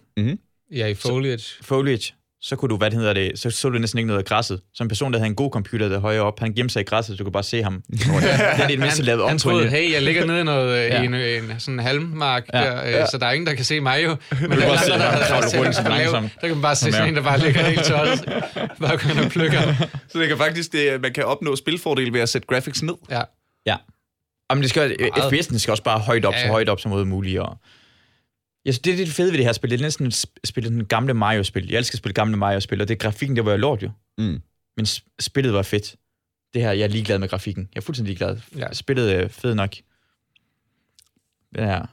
Ja, 0.72 0.86
i 0.86 0.94
Foliage. 0.94 1.44
foliage, 1.62 2.14
så 2.40 2.56
kunne 2.56 2.68
du, 2.68 2.76
hvad 2.76 2.90
det 2.90 2.98
hedder 2.98 3.12
det, 3.12 3.38
så 3.38 3.50
så 3.50 3.68
du 3.68 3.78
næsten 3.78 3.98
ikke 3.98 4.06
noget 4.06 4.18
af 4.18 4.24
græsset. 4.24 4.60
Så 4.74 4.82
en 4.82 4.88
person, 4.88 5.12
der 5.12 5.18
havde 5.18 5.28
en 5.28 5.34
god 5.34 5.50
computer 5.50 5.88
der 5.88 5.98
højere 5.98 6.22
op, 6.22 6.40
han 6.40 6.54
gemte 6.54 6.72
sig 6.72 6.80
i 6.80 6.84
græsset, 6.84 7.14
så 7.14 7.18
du 7.18 7.24
kunne 7.24 7.32
bare 7.32 7.42
se 7.42 7.62
ham. 7.62 7.82
det 7.90 8.00
er 8.62 8.66
det 8.66 8.78
mindste 8.78 9.02
lavet 9.02 9.22
om 9.22 9.28
han 9.28 9.38
troede, 9.38 9.68
hey, 9.68 9.92
jeg 9.92 10.02
ligger 10.02 10.24
nede 10.26 10.40
i, 10.40 10.44
noget, 10.44 10.76
Ja. 10.76 10.94
ja. 10.94 11.02
i 11.02 11.36
en, 11.38 11.50
en 11.50 11.60
sådan 11.60 11.78
halmmark, 11.78 12.44
Ja. 12.54 12.58
der, 12.60 12.84
øh, 12.84 12.90
Ja. 12.90 13.06
så 13.06 13.18
der 13.18 13.26
er 13.26 13.32
ingen, 13.32 13.46
der 13.46 13.54
kan 13.54 13.64
se 13.64 13.80
mig 13.80 14.04
jo. 14.04 14.08
Men 14.30 14.38
kan 14.38 14.48
bare 14.58 14.78
se 14.78 14.92
ham 14.92 15.00
kravle 15.26 15.46
der, 15.50 15.58
rundt 15.58 15.74
sådan 15.74 15.90
der, 15.90 15.98
langsomt. 15.98 16.30
der 16.40 16.46
kan 16.46 16.56
man 16.56 16.62
bare 16.62 16.76
se 16.76 16.92
sådan 16.92 17.08
en, 17.08 17.16
der 17.16 17.22
bare 17.22 17.38
ligger 17.40 17.62
helt 17.62 17.84
tosset. 17.84 18.24
Bare 18.80 18.96
går 18.96 19.24
og 19.24 19.30
plukker. 19.30 19.60
så 20.12 20.18
det 20.18 20.28
kan 20.28 20.36
faktisk, 20.36 20.72
det, 20.72 21.00
man 21.02 21.12
kan 21.12 21.24
opnå 21.24 21.56
spilfordel 21.56 22.12
ved 22.12 22.20
at 22.20 22.28
sætte 22.28 22.46
graphics 22.48 22.82
ned. 22.82 22.94
Ja. 23.10 23.22
Ja. 23.66 23.76
Jamen, 24.50 24.62
det 24.62 24.70
skal, 24.70 24.96
Meget. 25.00 25.32
FPS'en 25.32 25.58
skal 25.58 25.70
også 25.70 25.82
bare 25.82 25.98
højt 25.98 26.24
op, 26.24 26.32
Ja, 26.34 26.38
så 26.40 26.46
ja. 26.46 26.50
højt 26.52 26.68
op 26.68 26.80
som 26.80 27.06
muligt. 27.08 27.40
Og 27.40 27.58
jeg 28.64 28.74
synes, 28.74 28.78
det 28.82 28.92
er 28.92 28.96
det 28.96 29.08
fede 29.08 29.30
ved 29.32 29.38
det 29.38 29.46
her 29.46 29.52
spil. 29.52 29.70
Det 29.70 29.78
er 29.80 29.82
næsten 29.82 30.06
at 30.06 30.14
sp- 30.26 30.40
spille 30.44 30.70
den 30.70 30.84
gamle 30.86 31.14
Mario-spil. 31.14 31.68
Jeg 31.70 31.78
elsker 31.78 31.94
at 31.94 31.98
spille 31.98 32.14
gamle 32.14 32.36
Mario-spil, 32.36 32.80
og 32.80 32.88
det 32.88 32.98
grafikken, 32.98 33.36
det 33.36 33.44
var 33.44 33.50
jo 33.50 33.56
lort 33.56 33.82
jo. 33.82 33.90
Mm. 34.18 34.40
Men 34.76 34.86
spillet 35.20 35.52
var 35.54 35.62
fedt. 35.62 35.96
Det 36.54 36.62
her, 36.62 36.72
jeg 36.72 36.84
er 36.84 36.88
ligeglad 36.88 37.18
med 37.18 37.28
grafikken. 37.28 37.68
Jeg 37.74 37.80
er 37.80 37.84
fuldstændig 37.84 38.10
ligeglad. 38.18 38.38
Ja. 38.58 38.72
Spillet 38.72 39.14
er 39.14 39.28
fedt 39.28 39.56
nok. 39.56 39.70
Det 41.54 41.64
her, 41.64 41.86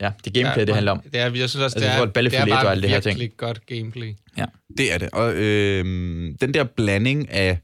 ja, 0.00 0.12
det 0.24 0.34
gameplay, 0.34 0.56
ja, 0.60 0.64
det 0.64 0.74
handler 0.74 0.92
om. 0.92 1.00
Det 1.00 1.20
er, 1.20 1.24
jeg 1.24 1.32
synes 1.34 1.54
også, 1.56 1.64
Altså, 1.64 1.78
det 1.78 1.86
er, 1.86 1.90
det 2.22 2.34
er 2.34 2.42
og 2.42 2.48
bare 2.48 2.70
alt 2.70 2.82
det 2.82 2.90
her 2.90 3.00
ting. 3.00 3.18
virkelig 3.18 3.36
godt 3.36 3.66
gameplay. 3.66 4.14
Det 4.78 4.92
er 4.92 4.98
det. 4.98 5.10
Og 5.10 5.34
øh, 5.34 5.84
den 6.40 6.54
der 6.54 6.64
blanding 6.64 7.30
af, 7.30 7.58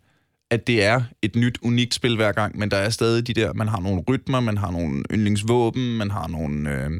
at 0.53 0.66
det 0.66 0.84
er 0.84 1.03
et 1.22 1.36
nyt, 1.36 1.59
unikt 1.62 1.94
spil 1.94 2.16
hver 2.16 2.32
gang, 2.32 2.59
men 2.59 2.70
der 2.70 2.76
er 2.76 2.90
stadig 2.90 3.26
de 3.26 3.34
der, 3.34 3.53
man 3.53 3.68
har 3.68 3.80
nogle 3.80 4.03
rytmer, 4.09 4.40
man 4.40 4.59
har 4.59 4.70
nogle 4.70 5.03
yndlingsvåben, 5.12 5.96
man 5.96 6.11
har 6.11 6.28
nogle, 6.28 6.70
øh, 6.70 6.90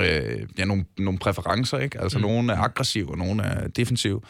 øh, 0.00 0.38
ja, 0.58 0.64
nogle, 0.64 0.84
nogle 0.98 1.18
præferencer, 1.18 1.78
ikke? 1.78 2.00
Altså, 2.00 2.18
mm. 2.18 2.22
nogle 2.22 2.52
er 2.52 2.56
aggressive, 2.56 3.10
og 3.10 3.18
nogle 3.18 3.42
er 3.42 3.68
defensive. 3.68 4.20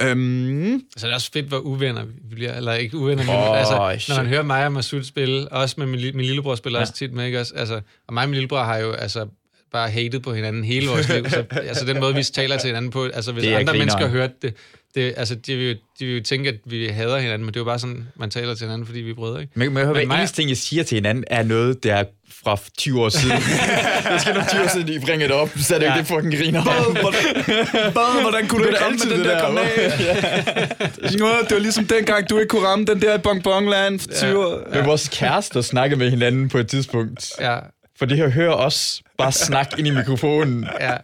Øhm, 0.00 0.82
Så 0.96 1.06
det 1.06 1.10
er 1.10 1.14
også 1.14 1.30
fedt, 1.32 1.46
hvor 1.46 1.58
uvenner 1.58 2.04
vi 2.04 2.34
bliver. 2.34 2.54
Eller 2.54 2.72
ikke 2.72 2.96
uvenner, 2.96 3.24
men 3.24 3.34
Åh, 3.34 3.58
altså, 3.58 3.96
shit. 3.98 4.16
når 4.16 4.22
man 4.22 4.26
hører 4.32 4.42
mig 4.42 4.66
og 4.66 4.72
Masud 4.72 5.04
spille, 5.04 5.48
også 5.48 5.74
med 5.78 5.86
min, 5.86 6.00
min 6.16 6.26
lillebror 6.26 6.54
spiller 6.54 6.78
Ja. 6.78 6.82
også 6.82 6.92
tit 6.94 7.12
med, 7.12 7.26
ikke 7.26 7.40
også? 7.40 7.54
Altså, 7.56 7.80
og 8.08 8.14
mig 8.14 8.22
og 8.22 8.28
min 8.28 8.34
lillebror 8.34 8.62
har 8.62 8.76
jo 8.78 8.92
altså 8.92 9.26
bare 9.72 9.90
hated 9.90 10.20
på 10.20 10.34
hinanden 10.34 10.64
hele 10.64 10.88
vores 10.88 11.08
liv. 11.08 11.28
Så, 11.30 11.44
altså 11.68 11.86
den 11.86 12.00
måde, 12.00 12.14
vi 12.14 12.22
taler 12.22 12.58
til 12.58 12.66
hinanden 12.68 12.90
på, 12.90 13.04
altså 13.04 13.32
hvis 13.32 13.44
andre 13.44 13.56
grineren. 13.56 13.78
mennesker 13.78 14.08
hørte 14.08 14.34
det, 14.42 14.54
det 15.02 15.14
altså, 15.16 15.34
de 15.34 15.56
vil, 15.56 15.68
jo, 15.68 15.74
de 16.00 16.06
vil 16.06 16.16
jo 16.16 16.22
tænke, 16.22 16.48
at 16.48 16.54
vi 16.64 16.86
hader 16.86 17.18
hinanden, 17.18 17.40
men 17.44 17.54
det 17.54 17.56
er 17.56 17.60
jo 17.60 17.64
bare 17.64 17.78
sådan, 17.78 18.08
man 18.16 18.30
taler 18.30 18.54
til 18.54 18.64
hinanden, 18.66 18.86
fordi 18.86 19.00
vi 19.00 19.10
er 19.10 19.14
brødre, 19.14 19.40
ikke? 19.40 19.52
Men, 19.54 19.74
men 19.74 19.86
hver 19.86 20.06
mig- 20.06 20.18
eneste 20.18 20.36
ting, 20.36 20.48
jeg 20.48 20.56
siger 20.56 20.82
til 20.82 20.94
hinanden, 20.96 21.24
er 21.26 21.42
noget, 21.42 21.84
der 21.84 21.94
er 21.94 22.04
fra 22.44 22.56
20 22.78 23.02
år 23.02 23.08
siden. 23.08 23.36
det 24.12 24.20
skal 24.20 24.34
nok 24.34 24.48
20 24.48 24.62
år 24.62 24.68
siden, 24.68 24.88
I 24.88 24.98
bringer 24.98 25.26
det 25.26 25.36
op, 25.36 25.50
så 25.56 25.74
er 25.74 25.78
det 25.78 25.86
jo 25.86 25.92
Ja. 25.92 25.98
det 25.98 26.06
fucking 26.06 26.36
griner. 26.38 26.62
Hvad? 26.62 27.00
Hvordan, 27.00 27.44
hvad? 27.92 28.20
Hvordan 28.22 28.48
kunne 28.48 28.58
du 28.64 28.64
Det 28.64 28.70
ikke 28.72 28.78
er 28.80 28.84
ramme 28.84 28.98
den 28.98 29.10
det 29.10 29.24
der 29.24 29.34
der, 29.34 29.40
granat? 29.40 31.18
Nå, 31.20 31.28
det 31.42 31.50
var 31.50 31.58
ligesom 31.58 31.86
dengang, 31.86 32.30
du 32.30 32.38
ikke 32.38 32.48
kunne 32.48 32.66
ramme 32.66 32.84
den 32.84 33.02
der 33.02 33.14
i 33.14 33.18
bonbonland 33.18 34.00
for 34.00 34.08
20 34.18 34.46
år. 34.46 34.74
Men 34.74 34.86
vores 34.86 35.08
kærester 35.12 35.60
snakker 35.60 35.96
med 35.96 36.10
hinanden 36.10 36.48
på 36.48 36.58
et 36.58 36.68
tidspunkt. 36.68 37.32
Ja, 37.40 37.56
For 37.98 38.06
det 38.06 38.16
her 38.16 38.28
hører 38.28 38.52
os 38.54 39.02
bare 39.18 39.32
snakke 39.32 39.74
ind 39.78 39.86
i 39.86 39.90
mikrofonen. 39.90 40.66
ja. 40.80 40.94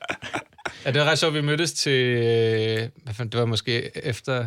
Ja, 0.84 0.90
det 0.90 1.00
var 1.00 1.06
ret 1.10 1.18
sjovt, 1.18 1.34
vi 1.34 1.40
mødtes 1.40 1.72
til, 1.72 2.04
øh, 2.16 2.88
hvad 3.04 3.14
fanden, 3.14 3.32
det 3.32 3.40
var 3.40 3.46
måske 3.46 4.06
efter 4.06 4.38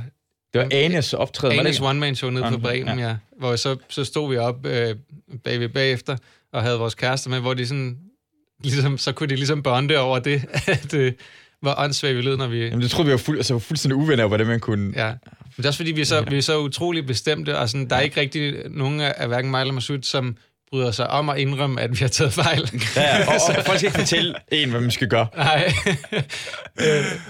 Det 0.53 0.61
var 0.61 0.67
Anes 0.71 1.13
optræden. 1.13 1.57
var 1.57 1.63
Anes 1.63 1.81
one-man-show 1.81 2.31
nede 2.31 2.45
på 2.51 2.57
Bremen, 2.57 2.99
ja. 2.99 3.07
ja. 3.07 3.15
Hvor 3.39 3.55
så, 3.55 3.75
så 3.89 4.03
stod 4.03 4.29
vi 4.29 4.37
op 4.37 4.65
øh, 4.65 4.95
bagved 5.43 5.69
bagefter, 5.69 6.17
og 6.53 6.63
havde 6.63 6.79
vores 6.79 6.95
kærester 6.95 7.29
med, 7.29 7.39
hvor 7.39 7.53
de 7.53 7.67
sådan, 7.67 7.97
ligesom, 8.63 8.97
så 8.97 9.11
kunne 9.11 9.29
de 9.29 9.35
ligesom 9.35 9.63
bonde 9.63 9.97
over 9.97 10.19
det, 10.19 10.45
at 10.67 10.93
øh, 10.93 11.13
hvor 11.61 11.75
åndssvagt 11.77 12.17
vi 12.17 12.21
lød, 12.21 12.37
når 12.37 12.47
vi... 12.47 12.63
Jamen, 12.63 12.81
det 12.81 12.91
troede 12.91 13.05
vi 13.05 13.11
var 13.11 13.17
fuld, 13.17 13.37
altså, 13.37 13.59
fuldstændig 13.59 13.95
uvenner, 13.95 14.23
over, 14.23 14.27
hvordan 14.27 14.47
man 14.47 14.59
kunne... 14.59 14.93
Ja. 14.95 15.07
Men 15.07 15.17
det 15.57 15.65
er 15.65 15.69
også 15.69 15.77
fordi, 15.77 15.91
vi 15.91 16.01
er 16.01 16.05
så, 16.05 16.21
vi 16.21 16.37
er 16.37 16.41
så 16.41 16.59
utrolig 16.59 17.05
bestemte, 17.05 17.57
og 17.57 17.69
sådan, 17.69 17.89
der 17.89 17.95
er 17.95 17.99
ikke 17.99 18.21
rigtig 18.21 18.69
nogen 18.69 18.99
af, 19.01 19.13
af 19.17 19.27
hverken 19.27 19.51
mig 19.51 19.61
eller 19.61 19.73
Masud, 19.73 20.01
som 20.01 20.37
bryder 20.71 20.91
sig 20.91 21.07
om 21.09 21.29
at 21.29 21.37
indrømme, 21.37 21.81
at 21.81 21.91
vi 21.91 21.97
har 21.97 22.07
taget 22.07 22.33
fejl. 22.33 22.69
Ja, 22.95 23.27
og, 23.27 23.33
og, 23.57 23.63
folk 23.65 23.77
skal 23.77 23.87
ikke 23.87 23.99
fortælle 23.99 24.35
en, 24.51 24.69
hvad 24.69 24.81
man 24.81 24.91
skal 24.91 25.07
gøre. 25.07 25.27
Nej. 25.35 25.73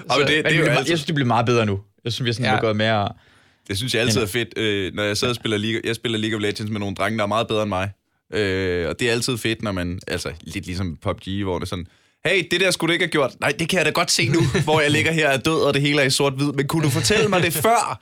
Og 0.10 0.20
det, 0.20 0.28
det, 0.28 0.44
Men 0.44 0.54
er 0.54 0.58
jo 0.58 0.64
det, 0.66 0.70
jeg 0.76 0.86
synes, 0.86 1.06
det 1.06 1.16
bliver 1.16 1.28
meget 1.28 1.46
bedre 1.46 1.66
nu. 1.66 1.80
Jeg 2.04 2.14
synes, 2.14 2.26
vi 2.26 2.30
er 2.30 2.34
sådan, 2.34 2.52
Ja. 2.52 2.60
gået 2.60 2.76
mere... 2.76 3.10
det 3.68 3.78
synes 3.78 3.94
jeg 3.94 4.02
altid 4.02 4.22
er 4.22 4.26
fedt, 4.26 4.58
øh, 4.58 4.94
når 4.94 5.04
jeg 5.04 5.18
sidder 5.18 5.32
og 5.32 5.36
spiller 5.36 5.58
League, 5.58 5.82
jeg 5.84 5.96
spiller 5.96 6.18
League 6.20 6.36
of 6.38 6.42
Legends 6.42 6.72
med 6.72 6.80
nogle 6.80 6.96
drenge, 6.96 7.18
der 7.18 7.24
er 7.24 7.28
meget 7.28 7.48
bedre 7.48 7.62
end 7.62 7.70
mig. 7.70 7.92
Øh, 8.34 8.90
og 8.90 9.00
det 9.00 9.08
er 9.08 9.12
altid 9.12 9.38
fedt, 9.38 9.62
når 9.62 9.72
man, 9.72 10.00
altså 10.08 10.32
lidt 10.42 10.66
ligesom 10.66 10.98
PUBG, 11.02 11.44
hvor 11.44 11.60
det 11.60 11.68
sådan, 11.68 11.88
hey, 12.28 12.48
det 12.52 12.62
der 12.62 12.72
skulle 12.72 12.90
du 12.90 12.94
ikke 12.94 13.06
have 13.06 13.12
gjort. 13.12 13.40
Nej, 13.40 13.54
det 13.60 13.70
kan 13.70 13.78
jeg 13.78 13.86
da 13.86 13.92
godt 13.92 14.12
se 14.12 14.28
nu, 14.28 14.40
hvor 14.64 14.82
jeg 14.82 14.92
ligger 14.92 15.12
her 15.12 15.28
og 15.28 15.34
er 15.34 15.38
død, 15.38 15.62
og 15.62 15.74
det 15.74 15.82
hele 15.82 16.02
er 16.02 16.06
i 16.06 16.10
sort-hvid. 16.10 16.52
Men 16.52 16.68
kunne 16.68 16.84
du 16.84 16.90
fortælle 16.90 17.28
mig 17.28 17.44
det 17.44 17.54
før? 17.68 18.00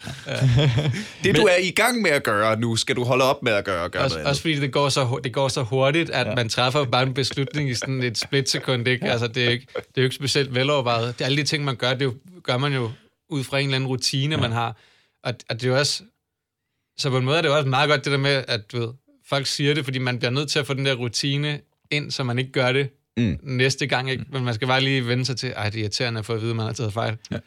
det, 1.23 1.35
du 1.35 1.41
er 1.41 1.57
i 1.61 1.69
gang 1.69 2.01
med 2.01 2.11
at 2.11 2.23
gøre 2.23 2.59
nu, 2.59 2.75
skal 2.75 2.95
du 2.95 3.03
holde 3.03 3.23
op 3.23 3.43
med 3.43 3.51
at 3.51 3.65
gøre, 3.65 3.89
gøre 3.89 4.03
Også, 4.03 4.19
også 4.25 4.41
fordi 4.41 4.59
det 4.59 4.71
går, 4.71 4.89
så, 4.89 5.19
det 5.23 5.33
går 5.33 5.47
så 5.47 5.63
hurtigt, 5.63 6.09
at 6.09 6.27
ja. 6.27 6.35
man 6.35 6.49
træffer 6.49 6.85
bare 6.85 7.03
en 7.03 7.13
beslutning 7.13 7.69
i 7.69 7.73
sådan 7.73 8.03
et 8.03 8.17
splitsekund. 8.17 8.87
Ikke? 8.87 9.11
Altså, 9.11 9.27
det, 9.27 9.45
er 9.45 9.49
ikke, 9.49 9.67
det 9.75 9.83
er 9.97 10.01
jo 10.01 10.03
ikke 10.03 10.15
specielt 10.15 10.55
velovervejet. 10.55 11.17
Det 11.17 11.21
er 11.21 11.25
alle 11.25 11.37
de 11.37 11.43
ting, 11.43 11.63
man 11.63 11.75
gør, 11.75 11.93
det 11.93 12.05
jo, 12.05 12.13
gør 12.43 12.57
man 12.57 12.73
jo 12.73 12.91
ud 13.29 13.43
fra 13.43 13.59
en 13.59 13.65
eller 13.65 13.75
anden 13.75 13.87
rutine, 13.87 14.35
ja. 14.35 14.41
man 14.41 14.51
har. 14.51 14.75
Og, 15.23 15.33
og 15.49 15.55
det 15.55 15.63
er 15.63 15.67
jo 15.67 15.77
også... 15.77 16.03
Så 16.97 17.09
på 17.09 17.17
en 17.17 17.25
måde 17.25 17.37
er 17.37 17.41
det 17.41 17.51
også 17.51 17.69
meget 17.69 17.89
godt 17.89 18.05
det 18.05 18.11
der 18.11 18.17
med, 18.17 18.43
at 18.47 18.71
du 18.71 18.79
ved, 18.79 18.89
folk 19.29 19.47
siger 19.47 19.73
det, 19.73 19.83
fordi 19.83 19.99
man 19.99 20.19
bliver 20.19 20.31
nødt 20.31 20.49
til 20.49 20.59
at 20.59 20.67
få 20.67 20.73
den 20.73 20.85
der 20.85 20.93
rutine 20.93 21.59
ind, 21.91 22.11
så 22.11 22.23
man 22.23 22.39
ikke 22.39 22.51
gør 22.51 22.71
det 22.71 22.89
mm. 23.17 23.37
næste 23.43 23.87
gang. 23.87 24.11
Ikke? 24.11 24.25
Men 24.31 24.43
man 24.43 24.53
skal 24.53 24.67
bare 24.67 24.81
lige 24.81 25.07
vende 25.07 25.25
sig 25.25 25.37
til, 25.37 25.53
ej, 25.55 25.69
det 25.69 25.77
er 25.77 25.81
irriterende 25.81 26.19
at 26.19 26.25
få 26.25 26.33
at 26.33 26.41
vide, 26.41 26.49
at 26.49 26.55
man 26.55 26.65
har 26.65 26.73
taget 26.73 26.93
fejl. 26.93 27.17
Ja. 27.31 27.37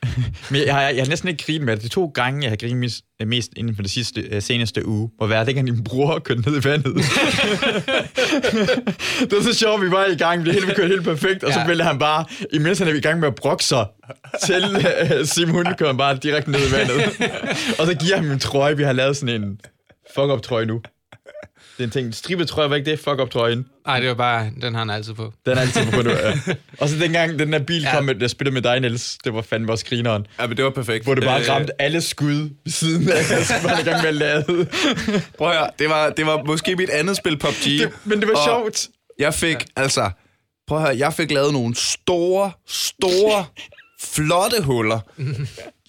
Men 0.50 0.66
jeg, 0.66 0.74
har, 0.74 0.82
jeg 0.82 1.02
har 1.02 1.08
næsten 1.08 1.28
ikke 1.28 1.44
grinet 1.44 1.66
med 1.66 1.76
det. 1.76 1.82
De 1.82 1.88
to 1.88 2.06
gange, 2.14 2.42
jeg 2.42 2.50
har 2.50 2.56
grinet 2.56 2.76
mest, 2.76 3.04
mest 3.26 3.52
inden 3.56 3.74
for 3.74 3.82
det 3.82 3.90
sidste, 3.90 4.28
uh, 4.36 4.42
seneste 4.42 4.86
uge, 4.86 5.10
hvor 5.16 5.26
hver 5.26 5.44
dengang 5.44 5.66
din 5.66 5.84
bror 5.84 6.18
kørte 6.18 6.50
ned 6.50 6.60
i 6.60 6.68
vandet. 6.68 6.94
det 9.20 9.32
var 9.32 9.42
så 9.42 9.54
sjovt, 9.58 9.82
vi 9.82 9.90
var 9.90 10.04
i 10.04 10.16
gang, 10.16 10.44
vi 10.44 10.50
helt 10.50 10.76
kørte 10.76 10.88
helt 10.88 11.04
perfekt, 11.04 11.44
og 11.44 11.50
ja. 11.50 11.54
så 11.54 11.66
ville 11.66 11.84
han 11.84 11.98
bare, 11.98 12.24
imens 12.52 12.78
han 12.78 12.88
er 12.88 12.94
i 12.94 13.00
gang 13.00 13.20
med 13.20 13.28
at 13.28 13.34
brokke 13.34 13.64
sig 13.64 13.86
til 14.46 14.64
uh, 14.64 15.26
Simon, 15.26 15.64
kører 15.64 15.86
han 15.86 15.96
bare 15.96 16.16
direkte 16.22 16.50
ned 16.50 16.60
i 16.68 16.72
vandet. 16.72 17.02
og 17.78 17.86
så 17.86 17.96
giver 18.00 18.16
han 18.16 18.28
min 18.28 18.38
trøje, 18.38 18.76
vi 18.76 18.82
har 18.82 18.92
lavet 18.92 19.16
sådan 19.16 19.42
en 19.42 19.60
fuck-up 20.14 20.42
trøje 20.42 20.66
nu. 20.66 20.82
Det 21.76 21.82
er 21.82 21.84
en 21.84 21.90
ting. 21.90 22.14
Strippet 22.14 22.48
trøje 22.48 22.70
var 22.70 22.76
ikke 22.76 22.90
det? 22.90 22.98
Fuck 22.98 23.18
op 23.20 23.30
trøjen. 23.30 23.66
Nej, 23.86 24.00
det 24.00 24.08
var 24.08 24.14
bare, 24.14 24.50
den 24.62 24.74
har 24.74 24.78
han 24.78 24.90
altid 24.90 25.14
på. 25.14 25.32
Den 25.46 25.58
er 25.58 25.60
altid 25.60 25.92
på 25.92 26.02
nu, 26.02 26.10
ja. 26.10 26.32
Og 26.80 26.88
så 26.88 26.98
dengang 26.98 27.38
den 27.38 27.52
der 27.52 27.58
bil 27.58 27.82
ja. 27.82 27.94
kom, 27.94 28.04
med, 28.04 28.14
der 28.14 28.28
spillede 28.28 28.54
med 28.54 28.62
dig, 28.62 28.80
Niels, 28.80 29.18
det 29.24 29.34
var 29.34 29.42
fandme 29.42 29.72
også 29.72 29.84
grineren. 29.86 30.26
Ja, 30.40 30.46
men 30.46 30.56
det 30.56 30.64
var 30.64 30.70
perfekt. 30.70 31.04
Hvor 31.04 31.14
det 31.14 31.24
bare 31.24 31.40
øh... 31.40 31.48
ramte 31.48 31.82
alle 31.82 32.00
skud 32.00 32.50
ved 32.64 32.72
siden 32.72 33.08
af, 33.08 33.24
så 33.24 33.54
var 33.62 33.78
i 33.78 33.82
gang 33.82 34.02
med 34.02 34.08
at 34.08 34.14
lade. 34.14 34.44
Prøv 35.38 35.50
at 35.50 35.56
høre, 35.56 35.70
det 35.78 35.88
var, 35.88 36.10
det 36.10 36.26
var 36.26 36.42
måske 36.44 36.76
mit 36.76 36.90
andet 36.90 37.16
spil 37.16 37.38
PUBG. 37.38 37.64
Det, 37.64 37.92
men 38.04 38.20
det 38.20 38.28
var 38.28 38.44
sjovt. 38.46 38.88
Jeg 39.18 39.34
fik, 39.34 39.56
ja. 39.56 39.82
altså, 39.82 40.10
prøv 40.68 40.78
at 40.78 40.84
høre, 40.84 40.98
jeg 40.98 41.12
fik 41.12 41.30
lavet 41.30 41.52
nogle 41.52 41.74
store, 41.74 42.50
store, 42.66 43.44
flotte 44.14 44.62
huller. 44.62 45.00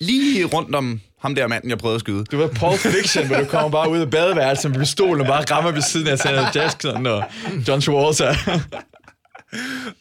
Lige 0.02 0.46
rundt 0.46 0.76
om 0.76 1.02
ham 1.22 1.36
der 1.36 1.48
manden, 1.48 1.70
jeg 1.70 1.78
prøvede 1.78 1.96
at 1.96 2.02
skyde. 2.02 2.24
Du 2.24 2.38
var 2.38 2.48
Paul 2.48 2.78
Fiction, 2.78 3.28
hvor 3.28 3.36
du 3.36 3.46
kommer 3.46 3.70
bare 3.70 3.90
ud 3.90 4.00
af 4.00 4.10
badeværelset 4.10 4.72
med 4.72 4.80
pistolen 4.80 5.22
og 5.22 5.28
bare 5.28 5.44
rammer 5.52 5.72
ved 5.72 5.82
siden 5.82 6.08
af 6.08 6.20
Samuel 6.20 6.48
Jackson 6.56 7.06
og 7.06 7.24
John 7.68 7.82
Travolta. 7.82 8.30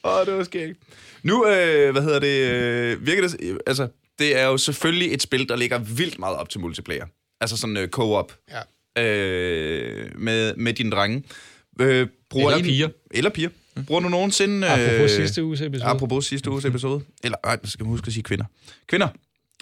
Åh, 0.05 0.21
oh, 0.21 0.27
det 0.27 0.35
var 0.35 0.45
skægt. 0.45 0.79
Nu, 1.23 1.47
øh, 1.47 1.93
hvad 1.93 2.03
hedder 2.03 2.19
det, 2.19 2.53
øh, 2.53 3.07
virker 3.07 3.29
det, 3.29 3.59
altså, 3.67 3.89
det 4.19 4.39
er 4.39 4.47
jo 4.47 4.57
selvfølgelig 4.57 5.13
et 5.13 5.23
spil, 5.23 5.49
der 5.49 5.57
ligger 5.57 5.79
vildt 5.79 6.19
meget 6.19 6.37
op 6.37 6.49
til 6.49 6.61
multiplayer. 6.61 7.07
Altså 7.41 7.57
sådan 7.57 7.77
øh, 7.77 7.89
co-op. 7.89 8.33
Ja. 8.97 9.03
Øh, 9.03 10.11
med, 10.19 10.57
med 10.57 10.73
dine 10.73 10.91
drenge. 10.91 11.23
Øh, 11.81 12.07
bruger 12.31 12.51
eller 12.51 12.65
piger. 12.65 12.89
Eller 13.11 13.31
piger. 13.31 13.49
Bruger 13.87 14.01
du 14.01 14.09
nogensinde... 14.09 14.67
Øh, 14.67 14.73
apropos 14.73 15.11
sidste 15.11 15.45
uges 15.45 15.61
episode. 15.61 15.91
Apropos 15.91 16.27
sidste 16.27 16.51
uges 16.51 16.65
episode. 16.65 17.01
Eller, 17.25 17.39
ej, 17.45 17.59
skal 17.65 17.85
man 17.85 17.91
huske 17.91 18.07
at 18.07 18.13
sige 18.13 18.23
kvinder. 18.23 18.45
Kvinder. 18.87 19.09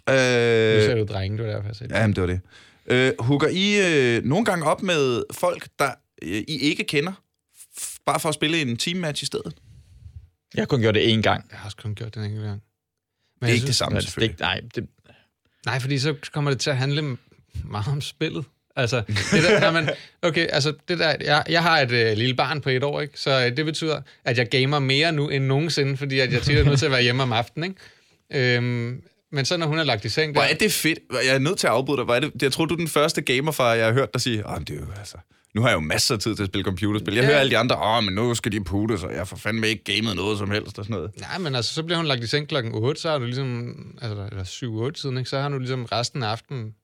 Øh, 0.08 0.14
nu 0.14 0.80
ser 0.80 0.94
du 0.94 1.04
drenge, 1.04 1.38
det 1.38 1.46
var 1.46 1.52
derfor, 1.52 1.68
jeg 1.68 1.76
sagde 1.76 1.94
det. 1.94 2.00
Jamen, 2.00 2.16
det 2.16 2.20
var 2.20 2.26
det. 2.26 2.40
Øh, 2.86 3.12
hugger 3.18 3.48
I 3.48 4.16
øh, 4.16 4.24
nogle 4.24 4.44
gange 4.44 4.66
op 4.66 4.82
med 4.82 5.22
folk, 5.32 5.68
der 5.78 5.90
øh, 6.22 6.42
I 6.48 6.58
ikke 6.58 6.84
kender, 6.84 7.12
bare 8.06 8.20
for 8.20 8.28
at 8.28 8.34
spille 8.34 8.60
en 8.60 8.76
teammatch 8.76 9.22
i 9.22 9.26
stedet? 9.26 9.54
Jeg 10.54 10.62
har 10.62 10.66
kun 10.66 10.80
gjort 10.80 10.94
det 10.94 11.16
én 11.16 11.20
gang. 11.20 11.46
Jeg 11.50 11.58
har 11.58 11.64
også 11.64 11.76
kun 11.76 11.94
gjort 11.94 12.14
det 12.14 12.20
en 12.20 12.24
enkelt 12.24 12.44
gang. 12.44 12.62
Men 13.40 13.46
det 13.46 13.48
er 13.48 13.54
ikke 13.54 13.60
synes, 13.60 13.68
det 13.68 13.76
samme, 13.76 14.02
selvfølgelig. 14.02 14.38
Det, 14.38 14.40
nej, 14.40 14.60
det... 14.74 14.86
nej, 15.66 15.80
fordi 15.80 15.98
så 15.98 16.14
kommer 16.32 16.50
det 16.50 16.60
til 16.60 16.70
at 16.70 16.76
handle 16.76 17.16
meget 17.64 17.88
om 17.88 18.00
spillet. 18.00 18.44
Altså, 18.76 19.02
det 19.06 19.42
der, 19.42 19.60
når 19.60 19.70
man, 19.70 19.90
okay, 20.22 20.46
altså, 20.50 20.74
det 20.88 20.98
der, 20.98 21.16
jeg, 21.20 21.44
jeg 21.48 21.62
har 21.62 21.80
et 21.80 21.92
øh, 21.92 22.16
lille 22.16 22.34
barn 22.34 22.60
på 22.60 22.70
et 22.70 22.84
år, 22.84 23.00
ikke? 23.00 23.20
så 23.20 23.46
øh, 23.46 23.56
det 23.56 23.64
betyder, 23.64 24.00
at 24.24 24.38
jeg 24.38 24.48
gamer 24.50 24.78
mere 24.78 25.12
nu 25.12 25.28
end 25.28 25.44
nogensinde, 25.44 25.96
fordi 25.96 26.20
at 26.20 26.32
jeg 26.32 26.42
tit 26.42 26.58
er 26.58 26.64
nødt 26.64 26.78
til 26.78 26.86
at 26.86 26.92
være 26.92 27.02
hjemme 27.02 27.22
om 27.22 27.32
aftenen. 27.32 27.70
Ikke? 28.30 28.56
Øhm, 28.56 29.02
men 29.32 29.44
så 29.44 29.56
når 29.56 29.66
hun 29.66 29.78
er 29.78 29.84
lagt 29.84 30.04
i 30.04 30.08
seng... 30.08 30.34
Der... 30.34 30.40
Hvor 30.40 30.48
er 30.50 30.54
det 30.54 30.72
fedt. 30.72 30.98
Jeg 31.26 31.34
er 31.34 31.38
nødt 31.38 31.58
til 31.58 31.66
at 31.66 31.72
afbryde 31.72 31.96
dig. 31.96 32.04
Hvor 32.04 32.14
er 32.14 32.20
det... 32.20 32.42
Jeg 32.42 32.52
tror, 32.52 32.64
du 32.64 32.74
er 32.74 32.78
den 32.78 32.88
første 32.88 33.22
gamerfar, 33.22 33.74
jeg 33.74 33.86
har 33.86 33.92
hørt 33.92 34.12
dig 34.12 34.20
sige, 34.20 34.46
oh, 34.46 34.60
det 34.60 34.70
er 34.70 34.74
jo, 34.74 34.86
altså, 34.98 35.16
nu 35.54 35.60
har 35.62 35.68
jeg 35.68 35.74
jo 35.74 35.80
masser 35.80 36.14
af 36.14 36.20
tid 36.20 36.36
til 36.36 36.42
at 36.42 36.48
spille 36.48 36.64
computerspil. 36.64 37.14
Jeg 37.14 37.22
ja. 37.22 37.28
hører 37.28 37.40
alle 37.40 37.50
de 37.50 37.58
andre, 37.58 37.76
åh, 37.76 37.96
oh, 37.96 38.04
men 38.04 38.14
nu 38.14 38.34
skal 38.34 38.52
de 38.52 38.64
putte, 38.64 38.98
så 38.98 39.08
jeg 39.08 39.28
får 39.28 39.36
fandme 39.36 39.68
ikke 39.68 39.84
gamet 39.84 40.16
noget 40.16 40.38
som 40.38 40.50
helst 40.50 40.78
og 40.78 40.84
sådan 40.84 40.96
noget. 40.96 41.20
Nej, 41.20 41.38
men 41.38 41.54
altså, 41.54 41.74
så 41.74 41.82
bliver 41.82 41.96
hun 41.96 42.06
lagt 42.06 42.24
i 42.24 42.26
seng 42.26 42.48
klokken 42.48 42.74
8, 42.74 43.00
så 43.00 43.10
har 43.10 43.18
du 43.18 43.24
ligesom, 43.24 43.74
altså, 44.02 44.28
eller 44.30 44.88
7-8 44.88 44.90
tiden, 44.90 45.18
ikke? 45.18 45.30
så 45.30 45.40
har 45.40 45.48
du 45.48 45.58
ligesom 45.58 45.84
resten 45.84 46.22
af 46.22 46.28
aftenen 46.28 46.74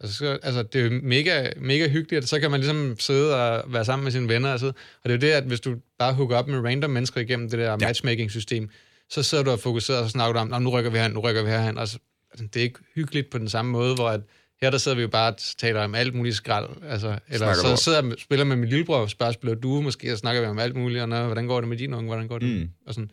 Altså, 0.00 0.16
så, 0.16 0.38
altså, 0.42 0.62
det 0.62 0.80
er 0.80 0.84
jo 0.84 1.00
mega, 1.02 1.50
mega 1.56 1.88
hyggeligt, 1.88 2.28
så 2.28 2.40
kan 2.40 2.50
man 2.50 2.60
ligesom 2.60 2.96
sidde 2.98 3.36
og 3.36 3.72
være 3.72 3.84
sammen 3.84 4.04
med 4.04 4.12
sine 4.12 4.28
venner. 4.28 4.52
Altså. 4.52 4.66
Og 4.66 4.74
det 5.04 5.10
er 5.10 5.14
jo 5.14 5.20
det, 5.20 5.30
at 5.30 5.44
hvis 5.44 5.60
du 5.60 5.74
bare 5.98 6.14
hooker 6.14 6.36
op 6.36 6.48
med 6.48 6.58
random 6.58 6.90
mennesker 6.90 7.20
igennem 7.20 7.50
det 7.50 7.58
der 7.58 7.70
ja. 7.70 7.76
matchmaking-system, 7.76 8.70
så 9.10 9.22
sidder 9.22 9.44
du 9.44 9.50
og 9.50 9.60
fokuserer 9.60 10.02
og 10.02 10.10
snakker 10.10 10.40
om, 10.40 10.62
nu 10.62 10.70
rykker 10.70 10.90
vi 10.90 10.96
herhen, 10.96 11.12
nu 11.12 11.20
rykker 11.20 11.42
vi 11.42 11.50
herhen. 11.50 11.78
Altså, 11.78 11.98
altså, 12.30 12.46
det 12.46 12.60
er 12.60 12.64
ikke 12.64 12.78
hyggeligt 12.94 13.30
på 13.30 13.38
den 13.38 13.48
samme 13.48 13.70
måde, 13.70 13.94
hvor 13.94 14.08
at, 14.08 14.20
her 14.62 14.70
der 14.70 14.78
sidder 14.78 14.96
vi 14.96 15.02
jo 15.02 15.08
bare 15.08 15.32
og 15.32 15.38
taler 15.58 15.84
om 15.84 15.94
alt 15.94 16.14
muligt 16.14 16.36
skrald. 16.36 16.68
Altså, 16.88 17.18
eller 17.28 17.54
snakker 17.54 17.76
så 17.76 17.84
sidder 17.84 18.02
jeg 18.02 18.12
og 18.12 18.18
spiller 18.18 18.44
med 18.44 18.56
min 18.56 18.68
lillebror, 18.68 18.96
og 18.96 19.10
spørger, 19.10 19.32
spiller 19.32 19.54
du 19.54 19.80
måske, 19.80 20.12
og 20.12 20.18
snakker 20.18 20.40
vi 20.40 20.46
om 20.46 20.58
alt 20.58 20.76
muligt, 20.76 21.02
og 21.02 21.08
noget, 21.08 21.24
hvordan 21.24 21.46
går 21.46 21.60
det 21.60 21.68
med 21.68 21.76
din 21.76 21.94
unge, 21.94 22.06
hvordan 22.06 22.28
går 22.28 22.38
det? 22.38 22.48
Mm. 22.48 22.68
Og 22.86 22.94
sådan. 22.94 23.10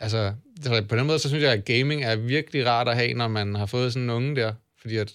Altså, 0.00 0.32
på 0.88 0.96
den 0.96 1.06
måde, 1.06 1.18
så 1.18 1.28
synes 1.28 1.42
jeg, 1.42 1.52
at 1.52 1.64
gaming 1.64 2.04
er 2.04 2.16
virkelig 2.16 2.66
rart 2.66 2.88
at 2.88 2.96
have, 2.96 3.14
når 3.14 3.28
man 3.28 3.54
har 3.54 3.66
fået 3.66 3.92
sådan 3.92 4.02
en 4.02 4.10
unge 4.10 4.36
der, 4.36 4.52
fordi 4.80 4.96
at 4.96 5.14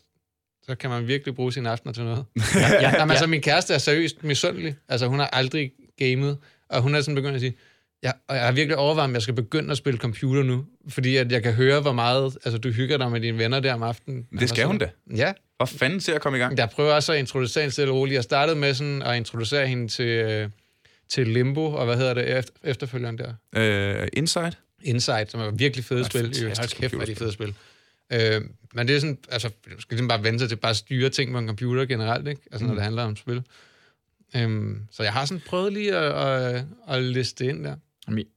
så 0.63 0.75
kan 0.75 0.89
man 0.89 1.07
virkelig 1.07 1.35
bruge 1.35 1.53
sine 1.53 1.69
aftener 1.69 1.93
til 1.93 2.03
noget. 2.03 2.25
ja, 2.55 2.73
ja, 2.81 2.99
Jamen, 2.99 3.11
altså, 3.11 3.27
min 3.27 3.41
kæreste 3.41 3.73
er 3.73 3.77
seriøst 3.77 4.23
misundelig. 4.23 4.75
Altså, 4.89 5.07
hun 5.07 5.19
har 5.19 5.27
aldrig 5.27 5.71
gamet, 5.99 6.37
og 6.69 6.81
hun 6.81 6.95
er 6.95 7.01
sådan 7.01 7.15
begyndt 7.15 7.35
at 7.35 7.41
sige, 7.41 7.55
Ja, 8.07 8.11
og 8.27 8.35
jeg 8.35 8.45
har 8.45 8.51
virkelig 8.51 8.77
overvejet, 8.77 9.09
om 9.09 9.13
jeg 9.13 9.21
skal 9.21 9.33
begynde 9.33 9.71
at 9.71 9.77
spille 9.77 9.99
computer 9.99 10.43
nu, 10.43 10.65
fordi 10.89 11.15
at 11.15 11.31
jeg 11.31 11.43
kan 11.43 11.53
høre, 11.53 11.81
hvor 11.81 11.91
meget 11.91 12.37
altså, 12.45 12.57
du 12.57 12.69
hygger 12.69 12.97
dig 12.97 13.11
med 13.11 13.21
dine 13.21 13.37
venner 13.37 13.59
der 13.59 13.73
om 13.73 13.83
aftenen. 13.83 14.27
Det 14.39 14.49
skal 14.49 14.65
hun 14.65 14.77
da. 14.77 14.89
Ja. 15.15 15.33
Hvor 15.57 15.65
fanden 15.65 15.99
ser 15.99 16.15
at 16.15 16.21
komme 16.21 16.37
i 16.37 16.41
gang? 16.41 16.57
Jeg 16.57 16.69
prøver 16.69 16.93
også 16.93 17.13
at 17.13 17.19
introducere 17.19 17.61
hende 17.61 17.73
stille 17.73 17.91
og 17.91 17.97
roligt. 17.97 18.15
Jeg 18.15 18.23
startede 18.23 18.59
med 18.59 18.73
sådan 18.73 19.01
at 19.01 19.17
introducere 19.17 19.67
hende 19.67 19.87
til, 19.87 20.05
øh, 20.05 20.49
til 21.09 21.27
Limbo, 21.27 21.65
og 21.73 21.85
hvad 21.85 21.97
hedder 21.97 22.13
det 22.13 22.37
efter, 22.37 22.53
efterfølgeren 22.63 23.17
der? 23.17 24.01
Uh, 24.01 24.07
Inside? 24.13 24.51
Inside, 24.81 25.25
som 25.29 25.39
er 25.39 25.51
virkelig 25.51 25.85
fede 25.85 26.05
spil. 26.05 26.21
Hold 26.21 26.79
kæft, 26.79 26.93
hvad 26.93 27.07
de 27.07 27.15
fede 27.15 27.31
spil. 27.31 27.55
Øh, 28.13 28.41
men 28.73 28.87
det 28.87 28.95
er 28.95 28.99
sådan, 28.99 29.17
altså, 29.29 29.47
du 29.47 29.81
skal 29.81 29.95
ligesom 29.95 30.07
bare 30.07 30.23
vende 30.23 30.39
sig 30.39 30.49
til 30.49 30.55
bare 30.55 30.69
at 30.69 30.77
styre 30.77 31.09
ting 31.09 31.31
på 31.31 31.37
en 31.37 31.47
computer 31.47 31.85
generelt, 31.85 32.27
ikke? 32.27 32.41
Altså, 32.51 32.63
mm. 32.63 32.67
når 32.67 32.75
det 32.75 32.83
handler 32.83 33.03
om 33.03 33.15
spil. 33.15 33.43
Øhm, 34.35 34.81
så 34.91 35.03
jeg 35.03 35.13
har 35.13 35.25
sådan 35.25 35.41
prøvet 35.47 35.73
lige 35.73 35.95
at, 35.95 36.27
at, 36.55 36.65
at 36.87 37.03
liste 37.03 37.45
ind 37.45 37.63
der. 37.63 37.75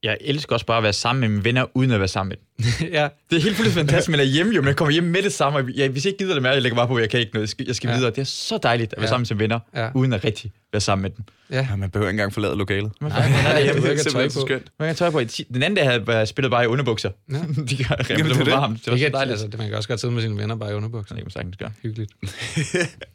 Jeg 0.02 0.18
elsker 0.20 0.52
også 0.54 0.66
bare 0.66 0.76
at 0.76 0.82
være 0.82 0.92
sammen 0.92 1.20
med 1.20 1.28
mine 1.28 1.44
venner, 1.44 1.66
uden 1.74 1.90
at 1.90 1.98
være 1.98 2.08
sammen 2.08 2.28
med 2.28 2.36
dem. 2.36 2.44
ja. 2.98 3.08
Det 3.30 3.36
er 3.36 3.42
helt 3.42 3.56
fuldstændig 3.56 3.72
fantastisk, 3.72 4.10
men 4.10 4.20
er 4.20 4.24
hjemme 4.24 4.54
jo, 4.54 4.60
men 4.60 4.68
jeg 4.68 4.76
kommer 4.76 4.92
hjem 4.92 5.04
med 5.04 5.22
det 5.22 5.32
samme. 5.32 5.72
Jeg, 5.74 5.88
hvis 5.88 6.04
jeg 6.04 6.12
ikke 6.12 6.24
gider 6.24 6.34
det 6.34 6.42
mere, 6.42 6.52
jeg 6.52 6.62
lægger 6.62 6.76
bare 6.76 6.88
på, 6.88 6.96
at 6.96 7.00
jeg 7.00 7.10
kan 7.10 7.20
ikke 7.20 7.32
noget. 7.34 7.42
Jeg 7.42 7.48
skal, 7.48 7.66
jeg 7.66 7.74
skal 7.74 7.88
ja. 7.88 7.96
videre. 7.96 8.10
Det 8.10 8.18
er 8.18 8.24
så 8.24 8.58
dejligt 8.62 8.92
at 8.92 8.96
være 8.96 9.04
ja. 9.04 9.08
sammen 9.08 9.20
med 9.20 9.26
sine 9.26 9.38
venner, 9.38 9.58
ja. 9.74 9.90
uden 9.94 10.12
at 10.12 10.24
rigtig 10.24 10.52
være 10.72 10.80
sammen 10.80 11.02
med 11.02 11.10
dem. 11.10 11.24
Ja. 11.50 11.66
ja 11.70 11.76
man 11.76 11.90
behøver 11.90 12.08
ikke 12.08 12.14
engang 12.14 12.32
forlade 12.32 12.56
lokalet. 12.56 12.92
Nej, 13.00 13.10
nej, 13.10 13.42
nej, 13.42 13.52
jeg 13.66 13.74
behøver 13.74 13.90
ikke 13.90 14.04
tøj 14.10 14.28
på. 14.28 14.40
Skønt. 14.40 14.66
Man 14.78 14.88
kan 14.88 14.96
tøj 14.96 15.10
på. 15.10 15.20
Den 15.20 15.62
anden 15.62 15.74
dag 15.74 15.84
havde 15.84 16.04
jeg 16.08 16.28
spillet 16.28 16.50
bare 16.50 16.64
i 16.64 16.66
underbukser. 16.66 17.10
Ja. 17.32 17.34
De 17.70 17.76
kan 17.76 17.96
Jamen, 18.10 18.26
det, 18.26 18.36
det, 18.36 18.46
varmt. 18.46 18.84
det 18.84 18.90
var 18.92 18.98
så 18.98 19.08
dejligt. 19.08 19.30
Altså, 19.30 19.46
det, 19.46 19.58
man 19.58 19.68
kan 19.68 19.76
også 19.76 19.88
godt 19.88 20.00
sidde 20.00 20.14
med 20.14 20.22
sine 20.22 20.36
venner 20.36 20.54
bare 20.54 20.70
i 20.70 20.74
underbukser. 20.74 21.14
Det 21.14 21.20
kan 21.20 21.26
man 21.26 21.30
sagtens 21.30 21.56
gøre. 21.56 21.72
Hyggeligt. 21.82 22.12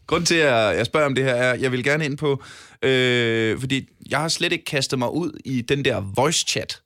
Grunden 0.08 0.26
til, 0.26 0.36
at 0.36 0.78
jeg 0.78 0.86
spørger 0.86 1.06
om 1.06 1.16
det 1.16 1.24
her, 1.24 1.34
er, 1.34 1.56
jeg 1.56 1.72
vil 1.72 1.84
gerne 1.84 2.06
ind 2.06 2.18
på, 2.18 2.44
øh, 2.82 3.60
fordi 3.60 3.90
jeg 4.10 4.20
har 4.20 4.28
slet 4.28 4.52
ikke 4.52 4.66
kastet 4.66 5.00
mig 5.00 5.14
ud 5.14 5.40
i 5.46 5.62
den 5.62 5.86
der 5.86 6.02
voice 6.16 6.46
chat 6.48 6.82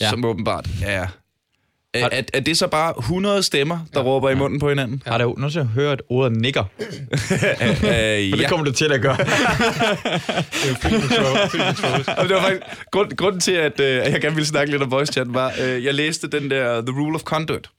ja. 0.00 0.10
som 0.10 0.24
åbenbart 0.24 0.68
er... 0.84 1.06
Er, 1.94 2.08
er, 2.12 2.22
er 2.34 2.40
det 2.40 2.58
så 2.58 2.66
bare 2.66 2.94
100 2.98 3.42
stemmer, 3.42 3.78
der 3.94 4.00
ja, 4.00 4.06
råber 4.06 4.30
i 4.30 4.34
munden 4.34 4.60
på 4.60 4.68
hinanden? 4.68 5.02
Ja. 5.06 5.10
Har 5.10 5.18
du 5.18 5.34
nogensinde 5.36 5.66
hørt 5.66 6.02
ordet 6.08 6.36
nigger? 6.40 6.62
uh, 6.80 6.86
uh, 7.82 7.90
ja. 7.90 8.30
det 8.36 8.48
kommer 8.48 8.64
du 8.64 8.72
til 8.72 8.92
at 8.92 9.00
gøre. 9.00 9.16
det 9.16 9.24
er 9.24 10.68
jo 12.22 12.28
det 12.28 12.34
var 12.34 12.40
faktisk, 12.40 12.62
grund, 12.90 13.16
grunden 13.16 13.40
til, 13.40 13.52
at 13.52 13.80
uh, 13.80 13.86
jeg 13.86 14.20
gerne 14.20 14.34
ville 14.34 14.46
snakke 14.46 14.70
lidt 14.72 14.82
om 14.82 14.90
voice 14.90 15.12
chat, 15.12 15.34
var, 15.34 15.52
uh, 15.60 15.84
jeg 15.84 15.94
læste 15.94 16.28
den 16.28 16.50
der 16.50 16.80
The 16.80 17.00
Rule 17.00 17.14
of 17.14 17.20
Conduct. 17.20 17.70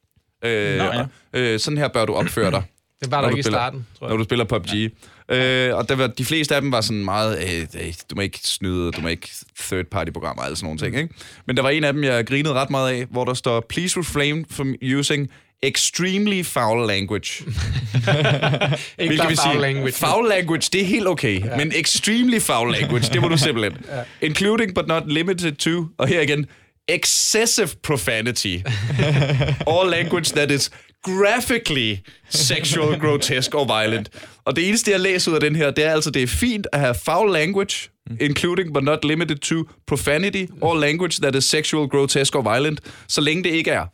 Uh, 0.46 0.50
Nå, 0.50 0.52
ja. 0.54 1.54
uh, 1.54 1.60
sådan 1.60 1.78
her 1.78 1.88
bør 1.88 2.06
du 2.06 2.14
opføre 2.14 2.52
dig. 2.52 2.64
Det 3.02 3.12
var 3.12 3.22
der 3.22 3.30
ikke 3.30 3.40
i 3.40 3.44
starten, 3.44 3.88
tror 4.00 4.08
jeg. 4.08 4.12
Når 4.12 4.18
du 4.18 4.24
spiller 4.24 4.46
PUBG. 4.46 4.74
Ja. 4.74 4.88
Øh, 5.32 5.76
og 5.76 5.90
der 5.90 5.96
var, 5.96 6.08
de 6.08 6.26
fleste 6.26 6.56
af 6.56 6.62
dem 6.62 6.72
var 6.72 6.82
sådan 6.82 7.06
meget, 7.06 7.38
øh, 7.76 7.94
du 8.10 8.16
må 8.16 8.22
ikke 8.22 8.40
snyde, 8.44 8.92
du 8.92 9.02
må 9.02 9.08
ikke 9.08 9.30
third-party-programmer 9.60 10.44
og 10.44 10.58
sådan 10.58 10.66
nogle 10.66 10.80
ting. 10.80 10.98
Ikke? 10.98 11.14
Men 11.48 11.58
der 11.58 11.64
var 11.64 11.70
en 11.70 11.84
af 11.84 11.94
dem, 11.94 12.04
jeg 12.04 12.26
grinede 12.26 12.54
ret 12.54 12.70
meget 12.70 12.94
af, 12.94 13.06
hvor 13.12 13.26
der 13.26 13.34
står, 13.34 13.66
please 13.70 14.00
refrain 14.00 14.46
from 14.52 14.76
using 14.84 15.30
extremely 15.64 16.44
foul 16.44 16.88
language. 16.88 17.44
Hvilket 18.96 19.30
vil 19.30 19.38
sige, 19.38 19.62
language. 19.62 19.92
foul 19.92 20.30
language, 20.30 20.70
det 20.74 20.82
er 20.82 20.86
helt 20.86 21.08
okay, 21.08 21.46
ja. 21.46 21.58
men 21.58 21.72
extremely 21.76 22.40
foul 22.40 22.72
language, 22.72 23.10
det 23.14 23.22
må 23.22 23.28
du 23.28 23.38
simpelthen. 23.48 23.74
ja. 23.92 24.02
Including 24.22 24.76
but 24.76 24.88
not 24.88 25.04
limited 25.08 25.52
to, 25.52 25.86
og 25.98 26.08
her 26.08 26.22
igen, 26.22 26.46
excessive 26.88 27.70
profanity. 27.84 28.58
All 29.74 29.90
language 29.90 30.30
that 30.36 30.52
is 30.52 30.72
graphically 31.04 31.98
sexual, 32.30 33.00
grotesque 33.00 33.56
or 33.56 33.66
violent. 33.66 34.10
Og 34.46 34.56
det 34.56 34.68
eneste, 34.68 34.92
jeg 34.92 35.00
læser 35.00 35.32
ud 35.32 35.36
af 35.36 35.42
den 35.42 35.56
her, 35.56 35.72
det 35.72 35.86
er 35.86 35.92
altså, 35.92 36.12
det 36.12 36.24
er 36.24 36.28
fint 36.28 36.68
at 36.74 36.80
have 36.80 36.96
foul 37.06 37.32
language, 37.32 37.90
including 38.20 38.74
but 38.74 38.84
not 38.84 39.06
limited 39.06 39.38
to 39.38 39.56
profanity 39.88 40.46
or 40.62 40.76
language 40.76 41.22
that 41.22 41.36
is 41.36 41.44
sexual, 41.44 41.90
grotesque 41.90 42.40
or 42.40 42.54
violent, 42.54 42.82
så 43.08 43.22
længe 43.22 43.44
det 43.44 43.50
ikke 43.50 43.72
er 43.72 43.86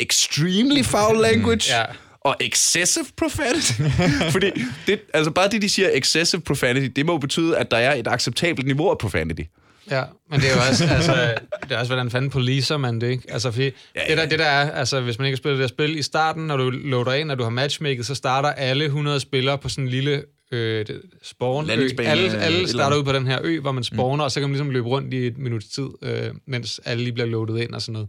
extremely 0.00 0.82
foul 0.82 1.16
language, 1.16 1.76
ja. 1.76 1.84
og 2.20 2.36
excessive 2.40 3.06
profanity. 3.16 3.72
Fordi 4.34 4.50
det, 4.86 5.00
altså 5.14 5.30
bare 5.30 5.48
det, 5.48 5.62
de 5.62 5.68
siger 5.68 5.90
excessive 5.92 6.40
profanity, 6.40 6.86
det 6.96 7.06
må 7.06 7.18
betyde, 7.18 7.56
at 7.56 7.70
der 7.70 7.76
er 7.76 7.94
et 7.94 8.08
acceptabelt 8.08 8.66
niveau 8.66 8.90
af 8.90 8.98
profanity. 8.98 9.42
Ja, 9.90 10.04
men 10.30 10.40
det 10.40 10.50
er 10.50 10.54
jo 10.54 10.60
også, 10.68 10.84
altså, 10.84 11.34
det 11.62 11.72
er 11.72 11.78
også, 11.78 11.92
hvordan 11.92 12.10
fanden 12.10 12.30
policer 12.30 12.76
man 12.76 13.00
det, 13.00 13.10
ikke? 13.10 13.32
Altså, 13.32 13.50
fordi 13.50 13.64
ja, 13.64 13.70
ja. 13.96 14.08
Det, 14.08 14.18
der, 14.18 14.26
det 14.26 14.38
der 14.38 14.44
er, 14.44 14.70
altså, 14.70 15.00
hvis 15.00 15.18
man 15.18 15.26
ikke 15.26 15.36
har 15.36 15.38
spillet 15.38 15.58
det 15.58 15.62
der 15.62 15.74
spil, 15.74 15.98
i 15.98 16.02
starten, 16.02 16.46
når 16.46 16.56
du 16.56 16.70
loader 16.70 17.12
ind, 17.12 17.28
når 17.28 17.34
du 17.34 17.42
har 17.42 17.50
matchmaket, 17.50 18.06
så 18.06 18.14
starter 18.14 18.48
alle 18.48 18.84
100 18.84 19.20
spillere 19.20 19.58
på 19.58 19.68
sådan 19.68 19.84
en 19.84 19.90
lille 19.90 20.24
øh, 20.50 20.86
spawn 21.22 21.70
ø. 21.70 21.72
Alle, 21.98 22.38
alle 22.38 22.68
starter 22.68 22.96
ud 22.96 23.04
på 23.04 23.12
den 23.12 23.26
her 23.26 23.38
ø, 23.42 23.60
hvor 23.60 23.72
man 23.72 23.84
spawner, 23.84 24.14
mm. 24.14 24.20
og 24.20 24.30
så 24.30 24.40
kan 24.40 24.48
man 24.48 24.52
ligesom 24.52 24.70
løbe 24.70 24.88
rundt 24.88 25.14
i 25.14 25.26
et 25.26 25.38
minuts 25.38 25.66
tid, 25.66 25.88
øh, 26.02 26.30
mens 26.46 26.80
alle 26.84 27.04
lige 27.04 27.12
bliver 27.12 27.28
loadet 27.28 27.62
ind 27.62 27.74
og 27.74 27.82
sådan 27.82 27.92
noget. 27.92 28.08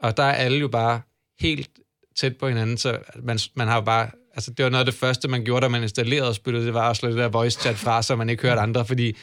Og 0.00 0.16
der 0.16 0.22
er 0.22 0.32
alle 0.32 0.58
jo 0.58 0.68
bare 0.68 1.00
helt 1.40 1.70
tæt 2.16 2.36
på 2.36 2.48
hinanden, 2.48 2.76
så 2.76 2.98
man, 3.22 3.38
man 3.54 3.68
har 3.68 3.74
jo 3.74 3.80
bare... 3.80 4.10
Altså, 4.34 4.50
det 4.50 4.64
var 4.64 4.70
noget 4.70 4.80
af 4.80 4.92
det 4.92 5.00
første, 5.00 5.28
man 5.28 5.44
gjorde, 5.44 5.64
da 5.64 5.68
man 5.68 5.82
installerede 5.82 6.34
spillet, 6.34 6.64
det 6.66 6.74
var 6.74 6.90
at 6.90 6.96
slå 6.96 7.08
det 7.08 7.16
der 7.16 7.28
voice 7.28 7.60
chat 7.60 7.76
fra, 7.76 8.02
så 8.02 8.16
man 8.16 8.30
ikke 8.30 8.42
hørte 8.42 8.60
andre, 8.60 8.86
fordi 8.86 9.16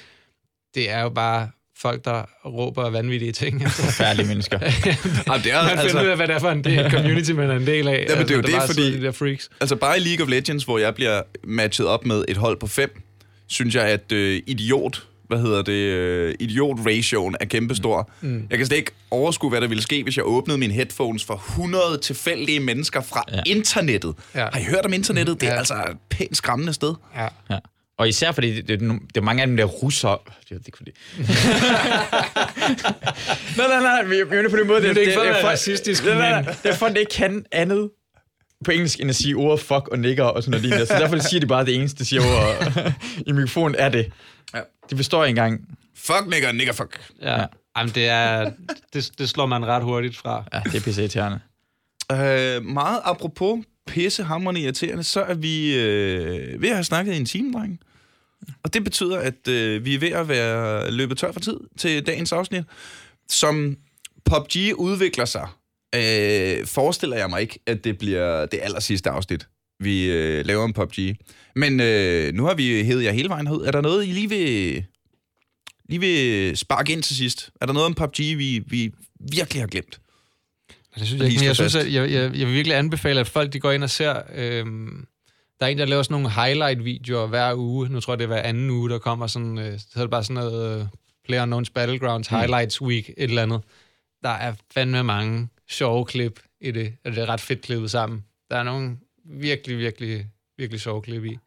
det 0.76 0.90
er 0.90 1.02
jo 1.02 1.10
bare 1.10 1.50
folk, 1.82 2.06
der 2.06 2.24
råber 2.46 2.90
vanvittige 2.90 3.32
ting. 3.32 3.72
Færdige 4.02 4.28
mennesker. 4.28 4.60
Jamen, 4.62 5.44
det 5.44 5.52
er, 5.52 5.64
man 5.64 5.70
finder 5.70 5.82
altså, 5.82 6.02
ud 6.02 6.08
af, 6.08 6.16
hvad 6.16 6.28
det 6.28 6.36
er 6.36 6.40
for 6.40 6.50
en 6.50 6.64
del, 6.64 6.92
community, 6.92 7.32
man 7.32 7.50
er 7.50 7.56
en 7.56 7.68
del 7.68 7.88
af. 7.88 8.06
Ja, 8.10 8.16
men 8.16 8.28
det 8.28 8.32
er 8.32 8.36
jo 8.36 8.42
det, 8.42 8.56
fordi... 8.66 8.98
De 8.98 9.02
der 9.02 9.12
freaks. 9.12 9.50
Altså 9.62 9.76
bare 9.76 9.98
i 9.98 10.00
League 10.00 10.24
of 10.24 10.30
Legends, 10.30 10.64
hvor 10.64 10.78
jeg 10.78 10.96
bliver 10.96 11.22
matchet 11.44 11.88
op 11.88 12.06
med 12.06 12.26
et 12.28 12.38
hold 12.38 12.60
på 12.60 12.68
fem, 12.68 13.02
synes 13.48 13.76
jeg, 13.76 13.84
at 13.84 14.12
øh, 14.12 14.42
idiot 14.48 15.04
hvad 15.32 15.42
hedder 15.42 15.62
det, 15.62 15.72
øh, 15.72 16.36
idiot-ratioen 16.40 17.36
er 17.40 17.46
kæmpestor. 17.46 18.10
Mm. 18.22 18.30
mm. 18.30 18.48
Jeg 18.50 18.58
kan 18.58 18.68
slet 18.68 18.78
ikke 18.78 18.92
overskue, 19.12 19.50
hvad 19.50 19.62
der 19.62 19.68
ville 19.68 19.84
ske, 19.84 20.04
hvis 20.04 20.18
jeg 20.18 20.26
åbnede 20.26 20.58
mine 20.58 20.74
headphones 20.74 21.24
for 21.24 21.36
100 21.36 22.00
tilfældige 22.04 22.60
mennesker 22.60 23.02
fra 23.02 23.24
ja. 23.32 23.42
internettet. 23.46 24.16
Ja. 24.36 24.48
Har 24.54 24.60
I 24.60 24.64
hørt 24.64 24.86
om 24.86 24.94
internettet? 24.94 25.42
Det 25.42 25.48
er 25.48 25.54
ja. 25.54 25.58
altså 25.58 25.74
et 25.74 25.98
pænt 26.10 26.38
skræmmende 26.38 26.74
sted. 26.74 26.94
Ja. 27.16 27.28
ja. 27.50 27.58
Og 28.02 28.10
især 28.10 28.32
fordi 28.32 28.56
det, 28.56 28.68
det, 28.68 28.80
det 28.80 29.18
er 29.18 29.22
mange 29.22 29.42
af 29.42 29.48
dem 29.48 29.58
der 29.58 29.66
russer. 29.66 30.24
Det 30.50 30.56
er 30.56 30.60
ikke 30.66 30.78
fordi. 30.78 30.92
nej, 33.58 33.68
nej, 33.68 33.80
nej. 33.80 34.04
Vi, 34.04 34.18
er 34.20 34.50
på 34.50 34.58
den 34.58 34.68
måde. 34.68 34.82
Det, 34.82 34.90
det, 34.90 34.96
det, 34.96 34.98
er 34.98 35.02
ikke 35.02 35.14
for, 35.14 35.22
det, 35.22 35.30
er 35.30 35.42
for 35.42 35.48
racistisk, 35.48 36.06
nej, 36.06 36.14
nej, 36.14 36.42
nej. 36.42 36.56
Det 36.64 36.72
er 36.72 36.76
for, 36.76 36.86
at 36.86 36.92
det 36.92 37.00
ikke 37.00 37.12
kan 37.12 37.46
andet 37.52 37.90
på 38.66 38.72
engelsk, 38.72 39.00
end 39.00 39.10
at 39.10 39.16
sige 39.16 39.36
ord 39.36 39.60
fuck 39.60 39.88
og 39.88 40.00
nigger 40.00 40.24
og 40.24 40.44
sådan 40.44 40.62
noget 40.62 40.88
Så 40.88 40.94
derfor 40.94 41.18
siger 41.18 41.40
de 41.40 41.48
bare, 41.48 41.66
det 41.66 41.76
eneste, 41.76 42.00
de 42.00 42.06
siger 42.06 42.22
ord 42.22 42.74
i 43.28 43.32
mikrofonen, 43.32 43.76
er 43.80 43.90
det. 43.90 44.12
Ja. 44.54 44.60
Det 44.90 44.98
består 44.98 45.26
engang. 45.26 45.78
Fuck 45.96 46.28
nigger, 46.28 46.52
nigger 46.52 46.74
fuck. 46.74 47.12
Ja. 47.22 47.40
ja. 47.40 47.46
Jamen, 47.78 47.96
det, 47.96 48.08
er, 48.08 48.52
det, 48.94 49.12
det 49.18 49.30
slår 49.30 49.46
man 49.46 49.66
ret 49.66 49.84
hurtigt 49.84 50.18
fra. 50.18 50.44
Ja, 50.54 50.60
det 50.66 50.76
er 50.76 50.82
pisse 50.82 51.02
irriterende. 51.02 51.40
Øh, 52.12 52.64
meget 52.66 53.00
apropos 53.04 53.66
pissehammerende 53.88 54.62
irriterende, 54.62 55.04
så 55.04 55.22
er 55.22 55.34
vi 55.34 55.76
øh, 55.80 56.62
ved 56.62 56.70
at 56.70 56.76
have 56.76 56.84
snakket 56.84 57.14
i 57.14 57.18
en 57.18 57.26
time, 57.26 57.54
dreng. 57.54 57.80
Og 58.64 58.74
det 58.74 58.84
betyder, 58.84 59.18
at 59.18 59.48
øh, 59.48 59.86
vi 59.86 59.96
er 59.96 60.00
ved 60.00 60.10
at 60.10 60.28
være 60.28 60.92
løbet 60.92 61.18
tør 61.18 61.32
for 61.32 61.40
tid 61.40 61.58
til 61.78 62.06
dagens 62.06 62.32
afsnit. 62.32 62.64
Som 63.30 63.78
PUBG 64.26 64.76
udvikler 64.76 65.26
sig, 65.26 65.48
øh, 65.96 66.68
forestiller 66.68 67.18
jeg 67.18 67.30
mig 67.30 67.42
ikke, 67.42 67.60
at 67.66 67.84
det 67.84 67.98
bliver 67.98 68.46
det 68.46 68.60
aller 68.64 68.80
sidste 68.80 69.10
afsnit, 69.10 69.48
vi 69.80 70.12
øh, 70.12 70.46
laver 70.46 70.64
om 70.64 70.74
PUBG. 70.74 71.16
Men 71.56 71.80
øh, 71.80 72.34
nu 72.34 72.44
har 72.44 72.54
vi 72.54 72.84
hævet 72.84 73.04
jer 73.04 73.12
hele 73.12 73.30
vejen 73.30 73.48
ud. 73.50 73.66
Er 73.66 73.72
der 73.72 73.82
noget, 73.82 74.08
I 74.08 74.12
lige 74.12 74.30
vil, 74.30 74.86
lige 75.90 76.00
vil 76.00 76.58
sparke 76.58 76.94
ind 76.94 77.04
til 77.04 77.16
sidst? 77.16 77.50
Er 77.62 77.66
der 77.66 77.74
noget 77.74 77.86
om 77.86 77.94
PUBG, 77.94 78.18
vi, 78.20 78.64
vi 78.68 78.92
virkelig 79.32 79.62
har 79.62 79.68
glemt? 79.68 80.00
Det 80.96 81.08
synes 81.08 81.22
jeg 81.22 81.30
ikke, 81.30 81.40
men 81.40 81.48
jeg 81.48 81.56
synes, 81.56 81.76
at 81.76 81.94
jeg, 81.94 82.12
jeg, 82.12 82.38
jeg 82.38 82.48
vil 82.48 82.54
virkelig 82.56 82.78
anbefale, 82.78 83.20
at 83.20 83.28
folk 83.28 83.54
de 83.54 83.60
går 83.60 83.72
ind 83.72 83.84
og 83.84 83.90
ser... 83.90 84.22
Øh 84.36 84.66
der 85.62 85.68
er 85.68 85.72
en, 85.72 85.78
der 85.78 85.86
laver 85.86 86.04
sådan 86.04 86.14
nogle 86.14 86.30
highlight-videoer 86.30 87.28
hver 87.28 87.54
uge. 87.56 87.90
Nu 87.90 88.00
tror 88.00 88.14
jeg, 88.14 88.18
det 88.20 88.24
er 88.24 88.28
hver 88.28 88.42
anden 88.42 88.70
uge, 88.70 88.90
der 88.90 89.00
kommer 89.00 89.28
sådan... 89.28 89.58
Øh, 89.58 89.80
så 89.80 89.88
er 89.96 90.02
det 90.02 90.10
bare 90.10 90.24
sådan 90.24 90.34
noget 90.34 90.82
uh, 90.82 90.88
Player 91.26 91.42
Unknowns 91.42 91.70
Battlegrounds 91.70 92.32
mm. 92.32 92.38
Highlights 92.38 92.82
Week, 92.82 93.10
et 93.10 93.14
eller 93.18 93.44
andet. 93.44 93.62
Der 94.24 94.30
er 94.30 94.54
fandme 94.74 95.04
mange 95.04 95.50
sjove 95.70 96.06
klip 96.06 96.40
i 96.62 96.72
det, 96.72 96.94
og 97.06 97.12
det 97.12 97.18
er 97.18 97.30
ret 97.30 97.42
fedt 97.42 97.62
klippet 97.62 97.92
sammen. 97.92 98.26
Der 98.52 98.58
er 98.58 98.64
nogle 98.64 98.98
virkelig, 99.26 99.78
virkelig, 99.78 100.28
virkelig 100.58 100.82
sjove 100.82 101.02
klip 101.02 101.26
i. 101.26 101.38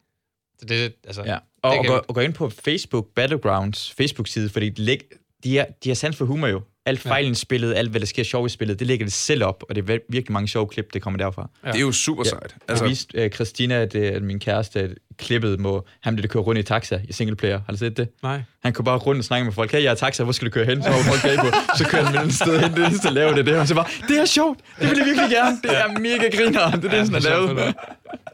Så 0.59 0.65
det, 0.65 0.93
altså, 1.03 1.23
ja. 1.23 1.37
Og, 1.61 1.71
det 1.71 1.79
og, 1.79 1.85
gå, 1.85 2.01
og 2.07 2.15
gå 2.15 2.21
ind 2.21 2.33
på 2.33 2.49
Facebook 2.49 3.07
Battlegrounds 3.15 3.91
Facebook-side, 3.91 4.49
fordi 4.49 4.69
de, 4.69 4.97
de, 5.43 5.59
er, 5.59 5.65
de 5.83 5.89
har 5.89 5.95
sans 5.95 6.17
for 6.17 6.25
humor 6.25 6.47
jo. 6.47 6.61
Alt 6.87 6.99
fejlen 6.99 7.31
i 7.31 7.35
spillet, 7.35 7.73
alt 7.73 7.89
hvad 7.89 7.99
der 7.99 8.05
sker 8.05 8.23
sjovt 8.23 8.51
i 8.51 8.53
spillet, 8.53 8.79
det 8.79 8.87
lægger 8.87 9.05
det 9.05 9.13
selv 9.13 9.43
op, 9.43 9.63
og 9.69 9.75
det 9.75 9.89
er 9.89 9.99
virkelig 10.09 10.31
mange 10.31 10.47
sjove 10.47 10.67
klip, 10.67 10.93
det 10.93 11.01
kommer 11.01 11.17
derfra. 11.17 11.49
Ja. 11.65 11.71
Det 11.71 11.77
er 11.77 11.81
jo 11.81 11.91
super 11.91 12.23
sejt. 12.23 12.55
Ja, 12.67 12.71
altså... 12.71 12.85
Jeg 12.85 12.89
viste 12.89 13.25
uh, 13.25 13.29
Christina, 13.29 13.75
at, 13.81 13.95
uh, 13.95 14.23
min 14.23 14.39
kæreste, 14.39 14.95
klippet 15.17 15.59
må 15.59 15.85
ham, 16.01 16.17
der 16.17 16.27
kører 16.27 16.43
rundt 16.43 16.59
i 16.59 16.63
taxa 16.63 16.99
i 17.09 17.13
singleplayer. 17.13 17.61
Har 17.65 17.73
du 17.73 17.77
set 17.77 17.97
det? 17.97 18.07
Nej. 18.23 18.41
Han 18.63 18.73
kunne 18.73 18.85
bare 18.85 18.97
rundt 18.97 19.19
og 19.19 19.25
snakke 19.25 19.45
med 19.45 19.53
folk. 19.53 19.71
Hey, 19.71 19.83
jeg 19.83 19.91
er 19.91 19.95
taxa, 19.95 20.23
hvor 20.23 20.31
skal 20.33 20.45
du 20.45 20.51
køre 20.51 20.65
hen? 20.65 20.83
Så 20.83 20.89
var 20.89 20.97
folk 20.97 21.39
på. 21.39 21.77
Så 21.77 21.87
kører 21.89 22.03
han 22.03 22.15
med 22.15 22.25
et 22.25 22.33
sted 22.33 22.59
hen, 22.59 22.71
det 22.71 22.85
eneste 22.85 23.07
at 23.07 23.13
lave 23.13 23.35
det 23.35 23.45
der. 23.45 23.59
Og 23.59 23.67
så 23.67 23.75
bare, 23.75 23.87
det 24.07 24.19
er 24.19 24.25
sjovt, 24.25 24.59
det 24.79 24.89
vil 24.89 24.97
jeg 24.97 25.05
virkelig 25.05 25.29
gerne. 25.29 25.57
Det 25.63 25.77
er 25.77 25.99
mega 25.99 26.29
griner, 26.37 26.71
det 26.71 26.85
er 26.85 26.97
det, 26.97 27.07
sådan 27.07 27.15
er 27.15 27.19
lavet. 27.19 27.75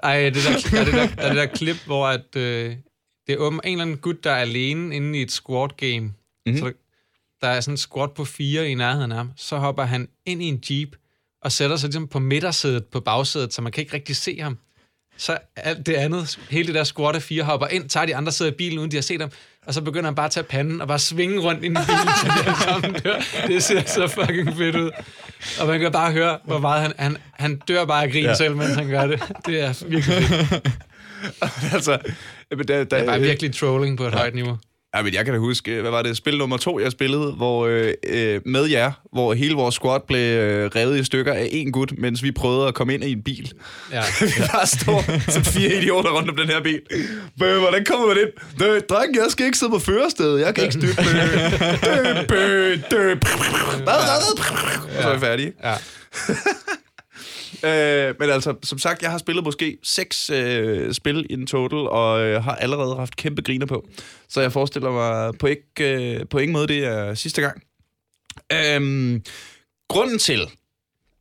Ej, 0.04 0.30
det 0.30 0.36
der, 0.36 0.80
er 0.80 0.84
det 0.84 0.93
der, 0.93 1.24
er 1.24 1.28
det 1.28 1.38
der 1.38 1.45
klip, 1.45 1.86
hvor 1.86 2.08
at, 2.08 2.36
øh, 2.36 2.76
det 3.28 3.34
er 3.34 3.38
åben, 3.38 3.60
en 3.64 3.72
eller 3.72 3.82
anden 3.82 3.97
gut, 3.97 4.24
der 4.24 4.32
er 4.32 4.36
alene 4.36 4.95
inde 4.95 5.20
i 5.20 5.22
et 5.22 5.32
squad 5.32 5.70
game. 5.78 5.99
Mm-hmm. 6.45 6.58
Så 6.58 6.74
der 7.42 7.48
er 7.48 7.62
sådan 7.62 7.74
en 7.74 7.78
squat 7.78 8.12
på 8.12 8.26
fire 8.26 8.70
i 8.70 8.74
nærheden 8.74 9.12
af 9.12 9.18
ham, 9.18 9.32
så 9.36 9.58
hopper 9.58 9.84
han 9.84 10.08
ind 10.26 10.44
i 10.44 10.46
en 10.46 10.64
jeep 10.70 10.96
og 11.42 11.52
sætter 11.52 11.76
sig 11.76 11.88
ligesom 11.88 12.08
på 12.08 12.20
midtersædet 12.20 12.86
på 12.86 13.00
bagsædet, 13.00 13.54
så 13.54 13.62
man 13.62 13.72
kan 13.72 13.82
ikke 13.82 13.94
rigtig 13.94 14.16
se 14.16 14.39
ham. 14.42 14.58
Så 15.18 15.38
alt 15.56 15.86
det 15.86 15.94
andet, 15.94 16.39
hele 16.50 16.68
det 16.68 16.76
der 16.76 16.84
squat 16.84 17.16
af 17.16 17.22
fire, 17.22 17.44
hopper 17.44 17.68
ind, 17.68 17.89
tager 17.89 18.06
de 18.06 18.16
andre 18.16 18.32
sæder 18.32 18.52
i 18.52 18.54
bilen, 18.54 18.80
uden 18.80 18.92
de 18.92 18.98
har 18.98 19.02
set 19.02 19.22
ham, 19.22 19.32
og 19.68 19.74
så 19.74 19.82
begynder 19.82 20.06
han 20.06 20.16
bare 20.16 20.26
at 20.26 20.32
tage 20.32 20.44
panden 20.44 20.82
og 20.82 20.88
bare 20.88 21.00
svinge 21.00 21.39
rundt 21.39 21.64
ind 21.64 21.78
i 21.78 21.82
bilen, 21.86 22.08
så 22.58 23.02
dør. 23.04 23.48
Det 23.48 23.64
ser 23.64 23.84
så 23.86 24.08
fucking 24.08 24.58
fedt 24.58 24.76
ud. 24.76 24.92
Og 25.60 25.68
man 25.68 25.80
kan 25.80 25.92
bare 25.92 26.12
høre, 26.12 26.39
hvor 26.46 26.60
meget 26.60 26.82
han, 26.82 26.94
han, 26.98 27.18
han 27.34 27.62
dør 27.68 27.86
bare 27.86 28.04
af 28.04 28.12
grin 28.12 28.24
ja. 28.24 28.36
selv, 28.36 28.56
mens 28.56 28.76
han 28.76 28.88
gør 28.88 29.08
det. 29.08 29.24
Det 29.46 29.62
er 29.62 29.86
virkelig 29.88 30.24
fedt. 30.24 30.68
altså, 31.74 32.00
der, 32.50 32.64
der, 32.64 32.84
det 32.84 32.94
er 32.94 33.06
bare 33.06 33.20
virkelig 33.20 33.56
trolling 33.56 33.98
på 33.98 34.04
et 34.04 34.12
ja. 34.12 34.18
højt 34.18 34.36
niveau. 34.36 34.58
Ja, 34.96 35.02
men 35.02 35.14
jeg 35.14 35.26
kan 35.26 35.34
da 35.34 35.39
huske, 35.39 35.82
hvad 35.82 35.92
var 35.92 36.02
det, 36.02 36.18
spil 36.18 36.38
nummer 36.38 36.58
to, 36.58 36.80
jeg 36.80 36.92
spillede, 36.92 37.32
hvor 37.32 37.68
øh, 37.68 37.94
øh, 38.10 38.42
med 38.46 38.66
jer, 38.66 38.92
hvor 39.14 39.34
hele 39.34 39.56
vores 39.56 39.76
squad 39.76 40.00
blev 40.08 40.38
øh, 40.39 40.72
revet 40.76 41.00
i 41.00 41.04
stykker 41.04 41.34
af 41.34 41.50
en 41.52 41.72
gut, 41.72 41.94
mens 41.98 42.24
vi 42.24 42.32
prøvede 42.32 42.68
at 42.68 42.74
komme 42.74 42.94
ind 42.94 43.04
i 43.04 43.12
en 43.12 43.24
bil. 43.24 43.54
Ja. 43.92 44.02
vi 44.22 44.42
bare 44.52 44.68
står 44.68 45.32
som 45.32 45.44
fire 45.44 45.74
idioter 45.76 46.10
rundt 46.10 46.30
om 46.30 46.36
den 46.36 46.48
her 46.48 46.64
bil. 46.64 46.82
Bøh, 47.39 47.60
hvordan 47.60 47.86
kommer 47.86 48.08
man 48.08 48.18
ind? 48.18 48.60
Dø, 48.60 48.80
dreng, 48.89 49.16
jeg 49.16 49.26
skal 49.30 49.46
ikke 49.46 49.58
sidde 49.58 49.72
på 49.72 49.80
førerstedet. 49.80 50.42
Jeg 50.42 50.56
kan 50.56 50.64
ikke 50.64 50.74
styre. 50.74 50.94
Dø, 51.86 52.26
bøh, 52.28 52.80
dø, 52.92 53.16
Så 55.02 55.10
er 55.10 55.14
vi 55.14 55.20
færdige. 55.20 55.54
Ja. 55.64 55.74
Øh, 57.64 58.16
men 58.20 58.30
altså, 58.30 58.55
som 58.64 58.80
sagt, 58.80 59.01
jeg 59.01 59.12
har 59.12 59.18
spillet 59.18 59.43
måske 59.43 59.78
seks 59.84 60.30
øh, 60.30 60.93
spil 60.93 61.26
i 61.30 61.34
en 61.34 61.47
total, 61.47 61.78
og 61.78 62.22
øh, 62.22 62.43
har 62.43 62.55
allerede 62.55 62.95
haft 62.95 63.16
kæmpe 63.16 63.41
griner 63.41 63.66
på. 63.66 63.88
Så 64.30 64.41
jeg 64.41 64.51
forestiller 64.51 64.91
mig 64.91 65.34
på, 65.39 65.47
ikke, 65.47 65.64
øh, 65.80 66.28
på 66.30 66.38
ingen 66.38 66.53
måde, 66.53 66.68
det 66.68 66.86
er 66.86 67.14
sidste 67.14 67.41
gang. 67.41 67.64
Øh, 68.53 69.22
grunden 69.89 70.20
til, 70.20 70.49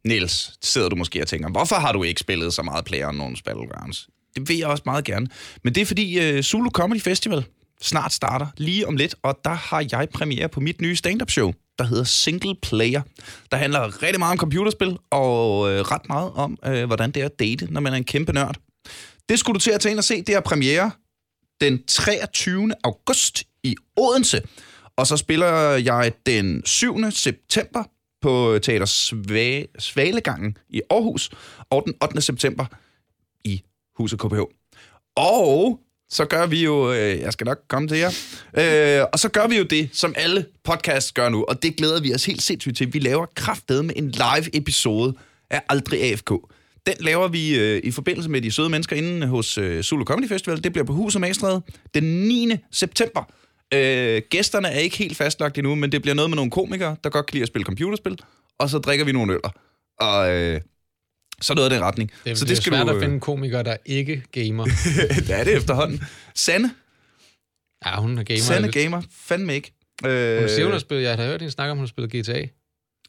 Niels, 0.04 0.52
sidder 0.62 0.88
du 0.88 0.96
måske 0.96 1.22
og 1.22 1.28
tænker, 1.28 1.50
hvorfor 1.50 1.76
har 1.76 1.92
du 1.92 2.02
ikke 2.02 2.20
spillet 2.20 2.54
så 2.54 2.62
meget 2.62 2.84
Player 2.84 3.08
Unknown's 3.08 3.42
Battlegrounds? 3.44 4.08
Det 4.34 4.48
vil 4.48 4.58
jeg 4.58 4.68
også 4.68 4.82
meget 4.86 5.04
gerne. 5.04 5.26
Men 5.64 5.74
det 5.74 5.80
er 5.80 5.86
fordi 5.86 6.20
øh, 6.20 6.42
Zulu 6.42 6.70
Comedy 6.70 7.00
Festival 7.00 7.44
snart 7.80 8.12
starter 8.12 8.46
lige 8.56 8.86
om 8.86 8.96
lidt, 8.96 9.14
og 9.22 9.38
der 9.44 9.54
har 9.54 9.86
jeg 9.92 10.08
premiere 10.14 10.48
på 10.48 10.60
mit 10.60 10.80
nye 10.80 10.96
stand-up 10.96 11.30
show 11.30 11.52
der 11.80 11.86
hedder 11.86 12.04
Single 12.04 12.54
Player. 12.62 13.02
Der 13.50 13.56
handler 13.56 14.02
rigtig 14.02 14.18
meget 14.18 14.32
om 14.32 14.38
computerspil, 14.38 14.98
og 15.10 15.70
øh, 15.70 15.80
ret 15.80 16.08
meget 16.08 16.32
om, 16.32 16.58
øh, 16.66 16.84
hvordan 16.84 17.10
det 17.10 17.22
er 17.22 17.26
at 17.26 17.38
date, 17.38 17.72
når 17.72 17.80
man 17.80 17.92
er 17.92 17.96
en 17.96 18.04
kæmpe 18.04 18.32
nørd. 18.32 18.56
Det 19.28 19.38
skulle 19.38 19.54
du 19.54 19.60
til 19.60 19.70
at 19.70 19.80
tage 19.80 19.90
ind 19.90 19.98
og 19.98 20.04
se. 20.04 20.22
Det 20.22 20.34
er 20.34 20.40
premiere 20.40 20.90
den 21.60 21.84
23. 21.86 22.72
august 22.84 23.44
i 23.62 23.76
Odense. 23.96 24.42
Og 24.96 25.06
så 25.06 25.16
spiller 25.16 25.70
jeg 25.70 26.12
den 26.26 26.62
7. 26.66 27.10
september 27.10 27.84
på 28.22 28.58
Teater 28.62 28.86
Svalegangen 29.78 30.56
i 30.68 30.80
Aarhus, 30.90 31.30
og 31.70 31.82
den 31.86 31.94
8. 32.02 32.20
september 32.20 32.66
i 33.44 33.62
Huset 33.98 34.18
KPH. 34.18 34.40
Og 35.16 35.80
så 36.10 36.24
gør 36.24 36.46
vi 36.46 36.64
jo, 36.64 36.92
øh, 36.92 37.20
jeg 37.20 37.32
skal 37.32 37.44
nok 37.44 37.58
komme 37.68 37.88
til 37.88 37.98
jer, 37.98 38.10
øh, 39.00 39.06
og 39.12 39.18
så 39.18 39.28
gør 39.28 39.46
vi 39.46 39.56
jo 39.56 39.64
det, 39.64 39.88
som 39.92 40.14
alle 40.16 40.46
podcasts 40.64 41.12
gør 41.12 41.28
nu, 41.28 41.44
og 41.48 41.62
det 41.62 41.76
glæder 41.76 42.00
vi 42.00 42.14
os 42.14 42.24
helt 42.24 42.42
sindssygt 42.42 42.76
til. 42.76 42.94
Vi 42.94 42.98
laver 42.98 43.26
kraftedet 43.34 43.84
med 43.84 43.94
en 43.96 44.08
live 44.10 44.56
episode 44.56 45.14
af 45.50 45.62
Aldrig 45.68 46.02
AFK. 46.02 46.30
Den 46.86 46.94
laver 47.00 47.28
vi 47.28 47.58
øh, 47.58 47.80
i 47.84 47.90
forbindelse 47.90 48.30
med 48.30 48.40
de 48.40 48.50
søde 48.50 48.68
mennesker 48.68 48.96
inde 48.96 49.26
hos 49.26 49.58
øh, 49.58 49.84
Solo 49.84 50.04
Comedy 50.04 50.28
Festival. 50.28 50.64
Det 50.64 50.72
bliver 50.72 50.84
på 50.84 50.92
Huset 50.92 51.20
Magstræde 51.20 51.62
den 51.94 52.04
9. 52.04 52.50
september. 52.72 53.32
Øh, 53.74 54.22
gæsterne 54.30 54.68
er 54.68 54.78
ikke 54.78 54.96
helt 54.96 55.16
fastlagt 55.16 55.58
endnu, 55.58 55.74
men 55.74 55.92
det 55.92 56.02
bliver 56.02 56.14
noget 56.14 56.30
med 56.30 56.36
nogle 56.36 56.50
komikere, 56.50 56.96
der 57.04 57.10
godt 57.10 57.26
kan 57.26 57.34
lide 57.34 57.42
at 57.42 57.48
spille 57.48 57.64
computerspil, 57.64 58.18
og 58.58 58.70
så 58.70 58.78
drikker 58.78 59.04
vi 59.04 59.12
nogle 59.12 59.32
øller. 59.32 59.50
Og 60.00 60.34
øh, 60.34 60.60
så 61.40 61.54
noget 61.54 61.70
af 61.70 61.76
den 61.76 61.84
retning. 61.84 62.10
Det, 62.24 62.38
så 62.38 62.44
det, 62.44 62.50
det 62.50 62.58
er 62.58 62.62
svært 62.62 62.86
du, 62.86 62.92
at 62.92 63.02
finde 63.02 63.20
komikere, 63.20 63.62
der 63.62 63.76
ikke 63.86 64.22
gamer. 64.32 64.64
det 65.26 65.30
er 65.30 65.44
det 65.44 65.56
efterhånden. 65.56 66.00
Sande, 66.34 66.70
Ja, 67.86 68.00
hun 68.00 68.18
er 68.18 68.22
gamer. 68.22 68.40
Sande 68.40 68.72
gamer, 68.72 69.02
fandme 69.20 69.54
ikke. 69.54 69.72
Øh, 70.06 70.38
Hun 70.40 70.48
siger, 70.48 70.64
hun 70.64 70.72
har 70.72 70.78
spillet, 70.78 71.04
jeg 71.04 71.16
har 71.16 71.24
hørt 71.26 71.40
hende 71.40 71.52
snakke 71.52 71.70
om, 71.70 71.76
hun 71.78 71.84
har 71.84 71.88
spillet 71.88 72.10
GTA. 72.26 72.46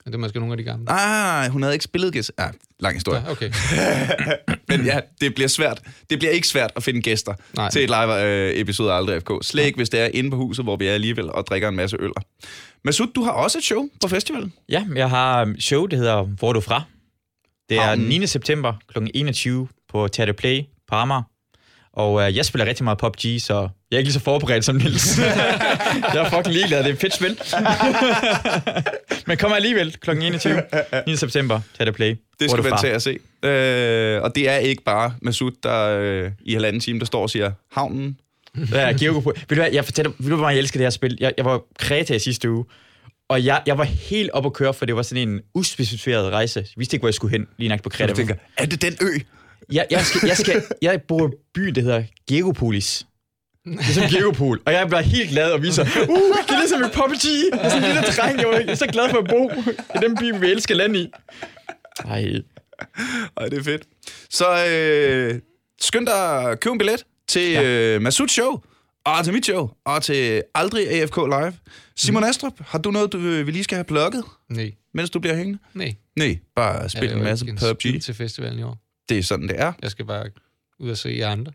Det 0.05 0.13
er 0.13 0.17
måske 0.17 0.39
nogle 0.39 0.53
af 0.53 0.57
de 0.57 0.63
gamle. 0.63 0.85
Ah, 0.89 1.51
hun 1.51 1.61
havde 1.61 1.75
ikke 1.75 1.83
spillet 1.83 2.13
gæster. 2.13 2.33
Ah, 2.37 2.53
lang 2.79 2.95
historie. 2.95 3.23
Ja, 3.25 3.31
okay. 3.31 3.51
Men 4.69 4.85
ja, 4.85 4.99
det 5.21 5.35
bliver 5.35 5.47
svært. 5.47 5.81
Det 6.09 6.19
bliver 6.19 6.31
ikke 6.31 6.47
svært 6.47 6.71
at 6.75 6.83
finde 6.83 7.01
gæster 7.01 7.33
Nej. 7.55 7.69
til 7.69 7.83
et 7.83 7.89
live-episode 7.89 8.91
af 8.91 8.97
Aldrig 8.97 9.21
FK. 9.21 9.31
Slet 9.41 9.65
ikke, 9.65 9.77
hvis 9.77 9.89
det 9.89 9.99
er 9.99 10.09
inde 10.13 10.29
på 10.31 10.35
huset, 10.35 10.65
hvor 10.65 10.75
vi 10.75 10.87
er 10.87 10.93
alligevel 10.93 11.31
og 11.31 11.47
drikker 11.47 11.69
en 11.69 11.75
masse 11.75 11.97
øl. 11.99 12.11
Masud, 12.85 13.07
du 13.15 13.23
har 13.23 13.31
også 13.31 13.57
et 13.57 13.63
show 13.63 13.89
på 14.01 14.07
festivalen. 14.07 14.53
Ja, 14.69 14.85
jeg 14.95 15.09
har 15.09 15.55
show, 15.59 15.85
der 15.85 15.97
hedder 15.97 16.23
Hvor 16.23 16.49
er 16.49 16.53
du 16.53 16.61
fra? 16.61 16.83
Det 17.69 17.77
er 17.77 17.81
Havnen. 17.81 18.07
9. 18.07 18.27
september 18.27 18.73
kl. 18.93 18.97
21 19.13 19.67
på 19.89 20.07
Theater 20.07 20.33
Play 20.33 20.61
på 20.87 20.95
Amager. 20.95 21.23
Og 21.93 22.21
øh, 22.21 22.37
jeg 22.37 22.45
spiller 22.45 22.65
rigtig 22.65 22.83
meget 22.83 22.97
PUBG, 22.97 23.41
så 23.41 23.53
jeg 23.91 23.97
er 23.97 23.97
ikke 23.97 24.07
lige 24.07 24.13
så 24.13 24.19
forberedt 24.19 24.65
som 24.65 24.75
Nils. 24.75 25.19
jeg 26.13 26.25
er 26.25 26.29
fucking 26.29 26.53
ligeglad, 26.55 26.79
det 26.79 26.89
er 26.89 26.93
et 26.93 26.99
fedt 26.99 27.15
spil. 27.15 27.39
Men 29.27 29.37
kommer 29.37 29.55
alligevel 29.55 29.97
kl. 30.01 30.09
21. 30.09 30.63
9. 31.07 31.15
september, 31.15 31.59
Play. 31.93 32.09
Det 32.09 32.17
Hvor 32.39 32.57
er 32.57 32.61
skal 32.61 32.69
fra? 32.69 32.81
til 32.81 32.87
at 32.87 33.01
se. 33.01 33.19
Øh, 33.43 34.21
og 34.21 34.35
det 34.35 34.49
er 34.49 34.57
ikke 34.57 34.83
bare 34.83 35.13
Masud, 35.21 35.51
der 35.63 35.97
øh, 35.99 36.31
i 36.41 36.53
halvanden 36.53 36.79
time, 36.79 36.99
der 36.99 37.05
står 37.05 37.21
og 37.21 37.29
siger, 37.29 37.51
havnen. 37.71 38.17
Ja, 38.71 38.91
Georg 38.99 39.25
Ved 39.25 39.33
du 39.49 39.55
hvad, 39.55 39.71
jeg 39.71 39.85
fortæller, 39.85 40.11
ved 40.19 40.29
du, 40.29 40.35
hvor 40.35 40.45
meget 40.45 40.55
jeg 40.55 40.59
elsker 40.59 40.77
det 40.77 40.85
her 40.85 40.89
spil? 40.89 41.17
Jeg, 41.19 41.33
jeg 41.37 41.45
var 41.45 41.61
Kreta 41.79 42.15
i 42.15 42.19
sidste 42.19 42.51
uge, 42.51 42.65
og 43.31 43.45
jeg, 43.45 43.61
jeg 43.65 43.77
var 43.77 43.83
helt 43.83 44.29
op 44.29 44.45
at 44.45 44.53
køre, 44.53 44.73
for 44.73 44.85
det 44.85 44.95
var 44.95 45.01
sådan 45.01 45.29
en 45.29 45.41
uspecificeret 45.53 46.31
rejse. 46.31 46.59
Jeg 46.59 46.67
vidste 46.77 46.95
ikke, 46.95 47.01
hvor 47.01 47.07
jeg 47.07 47.13
skulle 47.13 47.31
hen, 47.31 47.47
lige 47.57 47.69
nok 47.69 47.83
på 47.83 47.89
Kreta. 47.89 48.07
Jeg 48.07 48.15
tænker, 48.15 48.35
er 48.57 48.65
det 48.65 48.81
den 48.81 48.97
ø? 49.01 49.19
Jeg, 49.71 49.87
jeg, 49.91 50.05
skal, 50.05 50.27
jeg, 50.27 50.37
skal, 50.37 50.63
jeg 50.81 51.01
bor 51.07 51.21
i 51.21 51.23
en 51.23 51.31
by, 51.53 51.61
der 51.61 51.81
hedder 51.81 52.03
Geropolis. 52.29 53.05
Det 53.65 53.79
er 53.79 53.93
som 53.93 54.03
Geropol. 54.03 54.61
Og 54.65 54.73
jeg 54.73 54.87
bliver 54.87 55.01
helt 55.01 55.29
glad 55.29 55.51
og 55.51 55.61
viser, 55.61 55.83
uh, 55.83 55.87
det 56.47 56.53
er 56.55 56.59
ligesom 56.59 56.83
et 56.83 56.91
PUBG. 56.91 57.25
Jeg 57.51 57.65
er 57.65 57.69
sådan 57.69 57.83
en 57.83 57.95
lille 57.95 58.01
dreng, 58.01 58.39
jeg 58.39 58.71
er 58.71 58.75
så 58.75 58.87
glad 58.87 59.09
for 59.09 59.17
at 59.17 59.27
bo 59.29 59.51
i 59.95 59.97
den 60.01 60.17
by, 60.17 60.39
vi 60.39 60.51
elsker 60.51 60.75
land 60.75 60.97
i. 60.97 61.11
Ej. 62.05 62.41
Ej, 63.37 63.45
det 63.45 63.59
er 63.59 63.63
fedt. 63.63 63.83
Så 64.29 64.65
øh, 64.65 65.39
skynd 65.81 66.05
dig 66.05 66.51
at 66.51 66.59
købe 66.59 66.73
en 66.73 66.77
billet 66.77 67.03
til 67.27 67.51
ja. 67.51 67.63
øh, 67.63 68.01
Masuds 68.01 68.31
show, 68.31 68.61
og 69.05 69.23
til 69.23 69.33
mit 69.33 69.45
show, 69.45 69.69
og 69.85 70.03
til 70.03 70.43
Aldrig 70.55 70.89
AFK 70.91 71.17
Live. 71.17 71.53
Simon 71.95 72.23
Astrup, 72.23 72.53
har 72.59 72.79
du 72.79 72.91
noget, 72.91 73.13
du, 73.13 73.17
øh, 73.17 73.47
vi 73.47 73.51
lige 73.51 73.63
skal 73.63 73.75
have 73.75 73.83
plukket, 73.83 74.23
Nej, 74.49 74.71
mens 74.93 75.09
du 75.09 75.19
bliver 75.19 75.35
hængende? 75.35 75.59
nej. 75.73 75.95
Nej, 76.15 76.39
bare 76.55 76.89
spil 76.89 77.11
en 77.11 77.23
masse 77.23 77.45
ikke 77.45 77.59
PUBG. 77.59 78.01
til 78.01 78.13
festivalen 78.13 78.59
i 78.59 78.63
år. 78.63 78.77
Det 79.09 79.17
er 79.17 79.23
sådan, 79.23 79.47
det 79.47 79.59
er. 79.59 79.73
Jeg 79.81 79.91
skal 79.91 80.05
bare 80.05 80.25
ud 80.79 80.89
og 80.89 80.97
se 80.97 81.15
jer 81.19 81.29
andre. 81.29 81.51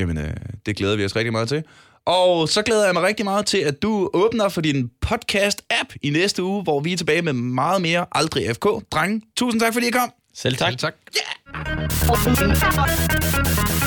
Jamen, 0.00 0.18
øh, 0.18 0.32
det 0.66 0.76
glæder 0.76 0.96
vi 0.96 1.04
os 1.04 1.16
rigtig 1.16 1.32
meget 1.32 1.48
til. 1.48 1.62
Og 2.06 2.48
så 2.48 2.62
glæder 2.62 2.84
jeg 2.84 2.94
mig 2.94 3.02
rigtig 3.02 3.24
meget 3.24 3.46
til, 3.46 3.58
at 3.58 3.82
du 3.82 4.10
åbner 4.14 4.48
for 4.48 4.60
din 4.60 4.90
podcast-app 5.06 5.94
i 6.02 6.10
næste 6.10 6.42
uge, 6.42 6.62
hvor 6.62 6.80
vi 6.80 6.92
er 6.92 6.96
tilbage 6.96 7.22
med 7.22 7.32
meget 7.32 7.82
mere 7.82 8.06
Aldrig 8.12 8.56
FK. 8.56 8.64
Drenge, 8.90 9.22
tusind 9.36 9.60
tak, 9.60 9.72
fordi 9.72 9.86
I 9.86 9.90
kom. 9.90 10.12
Selv 10.34 10.56
tak. 10.56 10.68
Selv 10.70 10.78
tak. 10.78 10.94
Yeah. 13.68 13.79